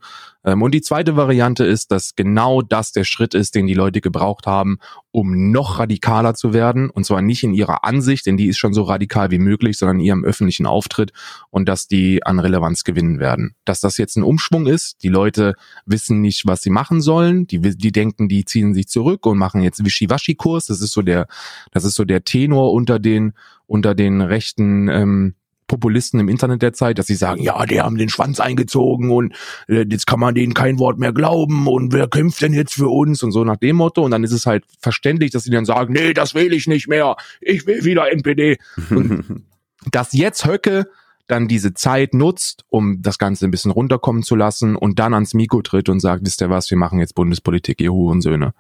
Ähm, 0.47 0.63
und 0.63 0.73
die 0.73 0.81
zweite 0.81 1.17
Variante 1.17 1.65
ist, 1.65 1.91
dass 1.93 2.15
genau 2.15 2.63
das 2.63 2.93
der 2.93 3.05
Schritt 3.05 3.35
ist, 3.35 3.55
den 3.55 3.67
die 3.67 3.75
Leute 3.75 4.01
gebraucht 4.01 4.47
haben, 4.47 4.79
um 5.11 5.51
noch 5.51 5.79
radikaler 5.79 6.35
zu 6.35 6.55
werden. 6.55 6.89
Und 6.89 7.05
zwar 7.05 7.21
nicht 7.21 7.43
in 7.43 7.53
ihrer 7.53 7.85
Ansicht, 7.85 8.27
denn 8.27 8.37
die 8.37 8.47
ist 8.47 8.59
schon 8.59 8.73
so 8.73 8.83
radikal 8.83 9.31
wie 9.31 9.39
möglich, 9.39 9.77
sondern 9.77 9.99
in 9.99 10.07
ihrem 10.07 10.25
öffentlichen 10.25 10.67
Auftritt 10.67 11.13
und 11.51 11.69
dass 11.69 11.89
die 11.89 12.25
an 12.25 12.39
Relevanz 12.39 12.85
gewinnen 12.85 13.19
werden. 13.19 13.55
Dass 13.65 13.81
das 13.81 13.99
jetzt 13.99 14.17
ein 14.17 14.23
Umschwung 14.23 14.67
ist, 14.67 15.03
die 15.03 15.09
Leute 15.09 15.55
wissen 15.85 16.21
nicht, 16.21 16.47
was 16.47 16.63
sie 16.63 16.71
machen 16.71 16.86
sollen, 17.01 17.47
die, 17.47 17.61
die 17.61 17.93
denken, 17.93 18.29
die 18.29 18.45
ziehen 18.45 18.75
sich 18.75 18.89
zurück 18.89 19.27
und 19.27 19.39
machen 19.39 19.63
jetzt 19.63 19.85
Wischiwaschi-Kurs. 19.85 20.67
Das 20.67 20.81
ist 20.81 20.93
so 20.93 21.03
der, 21.03 21.27
das 21.73 21.85
ist 21.85 21.95
so 21.95 22.05
der 22.05 22.25
Tenor 22.25 22.73
unter 22.73 22.99
den, 22.99 23.35
unter 23.67 23.95
den 23.95 24.21
rechten 24.21 24.89
ähm, 24.89 25.35
Populisten 25.67 26.21
im 26.21 26.29
Internet 26.29 26.63
der 26.63 26.73
Zeit, 26.73 26.99
dass 26.99 27.07
sie 27.07 27.15
sagen, 27.15 27.43
ja, 27.43 27.65
die 27.67 27.81
haben 27.81 27.97
den 27.97 28.09
Schwanz 28.09 28.41
eingezogen 28.41 29.11
und 29.11 29.35
äh, 29.69 29.85
jetzt 29.89 30.07
kann 30.07 30.21
man 30.21 30.35
denen 30.35 30.55
kein 30.55 30.79
Wort 30.79 30.99
mehr 30.99 31.13
glauben 31.13 31.67
und 31.67 31.93
wer 31.93 32.07
kämpft 32.07 32.41
denn 32.43 32.53
jetzt 32.53 32.75
für 32.75 32.89
uns 32.89 33.23
und 33.23 33.33
so 33.33 33.45
nach 33.45 33.57
dem 33.57 33.77
Motto 33.77 34.05
und 34.05 34.13
dann 34.13 34.25
ist 34.25 34.33
es 34.33 34.47
halt 34.47 34.65
verständlich, 34.81 35.33
dass 35.33 35.45
sie 35.45 35.51
dann 35.51 35.65
sagen, 35.65 35.93
nee, 35.93 36.13
das 36.13 36.35
will 36.35 36.53
ich 36.53 36.67
nicht 36.67 36.89
mehr, 36.89 37.17
ich 37.41 37.67
will 37.67 37.85
wieder 37.85 38.11
NPD. 38.11 38.59
Und 38.91 39.45
dass 39.91 40.13
jetzt 40.13 40.47
Höcke 40.47 40.89
dann 41.27 41.49
diese 41.49 41.75
Zeit 41.75 42.15
nutzt, 42.15 42.65
um 42.69 43.03
das 43.03 43.19
Ganze 43.19 43.47
ein 43.47 43.51
bisschen 43.51 43.71
runterkommen 43.71 44.23
zu 44.23 44.37
lassen 44.37 44.77
und 44.77 44.99
dann 44.99 45.15
ans 45.15 45.35
Mikro 45.35 45.63
tritt 45.63 45.89
und 45.89 46.01
sagt, 46.01 46.25
wisst 46.25 46.41
ihr 46.41 46.51
was, 46.51 46.71
wir 46.71 46.79
machen 46.79 46.99
jetzt 46.99 47.15
Bundespolitik, 47.15 47.81
ihr 47.81 47.93
Hurensöhne. 47.93 48.55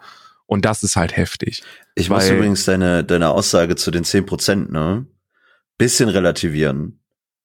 Und 0.46 0.64
das 0.64 0.82
ist 0.82 0.96
halt 0.96 1.16
heftig. 1.16 1.62
Ich 1.94 2.08
muss 2.08 2.28
übrigens 2.28 2.64
deine, 2.64 3.02
deine 3.02 3.30
Aussage 3.30 3.76
zu 3.76 3.90
den 3.90 4.04
zehn 4.04 4.26
Prozent, 4.26 4.70
ne? 4.70 5.06
bisschen 5.78 6.08
relativieren, 6.08 7.00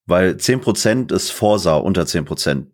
weil 0.05 0.38
zehn 0.38 0.61
Prozent 0.61 1.11
ist 1.11 1.32
Forsa 1.32 1.76
unter 1.76 2.05
zehn 2.05 2.26
Prozent 2.26 2.67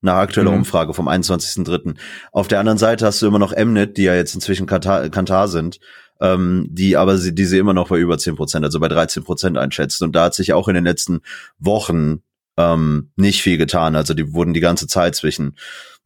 nach 0.00 0.16
aktueller 0.16 0.52
mhm. 0.52 0.58
Umfrage 0.58 0.94
vom 0.94 1.08
21.3. 1.08 1.96
Auf 2.32 2.48
der 2.48 2.60
anderen 2.60 2.78
Seite 2.78 3.06
hast 3.06 3.20
du 3.20 3.26
immer 3.26 3.38
noch 3.38 3.54
Mnet, 3.56 3.96
die 3.96 4.04
ja 4.04 4.14
jetzt 4.14 4.34
inzwischen 4.34 4.66
Kantar, 4.66 5.08
Kantar 5.08 5.48
sind, 5.48 5.80
ähm, 6.20 6.66
die 6.70 6.96
aber 6.96 7.18
sie, 7.18 7.34
die 7.34 7.44
sie 7.44 7.58
immer 7.58 7.74
noch 7.74 7.88
bei 7.88 7.98
über 7.98 8.18
zehn 8.18 8.36
Prozent, 8.36 8.64
also 8.64 8.80
bei 8.80 8.88
13 8.88 9.24
Prozent 9.24 9.58
einschätzen. 9.58 10.04
Und 10.04 10.14
da 10.14 10.24
hat 10.24 10.34
sich 10.34 10.52
auch 10.52 10.68
in 10.68 10.74
den 10.74 10.84
letzten 10.84 11.20
Wochen 11.58 12.22
ähm, 12.56 13.10
nicht 13.16 13.42
viel 13.42 13.58
getan. 13.58 13.96
Also 13.96 14.14
die 14.14 14.32
wurden 14.32 14.54
die 14.54 14.60
ganze 14.60 14.86
Zeit 14.86 15.14
zwischen, 15.14 15.56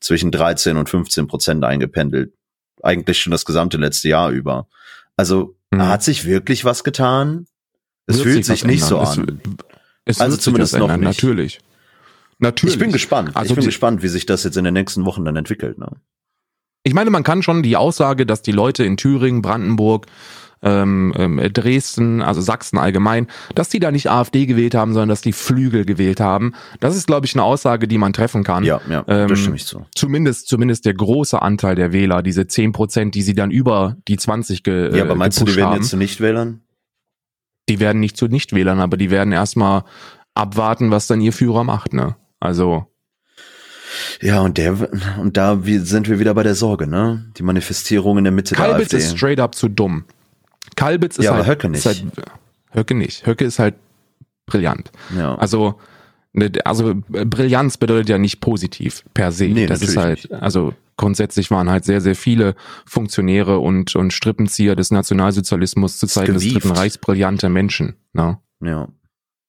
zwischen 0.01 0.31
13 0.31 0.77
und 0.77 0.89
15 0.89 1.27
Prozent 1.27 1.65
eingependelt. 1.65 2.33
Eigentlich 2.83 3.21
schon 3.21 3.31
das 3.31 3.45
gesamte 3.45 3.77
letzte 3.77 4.09
Jahr 4.09 4.31
über. 4.31 4.69
Also 5.17 5.57
mhm. 5.71 5.87
hat 5.87 6.03
sich 6.03 6.25
wirklich 6.25 6.65
was 6.65 6.85
getan? 6.85 7.47
Es 8.07 8.21
fühlt 8.21 8.45
sich, 8.45 8.61
sich 8.61 8.65
nicht 8.65 8.85
so 8.85 8.99
an. 8.99 9.41
Es, 10.05 10.17
es 10.17 10.21
also 10.21 10.37
zumindest 10.37 10.77
noch 10.77 10.89
nicht. 10.89 11.01
Natürlich. 11.01 11.61
Natürlich. 12.43 12.75
Ich 12.75 12.79
bin 12.79 12.93
gespannt. 12.93 13.31
Also 13.35 13.51
ich 13.51 13.57
bin 13.57 13.65
gespannt, 13.65 14.03
wie 14.03 14.09
sich 14.09 14.27
das 14.27 14.45
jetzt 14.45 14.57
in 14.57 14.65
den 14.65 14.75
nächsten 14.75 15.05
Wochen 15.05 15.25
dann 15.25 15.37
entwickelt. 15.37 15.79
Ne? 15.79 15.89
Ich 16.83 16.95
meine, 16.95 17.11
man 17.11 17.23
kann 17.23 17.43
schon 17.43 17.63
die 17.63 17.77
Aussage, 17.77 18.27
dass 18.27 18.43
die 18.43 18.53
Leute 18.53 18.85
in 18.85 18.97
Thüringen, 18.97 19.41
Brandenburg, 19.43 20.07
ähm, 20.65 21.13
ähm, 21.17 21.41
Dresden, 21.53 22.23
also 22.23 22.41
Sachsen 22.41 22.79
allgemein, 22.79 23.27
dass 23.55 23.69
die 23.69 23.81
da 23.81 23.91
nicht 23.91 24.11
AfD 24.11 24.47
gewählt 24.47 24.75
haben, 24.75 24.93
sondern 24.93 25.09
dass 25.09 25.21
die 25.21 25.33
Flügel 25.33 25.85
gewählt 25.85 26.21
haben. 26.21 26.55
Das 26.79 26.97
ist, 26.97 27.07
glaube 27.07 27.27
ich, 27.27 27.35
eine 27.35 27.43
Aussage, 27.43 27.89
die 27.89 27.99
man 27.99 28.13
treffen 28.13 28.45
kann. 28.45 28.63
Ja, 28.63 28.81
ja, 28.89 29.05
ähm, 29.09 29.29
das 29.29 29.41
stimme 29.41 29.57
ich 29.57 29.67
zu. 29.67 29.87
Zumindest, 29.95 30.47
zumindest 30.47 30.85
der 30.85 30.95
große 30.95 31.41
Anteil 31.41 31.75
der 31.75 31.93
Wähler, 31.93 32.23
diese 32.23 32.47
zehn 32.47 32.73
Prozent, 32.73 33.15
die 33.17 33.23
sie 33.23 33.35
dann 33.35 33.51
über 33.51 33.97
die 34.07 34.17
20 34.17 34.63
ge 34.63 34.97
Ja, 34.97 35.03
aber 35.03 35.17
meinst 35.17 35.41
du, 35.41 35.45
die 35.45 35.57
werden 35.57 35.75
jetzt 35.75 35.91
zu 35.91 35.97
Nichtwählern? 35.97 36.61
die 37.69 37.81
werden 37.81 38.01
nicht 38.01 38.17
zu 38.17 38.27
Nichtwählern, 38.27 38.81
aber 38.81 38.97
die 38.97 39.11
werden 39.11 39.33
erstmal 39.33 39.85
abwarten, 40.35 40.91
was 40.91 41.07
dann 41.07 41.21
ihr 41.21 41.33
Führer 41.33 41.65
macht, 41.65 41.93
ne? 41.93 42.17
Also. 42.43 42.87
Ja, 44.21 44.41
und 44.41 44.59
der, 44.59 44.77
und 45.21 45.37
da 45.37 45.61
sind 45.65 46.09
wir 46.09 46.19
wieder 46.19 46.35
bei 46.35 46.43
der 46.43 46.55
Sorge, 46.55 46.87
ne? 46.87 47.31
Die 47.37 47.43
Manifestierung 47.43 48.19
in 48.19 48.25
der 48.25 48.33
Mitte 48.33 48.55
Kalbitz 48.55 48.89
der 48.89 48.99
AfD. 48.99 49.09
ist 49.09 49.17
straight 49.17 49.39
up 49.39 49.55
zu 49.55 49.69
dumm. 49.69 50.05
Kalbitz 50.75 51.19
ist 51.19 51.27
ja, 51.27 51.33
halt. 51.33 51.45
aber 51.45 51.53
Höcke 51.53 51.69
nicht. 51.69 51.85
Halt, 51.87 52.05
Höcke 52.73 52.95
nicht. 52.95 53.27
Höcke 53.27 53.45
ist 53.45 53.59
halt 53.59 53.75
brillant. 54.47 54.91
Ja. 55.17 55.37
Also, 55.37 55.79
Ne, 56.35 56.51
also 56.65 56.95
Brillanz 57.09 57.77
bedeutet 57.77 58.09
ja 58.09 58.17
nicht 58.17 58.41
positiv 58.41 59.05
per 59.13 59.33
se. 59.33 59.49
Nee, 59.49 59.67
das 59.67 59.83
ist 59.83 59.99
halt, 59.99 60.31
nicht. 60.31 60.33
also 60.33 60.73
grundsätzlich 60.97 61.51
waren 61.51 61.69
halt 61.69 61.85
sehr, 61.85 62.01
sehr 62.01 62.15
viele 62.17 62.55
Funktionäre 62.87 63.59
und, 63.59 63.95
und 63.97 64.15
Strippenzieher 64.15 64.75
des 64.75 64.91
Nationalsozialismus 64.91 65.99
zu 65.99 66.07
Zeiten 66.07 66.33
des 66.33 66.51
Dritten 66.51 66.71
Reichs 66.71 66.97
brillante 66.97 67.51
Menschen. 67.51 67.97
Ne? 68.15 68.39
Ja. 68.63 68.89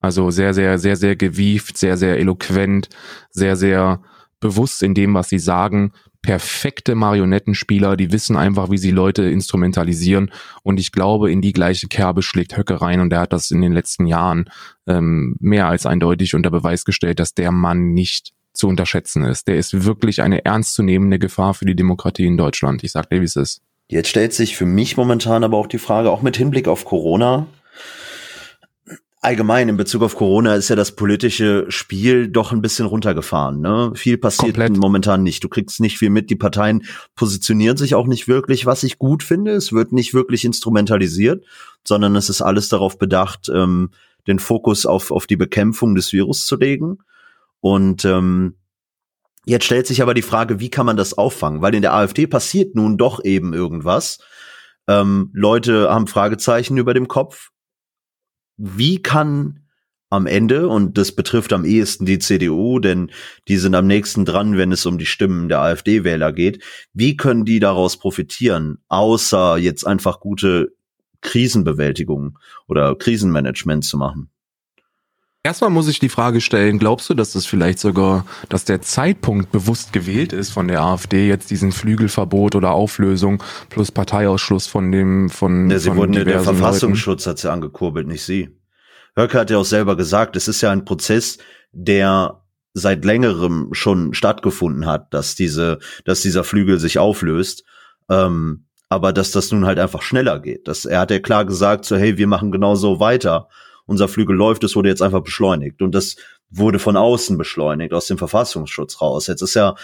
Also 0.04 0.32
sehr, 0.32 0.54
sehr, 0.54 0.78
sehr, 0.80 0.98
sehr 0.98 1.16
gewieft, 1.16 1.78
sehr, 1.78 1.96
sehr 1.96 2.20
eloquent, 2.20 2.90
sehr, 3.30 3.56
sehr 3.56 4.02
bewusst 4.42 4.84
in 4.84 4.94
dem, 4.94 5.14
was 5.14 5.30
sie 5.30 5.40
sagen. 5.40 5.94
Perfekte 6.22 6.94
Marionettenspieler, 6.94 7.96
die 7.96 8.12
wissen 8.12 8.36
einfach, 8.36 8.70
wie 8.70 8.78
sie 8.78 8.92
Leute 8.92 9.24
instrumentalisieren. 9.24 10.30
Und 10.62 10.78
ich 10.78 10.92
glaube, 10.92 11.32
in 11.32 11.42
die 11.42 11.54
gleiche 11.54 11.88
Kerbe 11.88 12.22
schlägt 12.22 12.58
Höcke 12.58 12.82
rein. 12.82 13.00
Und 13.00 13.14
er 13.14 13.22
hat 13.22 13.32
das 13.32 13.50
in 13.50 13.62
den 13.62 13.72
letzten 13.72 14.06
Jahren 14.06 14.50
ähm, 14.88 15.38
mehr 15.40 15.68
als 15.68 15.86
eindeutig 15.86 16.36
unter 16.36 16.52
Beweis 16.52 16.84
gestellt, 16.84 17.22
dass 17.22 17.34
der 17.34 17.54
Mann 17.54 17.94
nicht 17.94 18.34
zu 18.52 18.68
unterschätzen 18.68 19.24
ist. 19.24 19.48
Der 19.48 19.56
ist 19.56 19.86
wirklich 19.86 20.22
eine 20.22 20.44
ernstzunehmende 20.44 21.18
Gefahr 21.18 21.54
für 21.54 21.66
die 21.66 21.78
Demokratie 21.78 22.26
in 22.26 22.36
Deutschland. 22.36 22.84
Ich 22.84 22.92
sag 22.92 23.10
dir, 23.10 23.22
wie 23.22 23.26
es 23.26 23.38
ist. 23.38 23.62
Jetzt 23.88 24.10
stellt 24.10 24.34
sich 24.34 24.58
für 24.58 24.66
mich 24.66 24.98
momentan 24.98 25.46
aber 25.46 25.56
auch 25.56 25.68
die 25.68 25.80
Frage, 25.80 26.12
auch 26.12 26.22
mit 26.22 26.36
Hinblick 26.36 26.68
auf 26.68 26.84
Corona, 26.84 27.48
allgemein 29.24 29.70
in 29.70 29.78
Bezug 29.78 30.04
auf 30.04 30.16
Corona 30.16 30.56
ist 30.56 30.70
ja 30.70 30.76
das 30.76 30.96
politische 30.96 31.66
Spiel 31.70 32.28
doch 32.28 32.52
ein 32.52 32.62
bisschen 32.62 32.86
runtergefahren. 32.86 33.62
Ne? 33.62 33.94
Viel 33.96 34.18
passiert 34.18 34.58
Komplett. 34.58 34.78
momentan 34.78 35.24
nicht. 35.24 35.44
Du 35.44 35.50
kriegst 35.50 35.80
nicht 35.80 35.98
viel 35.98 36.10
mit. 36.10 36.30
Die 36.30 36.36
Parteien 36.36 36.84
positionieren 37.16 37.78
sich 37.78 37.96
auch 37.96 38.06
nicht 38.06 38.28
wirklich, 38.28 38.66
was 38.66 38.84
ich 38.84 39.00
gut 39.00 39.24
finde. 39.24 39.54
Es 39.54 39.72
wird 39.72 39.94
nicht 39.94 40.14
wirklich 40.14 40.44
instrumentalisiert, 40.44 41.46
sondern 41.88 42.16
es 42.18 42.30
ist 42.30 42.42
alles 42.42 42.68
darauf 42.68 43.00
bedacht, 43.00 43.50
ähm, 43.54 43.92
den 44.28 44.40
Fokus 44.40 44.86
auf, 44.86 45.10
auf 45.10 45.26
die 45.26 45.38
Bekämpfung 45.38 45.96
des 45.96 46.12
Virus 46.12 46.46
zu 46.46 46.58
legen. 46.58 46.98
Und 47.62 48.04
ähm, 48.04 48.56
jetzt 49.46 49.66
stellt 49.66 49.88
sich 49.88 50.02
aber 50.02 50.14
die 50.14 50.22
Frage, 50.22 50.60
wie 50.60 50.70
kann 50.70 50.86
man 50.86 50.98
das 50.98 51.18
auffangen? 51.18 51.62
Weil 51.62 51.76
in 51.76 51.82
der 51.82 51.94
AfD 51.94 52.28
passiert 52.28 52.76
nun 52.76 52.98
doch 52.98 53.24
eben 53.24 53.54
irgendwas. 53.54 54.20
Ähm, 54.86 55.30
Leute 55.34 55.90
haben 55.90 56.08
Fragezeichen 56.08 56.78
über 56.78 56.94
dem 56.94 57.08
Kopf 57.08 57.53
wie 58.58 59.02
kann 59.02 59.60
am 60.10 60.28
Ende, 60.28 60.68
und 60.68 60.98
das 60.98 61.12
betrifft 61.12 61.54
am 61.54 61.66
ehesten 61.66 62.06
die 62.06 62.20
CDU, 62.20 62.80
denn 62.80 63.10
die 63.48 63.58
sind 63.58 63.74
am 63.74 63.88
nächsten 63.88 64.26
dran, 64.26 64.58
wenn 64.58 64.72
es 64.72 64.86
um 64.86 65.00
die 65.00 65.08
Stimmen 65.08 65.50
der 65.50 65.62
AfD-Wähler 65.62 66.32
geht, 66.32 66.64
wie 66.94 67.18
können 67.18 67.46
die 67.46 67.60
daraus 67.60 67.98
profitieren, 67.98 68.78
außer 68.90 69.58
jetzt 69.58 69.88
einfach 69.88 70.20
gute 70.20 70.74
Krisenbewältigung 71.22 72.38
oder 72.68 72.96
Krisenmanagement 72.96 73.86
zu 73.86 73.98
machen? 73.98 74.30
Erstmal 75.46 75.72
muss 75.72 75.90
ich 75.90 76.00
die 76.00 76.08
Frage 76.08 76.40
stellen, 76.40 76.80
glaubst 76.80 77.10
du, 77.10 77.14
dass 77.14 77.34
das 77.34 77.46
vielleicht 77.46 77.78
sogar, 77.78 78.26
dass 78.48 78.64
der 78.64 78.82
Zeitpunkt 78.82 79.52
bewusst 79.52 79.92
gewählt 79.92 80.32
ist 80.32 80.52
von 80.52 80.70
der 80.70 80.82
AfD, 80.82 81.28
jetzt 81.28 81.52
diesen 81.52 81.74
Flügelverbot 81.74 82.56
oder 82.56 82.72
Auflösung 82.72 83.44
plus 83.70 83.92
Parteiausschluss 83.92 84.68
von 84.68 84.90
dem, 84.94 85.30
von, 85.30 85.70
ja, 85.70 85.80
sie 85.80 85.90
von 85.90 85.98
wurden, 85.98 86.14
der 86.14 86.40
Verfassungsschutz 86.40 87.28
hat 87.28 87.40
sie 87.40 87.52
angekurbelt, 87.52 88.08
nicht 88.08 88.24
sie. 88.24 88.58
Höcke 89.18 89.38
hat 89.38 89.50
ja 89.50 89.58
auch 89.58 89.66
selber 89.66 89.98
gesagt, 89.98 90.38
es 90.38 90.48
ist 90.48 90.62
ja 90.62 90.72
ein 90.72 90.86
Prozess, 90.86 91.40
der 91.74 92.42
seit 92.74 93.04
längerem 93.04 93.74
schon 93.74 94.14
stattgefunden 94.14 94.86
hat, 94.86 95.14
dass 95.14 95.36
diese, 95.36 95.80
dass 96.06 96.22
dieser 96.22 96.46
Flügel 96.46 96.80
sich 96.80 97.00
auflöst. 97.00 97.66
Ähm, 98.10 98.68
aber 98.88 99.12
dass 99.12 99.32
das 99.32 99.52
nun 99.52 99.66
halt 99.66 99.80
einfach 99.80 100.04
schneller 100.04 100.40
geht. 100.40 100.68
Das, 100.68 100.86
er 100.86 101.00
hat 101.00 101.12
ja 101.12 101.20
klar 101.20 101.46
gesagt, 101.46 101.84
so, 101.84 101.98
hey, 101.98 102.18
wir 102.18 102.28
machen 102.28 102.52
genauso 102.52 103.00
weiter 103.00 103.50
unser 103.86 104.08
Flügel 104.08 104.36
läuft, 104.36 104.64
es 104.64 104.76
wurde 104.76 104.90
jetzt 104.90 105.02
einfach 105.02 105.22
beschleunigt. 105.22 105.82
Und 105.82 105.94
das 105.94 106.16
wurde 106.50 106.80
von 106.80 106.98
außen 106.98 107.38
beschleunigt, 107.38 107.94
aus 107.94 108.08
dem 108.08 108.18
Verfassungsschutz 108.18 109.02
raus. 109.02 109.28
Jetzt 109.28 109.42
ist 109.42 109.56
ja, 109.56 109.76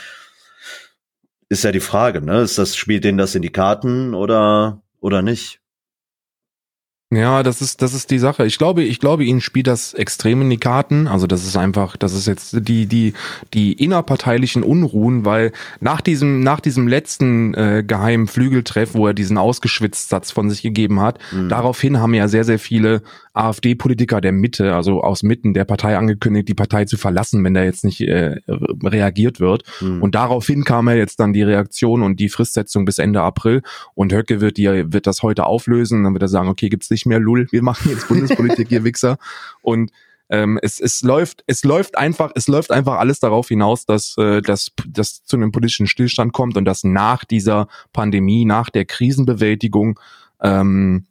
ist 1.50 1.64
ja 1.64 1.72
die 1.72 1.80
Frage, 1.80 2.22
ne? 2.22 2.42
Ist 2.42 2.58
das, 2.58 2.76
spielt 2.76 3.04
denen 3.04 3.18
das 3.18 3.36
in 3.36 3.42
die 3.42 3.52
Karten 3.52 4.14
oder, 4.14 4.82
oder 5.02 5.22
nicht? 5.22 5.60
Ja, 7.12 7.42
das 7.42 7.60
ist, 7.60 7.82
das 7.82 7.96
ist 7.96 8.12
die 8.12 8.20
Sache. 8.20 8.46
Ich 8.46 8.60
glaube, 8.60 8.84
ich 8.84 9.00
glaube, 9.00 9.24
ihnen 9.24 9.42
spielt 9.42 9.66
das 9.66 9.96
extrem 9.96 10.44
in 10.44 10.50
die 10.52 10.60
Karten. 10.60 11.08
Also 11.08 11.26
das 11.26 11.44
ist 11.44 11.58
einfach, 11.58 11.98
das 11.98 12.14
ist 12.14 12.28
jetzt 12.28 12.56
die, 12.68 12.86
die, 12.86 13.14
die 13.52 13.74
innerparteilichen 13.74 14.62
Unruhen, 14.62 15.26
weil 15.26 15.52
nach 15.80 16.02
diesem, 16.02 16.42
nach 16.42 16.60
diesem 16.60 16.88
letzten 16.88 17.56
äh, 17.56 17.84
geheimen 17.86 18.28
Flügeltreff, 18.28 18.94
wo 18.94 19.08
er 19.08 19.16
diesen 19.16 19.40
ausgeschwitzt 19.40 20.10
Satz 20.10 20.30
von 20.30 20.52
sich 20.52 20.62
gegeben 20.62 21.00
hat, 21.00 21.18
mhm. 21.32 21.50
daraufhin 21.50 22.00
haben 22.00 22.14
ja 22.14 22.28
sehr, 22.28 22.44
sehr 22.44 22.60
viele 22.60 23.02
AfD-Politiker 23.40 24.22
der 24.22 24.32
Mitte, 24.32 24.76
also 24.76 25.02
aus 25.02 25.24
Mitten 25.24 25.54
der 25.54 25.66
Partei 25.66 25.98
angekündigt, 25.98 26.50
die 26.50 26.54
Partei 26.54 26.86
zu 26.86 26.98
verlassen, 26.98 27.44
wenn 27.44 27.54
da 27.54 27.64
jetzt 27.64 27.86
nicht 27.86 28.02
äh, 28.02 28.42
reagiert 28.48 29.40
wird. 29.40 29.64
Mhm. 29.82 30.04
Und 30.04 30.16
daraufhin 30.16 30.64
kam 30.64 30.90
ja 30.90 30.96
jetzt 30.96 31.20
dann 31.20 31.34
die 31.34 31.44
Reaktion 31.44 32.04
und 32.04 32.20
die 32.20 32.30
Fristsetzung 32.30 32.86
bis 32.86 32.98
Ende 32.98 33.22
April. 33.22 33.62
Und 33.96 34.14
Höcke 34.14 34.42
wird 34.42 34.58
die, 34.58 34.92
wird 34.92 35.08
das 35.08 35.24
heute 35.24 35.46
auflösen. 35.46 36.04
Dann 36.04 36.14
wird 36.14 36.24
er 36.24 36.28
sagen, 36.28 36.50
okay, 36.50 36.70
gibt's 36.70 36.90
nicht 36.90 37.06
mehr 37.06 37.20
Lull, 37.20 37.48
wir 37.52 37.64
machen 37.64 37.90
jetzt 37.90 38.08
Bundespolitik, 38.08 38.72
ihr 38.72 38.84
Wichser. 38.84 39.18
Und 39.62 39.92
ähm, 40.30 40.60
es, 40.62 40.80
es 40.80 41.02
läuft, 41.02 41.44
es 41.48 41.64
läuft 41.64 41.98
einfach, 41.98 42.32
es 42.36 42.48
läuft 42.48 42.72
einfach 42.72 43.00
alles 43.00 43.20
darauf 43.20 43.48
hinaus, 43.48 43.86
dass, 43.86 44.16
äh, 44.18 44.42
dass, 44.42 44.72
dass 44.88 45.24
zu 45.24 45.38
einem 45.38 45.52
politischen 45.52 45.88
Stillstand 45.88 46.34
kommt 46.34 46.56
und 46.56 46.66
dass 46.66 46.84
nach 46.84 47.26
dieser 47.26 47.68
Pandemie, 47.94 48.46
nach 48.46 48.70
der 48.70 48.86
Krisenbewältigung 48.86 50.00
ähm, 50.42 51.06
äh, 51.06 51.10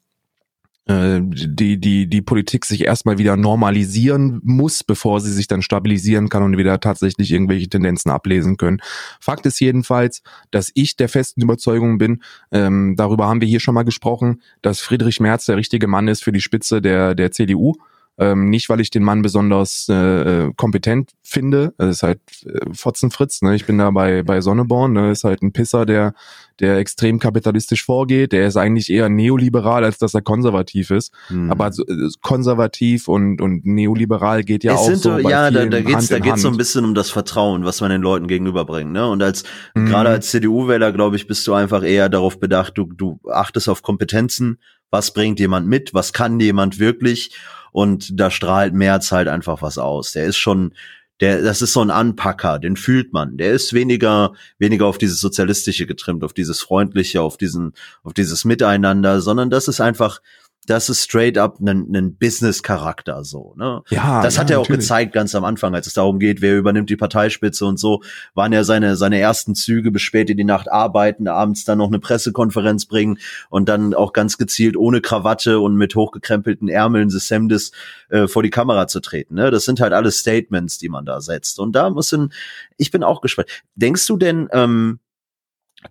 die, 0.90 1.78
die, 1.78 2.06
die 2.06 2.22
Politik 2.22 2.64
sich 2.64 2.84
erstmal 2.84 3.18
wieder 3.18 3.36
normalisieren 3.36 4.40
muss, 4.42 4.82
bevor 4.82 5.20
sie 5.20 5.32
sich 5.32 5.46
dann 5.46 5.60
stabilisieren 5.60 6.30
kann 6.30 6.42
und 6.42 6.56
wieder 6.56 6.80
tatsächlich 6.80 7.30
irgendwelche 7.30 7.68
Tendenzen 7.68 8.10
ablesen 8.10 8.56
können. 8.56 8.80
Fakt 9.20 9.44
ist 9.44 9.60
jedenfalls, 9.60 10.22
dass 10.50 10.70
ich 10.74 10.96
der 10.96 11.10
festen 11.10 11.42
Überzeugung 11.42 11.98
bin, 11.98 12.22
ähm, 12.52 12.94
darüber 12.96 13.28
haben 13.28 13.42
wir 13.42 13.48
hier 13.48 13.60
schon 13.60 13.74
mal 13.74 13.82
gesprochen, 13.82 14.40
dass 14.62 14.80
Friedrich 14.80 15.20
Merz 15.20 15.44
der 15.44 15.58
richtige 15.58 15.88
Mann 15.88 16.08
ist 16.08 16.24
für 16.24 16.32
die 16.32 16.40
Spitze 16.40 16.80
der, 16.80 17.14
der 17.14 17.32
CDU. 17.32 17.74
Ähm, 18.18 18.50
nicht, 18.50 18.68
weil 18.68 18.80
ich 18.80 18.90
den 18.90 19.04
Mann 19.04 19.22
besonders 19.22 19.86
äh, 19.88 19.94
äh 19.94 20.52
kompetent 20.56 21.12
finde. 21.22 21.72
Das 21.78 21.96
ist 21.96 22.02
halt 22.02 22.20
äh, 22.44 22.60
Fotzenfritz. 22.72 23.42
Ne? 23.42 23.54
Ich 23.54 23.64
bin 23.64 23.78
da 23.78 23.90
bei, 23.90 24.22
bei 24.24 24.40
Sonneborn. 24.40 24.92
Ne? 24.92 25.12
Ist 25.12 25.22
halt 25.22 25.40
ein 25.42 25.52
Pisser, 25.52 25.86
der, 25.86 26.14
der 26.58 26.78
extrem 26.78 27.20
kapitalistisch 27.20 27.84
vorgeht. 27.84 28.32
Der 28.32 28.48
ist 28.48 28.56
eigentlich 28.56 28.90
eher 28.90 29.08
neoliberal, 29.08 29.84
als 29.84 29.98
dass 29.98 30.14
er 30.14 30.22
konservativ 30.22 30.90
ist. 30.90 31.12
Hm. 31.28 31.50
Aber 31.50 31.70
so, 31.70 31.84
äh, 31.86 32.08
konservativ 32.20 33.06
und, 33.06 33.40
und 33.40 33.64
neoliberal 33.64 34.42
geht 34.42 34.64
ja 34.64 34.72
es 34.72 34.80
auch 34.80 34.94
so. 34.94 35.10
Bei 35.10 35.30
ja, 35.30 35.50
da, 35.52 35.66
da 35.66 35.80
geht's, 35.80 36.08
da 36.08 36.18
geht's 36.18 36.42
so 36.42 36.48
ein 36.48 36.56
bisschen 36.56 36.84
um 36.84 36.94
das 36.94 37.10
Vertrauen, 37.10 37.64
was 37.64 37.80
man 37.80 37.90
den 37.90 38.02
Leuten 38.02 38.26
gegenüberbringt. 38.26 38.90
Ne? 38.90 39.08
Und 39.08 39.22
als 39.22 39.44
mhm. 39.74 39.86
gerade 39.86 40.08
als 40.10 40.30
CDU-Wähler, 40.30 40.92
glaube 40.92 41.14
ich, 41.14 41.28
bist 41.28 41.46
du 41.46 41.54
einfach 41.54 41.84
eher 41.84 42.08
darauf 42.08 42.40
bedacht, 42.40 42.76
du, 42.76 42.86
du 42.92 43.20
achtest 43.30 43.68
auf 43.68 43.82
Kompetenzen. 43.82 44.58
Was 44.90 45.12
bringt 45.12 45.38
jemand 45.38 45.68
mit? 45.68 45.92
Was 45.92 46.12
kann 46.12 46.40
jemand 46.40 46.78
wirklich? 46.78 47.36
Und 47.72 48.18
da 48.18 48.30
strahlt 48.30 48.74
Merz 48.74 49.12
halt 49.12 49.28
einfach 49.28 49.62
was 49.62 49.78
aus. 49.78 50.12
Der 50.12 50.26
ist 50.26 50.36
schon, 50.36 50.74
der, 51.20 51.42
das 51.42 51.62
ist 51.62 51.72
so 51.72 51.80
ein 51.80 51.90
Anpacker, 51.90 52.58
den 52.58 52.76
fühlt 52.76 53.12
man. 53.12 53.36
Der 53.36 53.52
ist 53.52 53.72
weniger, 53.72 54.32
weniger 54.58 54.86
auf 54.86 54.98
dieses 54.98 55.20
Sozialistische 55.20 55.86
getrimmt, 55.86 56.24
auf 56.24 56.32
dieses 56.32 56.60
Freundliche, 56.60 57.22
auf 57.22 57.36
diesen, 57.36 57.72
auf 58.02 58.14
dieses 58.14 58.44
Miteinander, 58.44 59.20
sondern 59.20 59.50
das 59.50 59.68
ist 59.68 59.80
einfach, 59.80 60.20
das 60.68 60.90
ist 60.90 61.02
straight 61.02 61.38
up 61.38 61.60
ein, 61.60 62.16
Business-Charakter 62.18 63.24
so. 63.24 63.54
Ne? 63.56 63.82
Ja, 63.88 64.22
das 64.22 64.38
hat 64.38 64.50
ja, 64.50 64.56
er 64.56 64.60
auch 64.60 64.64
natürlich. 64.64 64.82
gezeigt 64.82 65.12
ganz 65.12 65.34
am 65.34 65.44
Anfang, 65.44 65.74
als 65.74 65.86
es 65.86 65.94
darum 65.94 66.18
geht, 66.18 66.40
wer 66.42 66.58
übernimmt 66.58 66.90
die 66.90 66.96
Parteispitze 66.96 67.64
und 67.64 67.78
so, 67.78 68.02
waren 68.34 68.52
ja 68.52 68.64
seine 68.64 68.96
seine 68.96 69.18
ersten 69.18 69.54
Züge 69.54 69.90
bis 69.90 70.02
spät 70.02 70.28
in 70.30 70.36
die 70.36 70.44
Nacht 70.44 70.70
arbeiten, 70.70 71.26
abends 71.26 71.64
dann 71.64 71.78
noch 71.78 71.88
eine 71.88 72.00
Pressekonferenz 72.00 72.86
bringen 72.86 73.18
und 73.48 73.68
dann 73.68 73.94
auch 73.94 74.12
ganz 74.12 74.36
gezielt 74.36 74.76
ohne 74.76 75.00
Krawatte 75.00 75.60
und 75.60 75.76
mit 75.76 75.94
hochgekrempelten 75.94 76.68
Ärmeln 76.68 77.08
des 77.08 77.30
Hemdes 77.30 77.72
äh, 78.10 78.28
vor 78.28 78.42
die 78.42 78.50
Kamera 78.50 78.86
zu 78.86 79.00
treten. 79.00 79.34
Ne? 79.34 79.50
Das 79.50 79.64
sind 79.64 79.80
halt 79.80 79.92
alles 79.92 80.18
Statements, 80.18 80.78
die 80.78 80.88
man 80.88 81.06
da 81.06 81.20
setzt. 81.20 81.58
Und 81.58 81.72
da 81.72 81.88
muss 81.90 82.12
ein, 82.12 82.32
ich 82.76 82.90
bin 82.90 83.02
auch 83.02 83.20
gespannt. 83.20 83.48
Denkst 83.74 84.06
du 84.06 84.16
denn, 84.16 84.48
ähm, 84.52 85.00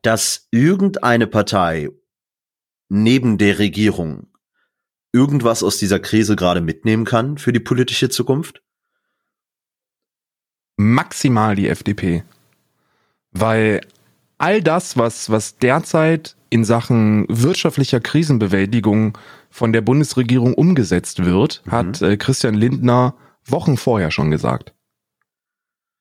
dass 0.01 0.47
irgendeine 0.51 1.27
Partei 1.27 1.89
neben 2.89 3.37
der 3.37 3.59
Regierung 3.59 4.27
irgendwas 5.11 5.63
aus 5.63 5.77
dieser 5.77 5.99
Krise 5.99 6.35
gerade 6.35 6.61
mitnehmen 6.61 7.05
kann 7.05 7.37
für 7.37 7.53
die 7.53 7.59
politische 7.59 8.09
Zukunft? 8.09 8.61
Maximal 10.77 11.55
die 11.55 11.69
FDP. 11.69 12.23
Weil 13.31 13.81
all 14.37 14.61
das, 14.61 14.97
was, 14.97 15.29
was 15.29 15.57
derzeit 15.57 16.35
in 16.49 16.63
Sachen 16.63 17.25
wirtschaftlicher 17.29 17.99
Krisenbewältigung 17.99 19.17
von 19.49 19.73
der 19.73 19.81
Bundesregierung 19.81 20.53
umgesetzt 20.53 21.25
wird, 21.25 21.63
mhm. 21.65 21.71
hat 21.71 22.01
äh, 22.01 22.17
Christian 22.17 22.53
Lindner 22.53 23.15
Wochen 23.45 23.77
vorher 23.77 24.11
schon 24.11 24.31
gesagt. 24.31 24.73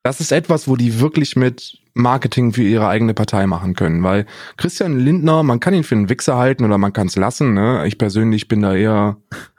Das 0.03 0.21
ist 0.21 0.33
etwas, 0.33 0.69
wo 0.69 0.77
die 0.77 1.01
wirklich 1.01 1.37
mit 1.37 1.79
Marketing 1.97 2.53
für 2.53 2.63
ihre 2.63 2.89
eigene 2.89 3.15
Partei 3.15 3.47
machen 3.47 3.75
können, 3.75 4.03
weil 4.03 4.27
Christian 4.59 4.99
Lindner, 4.99 5.43
man 5.43 5.61
kann 5.61 5.73
ihn 5.73 5.83
für 5.83 5.95
einen 5.95 6.11
Wichser 6.11 6.37
halten 6.37 6.65
oder 6.65 6.77
man 6.77 6.93
kann 6.93 7.07
es 7.07 7.17
lassen. 7.17 7.55
Ne? 7.55 7.87
Ich 7.87 7.97
persönlich 7.97 8.49
bin 8.49 8.61
da 8.61 8.75
eher 8.75 9.17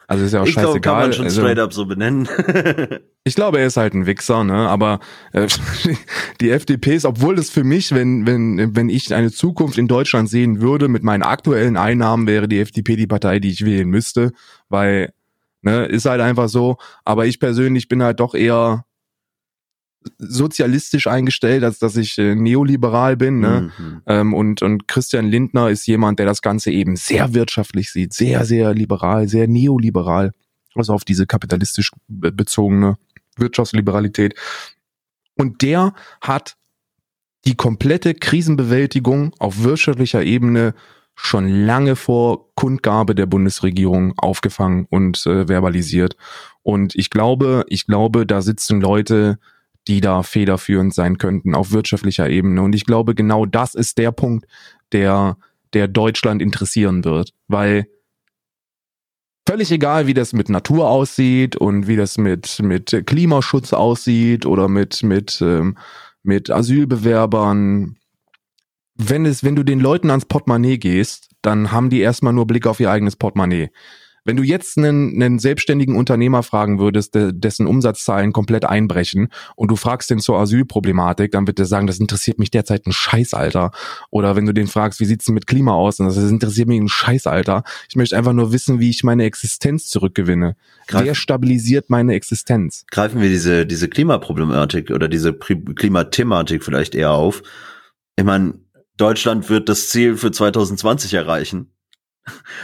Also 0.07 0.23
ist 0.23 0.33
ja 0.33 0.41
auch 0.41 0.45
ich 0.45 0.53
scheißegal. 0.53 0.79
Glaub, 0.79 0.83
kann 0.83 1.01
man 1.01 1.13
schon 1.13 1.25
also, 1.25 1.41
straight 1.41 1.57
up 1.57 1.73
so 1.73 1.87
benennen. 1.87 2.29
ich 3.23 3.33
glaube, 3.33 3.59
er 3.59 3.65
ist 3.65 3.75
halt 3.75 3.95
ein 3.95 4.05
Wichser, 4.05 4.43
ne? 4.43 4.69
Aber 4.69 4.99
äh, 5.33 5.47
die 6.41 6.51
FDP 6.51 6.95
ist, 6.95 7.05
obwohl 7.05 7.39
es 7.39 7.49
für 7.49 7.63
mich, 7.63 7.91
wenn 7.91 8.27
wenn 8.27 8.75
wenn 8.75 8.87
ich 8.87 9.13
eine 9.15 9.31
Zukunft 9.31 9.79
in 9.79 9.87
Deutschland 9.87 10.29
sehen 10.29 10.61
würde 10.61 10.87
mit 10.87 11.03
meinen 11.03 11.23
aktuellen 11.23 11.75
Einnahmen, 11.75 12.27
wäre 12.27 12.47
die 12.47 12.59
FDP 12.59 12.95
die 12.95 13.07
Partei, 13.07 13.39
die 13.39 13.49
ich 13.49 13.65
wählen 13.65 13.89
müsste, 13.89 14.31
weil 14.69 15.11
ne 15.63 15.85
ist 15.85 16.05
halt 16.05 16.21
einfach 16.21 16.49
so. 16.49 16.77
Aber 17.03 17.25
ich 17.25 17.39
persönlich 17.39 17.89
bin 17.89 18.03
halt 18.03 18.19
doch 18.19 18.35
eher 18.35 18.85
sozialistisch 20.17 21.07
eingestellt, 21.07 21.63
als 21.63 21.79
dass 21.79 21.97
ich 21.97 22.17
äh, 22.17 22.35
neoliberal 22.35 23.17
bin. 23.17 23.39
Ne? 23.39 23.71
Mhm. 23.77 24.01
Ähm, 24.05 24.33
und, 24.33 24.61
und 24.61 24.87
Christian 24.87 25.27
Lindner 25.27 25.69
ist 25.69 25.87
jemand, 25.87 26.19
der 26.19 26.25
das 26.25 26.41
Ganze 26.41 26.71
eben 26.71 26.95
sehr 26.95 27.33
wirtschaftlich 27.33 27.91
sieht, 27.91 28.13
sehr, 28.13 28.45
sehr 28.45 28.73
liberal, 28.73 29.27
sehr 29.27 29.47
neoliberal, 29.47 30.33
also 30.75 30.93
auf 30.93 31.05
diese 31.05 31.25
kapitalistisch 31.25 31.91
bezogene 32.07 32.97
Wirtschaftsliberalität. 33.37 34.35
Und 35.35 35.61
der 35.61 35.93
hat 36.21 36.57
die 37.45 37.55
komplette 37.55 38.13
Krisenbewältigung 38.13 39.33
auf 39.39 39.63
wirtschaftlicher 39.63 40.23
Ebene 40.23 40.73
schon 41.15 41.47
lange 41.47 41.95
vor 41.95 42.53
Kundgabe 42.53 43.15
der 43.15 43.25
Bundesregierung 43.25 44.13
aufgefangen 44.17 44.85
und 44.89 45.25
äh, 45.25 45.47
verbalisiert. 45.47 46.15
Und 46.61 46.93
ich 46.95 47.09
glaube, 47.09 47.65
ich 47.69 47.87
glaube, 47.87 48.25
da 48.25 48.41
sitzen 48.41 48.79
Leute, 48.79 49.39
die 49.87 50.01
da 50.01 50.23
federführend 50.23 50.93
sein 50.93 51.17
könnten 51.17 51.55
auf 51.55 51.71
wirtschaftlicher 51.71 52.29
Ebene. 52.29 52.61
Und 52.61 52.75
ich 52.75 52.85
glaube, 52.85 53.15
genau 53.15 53.45
das 53.45 53.73
ist 53.73 53.97
der 53.97 54.11
Punkt, 54.11 54.45
der, 54.91 55.37
der 55.73 55.87
Deutschland 55.87 56.41
interessieren 56.41 57.03
wird, 57.03 57.33
weil 57.47 57.87
völlig 59.47 59.71
egal, 59.71 60.07
wie 60.07 60.13
das 60.13 60.33
mit 60.33 60.49
Natur 60.49 60.89
aussieht 60.89 61.55
und 61.55 61.87
wie 61.87 61.95
das 61.95 62.17
mit, 62.17 62.61
mit 62.61 63.03
Klimaschutz 63.05 63.71
aussieht 63.71 64.45
oder 64.45 64.67
mit, 64.67 65.03
mit, 65.03 65.41
ähm, 65.41 65.77
mit 66.21 66.49
Asylbewerbern. 66.49 67.95
Wenn 68.95 69.25
es, 69.25 69.43
wenn 69.43 69.55
du 69.55 69.63
den 69.63 69.79
Leuten 69.79 70.09
ans 70.09 70.25
Portemonnaie 70.25 70.77
gehst, 70.77 71.29
dann 71.41 71.71
haben 71.71 71.89
die 71.89 72.01
erstmal 72.01 72.33
nur 72.33 72.45
Blick 72.45 72.67
auf 72.67 72.79
ihr 72.79 72.91
eigenes 72.91 73.15
Portemonnaie. 73.15 73.69
Wenn 74.27 74.35
du 74.35 74.43
jetzt 74.43 74.77
einen, 74.77 75.15
einen 75.15 75.39
selbstständigen 75.39 75.95
Unternehmer 75.95 76.43
fragen 76.43 76.79
würdest, 76.79 77.15
de, 77.15 77.31
dessen 77.33 77.65
Umsatzzahlen 77.65 78.33
komplett 78.33 78.65
einbrechen 78.65 79.29
und 79.55 79.71
du 79.71 79.77
fragst 79.77 80.09
den 80.09 80.19
zur 80.19 80.37
Asylproblematik, 80.37 81.31
dann 81.31 81.47
wird 81.47 81.59
er 81.59 81.65
sagen, 81.65 81.87
das 81.87 81.97
interessiert 81.97 82.37
mich 82.37 82.51
derzeit 82.51 82.85
ein 82.85 82.91
Scheiß, 82.91 83.33
Alter. 83.33 83.71
Oder 84.09 84.35
wenn 84.35 84.45
du 84.45 84.53
den 84.53 84.67
fragst, 84.67 84.99
wie 84.99 85.05
sieht's 85.05 85.23
denn 85.23 85.33
mit 85.33 85.47
Klima 85.47 85.71
aus? 85.71 86.01
Und 86.01 86.07
das 86.07 86.17
interessiert 86.17 86.67
mich 86.67 86.81
ein 86.81 86.89
Scheiß, 86.89 87.25
Alter. 87.25 87.63
Ich 87.87 87.95
möchte 87.95 88.17
einfach 88.17 88.33
nur 88.33 88.51
wissen, 88.51 88.81
wie 88.81 88.89
ich 88.89 89.05
meine 89.05 89.23
Existenz 89.23 89.87
zurückgewinne. 89.87 90.57
Greif, 90.87 91.05
Wer 91.05 91.15
stabilisiert 91.15 91.89
meine 91.89 92.13
Existenz? 92.13 92.83
Greifen 92.91 93.21
wir 93.21 93.29
diese, 93.29 93.65
diese 93.65 93.87
Klimaproblematik 93.87 94.91
oder 94.91 95.07
diese 95.07 95.31
Klimathematik 95.31 96.65
vielleicht 96.65 96.95
eher 96.95 97.13
auf. 97.13 97.43
Ich 98.17 98.25
meine, 98.25 98.55
Deutschland 98.97 99.49
wird 99.49 99.69
das 99.69 99.87
Ziel 99.87 100.17
für 100.17 100.31
2020 100.31 101.13
erreichen 101.13 101.71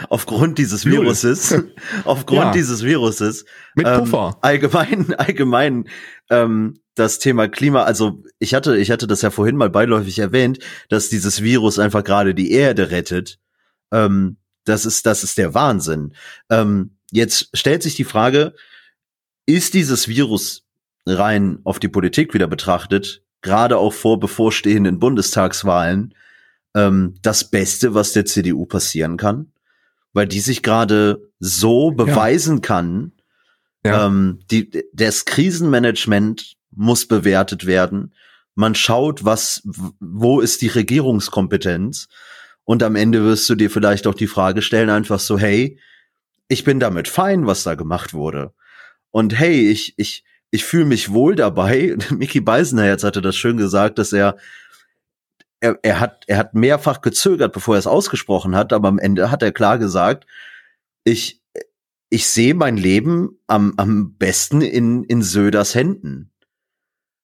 aufgrund 0.08 0.58
dieses 0.58 0.84
Viruses, 0.84 1.54
aufgrund 2.04 2.40
ja. 2.40 2.52
dieses 2.52 2.82
Viruses, 2.82 3.44
mit 3.74 3.86
ähm, 3.86 4.00
Puffer. 4.00 4.30
Ähm, 4.34 4.38
allgemein, 4.40 5.14
allgemein 5.18 5.88
ähm, 6.30 6.80
das 6.94 7.18
Thema 7.18 7.48
Klima. 7.48 7.82
Also 7.84 8.22
ich 8.38 8.54
hatte, 8.54 8.76
ich 8.76 8.90
hatte 8.90 9.06
das 9.06 9.22
ja 9.22 9.30
vorhin 9.30 9.56
mal 9.56 9.70
beiläufig 9.70 10.18
erwähnt, 10.18 10.58
dass 10.88 11.08
dieses 11.08 11.42
Virus 11.42 11.78
einfach 11.78 12.04
gerade 12.04 12.34
die 12.34 12.52
Erde 12.52 12.90
rettet. 12.90 13.38
Ähm, 13.92 14.36
das 14.64 14.86
ist, 14.86 15.06
das 15.06 15.24
ist 15.24 15.38
der 15.38 15.54
Wahnsinn. 15.54 16.14
Ähm, 16.50 16.96
jetzt 17.10 17.50
stellt 17.54 17.82
sich 17.82 17.96
die 17.96 18.04
Frage: 18.04 18.54
Ist 19.46 19.74
dieses 19.74 20.08
Virus 20.08 20.64
rein 21.06 21.58
auf 21.64 21.78
die 21.78 21.88
Politik 21.88 22.32
wieder 22.32 22.46
betrachtet, 22.46 23.22
gerade 23.42 23.76
auch 23.76 23.92
vor 23.92 24.18
bevorstehenden 24.20 24.98
Bundestagswahlen? 24.98 26.14
ähm, 26.74 27.14
das 27.22 27.50
Beste, 27.50 27.94
was 27.94 28.12
der 28.12 28.24
CDU 28.24 28.66
passieren 28.66 29.16
kann, 29.16 29.52
weil 30.14 30.26
die 30.26 30.40
sich 30.40 30.62
gerade 30.62 31.30
so 31.40 31.90
beweisen 31.90 32.56
ja. 32.56 32.60
kann. 32.62 33.12
Ja. 33.84 34.06
Ähm, 34.06 34.40
die, 34.50 34.84
das 34.94 35.26
Krisenmanagement 35.26 36.54
muss 36.70 37.06
bewertet 37.06 37.66
werden. 37.66 38.14
Man 38.54 38.74
schaut, 38.74 39.24
was, 39.24 39.62
wo 40.00 40.40
ist 40.40 40.62
die 40.62 40.68
Regierungskompetenz? 40.68 42.08
Und 42.64 42.82
am 42.82 42.96
Ende 42.96 43.22
wirst 43.24 43.50
du 43.50 43.56
dir 43.56 43.70
vielleicht 43.70 44.06
auch 44.06 44.14
die 44.14 44.28
Frage 44.28 44.62
stellen, 44.62 44.88
einfach 44.88 45.20
so, 45.20 45.38
hey, 45.38 45.78
ich 46.48 46.64
bin 46.64 46.80
damit 46.80 47.08
fein, 47.08 47.46
was 47.46 47.64
da 47.64 47.74
gemacht 47.74 48.14
wurde. 48.14 48.54
Und 49.10 49.38
hey, 49.38 49.68
ich, 49.70 49.94
ich, 49.98 50.24
ich 50.50 50.64
fühle 50.64 50.86
mich 50.86 51.12
wohl 51.12 51.34
dabei. 51.34 51.96
Mickey 52.10 52.40
Beisenherz 52.40 53.04
hatte 53.04 53.20
das 53.20 53.36
schön 53.36 53.56
gesagt, 53.56 53.98
dass 53.98 54.12
er 54.12 54.36
er, 55.64 55.78
er, 55.82 56.00
hat, 56.00 56.24
er 56.26 56.36
hat 56.36 56.54
mehrfach 56.54 57.00
gezögert, 57.00 57.52
bevor 57.54 57.76
er 57.76 57.78
es 57.78 57.86
ausgesprochen 57.86 58.54
hat, 58.54 58.72
aber 58.72 58.88
am 58.88 58.98
Ende 58.98 59.30
hat 59.30 59.42
er 59.42 59.50
klar 59.50 59.78
gesagt, 59.78 60.26
ich, 61.04 61.40
ich 62.10 62.26
sehe 62.26 62.54
mein 62.54 62.76
Leben 62.76 63.38
am, 63.46 63.72
am 63.78 64.14
besten 64.16 64.60
in, 64.60 65.04
in 65.04 65.22
Söders 65.22 65.74
Händen. 65.74 66.30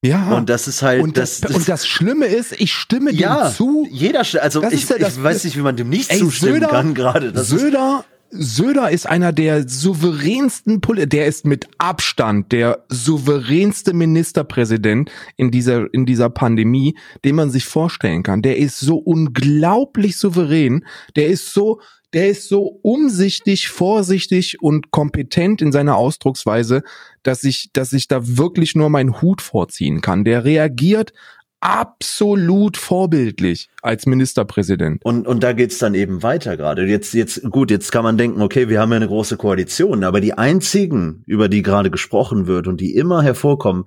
Ja. 0.02 0.34
Und 0.34 0.48
das 0.48 0.66
ist 0.66 0.80
halt. 0.80 1.02
Und 1.02 1.18
das, 1.18 1.42
das, 1.42 1.54
und 1.54 1.68
das 1.68 1.86
Schlimme 1.86 2.24
ist, 2.24 2.58
ich 2.58 2.72
stimme 2.72 3.12
ja, 3.12 3.48
dem 3.48 3.54
zu. 3.54 3.86
Jeder, 3.90 4.20
also 4.20 4.62
ich, 4.62 4.88
ja 4.88 4.96
das, 4.96 5.18
ich 5.18 5.22
weiß 5.22 5.44
nicht, 5.44 5.58
wie 5.58 5.60
man 5.60 5.76
dem 5.76 5.90
nicht 5.90 6.10
ey, 6.10 6.20
zustimmen 6.20 6.54
Söder, 6.54 6.68
kann 6.68 6.94
gerade. 6.94 7.38
Söder 7.44 8.06
Söder 8.31 8.90
ist 8.90 9.09
einer 9.09 9.32
der 9.32 9.69
souveränsten, 9.69 10.81
Pol 10.81 11.07
der 11.07 11.27
ist 11.27 11.44
mit 11.44 11.66
Abstand 11.78 12.52
der 12.52 12.85
souveränste 12.89 13.93
Ministerpräsident 13.93 15.11
in 15.36 15.51
dieser, 15.51 15.93
in 15.93 16.07
dieser 16.07 16.31
Pandemie, 16.31 16.97
den 17.24 17.35
man 17.35 17.51
sich 17.51 17.65
vorstellen 17.65 18.23
kann. 18.23 18.43
Der 18.43 18.57
ist 18.57 18.78
so 18.78 18.97
unglaublich 18.98 20.16
souverän, 20.16 20.85
der 21.16 21.27
ist 21.27 21.52
so, 21.52 21.81
der 22.12 22.28
ist 22.28 22.48
so 22.48 22.78
umsichtig, 22.82 23.69
vorsichtig 23.69 24.62
und 24.62 24.90
kompetent 24.93 25.61
in 25.61 25.73
seiner 25.73 25.97
Ausdrucksweise, 25.97 26.82
dass 27.24 27.43
ich, 27.43 27.70
dass 27.73 27.93
ich 27.93 28.07
da 28.07 28.20
wirklich 28.23 28.74
nur 28.77 28.90
meinen 28.90 29.20
Hut 29.23 29.43
vorziehen 29.43 30.01
kann. 30.01 30.24
Der 30.24 30.44
reagiert 30.44 31.12
absolut 31.61 32.77
vorbildlich 32.77 33.69
als 33.82 34.07
Ministerpräsident. 34.07 35.05
Und, 35.05 35.27
und 35.27 35.43
da 35.43 35.53
geht's 35.53 35.78
dann 35.78 35.95
eben 35.95 36.23
weiter 36.23 36.57
gerade. 36.57 36.87
Jetzt, 36.87 37.12
jetzt, 37.15 37.43
gut, 37.51 37.70
jetzt 37.70 37.93
kann 37.93 38.03
man 38.03 38.16
denken, 38.16 38.41
okay, 38.43 38.69
wir 38.69 38.81
haben 38.81 38.91
ja 38.91 38.97
eine 38.97 39.09
große 39.09 39.37
Koalition, 39.37 40.05
aber 40.05 40.20
die 40.20 40.35
einzigen, 40.35 41.23
über 41.27 41.49
die 41.49 41.62
gerade 41.62 41.91
gesprochen 41.91 42.47
wird 42.47 42.66
und 42.66 42.81
die 42.81 42.95
immer 42.95 43.23
hervorkommen, 43.23 43.85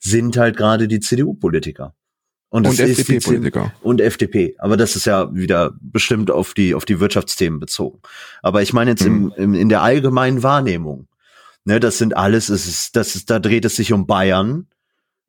sind 0.00 0.36
halt 0.36 0.56
gerade 0.56 0.88
die 0.88 1.00
CDU-Politiker. 1.00 1.94
Und, 2.50 2.66
und 2.66 2.78
FDP-Politiker. 2.78 3.72
Und 3.80 4.00
FDP. 4.02 4.56
Aber 4.58 4.76
das 4.76 4.94
ist 4.94 5.06
ja 5.06 5.34
wieder 5.34 5.72
bestimmt 5.80 6.30
auf 6.30 6.52
die, 6.52 6.74
auf 6.74 6.84
die 6.84 7.00
Wirtschaftsthemen 7.00 7.60
bezogen. 7.60 8.00
Aber 8.42 8.60
ich 8.60 8.74
meine 8.74 8.90
jetzt 8.90 9.08
mhm. 9.08 9.32
im, 9.36 9.44
im, 9.44 9.54
in 9.54 9.68
der 9.70 9.80
allgemeinen 9.80 10.42
Wahrnehmung. 10.42 11.08
Ne, 11.64 11.78
das 11.78 11.96
sind 11.96 12.16
alles, 12.16 12.48
es 12.48 12.66
ist, 12.66 12.96
das 12.96 13.14
ist, 13.14 13.30
da 13.30 13.38
dreht 13.38 13.64
es 13.64 13.76
sich 13.76 13.92
um 13.92 14.06
Bayern, 14.06 14.66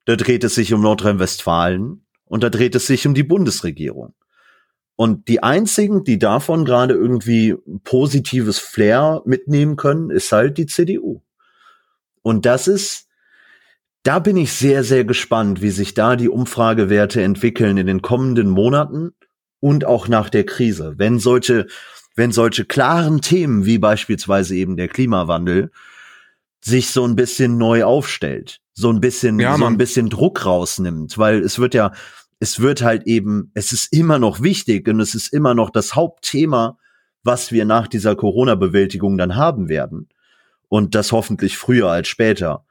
da 0.06 0.16
dreht 0.16 0.44
es 0.44 0.56
sich 0.56 0.74
um 0.74 0.82
Nordrhein-Westfalen 0.82 2.06
und 2.26 2.44
da 2.44 2.50
dreht 2.50 2.76
es 2.76 2.88
sich 2.88 3.08
um 3.08 3.14
die 3.14 3.24
Bundesregierung. 3.24 4.14
Und 4.96 5.28
die 5.28 5.42
einzigen, 5.42 6.04
die 6.04 6.20
davon 6.20 6.66
gerade 6.66 6.94
irgendwie 6.94 7.56
positives 7.84 8.60
Flair 8.60 9.22
mitnehmen 9.26 9.76
können, 9.76 10.12
ist 10.12 10.32
halt 10.32 10.58
die 10.58 10.68
CDU. 10.68 11.22
Und 12.22 12.46
das 12.46 12.68
ist, 12.68 13.08
da 14.04 14.20
bin 14.20 14.38
ich 14.38 14.54
sehr, 14.54 14.84
sehr 14.84 15.04
gespannt, 15.04 15.62
wie 15.62 15.72
sich 15.72 15.94
da 15.94 16.16
die 16.16 16.30
Umfragewerte 16.30 17.22
entwickeln 17.24 17.78
in 17.78 17.88
den 17.88 18.02
kommenden 18.02 18.50
Monaten 18.50 19.14
und 19.60 19.86
auch 19.86 20.08
nach 20.08 20.30
der 20.30 20.46
Krise. 20.46 20.94
Wenn 20.98 21.20
solche, 21.20 21.68
wenn 22.16 22.32
solche 22.32 22.66
klaren 22.66 23.22
Themen 23.22 23.66
wie 23.66 23.80
beispielsweise 23.80 24.56
eben 24.56 24.78
der 24.78 24.90
Klimawandel 24.90 25.72
sich 26.64 26.90
so 26.90 27.06
ein 27.06 27.16
bisschen 27.16 27.58
neu 27.58 27.84
aufstellt 27.84 28.62
so 28.74 28.90
ein 28.90 29.00
bisschen, 29.00 29.40
ja, 29.40 29.58
so 29.58 29.66
ein 29.66 29.78
bisschen 29.78 30.10
Druck 30.10 30.46
rausnimmt, 30.46 31.18
weil 31.18 31.42
es 31.42 31.60
wird 31.60 31.74
ja, 31.74 31.92
es 32.40 32.60
wird 32.60 32.82
halt 32.82 33.04
eben, 33.06 33.52
es 33.54 33.72
ist 33.72 33.94
immer 33.94 34.20
noch 34.20 34.42
wichtig 34.42 34.88
und 34.88 35.00
es 35.00 35.16
ist 35.16 35.32
immer 35.32 35.54
noch 35.54 35.70
das 35.70 35.96
Hauptthema, 35.96 36.78
was 37.24 37.52
wir 37.52 37.66
nach 37.66 37.88
dieser 37.88 38.16
Corona-Bewältigung 38.16 39.18
dann 39.18 39.36
haben 39.36 39.70
werden. 39.70 40.10
Und 40.68 40.96
das 40.96 41.12
hoffentlich 41.12 41.58
früher 41.58 41.90
als 41.90 42.08
später. 42.08 42.66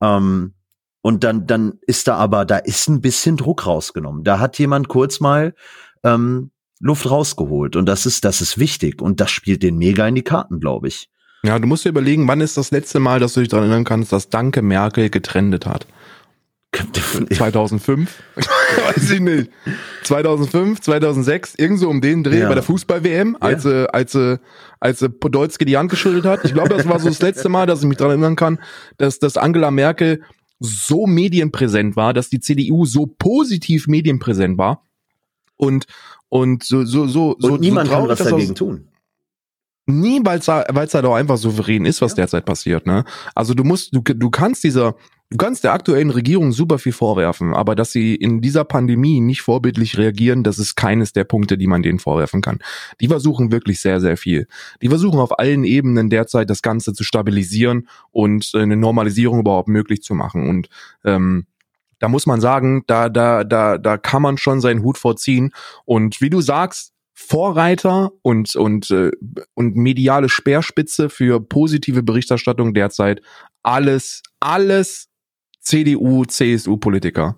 Ähm, 0.00 0.54
und 1.02 1.24
dann, 1.24 1.46
dann 1.46 1.78
ist 1.86 2.06
da 2.06 2.16
aber, 2.16 2.44
da 2.44 2.58
ist 2.58 2.88
ein 2.88 3.00
bisschen 3.00 3.36
Druck 3.36 3.66
rausgenommen. 3.66 4.22
Da 4.22 4.38
hat 4.38 4.58
jemand 4.58 4.88
kurz 4.88 5.18
mal 5.18 5.54
ähm, 6.04 6.52
Luft 6.78 7.10
rausgeholt. 7.10 7.74
Und 7.74 7.86
das 7.86 8.06
ist, 8.06 8.24
das 8.24 8.40
ist 8.40 8.58
wichtig. 8.58 9.02
Und 9.02 9.20
das 9.20 9.30
spielt 9.30 9.62
den 9.62 9.78
mega 9.78 10.06
in 10.06 10.14
die 10.14 10.22
Karten, 10.22 10.60
glaube 10.60 10.88
ich. 10.88 11.10
Ja, 11.42 11.58
du 11.58 11.66
musst 11.66 11.84
dir 11.84 11.88
überlegen, 11.88 12.28
wann 12.28 12.40
ist 12.40 12.56
das 12.56 12.70
letzte 12.70 13.00
Mal, 13.00 13.18
dass 13.18 13.34
du 13.34 13.40
dich 13.40 13.48
daran 13.48 13.66
erinnern 13.66 13.84
kannst, 13.84 14.12
dass 14.12 14.28
Danke 14.28 14.62
Merkel 14.62 15.08
getrendet 15.08 15.66
hat? 15.66 15.86
2005? 16.72 18.22
Weiß 18.36 19.10
ich 19.10 19.20
nicht. 19.20 19.50
2005, 20.04 20.80
2006, 20.80 21.54
irgendwo 21.56 21.88
um 21.88 22.00
den 22.00 22.22
Dreh 22.22 22.40
ja. 22.40 22.48
bei 22.48 22.54
der 22.54 22.62
Fußball-WM, 22.62 23.36
als, 23.40 23.64
ja. 23.64 23.86
als, 23.86 24.14
als, 24.14 24.40
als 25.00 25.08
Podolski 25.18 25.64
die 25.64 25.76
Hand 25.76 25.90
geschüttelt 25.90 26.24
hat. 26.24 26.44
Ich 26.44 26.54
glaube, 26.54 26.68
das 26.68 26.88
war 26.88 27.00
so 27.00 27.08
das 27.08 27.20
letzte 27.20 27.48
Mal, 27.48 27.66
dass 27.66 27.80
ich 27.80 27.88
mich 27.88 27.98
daran 27.98 28.12
erinnern 28.12 28.36
kann, 28.36 28.60
dass, 28.98 29.18
dass 29.18 29.36
Angela 29.36 29.70
Merkel 29.70 30.22
so 30.60 31.06
medienpräsent 31.06 31.96
war, 31.96 32.12
dass 32.12 32.28
die 32.28 32.40
CDU 32.40 32.84
so 32.84 33.06
positiv 33.06 33.88
medienpräsent 33.88 34.58
war 34.58 34.86
und 35.56 35.86
und 36.28 36.62
so 36.62 36.84
so 36.84 37.06
so 37.06 37.32
und 37.32 37.42
so 37.42 37.56
niemand 37.56 37.88
so 37.88 37.94
traurig, 37.94 38.18
kann 38.18 38.26
was 38.26 38.30
dagegen 38.30 38.54
tun. 38.54 38.88
Nie, 39.90 40.20
weil 40.24 40.38
es 40.38 40.48
halt 40.48 41.04
auch 41.04 41.14
einfach 41.14 41.36
souverän 41.36 41.84
ist, 41.84 42.00
was 42.00 42.12
ja. 42.12 42.16
derzeit 42.16 42.44
passiert. 42.44 42.86
Ne? 42.86 43.04
Also 43.34 43.54
du 43.54 43.64
musst, 43.64 43.94
du, 43.94 44.00
du 44.00 44.30
kannst 44.30 44.64
dieser, 44.64 44.94
du 45.30 45.36
kannst 45.36 45.64
der 45.64 45.72
aktuellen 45.72 46.10
Regierung 46.10 46.52
super 46.52 46.78
viel 46.78 46.92
vorwerfen, 46.92 47.54
aber 47.54 47.74
dass 47.74 47.92
sie 47.92 48.14
in 48.14 48.40
dieser 48.40 48.64
Pandemie 48.64 49.20
nicht 49.20 49.42
vorbildlich 49.42 49.98
reagieren, 49.98 50.42
das 50.42 50.58
ist 50.58 50.76
keines 50.76 51.12
der 51.12 51.24
Punkte, 51.24 51.58
die 51.58 51.66
man 51.66 51.82
denen 51.82 51.98
vorwerfen 51.98 52.40
kann. 52.40 52.58
Die 53.00 53.08
versuchen 53.08 53.52
wirklich 53.52 53.80
sehr, 53.80 54.00
sehr 54.00 54.16
viel. 54.16 54.46
Die 54.82 54.88
versuchen 54.88 55.18
auf 55.18 55.38
allen 55.38 55.64
Ebenen 55.64 56.10
derzeit 56.10 56.50
das 56.50 56.62
Ganze 56.62 56.92
zu 56.92 57.04
stabilisieren 57.04 57.88
und 58.10 58.50
eine 58.54 58.76
Normalisierung 58.76 59.40
überhaupt 59.40 59.68
möglich 59.68 60.02
zu 60.02 60.14
machen. 60.14 60.48
Und 60.48 60.68
ähm, 61.04 61.46
da 62.00 62.08
muss 62.08 62.26
man 62.26 62.40
sagen, 62.40 62.82
da, 62.86 63.08
da, 63.08 63.44
da, 63.44 63.78
da 63.78 63.98
kann 63.98 64.22
man 64.22 64.38
schon 64.38 64.60
seinen 64.60 64.82
Hut 64.82 64.98
vorziehen. 64.98 65.52
Und 65.84 66.20
wie 66.20 66.30
du 66.30 66.40
sagst, 66.40 66.92
Vorreiter 67.20 68.12
und, 68.22 68.56
und, 68.56 68.90
äh, 68.90 69.10
und 69.54 69.76
mediale 69.76 70.28
Speerspitze 70.28 71.10
für 71.10 71.40
positive 71.40 72.02
Berichterstattung 72.02 72.72
derzeit 72.72 73.20
alles, 73.62 74.22
alles 74.40 75.08
CDU, 75.60 76.24
CSU-Politiker. 76.24 77.36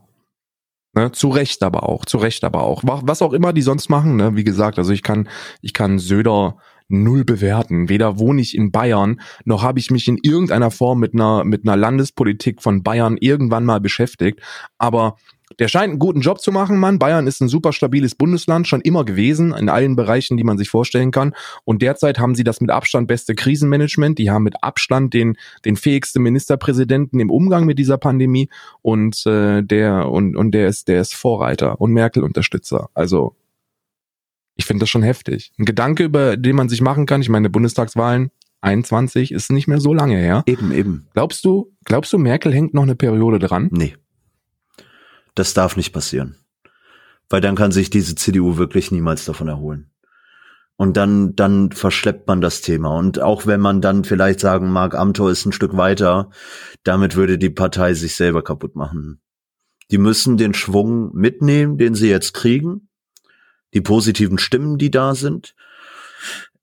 Ne, 0.95 1.11
zu 1.11 1.31
Recht 1.31 1.63
aber 1.63 1.89
auch, 1.89 2.05
zu 2.05 2.19
Recht 2.19 2.45
aber 2.45 2.63
auch. 2.63 2.83
Was 2.85 3.23
auch 3.23 3.33
immer 3.33 3.53
die 3.53 3.63
sonst 3.63 3.89
machen, 3.89 4.17
ne, 4.17 4.37
wie 4.37 4.45
gesagt, 4.45 4.79
also 4.79 4.93
ich 4.93 5.03
kann, 5.03 5.29
ich 5.63 5.73
kann 5.73 5.99
Söder 5.99 6.59
null 6.89 7.25
bewerten. 7.25 7.89
Weder 7.89 8.19
wohne 8.19 8.41
ich 8.41 8.57
in 8.57 8.71
Bayern, 8.71 9.21
noch 9.45 9.63
habe 9.63 9.79
ich 9.79 9.91
mich 9.91 10.07
in 10.07 10.19
irgendeiner 10.23 10.71
Form 10.71 11.01
mit 11.01 11.15
einer, 11.15 11.45
mit 11.45 11.67
einer 11.67 11.77
Landespolitik 11.77 12.63
von 12.63 12.83
Bayern 12.83 13.17
irgendwann 13.19 13.65
mal 13.65 13.81
beschäftigt. 13.81 14.41
Aber 14.79 15.17
der 15.59 15.69
scheint 15.69 15.91
einen 15.91 15.99
guten 15.99 16.21
Job 16.21 16.41
zu 16.41 16.53
machen, 16.53 16.79
Mann. 16.79 16.99
Bayern 16.99 17.27
ist 17.27 17.41
ein 17.41 17.49
super 17.49 17.73
stabiles 17.73 18.15
Bundesland, 18.15 18.67
schon 18.69 18.81
immer 18.81 19.05
gewesen, 19.05 19.53
in 19.53 19.69
allen 19.69 19.97
Bereichen, 19.97 20.37
die 20.37 20.45
man 20.45 20.59
sich 20.59 20.71
vorstellen 20.71 21.11
kann. 21.11 21.35
Und 21.65 21.83
derzeit 21.83 22.19
haben 22.19 22.35
sie 22.35 22.45
das 22.45 22.61
mit 22.61 22.71
Abstand 22.71 23.09
beste 23.09 23.35
Krisenmanagement. 23.35 24.19
Die 24.19 24.31
haben 24.31 24.43
mit 24.43 24.63
Abstand 24.63 25.15
den, 25.15 25.37
den 25.65 25.77
fähigsten 25.77 26.23
Ministerpräsidenten 26.23 27.21
im 27.21 27.31
Umgang 27.31 27.65
mit 27.65 27.79
dieser 27.79 27.99
Pandemie. 27.99 28.49
Und 28.83 29.27
äh, 29.27 29.63
der, 29.63 30.09
und, 30.09 30.37
und 30.37 30.53
der 30.53 30.69
ist, 30.69 30.89
der 30.89 31.01
ist 31.01 31.15
Vorreiter 31.15 31.81
und 31.81 31.93
Merkel-Unterstützer. 31.93 32.91
Also, 32.95 33.35
ich 34.57 34.65
finde 34.65 34.81
das 34.81 34.91
schon 34.91 35.03
heftig. 35.03 35.53
Ein 35.59 35.65
Gedanke, 35.65 36.05
über 36.05 36.37
den 36.37 36.57
man 36.57 36.69
sich 36.69 36.81
machen 36.81 37.07
kann. 37.07 37.23
Ich 37.23 37.29
meine, 37.29 37.51
Bundestagswahlen 37.51 38.31
21 38.63 39.33
ist 39.33 39.51
nicht 39.51 39.67
mehr 39.67 39.81
so 39.81 39.93
lange 39.93 40.17
her. 40.17 40.45
Eben, 40.47 40.73
eben. 40.73 41.09
Glaubst 41.15 41.45
du, 41.45 41.73
glaubst 41.85 42.13
du, 42.13 42.19
Merkel 42.19 42.55
hängt 42.55 42.75
noch 42.75 42.85
eine 42.85 42.95
Periode 42.95 43.39
dran? 43.39 43.69
Nee. 43.73 43.95
Das 45.35 45.55
darf 45.55 45.77
nicht 45.77 45.93
passieren. 45.93 46.37
Weil 47.29 47.41
dann 47.41 47.57
kann 47.57 47.73
sich 47.73 47.91
diese 47.91 48.15
CDU 48.15 48.57
wirklich 48.57 48.91
niemals 48.91 49.25
davon 49.25 49.49
erholen. 49.49 49.91
Und 50.77 50.97
dann, 50.97 51.37
dann 51.37 51.71
verschleppt 51.71 52.27
man 52.27 52.41
das 52.41 52.61
Thema. 52.61 52.97
Und 52.97 53.21
auch 53.21 53.47
wenn 53.47 53.61
man 53.61 53.81
dann 53.81 54.05
vielleicht 54.05 54.41
sagen 54.41 54.71
mag, 54.71 54.95
Amtor 54.95 55.31
ist 55.31 55.47
ein 55.47 55.53
Stück 55.53 55.77
weiter, 55.77 56.31
damit 56.83 57.15
würde 57.15 57.39
die 57.39 57.51
Partei 57.51 57.95
sich 57.95 58.17
selber 58.17 58.43
kaputt 58.43 58.75
machen. 58.75 59.21
Die 59.91 59.99
müssen 59.99 60.39
den 60.39 60.55
Schwung 60.55 61.15
mitnehmen, 61.15 61.79
den 61.79 61.95
sie 61.95 62.09
jetzt 62.09 62.33
kriegen. 62.35 62.89
Die 63.75 63.81
positiven 63.81 64.39
Stimmen, 64.39 64.79
die 64.79 64.91
da 64.91 65.15
sind. 65.15 65.55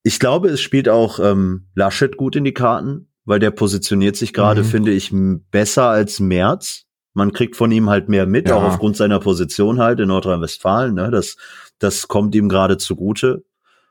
Ich 0.04 0.20
glaube, 0.20 0.50
es 0.50 0.62
spielt 0.62 0.90
auch 0.90 1.20
ähm, 1.20 1.68
Laschet 1.76 2.18
gut 2.18 2.36
in 2.36 2.44
die 2.44 2.54
Karten, 2.54 3.08
weil 3.26 3.40
der 3.40 3.52
positioniert 3.52 4.16
sich 4.16 4.34
gerade, 4.34 4.64
mhm. 4.64 4.66
finde 4.66 4.92
ich, 4.92 5.14
besser 5.52 5.90
als 5.90 6.20
Merz. 6.20 6.86
Man 7.14 7.34
kriegt 7.34 7.56
von 7.56 7.72
ihm 7.72 7.90
halt 7.90 8.10
mehr 8.10 8.26
mit, 8.26 8.48
ja. 8.48 8.56
auch 8.56 8.64
aufgrund 8.64 8.96
seiner 8.96 9.20
Position 9.20 9.80
halt 9.80 10.00
in 10.00 10.08
Nordrhein-Westfalen. 10.10 10.94
Ne? 10.94 11.12
Das, 11.12 11.38
das 11.80 12.08
kommt 12.08 12.36
ihm 12.36 12.50
gerade 12.50 12.78
zugute. 12.78 13.44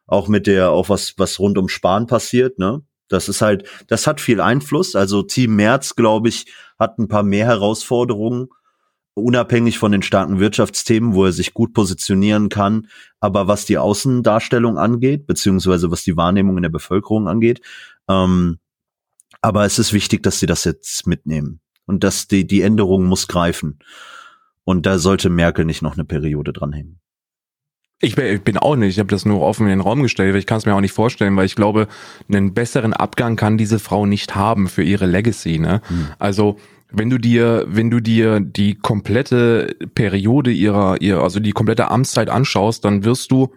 Auch 0.07 0.28
mit 0.28 0.47
der, 0.47 0.70
auch 0.70 0.89
was, 0.89 1.15
was 1.19 1.39
rund 1.39 1.59
um 1.59 1.69
Spahn 1.69 2.07
passiert, 2.07 2.59
ne? 2.59 2.82
Das 3.09 3.28
ist 3.28 3.40
halt, 3.40 3.66
das 3.89 4.07
hat 4.07 4.20
viel 4.20 4.40
Einfluss. 4.40 4.95
Also 4.95 5.23
Team 5.23 5.57
Merz, 5.57 5.97
glaube 5.97 6.28
ich, 6.28 6.47
hat 6.78 6.99
ein 6.99 7.09
paar 7.09 7.23
mehr 7.23 7.47
Herausforderungen, 7.47 8.49
unabhängig 9.15 9.78
von 9.78 9.93
den 9.93 10.03
starken 10.03 10.39
Wirtschaftsthemen, 10.39 11.15
wo 11.15 11.24
er 11.24 11.32
sich 11.32 11.55
gut 11.55 11.73
positionieren 11.73 12.51
kann. 12.51 12.89
Aber 13.19 13.49
was 13.49 13.65
die 13.65 13.78
Außendarstellung 13.78 14.78
angeht, 14.78 15.27
beziehungsweise 15.27 15.90
was 15.90 16.05
die 16.05 16.16
Wahrnehmung 16.16 16.57
in 16.59 16.62
der 16.62 16.70
Bevölkerung 16.70 17.28
angeht, 17.28 17.62
ähm, 18.09 18.59
aber 19.40 19.65
es 19.65 19.78
ist 19.78 19.93
wichtig, 19.93 20.23
dass 20.23 20.40
sie 20.40 20.47
das 20.47 20.65
jetzt 20.65 21.07
mitnehmen 21.07 21.61
und 21.89 22.05
dass 22.05 22.28
die, 22.28 22.47
die 22.47 22.62
Änderung 22.62 23.06
muss 23.06 23.27
greifen. 23.27 23.81
Und 24.62 24.86
da 24.86 24.98
sollte 24.98 25.31
Merkel 25.31 25.65
nicht 25.65 25.82
noch 25.82 25.94
eine 25.94 26.05
Periode 26.05 26.52
dranhängen. 26.52 27.01
Ich 28.01 28.15
bin 28.15 28.59
auch 28.59 28.77
nicht, 28.77 28.90
ich 28.90 28.98
habe 29.01 29.09
das 29.09 29.24
nur 29.24 29.40
offen 29.40 29.65
in 29.65 29.70
den 29.70 29.81
Raum 29.81 30.05
gestellt, 30.05 30.32
weil 30.32 30.39
ich 30.39 30.47
kann 30.47 30.59
es 30.59 30.66
mir 30.66 30.74
auch 30.74 30.81
nicht 30.81 30.93
vorstellen, 30.93 31.35
weil 31.35 31.47
ich 31.47 31.56
glaube, 31.56 31.89
einen 32.28 32.55
besseren 32.55 32.93
Abgang 32.93 33.35
kann 33.35 33.59
diese 33.59 33.81
Frau 33.81 34.06
nicht 34.06 34.36
haben 34.36 34.69
für 34.69 34.85
ihre 34.85 35.06
Legacy. 35.06 35.59
Ne? 35.59 35.81
Hm. 35.89 36.06
Also 36.20 36.59
wenn 36.93 37.10
du 37.10 37.19
dir, 37.19 37.65
wenn 37.66 37.90
du 37.90 37.98
dir 37.98 38.39
die 38.39 38.77
komplette 38.77 39.74
Periode 39.94 40.52
ihrer, 40.52 41.01
ihrer, 41.01 41.24
also 41.24 41.40
die 41.40 41.52
komplette 41.52 41.90
Amtszeit 41.90 42.31
anschaust, 42.31 42.85
dann 42.85 43.05
wirst 43.05 43.32
du 43.32 43.52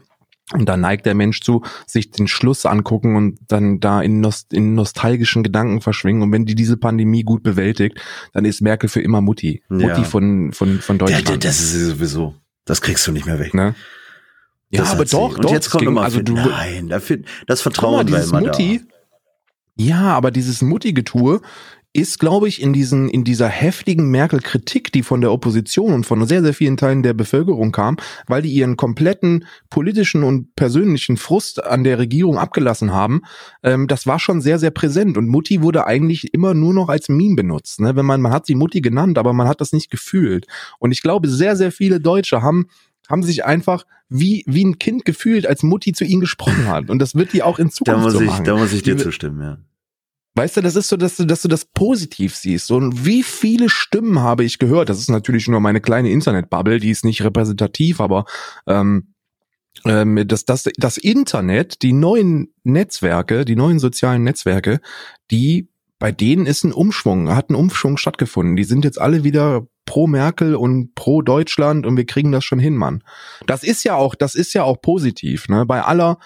und 0.54 0.68
da 0.68 0.78
neigt 0.78 1.06
der 1.06 1.16
Mensch 1.16 1.42
zu, 1.42 1.64
sich 1.86 2.12
den 2.12 2.28
Schluss 2.28 2.66
angucken 2.66 3.16
und 3.16 3.40
dann 3.48 3.80
da 3.80 4.02
in, 4.02 4.20
nost 4.20 4.54
in 4.54 4.74
nostalgischen 4.76 5.44
Gedanken 5.44 5.82
verschwingen. 5.82 6.22
Und 6.22 6.32
wenn 6.32 6.46
die 6.46 6.56
diese 6.56 6.78
Pandemie 6.78 7.24
gut 7.24 7.44
bewältigt, 7.44 8.00
dann 8.34 8.46
ist 8.46 8.62
Merkel 8.62 8.90
für 8.90 9.02
immer 9.02 9.22
Mutti. 9.22 9.64
Ja. 9.70 9.76
Mutti 9.78 10.04
von, 10.04 10.52
von, 10.52 10.80
von 10.80 10.98
Deutschland. 10.98 11.30
Ja, 11.30 11.38
das 11.38 11.62
ist 11.62 11.74
sowieso. 11.74 12.36
Das 12.66 12.82
kriegst 12.82 13.08
du 13.08 13.12
nicht 13.12 13.26
mehr 13.26 13.40
weg. 13.40 13.54
Ne? 13.54 13.76
Ja, 14.70 14.86
aber 14.86 15.06
doch, 15.06 15.36
Und 15.36 15.46
doch. 15.46 15.52
jetzt 15.52 15.70
kommt 15.70 15.86
mal, 15.92 16.04
also 16.04 16.22
du, 16.22 16.34
nein, 16.34 16.94
das 17.48 17.62
Vertrauen 17.62 18.10
mal, 18.10 18.12
war 18.12 18.24
immer 18.24 18.42
Mutti, 18.48 18.82
da. 18.88 18.92
Ja, 19.76 20.02
aber 20.16 20.32
dieses 20.32 20.62
Mutti-Getue 20.62 21.42
ist, 21.94 22.20
glaube 22.20 22.48
ich, 22.48 22.62
in 22.62 22.72
diesen, 22.72 23.10
in 23.10 23.24
dieser 23.24 23.50
heftigen 23.50 24.10
Merkel-Kritik, 24.10 24.92
die 24.94 25.04
von 25.04 25.20
der 25.20 25.32
Opposition 25.32 25.94
und 25.94 26.06
von 26.06 26.26
sehr, 26.26 26.42
sehr 26.42 26.54
vielen 26.54 26.78
Teilen 26.78 27.04
der 27.04 27.14
Bevölkerung 27.14 27.72
kam, 27.72 27.98
weil 28.28 28.42
die 28.42 28.52
ihren 28.52 28.78
kompletten 28.78 29.46
politischen 29.70 30.24
und 30.24 30.56
persönlichen 30.56 31.18
Frust 31.18 31.64
an 31.64 31.84
der 31.84 32.00
Regierung 32.00 32.38
abgelassen 32.38 32.94
haben, 32.94 33.22
ähm, 33.64 33.88
das 33.88 34.08
war 34.08 34.20
schon 34.20 34.40
sehr, 34.40 34.58
sehr 34.58 34.72
präsent. 34.72 35.18
Und 35.18 35.28
Mutti 35.28 35.62
wurde 35.62 35.86
eigentlich 35.86 36.34
immer 36.34 36.54
nur 36.54 36.74
noch 36.74 36.88
als 36.88 37.10
Meme 37.10 37.36
benutzt. 37.36 37.82
Ne? 37.82 37.96
Wenn 37.96 38.06
man, 38.06 38.22
man 38.22 38.32
hat 38.32 38.46
sie 38.46 38.56
Mutti 38.56 38.80
genannt, 38.80 39.18
aber 39.18 39.34
man 39.34 39.50
hat 39.50 39.60
das 39.60 39.74
nicht 39.74 39.92
gefühlt. 39.92 40.48
Und 40.80 40.92
ich 40.92 41.02
glaube, 41.02 41.28
sehr, 41.28 41.58
sehr 41.58 41.72
viele 41.72 42.00
Deutsche 42.00 42.42
haben 42.42 42.68
haben 43.10 43.24
sich 43.24 43.44
einfach 43.44 43.86
wie, 44.08 44.46
wie 44.48 44.64
ein 44.64 44.80
Kind 44.80 45.04
gefühlt, 45.04 45.46
als 45.46 45.64
Mutti 45.64 45.92
zu 45.92 46.06
ihnen 46.06 46.22
gesprochen 46.22 46.68
hat. 46.68 46.90
Und 46.90 47.00
das 47.00 47.14
wird 47.16 47.34
die 47.34 47.44
auch 47.44 47.60
in 47.60 47.70
Zukunft 47.70 48.00
da 48.00 48.04
muss 48.04 48.14
so 48.14 48.22
ich, 48.22 48.28
machen. 48.28 48.46
Da 48.46 48.56
muss 48.56 48.72
ich 48.72 48.84
dir 48.84 48.98
zustimmen, 48.98 49.42
ja. 49.42 49.58
Weißt 50.36 50.58
du, 50.58 50.62
das 50.62 50.76
ist 50.76 50.88
so, 50.88 50.96
dass 50.96 51.18
du, 51.18 51.26
dass 51.26 51.42
du 51.42 51.50
das 51.50 51.66
positiv 51.66 52.36
siehst. 52.36 52.72
Und 52.72 53.06
wie 53.06 53.22
viele 53.22 53.70
Stimmen 53.70 54.20
habe 54.20 54.46
ich 54.46 54.60
gehört? 54.60 54.90
Das 54.90 55.00
ist 55.00 55.10
natürlich 55.10 55.48
nur 55.48 55.60
meine 55.60 55.82
kleine 55.82 56.10
Internetbubble, 56.10 56.80
die 56.80 56.90
ist 56.90 57.04
nicht 57.04 57.24
repräsentativ, 57.24 58.00
aber 58.00 58.26
ähm, 58.66 59.14
ähm, 59.86 60.28
dass 60.28 60.46
das, 60.46 60.70
das 60.78 60.98
Internet, 60.98 61.82
die 61.82 61.94
neuen 61.94 62.54
Netzwerke, 62.64 63.46
die 63.46 63.56
neuen 63.56 63.80
sozialen 63.80 64.24
Netzwerke, 64.24 64.80
die 65.32 65.70
bei 66.00 66.12
denen 66.12 66.48
ist 66.48 66.64
ein 66.64 66.74
Umschwung, 66.74 67.30
hat 67.30 67.52
ein 67.52 67.56
Umschwung 67.56 67.96
stattgefunden. 67.96 68.56
Die 68.56 68.64
sind 68.64 68.86
jetzt 68.86 69.00
alle 69.00 69.24
wieder 69.24 69.68
pro 69.86 70.08
Merkel 70.08 70.56
und 70.56 70.96
pro 70.96 71.22
Deutschland 71.22 71.86
und 71.86 71.96
wir 71.96 72.06
kriegen 72.06 72.32
das 72.32 72.44
schon 72.44 72.58
hin, 72.58 72.76
Mann. 72.76 73.04
Das 73.46 73.64
ist 73.64 73.84
ja 73.84 73.96
auch, 73.96 74.16
das 74.16 74.34
ist 74.34 74.54
ja 74.54 74.64
auch 74.64 74.82
positiv, 74.82 75.48
ne? 75.48 75.66
Bei 75.66 75.84
aller 75.84 76.18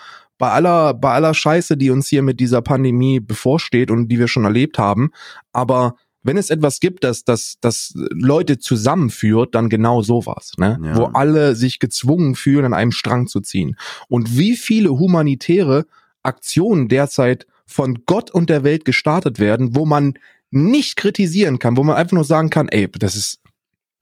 bei 0.46 0.52
aller, 0.52 0.94
bei 0.94 1.12
aller 1.12 1.34
Scheiße, 1.34 1.76
die 1.76 1.90
uns 1.90 2.08
hier 2.08 2.22
mit 2.22 2.40
dieser 2.40 2.62
Pandemie 2.62 3.20
bevorsteht 3.20 3.90
und 3.90 4.10
die 4.10 4.20
wir 4.20 4.28
schon 4.28 4.44
erlebt 4.44 4.78
haben. 4.78 5.10
Aber 5.54 5.96
wenn 6.22 6.38
es 6.38 6.52
etwas 6.52 6.80
gibt, 6.80 7.04
das, 7.04 7.24
das, 7.24 7.56
das 7.62 7.94
Leute 8.12 8.60
zusammenführt, 8.60 9.56
dann 9.56 9.70
genau 9.70 10.04
sowas, 10.04 10.52
ne? 10.58 10.80
Ja. 10.84 10.98
Wo 10.98 11.06
alle 11.06 11.56
sich 11.56 11.80
gezwungen 11.80 12.36
fühlen, 12.36 12.64
an 12.64 12.74
einem 12.76 12.92
Strang 12.92 13.26
zu 13.26 13.42
ziehen. 13.42 13.76
Und 14.08 14.38
wie 14.38 14.56
viele 14.56 14.92
humanitäre 14.92 15.88
Aktionen 16.22 16.90
derzeit 16.90 17.48
von 17.66 18.04
Gott 18.06 18.30
und 18.30 18.52
der 18.52 18.64
Welt 18.64 18.86
gestartet 18.86 19.40
werden, 19.40 19.76
wo 19.76 19.88
man 19.88 20.14
nicht 20.52 20.96
kritisieren 20.96 21.58
kann, 21.58 21.76
wo 21.76 21.84
man 21.84 21.96
einfach 21.96 22.14
nur 22.14 22.24
sagen 22.24 22.52
kann, 22.52 22.68
ey, 22.68 22.88
das 22.88 23.16
ist 23.16 23.40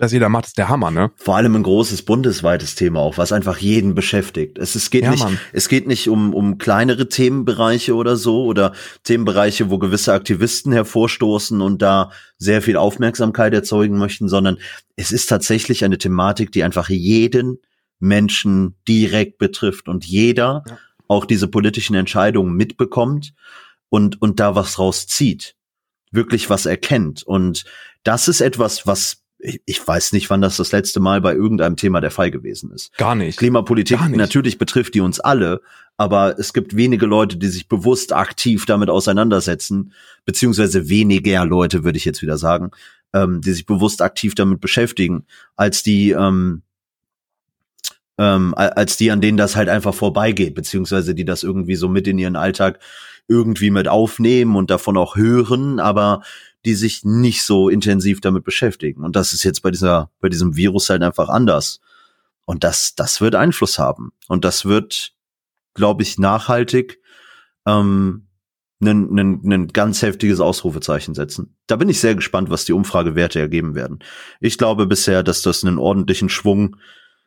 das 0.04 0.12
jeder 0.12 0.30
macht, 0.30 0.46
ist 0.46 0.58
der 0.58 0.70
Hammer, 0.70 0.92
ne? 0.92 1.12
Vor 1.16 1.36
allem 1.36 1.56
ein 1.56 1.64
großes 1.64 2.04
bundesweites 2.04 2.76
Thema 2.76 3.00
auch, 3.00 3.18
was 3.18 3.32
einfach 3.32 3.58
jeden 3.58 3.96
beschäftigt. 3.96 4.60
Es, 4.60 4.76
es 4.76 4.90
geht 4.90 5.04
ja, 5.04 5.12
nicht, 5.12 5.24
Mann. 5.24 5.40
es 5.52 5.70
geht 5.70 5.88
nicht 5.88 6.10
um, 6.10 6.34
um 6.34 6.58
kleinere 6.58 7.10
Themenbereiche 7.10 7.96
oder 7.96 8.16
so 8.16 8.44
oder 8.46 8.74
Themenbereiche, 9.04 9.70
wo 9.70 9.80
gewisse 9.80 10.14
Aktivisten 10.14 10.72
hervorstoßen 10.72 11.62
und 11.62 11.82
da 11.82 12.12
sehr 12.38 12.62
viel 12.62 12.78
Aufmerksamkeit 12.78 13.54
erzeugen 13.54 13.98
möchten, 13.98 14.30
sondern 14.30 14.58
es 14.96 15.12
ist 15.12 15.28
tatsächlich 15.28 15.84
eine 15.84 15.98
Thematik, 15.98 16.52
die 16.52 16.64
einfach 16.64 16.90
jeden 16.90 17.60
Menschen 18.00 18.76
direkt 18.88 19.38
betrifft 19.38 19.88
und 19.88 20.06
jeder 20.06 20.64
ja. 20.68 20.78
auch 21.08 21.26
diese 21.26 21.48
politischen 21.48 21.96
Entscheidungen 21.96 22.54
mitbekommt 22.56 23.34
und, 23.90 24.22
und 24.22 24.40
da 24.40 24.56
was 24.56 24.78
rauszieht, 24.78 25.56
wirklich 26.12 26.50
was 26.50 26.66
erkennt. 26.66 27.24
Und 27.24 27.64
das 28.04 28.28
ist 28.28 28.42
etwas, 28.42 28.86
was 28.86 29.23
ich 29.66 29.86
weiß 29.86 30.14
nicht, 30.14 30.30
wann 30.30 30.42
das 30.42 30.58
das 30.58 30.72
letzte 30.72 31.00
Mal 31.00 31.22
bei 31.22 31.34
irgendeinem 31.34 31.76
Thema 31.76 32.00
der 32.02 32.12
Fall 32.12 32.32
gewesen 32.32 32.72
ist. 32.72 32.96
Gar 32.98 33.16
nicht. 33.16 33.38
Klimapolitik 33.38 34.00
Gar 34.00 34.10
nicht. 34.10 34.18
natürlich 34.18 34.58
betrifft 34.58 34.94
die 34.94 35.02
uns 35.02 35.20
alle, 35.20 35.62
aber 35.98 36.40
es 36.40 36.54
gibt 36.54 36.76
wenige 36.76 37.06
Leute, 37.06 37.38
die 37.38 37.48
sich 37.48 37.68
bewusst 37.68 38.14
aktiv 38.14 38.66
damit 38.66 38.90
auseinandersetzen, 38.90 39.94
beziehungsweise 40.26 40.90
weniger 40.90 41.46
Leute, 41.46 41.84
würde 41.84 41.98
ich 41.98 42.06
jetzt 42.06 42.22
wieder 42.22 42.38
sagen, 42.38 42.72
ähm, 43.14 43.42
die 43.42 43.52
sich 43.52 43.66
bewusst 43.66 44.02
aktiv 44.02 44.34
damit 44.34 44.62
beschäftigen, 44.62 45.26
als 45.56 45.84
die, 45.84 46.12
ähm, 46.12 46.64
ähm, 48.18 48.54
als 48.56 48.98
die, 48.98 49.12
an 49.12 49.22
denen 49.22 49.38
das 49.38 49.56
halt 49.56 49.70
einfach 49.70 49.94
vorbeigeht, 49.94 50.56
beziehungsweise 50.56 51.14
die 51.16 51.26
das 51.26 51.44
irgendwie 51.44 51.76
so 51.76 51.90
mit 51.90 52.08
in 52.08 52.18
ihren 52.18 52.36
Alltag 52.36 52.80
irgendwie 53.28 53.72
mit 53.72 53.88
aufnehmen 53.88 54.56
und 54.56 54.70
davon 54.70 54.98
auch 54.98 55.16
hören, 55.16 55.80
aber 55.80 56.22
die 56.66 56.76
sich 56.76 57.04
nicht 57.04 57.44
so 57.44 57.70
intensiv 57.70 58.22
damit 58.22 58.44
beschäftigen. 58.44 59.04
Und 59.04 59.16
das 59.16 59.34
ist 59.34 59.44
jetzt 59.44 59.62
bei 59.62 59.72
dieser, 59.72 60.12
bei 60.20 60.30
diesem 60.30 60.56
Virus 60.56 60.90
halt 60.90 61.04
einfach 61.04 61.30
anders. 61.30 61.82
Und 62.46 62.64
das, 62.64 62.96
das 62.96 63.22
wird 63.22 63.36
Einfluss 63.36 63.80
haben. 63.80 64.12
Und 64.28 64.46
das 64.46 64.66
wird, 64.66 65.14
glaube 65.74 66.04
ich, 66.04 66.18
nachhaltig 66.20 67.00
ähm, 67.66 68.28
ein, 68.82 69.18
ein, 69.18 69.52
ein 69.52 69.68
ganz 69.68 70.02
heftiges 70.02 70.40
Ausrufezeichen 70.40 71.14
setzen. 71.16 71.56
Da 71.68 71.76
bin 71.78 71.90
ich 71.90 72.00
sehr 72.00 72.16
gespannt, 72.16 72.50
was 72.50 72.66
die 72.66 72.74
Umfragewerte 72.74 73.40
ergeben 73.40 73.76
werden. 73.76 74.00
Ich 74.40 74.58
glaube 74.58 74.88
bisher, 74.88 75.24
dass 75.24 75.42
das 75.42 75.64
einen 75.64 75.78
ordentlichen 75.78 76.30
Schwung 76.30 76.76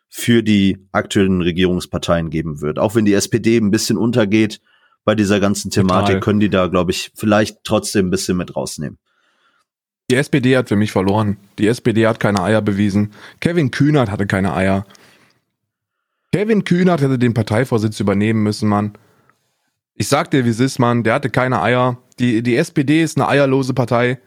für 0.09 0.43
die 0.43 0.87
aktuellen 0.93 1.43
Regierungsparteien 1.43 2.31
geben 2.31 2.61
wird. 2.61 2.79
Auch 2.79 2.95
wenn 2.95 3.05
die 3.05 3.15
SPD 3.15 3.57
ein 3.57 3.71
bisschen 3.71 3.97
untergeht 3.97 4.61
bei 5.07 5.15
dieser 5.15 5.39
ganzen 5.39 5.71
Thematik, 5.71 6.07
Total. 6.07 6.21
können 6.21 6.41
die 6.41 6.51
da, 6.51 6.67
glaube 6.67 6.91
ich, 6.91 7.13
vielleicht 7.15 7.63
trotzdem 7.63 8.09
ein 8.09 8.11
bisschen 8.11 8.37
mit 8.37 8.57
rausnehmen. 8.57 8.99
Die 10.11 10.17
SPD 10.17 10.57
hat 10.57 10.69
für 10.69 10.75
mich 10.75 10.91
verloren. 10.91 11.37
Die 11.59 11.69
SPD 11.69 12.09
hat 12.09 12.19
keine 12.19 12.43
Eier 12.43 12.61
bewiesen. 12.61 13.13
Kevin 13.41 13.71
Kühnert 13.71 14.11
hatte 14.11 14.27
keine 14.27 14.53
Eier. 14.53 14.85
Kevin 16.33 16.65
Kühnert 16.65 17.01
hätte 17.01 17.21
den 17.21 17.35
Parteivorsitz 17.35 18.01
übernehmen 18.01 18.43
müssen, 18.43 18.69
Mann. 18.69 18.99
Ich 19.95 20.09
sag 20.09 20.33
dir, 20.33 20.45
wie 20.45 20.51
es 20.51 20.61
ist, 20.61 20.81
Mann. 20.81 21.05
Der 21.05 21.15
hatte 21.15 21.31
keine 21.31 21.63
Eier. 21.63 21.99
Die, 22.19 22.43
die 22.43 22.57
SPD 22.57 23.03
ist 23.03 23.17
eine 23.17 23.29
eierlose 23.29 23.75
Partei. 23.75 24.19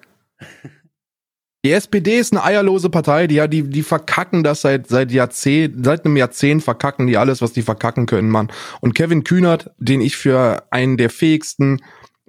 Die 1.65 1.71
SPD 1.73 2.17
ist 2.17 2.31
eine 2.31 2.43
eierlose 2.43 2.89
Partei, 2.89 3.27
die, 3.27 3.45
die, 3.49 3.63
die 3.63 3.83
verkacken 3.83 4.43
das 4.43 4.61
seit, 4.61 4.87
seit 4.87 5.11
Jahrzehnt, 5.11 5.85
seit 5.85 6.05
einem 6.05 6.15
Jahrzehnt 6.15 6.63
verkacken 6.63 7.05
die 7.05 7.17
alles, 7.17 7.41
was 7.41 7.51
die 7.51 7.63
verkacken 7.63 8.05
können, 8.05 8.29
Mann. 8.29 8.49
Und 8.79 8.95
Kevin 8.95 9.25
Kühnert, 9.25 9.69
den 9.77 9.99
ich 9.99 10.15
für 10.15 10.65
einen 10.71 10.95
der 10.95 11.09
fähigsten 11.09 11.81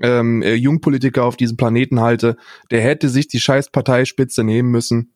ähm, 0.02 0.42
äh, 0.42 0.54
Jungpolitiker 0.54 1.24
auf 1.24 1.36
diesem 1.36 1.56
Planeten 1.56 2.00
halte, 2.00 2.36
der 2.72 2.80
hätte 2.80 3.08
sich 3.08 3.28
die 3.28 3.38
scheiß 3.38 3.70
Parteispitze 3.70 4.42
nehmen 4.42 4.70
müssen. 4.70 5.14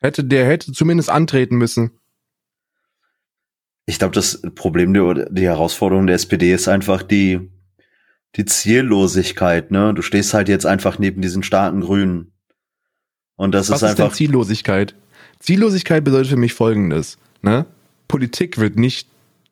Hätte, 0.00 0.24
der 0.24 0.46
hätte 0.46 0.72
zumindest 0.72 1.10
antreten 1.10 1.56
müssen. 1.56 1.90
Ich 3.84 3.98
glaube, 3.98 4.14
das 4.14 4.40
Problem, 4.54 4.94
die, 4.94 5.24
die 5.30 5.46
Herausforderung 5.46 6.06
der 6.06 6.16
SPD 6.16 6.52
ist 6.52 6.68
einfach 6.68 7.02
die, 7.02 7.50
die 8.36 8.44
Ziellosigkeit, 8.44 9.70
ne? 9.70 9.92
Du 9.92 10.02
stehst 10.02 10.32
halt 10.32 10.48
jetzt 10.48 10.66
einfach 10.66 10.98
neben 10.98 11.20
diesen 11.20 11.42
starken 11.42 11.80
Grünen. 11.80 12.32
Und 13.38 13.52
das 13.52 13.70
Was 13.70 13.78
ist 13.78 13.82
einfach. 13.84 14.10
Ist 14.10 14.18
denn 14.18 14.26
Ziellosigkeit? 14.26 14.94
Ziellosigkeit 15.38 16.04
bedeutet 16.04 16.28
für 16.28 16.36
mich 16.36 16.52
folgendes, 16.52 17.16
ne? 17.40 17.64
Politik 18.08 18.58
wird 18.58 18.76
nicht 18.76 19.08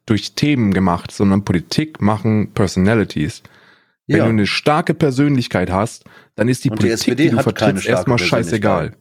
durch 0.06 0.32
Themen 0.32 0.74
gemacht, 0.74 1.12
sondern 1.12 1.44
Politik 1.44 2.00
machen 2.00 2.52
Personalities. 2.52 3.42
Wenn 4.06 4.18
ja. 4.18 4.24
du 4.24 4.30
eine 4.30 4.46
starke 4.46 4.94
Persönlichkeit 4.94 5.70
hast, 5.70 6.04
dann 6.34 6.48
ist 6.48 6.64
die 6.64 6.70
und 6.70 6.78
Politik, 6.78 7.16
die, 7.16 7.24
die 7.24 7.30
du 7.30 7.42
vertrittst, 7.42 7.86
erstmal 7.86 8.18
scheißegal. 8.18 8.96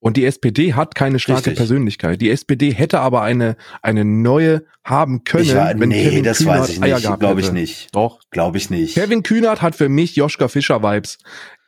Und 0.00 0.16
die 0.16 0.24
SPD 0.24 0.74
hat 0.74 0.94
keine 0.94 1.18
starke 1.18 1.46
Richtig. 1.46 1.56
Persönlichkeit. 1.56 2.20
Die 2.20 2.30
SPD 2.30 2.72
hätte 2.72 3.00
aber 3.00 3.22
eine 3.22 3.56
eine 3.82 4.04
neue 4.04 4.64
haben 4.84 5.24
können, 5.24 5.54
war, 5.54 5.78
wenn 5.78 5.88
nee, 5.88 6.04
Kevin 6.04 6.24
das 6.24 6.38
Kühnert 6.38 6.60
weiß 6.60 6.68
ich 6.70 6.82
Eier 6.82 6.96
nicht, 6.96 7.20
glaube 7.20 7.40
ich 7.40 7.52
nicht. 7.52 7.94
Doch, 7.94 8.20
glaube 8.30 8.58
ich 8.58 8.70
nicht. 8.70 8.94
Kevin 8.94 9.22
Kühnert 9.22 9.60
hat 9.60 9.74
für 9.74 9.88
mich 9.88 10.14
Joschka 10.16 10.48
Fischer 10.48 10.82
Vibes. 10.82 11.18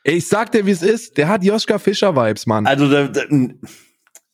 Ich 0.03 0.27
sag 0.27 0.51
dir, 0.51 0.65
wie 0.65 0.71
es 0.71 0.81
ist. 0.81 1.17
Der 1.17 1.27
hat 1.27 1.43
Joschka 1.43 1.77
Fischer 1.77 2.15
Vibes, 2.15 2.45
Mann. 2.47 2.65
Also 2.65 2.89
da, 2.89 3.07
da, 3.07 3.21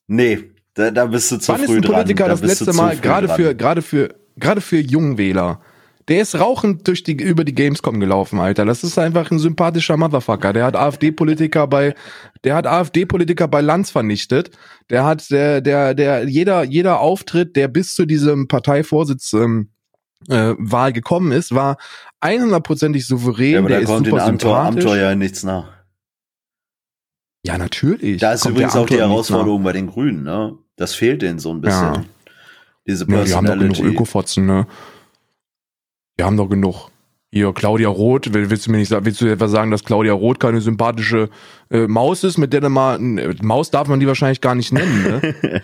nee, 0.08 0.52
da, 0.74 0.92
da 0.92 1.06
bist 1.06 1.32
du 1.32 1.38
zu 1.38 1.52
Wann 1.52 1.62
früh 1.62 1.78
ist 1.78 1.86
ein 1.86 1.92
Politiker 1.92 2.28
dran. 2.28 2.40
das 2.40 2.42
letzte 2.42 2.74
Mal 2.74 2.98
gerade 2.98 3.30
für 3.30 3.56
gerade 3.56 3.82
für 3.82 4.16
gerade 4.38 4.62
für 4.62 4.78
Jungwähler 4.78 5.62
der 6.08 6.22
ist 6.22 6.40
rauchend 6.40 6.88
durch 6.88 7.04
die, 7.04 7.14
über 7.14 7.44
die 7.44 7.54
Gamescom 7.54 8.00
gelaufen, 8.00 8.40
Alter. 8.40 8.66
Das 8.66 8.84
ist 8.84 8.98
einfach 8.98 9.30
ein 9.30 9.40
sympathischer 9.40 9.98
Motherfucker. 9.98 10.54
Der 10.54 10.66
hat 10.66 10.76
AfD-Politiker 10.76 11.68
bei, 11.68 11.96
der 12.44 12.56
hat 12.56 12.66
AfD-Politiker 12.66 13.48
bei 13.48 13.62
Lanz 13.62 13.92
vernichtet. 13.92 14.52
Der 14.90 15.04
hat, 15.04 15.30
der, 15.32 15.60
der, 15.60 15.94
der, 15.94 16.24
jeder, 16.28 16.64
jeder 16.64 17.02
Auftritt, 17.02 17.56
der 17.56 17.68
bis 17.68 17.94
zu 17.94 18.06
diesem 18.06 18.48
Parteivorsitz, 18.48 19.34
ähm, 19.34 19.70
äh, 20.30 20.54
Wahl 20.58 20.94
gekommen 20.94 21.32
ist, 21.32 21.54
war 21.54 21.78
100%ig 22.22 23.06
souverän. 23.06 23.52
Ja, 23.52 23.60
aber 23.60 23.70
der 23.70 23.82
da 23.82 23.86
kommt 23.86 24.08
den 24.08 24.20
Amtor, 24.20 24.58
Amtor 24.58 24.96
ja 24.96 25.16
nichts 25.16 25.44
nach. 25.44 25.72
Ja, 27.44 27.58
natürlich. 27.58 28.20
Da 28.20 28.34
ist 28.34 28.42
kommt 28.42 28.56
übrigens 28.56 28.76
auch 28.76 28.88
die 28.88 28.98
Herausforderung 28.98 29.64
bei 29.64 29.74
den 29.74 29.88
Grünen, 29.88 30.24
ne? 30.24 30.58
Das 30.76 30.96
fehlt 30.96 31.22
denen 31.22 31.40
so 31.40 31.52
ein 31.52 31.62
bisschen. 31.62 31.94
Ja. 31.94 32.04
Diese 32.88 33.06
Personality. 33.06 33.32
Ja, 33.32 33.42
die 33.42 33.50
haben 33.50 33.60
doch 33.60 33.78
genug 33.78 33.94
Ökofotzen, 33.94 34.46
ne? 34.46 34.68
Wir 36.16 36.26
haben 36.26 36.38
doch 36.38 36.50
genug. 36.50 36.90
Hier, 37.30 37.54
Claudia 37.54 37.90
Roth, 37.90 38.34
willst 38.34 38.68
du 38.68 38.72
mir 38.72 38.78
nicht 38.78 38.88
sagen, 38.88 39.06
willst 39.06 39.22
du 39.22 39.28
etwa 39.28 39.48
sagen, 39.48 39.70
dass 39.70 39.84
Claudia 39.84 40.14
Roth 40.14 40.40
keine 40.40 40.62
sympathische 40.62 41.30
äh, 41.70 41.86
Maus 41.88 42.24
ist, 42.24 42.38
mit 42.38 42.54
der 42.54 42.62
du 42.62 42.70
mal, 42.70 43.00
äh, 43.20 43.36
Maus 43.42 43.70
darf 43.70 43.88
man 43.88 44.00
die 44.00 44.08
wahrscheinlich 44.08 44.42
gar 44.42 44.56
nicht 44.56 44.72
nennen, 44.72 45.04
ne? 45.04 45.64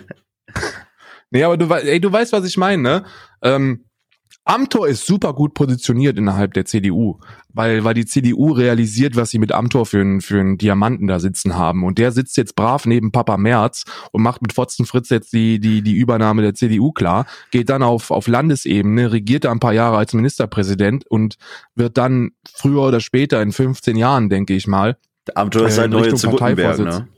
nee, 1.30 1.42
aber 1.42 1.56
du, 1.56 1.66
ey, 1.72 2.00
du 2.00 2.12
weißt, 2.12 2.32
was 2.32 2.44
ich 2.44 2.58
meine, 2.58 2.82
ne? 2.82 3.04
Ähm, 3.42 3.86
Amtor 4.46 4.88
ist 4.88 5.06
super 5.06 5.32
gut 5.32 5.54
positioniert 5.54 6.18
innerhalb 6.18 6.52
der 6.52 6.66
CDU, 6.66 7.18
weil, 7.54 7.82
weil 7.82 7.94
die 7.94 8.04
CDU 8.04 8.52
realisiert, 8.52 9.16
was 9.16 9.30
sie 9.30 9.38
mit 9.38 9.52
Amtor 9.52 9.86
für 9.86 10.02
einen, 10.02 10.20
für 10.20 10.38
einen 10.38 10.58
Diamanten 10.58 11.06
da 11.06 11.18
sitzen 11.18 11.56
haben. 11.56 11.82
Und 11.82 11.96
der 11.96 12.12
sitzt 12.12 12.36
jetzt 12.36 12.54
brav 12.54 12.84
neben 12.84 13.10
Papa 13.10 13.38
Merz 13.38 13.84
und 14.12 14.22
macht 14.22 14.42
mit 14.42 14.52
Fotzen 14.52 14.84
Fritz 14.84 15.08
jetzt 15.08 15.32
die, 15.32 15.60
die, 15.60 15.80
die 15.80 15.94
Übernahme 15.94 16.42
der 16.42 16.52
CDU 16.52 16.92
klar, 16.92 17.24
geht 17.52 17.70
dann 17.70 17.82
auf, 17.82 18.10
auf 18.10 18.28
Landesebene, 18.28 19.12
regiert 19.12 19.44
da 19.44 19.50
ein 19.50 19.60
paar 19.60 19.72
Jahre 19.72 19.96
als 19.96 20.12
Ministerpräsident 20.12 21.06
und 21.06 21.36
wird 21.74 21.96
dann 21.96 22.32
früher 22.54 22.82
oder 22.82 23.00
später 23.00 23.40
in 23.40 23.50
15 23.50 23.96
Jahren, 23.96 24.28
denke 24.28 24.52
ich 24.52 24.66
mal, 24.66 24.98
Amtor 25.34 25.68
ist 25.68 25.78
äh, 25.78 25.82
ein 25.82 25.90
neuer 25.90 26.14
zu 26.14 26.28
ne? 26.28 27.08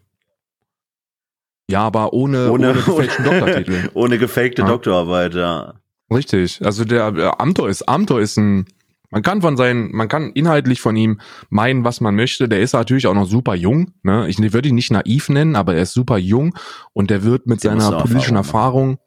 Ja, 1.68 1.80
aber 1.80 2.12
ohne, 2.12 2.52
ohne, 2.52 2.70
ohne 2.70 2.74
gefakten 2.74 3.24
Doktortitel. 3.24 3.90
ohne 3.94 4.18
gefakte 4.18 4.62
ja. 4.62 4.68
Doktorarbeit, 4.68 5.34
ja. 5.34 5.74
Richtig. 6.10 6.64
Also 6.64 6.84
der, 6.84 7.12
der 7.12 7.40
Amtor 7.40 7.68
ist, 7.68 7.88
Amtor 7.88 8.20
ist 8.20 8.36
ein, 8.36 8.66
man 9.10 9.22
kann 9.22 9.40
von 9.40 9.56
seinen, 9.56 9.92
man 9.92 10.08
kann 10.08 10.30
inhaltlich 10.32 10.80
von 10.80 10.96
ihm 10.96 11.20
meinen, 11.48 11.84
was 11.84 12.00
man 12.00 12.14
möchte. 12.14 12.48
Der 12.48 12.60
ist 12.60 12.74
natürlich 12.74 13.06
auch 13.06 13.14
noch 13.14 13.26
super 13.26 13.54
jung. 13.54 13.92
Ne? 14.02 14.28
Ich 14.28 14.38
würde 14.38 14.68
ihn 14.68 14.74
nicht 14.74 14.90
naiv 14.90 15.28
nennen, 15.28 15.56
aber 15.56 15.74
er 15.74 15.82
ist 15.82 15.92
super 15.92 16.18
jung 16.18 16.56
und 16.92 17.10
der 17.10 17.24
wird 17.24 17.46
mit 17.46 17.64
der 17.64 17.78
seiner 17.78 17.98
politischen 18.00 18.36
Erfahrung, 18.36 18.90
Erfahrung 18.90 19.06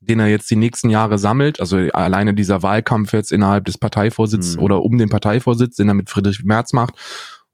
den 0.00 0.18
er 0.18 0.28
jetzt 0.28 0.50
die 0.50 0.56
nächsten 0.56 0.90
Jahre 0.90 1.18
sammelt, 1.18 1.60
also 1.60 1.76
alleine 1.76 2.34
dieser 2.34 2.62
Wahlkampf 2.62 3.12
jetzt 3.12 3.32
innerhalb 3.32 3.66
des 3.66 3.78
Parteivorsitzes 3.78 4.56
mhm. 4.56 4.62
oder 4.62 4.82
um 4.82 4.98
den 4.98 5.10
Parteivorsitz, 5.10 5.76
den 5.76 5.88
er 5.88 5.94
mit 5.94 6.08
Friedrich 6.08 6.42
Merz 6.42 6.72
macht 6.72 6.94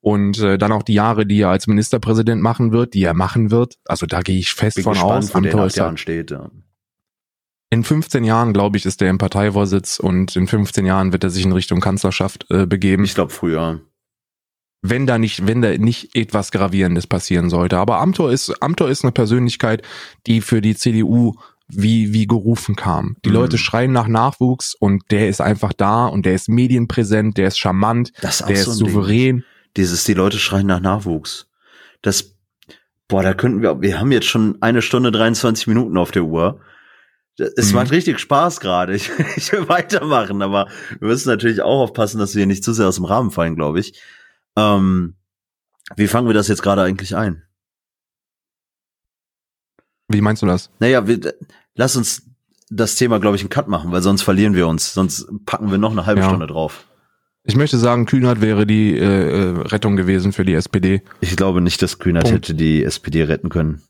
und 0.00 0.38
äh, 0.38 0.56
dann 0.56 0.70
auch 0.70 0.84
die 0.84 0.94
Jahre, 0.94 1.26
die 1.26 1.40
er 1.40 1.48
als 1.48 1.66
Ministerpräsident 1.66 2.40
machen 2.40 2.70
wird, 2.70 2.94
die 2.94 3.02
er 3.02 3.14
machen 3.14 3.50
wird. 3.50 3.74
Also 3.86 4.06
da 4.06 4.22
gehe 4.22 4.38
ich 4.38 4.54
fest 4.54 4.76
Bin 4.76 4.84
von 4.84 4.92
gespannt, 4.92 5.24
aus. 5.24 5.34
Amtor 5.34 5.66
ist 5.66 6.00
steht, 6.00 6.30
ja. 6.30 6.50
In 7.70 7.82
15 7.82 8.22
Jahren, 8.24 8.52
glaube 8.52 8.76
ich, 8.76 8.86
ist 8.86 9.02
er 9.02 9.10
im 9.10 9.18
Parteivorsitz 9.18 9.98
und 9.98 10.36
in 10.36 10.46
15 10.46 10.86
Jahren 10.86 11.12
wird 11.12 11.24
er 11.24 11.30
sich 11.30 11.44
in 11.44 11.52
Richtung 11.52 11.80
Kanzlerschaft 11.80 12.46
äh, 12.50 12.66
begeben. 12.66 13.04
Ich 13.04 13.14
glaube 13.14 13.32
früher. 13.32 13.80
Wenn 14.82 15.06
da 15.06 15.18
nicht, 15.18 15.46
wenn 15.46 15.62
da 15.62 15.76
nicht 15.76 16.14
etwas 16.14 16.52
Gravierendes 16.52 17.08
passieren 17.08 17.50
sollte. 17.50 17.78
Aber 17.78 17.98
Amtor 17.98 18.30
ist, 18.30 18.62
Amtor 18.62 18.88
ist 18.88 19.02
eine 19.02 19.10
Persönlichkeit, 19.10 19.82
die 20.28 20.40
für 20.40 20.60
die 20.60 20.76
CDU 20.76 21.34
wie, 21.68 22.12
wie 22.12 22.28
gerufen 22.28 22.76
kam. 22.76 23.16
Die 23.24 23.30
mhm. 23.30 23.34
Leute 23.34 23.58
schreien 23.58 23.90
nach 23.90 24.06
Nachwuchs 24.06 24.74
und 24.74 25.02
der 25.10 25.28
ist 25.28 25.40
einfach 25.40 25.72
da 25.72 26.06
und 26.06 26.24
der 26.24 26.34
ist 26.34 26.48
medienpräsent, 26.48 27.36
der 27.36 27.48
ist 27.48 27.58
charmant, 27.58 28.12
das 28.20 28.40
ist 28.40 28.48
der 28.48 28.56
so 28.58 28.70
ist 28.70 28.76
souverän. 28.78 29.38
Ding. 29.38 29.44
Dieses, 29.76 30.04
die 30.04 30.14
Leute 30.14 30.38
schreien 30.38 30.68
nach 30.68 30.80
Nachwuchs. 30.80 31.48
Das 32.02 32.36
Boah, 33.08 33.22
da 33.22 33.34
könnten 33.34 33.62
wir, 33.62 33.80
wir 33.80 34.00
haben 34.00 34.10
jetzt 34.10 34.26
schon 34.26 34.60
eine 34.60 34.82
Stunde 34.82 35.12
23 35.12 35.68
Minuten 35.68 35.96
auf 35.96 36.10
der 36.10 36.24
Uhr. 36.24 36.60
Es 37.38 37.68
mhm. 37.68 37.76
macht 37.76 37.90
richtig 37.90 38.18
Spaß 38.18 38.60
gerade. 38.60 38.94
Ich, 38.96 39.10
ich 39.36 39.52
will 39.52 39.68
weitermachen, 39.68 40.42
aber 40.42 40.68
wir 40.98 41.08
müssen 41.08 41.28
natürlich 41.28 41.62
auch 41.62 41.82
aufpassen, 41.82 42.18
dass 42.18 42.34
wir 42.34 42.40
hier 42.40 42.46
nicht 42.46 42.64
zu 42.64 42.72
sehr 42.72 42.88
aus 42.88 42.96
dem 42.96 43.04
Rahmen 43.04 43.30
fallen, 43.30 43.56
glaube 43.56 43.80
ich. 43.80 44.00
Ähm, 44.56 45.14
wie 45.96 46.08
fangen 46.08 46.26
wir 46.26 46.34
das 46.34 46.48
jetzt 46.48 46.62
gerade 46.62 46.82
eigentlich 46.82 47.14
ein? 47.14 47.42
Wie 50.08 50.20
meinst 50.20 50.42
du 50.42 50.46
das? 50.46 50.70
Naja, 50.78 51.06
wir, 51.06 51.34
lass 51.74 51.96
uns 51.96 52.22
das 52.70 52.96
Thema, 52.96 53.20
glaube 53.20 53.36
ich, 53.36 53.42
einen 53.42 53.50
Cut 53.50 53.68
machen, 53.68 53.92
weil 53.92 54.02
sonst 54.02 54.22
verlieren 54.22 54.54
wir 54.54 54.66
uns. 54.66 54.94
Sonst 54.94 55.26
packen 55.44 55.70
wir 55.70 55.78
noch 55.78 55.92
eine 55.92 56.06
halbe 56.06 56.22
ja. 56.22 56.28
Stunde 56.28 56.46
drauf. 56.46 56.86
Ich 57.44 57.54
möchte 57.54 57.78
sagen, 57.78 58.06
Kühnert 58.06 58.40
wäre 58.40 58.66
die 58.66 58.96
äh, 58.96 59.04
äh 59.04 59.50
Rettung 59.60 59.96
gewesen 59.96 60.32
für 60.32 60.44
die 60.44 60.54
SPD. 60.54 61.02
Ich 61.20 61.36
glaube 61.36 61.60
nicht, 61.60 61.80
dass 61.80 62.00
Kühnert 62.00 62.24
Punkt. 62.24 62.36
hätte 62.36 62.54
die 62.54 62.82
SPD 62.82 63.22
retten 63.22 63.50
können. 63.50 63.82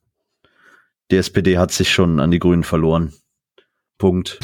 Die 1.11 1.17
SPD 1.17 1.57
hat 1.57 1.73
sich 1.73 1.91
schon 1.91 2.21
an 2.21 2.31
die 2.31 2.39
Grünen 2.39 2.65
verloren. 2.65 3.15
Punkt. 3.99 4.39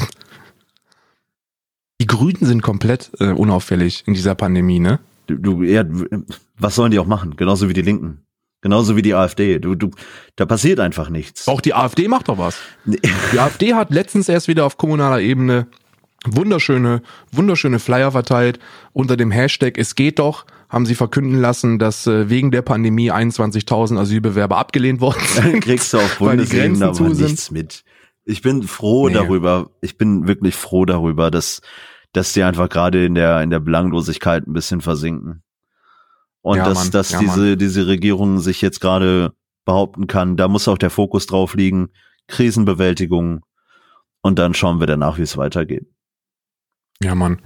Die 2.01 2.07
Grünen 2.07 2.45
sind 2.45 2.61
komplett 2.61 3.11
äh, 3.19 3.31
unauffällig 3.31 4.03
in 4.05 4.13
dieser 4.13 4.35
Pandemie, 4.35 4.79
ne? 4.79 4.99
Du, 5.27 5.37
du, 5.37 5.63
ja, 5.63 5.85
was 6.57 6.75
sollen 6.75 6.91
die 6.91 6.99
auch 6.99 7.07
machen? 7.07 7.35
Genauso 7.35 7.69
wie 7.69 7.73
die 7.73 7.81
Linken. 7.81 8.25
Genauso 8.61 8.95
wie 8.95 9.01
die 9.01 9.13
AfD. 9.13 9.59
Du, 9.59 9.75
du, 9.75 9.91
da 10.35 10.45
passiert 10.45 10.79
einfach 10.79 11.09
nichts. 11.09 11.47
Auch 11.47 11.61
die 11.61 11.73
AfD 11.73 12.07
macht 12.07 12.29
doch 12.29 12.37
was. 12.37 12.57
Die 12.85 13.39
AfD 13.39 13.73
hat 13.73 13.91
letztens 13.91 14.29
erst 14.29 14.47
wieder 14.47 14.65
auf 14.65 14.77
kommunaler 14.77 15.19
Ebene 15.19 15.67
wunderschöne, 16.25 17.01
wunderschöne 17.31 17.79
Flyer 17.79 18.11
verteilt 18.11 18.59
unter 18.93 19.17
dem 19.17 19.31
Hashtag 19.31 19.77
Es 19.77 19.95
geht 19.95 20.19
doch 20.19 20.45
haben 20.73 20.87
sie 20.87 20.95
verkünden 20.95 21.39
lassen, 21.39 21.77
dass 21.77 22.07
äh, 22.07 22.29
wegen 22.31 22.49
der 22.49 22.63
Pandemie 22.63 23.11
21.000 23.11 23.99
Asylbewerber 23.99 24.57
abgelehnt 24.57 25.01
worden 25.01 25.21
sind. 25.27 25.61
Kriegst 25.61 25.93
du 25.93 25.99
auf 25.99 26.17
Bundesebene 26.17 26.87
aber 26.87 27.09
nichts 27.09 27.51
mit. 27.51 27.83
Ich 28.25 28.41
bin 28.41 28.63
froh 28.63 29.07
nee. 29.07 29.13
darüber. 29.13 29.71
Ich 29.81 29.97
bin 29.97 30.27
wirklich 30.27 30.55
froh 30.55 30.85
darüber, 30.85 31.31
dass, 31.31 31.61
dass 32.13 32.33
die 32.33 32.43
einfach 32.43 32.69
gerade 32.69 33.05
in 33.05 33.15
der, 33.15 33.41
in 33.41 33.49
der 33.49 33.59
Belanglosigkeit 33.59 34.47
ein 34.47 34.53
bisschen 34.53 34.81
versinken. 34.81 35.43
Und 36.41 36.57
ja, 36.57 36.65
dass, 36.65 36.83
Mann. 36.83 36.91
dass 36.91 37.11
ja, 37.11 37.19
diese, 37.19 37.39
Mann. 37.39 37.57
diese 37.57 37.87
Regierung 37.87 38.39
sich 38.39 38.61
jetzt 38.61 38.79
gerade 38.79 39.33
behaupten 39.65 40.07
kann, 40.07 40.35
da 40.37 40.47
muss 40.47 40.67
auch 40.67 40.77
der 40.77 40.89
Fokus 40.89 41.25
drauf 41.25 41.55
liegen. 41.55 41.89
Krisenbewältigung. 42.27 43.41
Und 44.21 44.39
dann 44.39 44.53
schauen 44.53 44.79
wir 44.79 44.87
danach, 44.87 45.17
wie 45.17 45.23
es 45.23 45.37
weitergeht. 45.37 45.85
Ja, 47.01 47.15
Mann. 47.15 47.41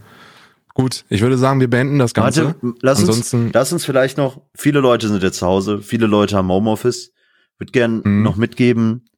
Gut, 0.74 1.06
ich 1.10 1.22
würde 1.22 1.40
sagen, 1.40 1.60
wir 1.60 1.70
beenden 1.70 1.98
das 1.98 2.14
Ganze. 2.14 2.46
Warte, 2.46 2.76
lass 2.84 3.00
Ansonsten 3.00 3.46
uns, 3.46 3.54
lass 3.54 3.74
uns 3.74 3.84
vielleicht 3.84 4.18
noch, 4.18 4.42
viele 4.56 4.80
Leute 4.80 5.08
sind 5.08 5.24
jetzt 5.24 5.40
zu 5.40 5.48
Hause, 5.48 5.82
viele 5.82 6.06
Leute 6.06 6.38
haben 6.38 6.50
Homeoffice. 6.50 7.14
Würde 7.58 7.72
gern 7.72 8.02
mhm. 8.04 8.22
noch 8.22 8.36
mitgeben, 8.36 9.10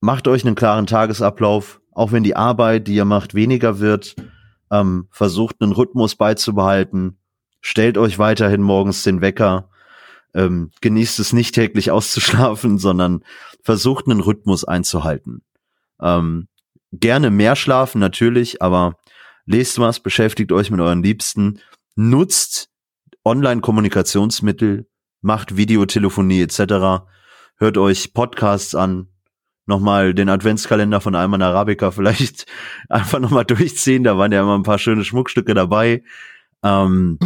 macht 0.00 0.28
euch 0.28 0.44
einen 0.44 0.54
klaren 0.54 0.86
Tagesablauf, 0.86 1.80
auch 1.92 2.12
wenn 2.12 2.22
die 2.22 2.36
Arbeit, 2.36 2.88
die 2.88 2.94
ihr 2.94 3.04
macht, 3.04 3.34
weniger 3.34 3.78
wird. 3.78 4.16
Ähm, 4.70 5.08
versucht 5.10 5.56
einen 5.60 5.72
Rhythmus 5.72 6.14
beizubehalten. 6.14 7.18
Stellt 7.60 7.98
euch 7.98 8.18
weiterhin 8.18 8.62
morgens 8.62 9.02
den 9.02 9.20
Wecker. 9.20 9.68
Ähm, 10.32 10.70
genießt 10.80 11.18
es 11.18 11.32
nicht 11.32 11.54
täglich 11.54 11.90
auszuschlafen, 11.90 12.78
sondern 12.78 13.24
versucht 13.62 14.06
einen 14.06 14.20
Rhythmus 14.20 14.64
einzuhalten. 14.64 15.42
Ähm, 16.00 16.48
gerne 16.92 17.30
mehr 17.30 17.56
schlafen 17.56 18.00
natürlich, 18.00 18.62
aber 18.62 18.96
lest 19.44 19.78
was, 19.78 20.00
beschäftigt 20.00 20.52
euch 20.52 20.70
mit 20.70 20.80
euren 20.80 21.02
Liebsten, 21.02 21.60
nutzt 21.96 22.70
Online-Kommunikationsmittel, 23.24 24.88
macht 25.20 25.56
Videotelefonie 25.56 26.42
etc., 26.42 27.04
hört 27.56 27.76
euch 27.76 28.14
Podcasts 28.14 28.74
an, 28.74 29.09
nochmal 29.70 30.12
den 30.12 30.28
Adventskalender 30.28 31.00
von 31.00 31.14
Alman 31.14 31.40
Arabica 31.40 31.90
vielleicht 31.90 32.44
einfach 32.90 33.20
nochmal 33.20 33.46
durchziehen. 33.46 34.04
Da 34.04 34.18
waren 34.18 34.32
ja 34.32 34.42
immer 34.42 34.58
ein 34.58 34.64
paar 34.64 34.78
schöne 34.78 35.04
Schmuckstücke 35.04 35.54
dabei. 35.54 36.02
Ähm, 36.62 37.18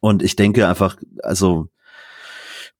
und 0.00 0.24
ich 0.24 0.34
denke 0.34 0.66
einfach, 0.66 0.96
also 1.22 1.68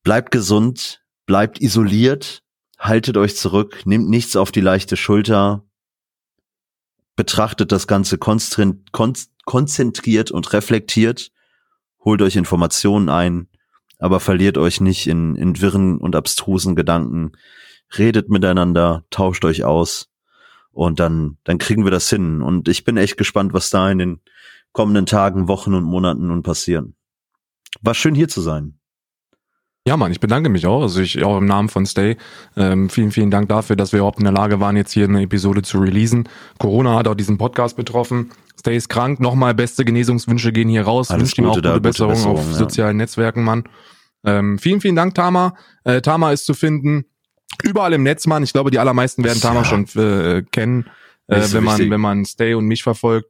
bleibt 0.02 0.32
gesund, 0.32 1.04
bleibt 1.26 1.60
isoliert, 1.60 2.42
haltet 2.78 3.16
euch 3.16 3.36
zurück, 3.36 3.82
nehmt 3.84 4.08
nichts 4.08 4.34
auf 4.34 4.50
die 4.50 4.60
leichte 4.60 4.96
Schulter, 4.96 5.62
betrachtet 7.14 7.70
das 7.70 7.86
Ganze 7.86 8.18
konzentriert 8.18 10.30
und 10.30 10.52
reflektiert, 10.52 11.30
holt 12.04 12.22
euch 12.22 12.36
Informationen 12.36 13.10
ein, 13.10 13.48
aber 13.98 14.18
verliert 14.18 14.56
euch 14.56 14.80
nicht 14.80 15.06
in, 15.06 15.36
in 15.36 15.60
wirren 15.60 15.98
und 15.98 16.16
abstrusen 16.16 16.74
Gedanken, 16.74 17.32
redet 17.98 18.28
miteinander, 18.28 19.04
tauscht 19.10 19.44
euch 19.44 19.64
aus 19.64 20.08
und 20.72 21.00
dann, 21.00 21.38
dann 21.44 21.58
kriegen 21.58 21.84
wir 21.84 21.90
das 21.90 22.08
hin. 22.08 22.42
Und 22.42 22.68
ich 22.68 22.84
bin 22.84 22.96
echt 22.96 23.16
gespannt, 23.16 23.52
was 23.52 23.70
da 23.70 23.90
in 23.90 23.98
den 23.98 24.20
kommenden 24.72 25.06
Tagen, 25.06 25.48
Wochen 25.48 25.74
und 25.74 25.84
Monaten 25.84 26.28
nun 26.28 26.42
passieren. 26.42 26.94
War 27.80 27.94
schön 27.94 28.14
hier 28.14 28.28
zu 28.28 28.40
sein. 28.40 28.80
Ja, 29.86 29.96
Mann, 29.96 30.12
ich 30.12 30.20
bedanke 30.20 30.50
mich 30.50 30.66
auch. 30.66 30.82
Also 30.82 31.00
ich 31.00 31.24
auch 31.24 31.38
im 31.38 31.46
Namen 31.46 31.68
von 31.68 31.86
Stay. 31.86 32.16
Ähm, 32.54 32.90
vielen, 32.90 33.12
vielen 33.12 33.30
Dank 33.30 33.48
dafür, 33.48 33.76
dass 33.76 33.92
wir 33.92 34.00
überhaupt 34.00 34.18
in 34.18 34.24
der 34.24 34.34
Lage 34.34 34.60
waren, 34.60 34.76
jetzt 34.76 34.92
hier 34.92 35.04
eine 35.04 35.22
Episode 35.22 35.62
zu 35.62 35.78
releasen. 35.78 36.28
Corona 36.58 36.96
hat 36.96 37.08
auch 37.08 37.14
diesen 37.14 37.38
Podcast 37.38 37.76
betroffen. 37.76 38.30
Stay 38.58 38.76
ist 38.76 38.90
krank. 38.90 39.20
Nochmal 39.20 39.54
beste 39.54 39.86
Genesungswünsche 39.86 40.52
gehen 40.52 40.68
hier 40.68 40.82
raus. 40.82 41.10
Wünsche 41.10 41.40
ihm 41.40 41.46
auch 41.46 41.54
gute, 41.54 41.68
gute 41.68 41.80
Besserung, 41.80 42.12
Besserung 42.12 42.36
auf 42.36 42.46
ja. 42.46 42.56
sozialen 42.58 42.98
Netzwerken, 42.98 43.42
Mann. 43.42 43.64
Ähm, 44.22 44.58
vielen, 44.58 44.82
vielen 44.82 44.96
Dank, 44.96 45.14
Tama. 45.14 45.54
Äh, 45.84 46.02
Tama 46.02 46.30
ist 46.32 46.44
zu 46.44 46.52
finden 46.52 47.06
überall 47.62 47.92
im 47.92 48.02
Netz, 48.02 48.26
Mann. 48.26 48.42
Ich 48.42 48.52
glaube, 48.52 48.70
die 48.70 48.78
allermeisten 48.78 49.24
werden 49.24 49.40
Tama 49.40 49.60
ja. 49.60 49.64
schon 49.64 49.86
äh, 49.96 50.42
kennen, 50.50 50.90
äh, 51.26 51.42
wenn 51.52 51.64
man 51.64 51.90
wenn 51.90 52.00
man 52.00 52.24
Stay 52.24 52.54
und 52.54 52.66
mich 52.66 52.82
verfolgt. 52.82 53.28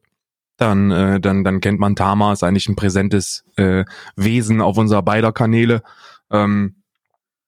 Dann, 0.56 0.90
äh, 0.90 1.20
dann, 1.20 1.42
dann 1.42 1.60
kennt 1.60 1.80
man 1.80 1.96
Tama, 1.96 2.34
ist 2.34 2.42
eigentlich 2.42 2.68
ein 2.68 2.76
präsentes 2.76 3.44
äh, 3.56 3.84
Wesen 4.16 4.60
auf 4.60 4.76
unserer 4.76 5.02
beider 5.02 5.32
Kanäle. 5.32 5.82
Ähm, 6.30 6.74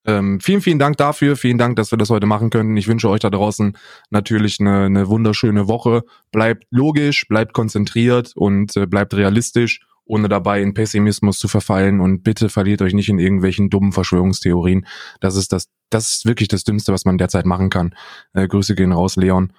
ähm, 0.04 0.40
vielen, 0.40 0.62
vielen 0.62 0.78
Dank 0.78 0.96
dafür. 0.96 1.36
Vielen 1.36 1.58
Dank, 1.58 1.76
dass 1.76 1.92
wir 1.92 1.98
das 1.98 2.10
heute 2.10 2.26
machen 2.26 2.50
können. 2.50 2.76
Ich 2.76 2.88
wünsche 2.88 3.08
euch 3.08 3.20
da 3.20 3.30
draußen 3.30 3.76
natürlich 4.10 4.58
eine, 4.60 4.86
eine 4.86 5.08
wunderschöne 5.08 5.68
Woche. 5.68 6.02
Bleibt 6.32 6.64
logisch, 6.70 7.28
bleibt 7.28 7.52
konzentriert 7.52 8.32
und 8.34 8.76
äh, 8.76 8.86
bleibt 8.86 9.14
realistisch 9.14 9.80
ohne 10.04 10.28
dabei 10.28 10.62
in 10.62 10.74
Pessimismus 10.74 11.38
zu 11.38 11.48
verfallen 11.48 12.00
und 12.00 12.22
bitte 12.22 12.48
verliert 12.48 12.82
euch 12.82 12.94
nicht 12.94 13.08
in 13.08 13.18
irgendwelchen 13.18 13.70
dummen 13.70 13.92
Verschwörungstheorien. 13.92 14.86
Das 15.20 15.36
ist 15.36 15.52
das, 15.52 15.68
das 15.90 16.10
ist 16.10 16.26
wirklich 16.26 16.48
das 16.48 16.64
Dümmste, 16.64 16.92
was 16.92 17.04
man 17.04 17.18
derzeit 17.18 17.46
machen 17.46 17.70
kann. 17.70 17.94
Äh, 18.32 18.48
Grüße 18.48 18.74
gehen 18.74 18.92
raus, 18.92 19.16
Leon. 19.16 19.52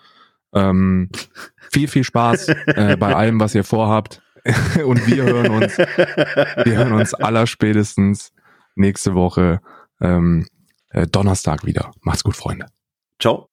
Ähm, 0.53 1.09
viel, 1.71 1.87
viel 1.87 2.03
Spaß 2.03 2.47
äh, 2.67 2.97
bei 2.97 3.15
allem, 3.15 3.39
was 3.39 3.55
ihr 3.55 3.63
vorhabt. 3.63 4.21
und 4.85 5.07
wir 5.07 5.23
hören 5.23 5.51
uns, 5.51 5.77
wir 5.77 6.77
hören 6.77 6.91
uns 6.91 7.13
allerspätestens 7.13 8.33
nächste 8.75 9.15
Woche 9.15 9.61
ähm, 10.01 10.47
äh, 10.89 11.07
Donnerstag 11.07 11.65
wieder. 11.65 11.91
Macht's 12.01 12.23
gut, 12.23 12.35
Freunde. 12.35 12.65
Ciao. 13.19 13.52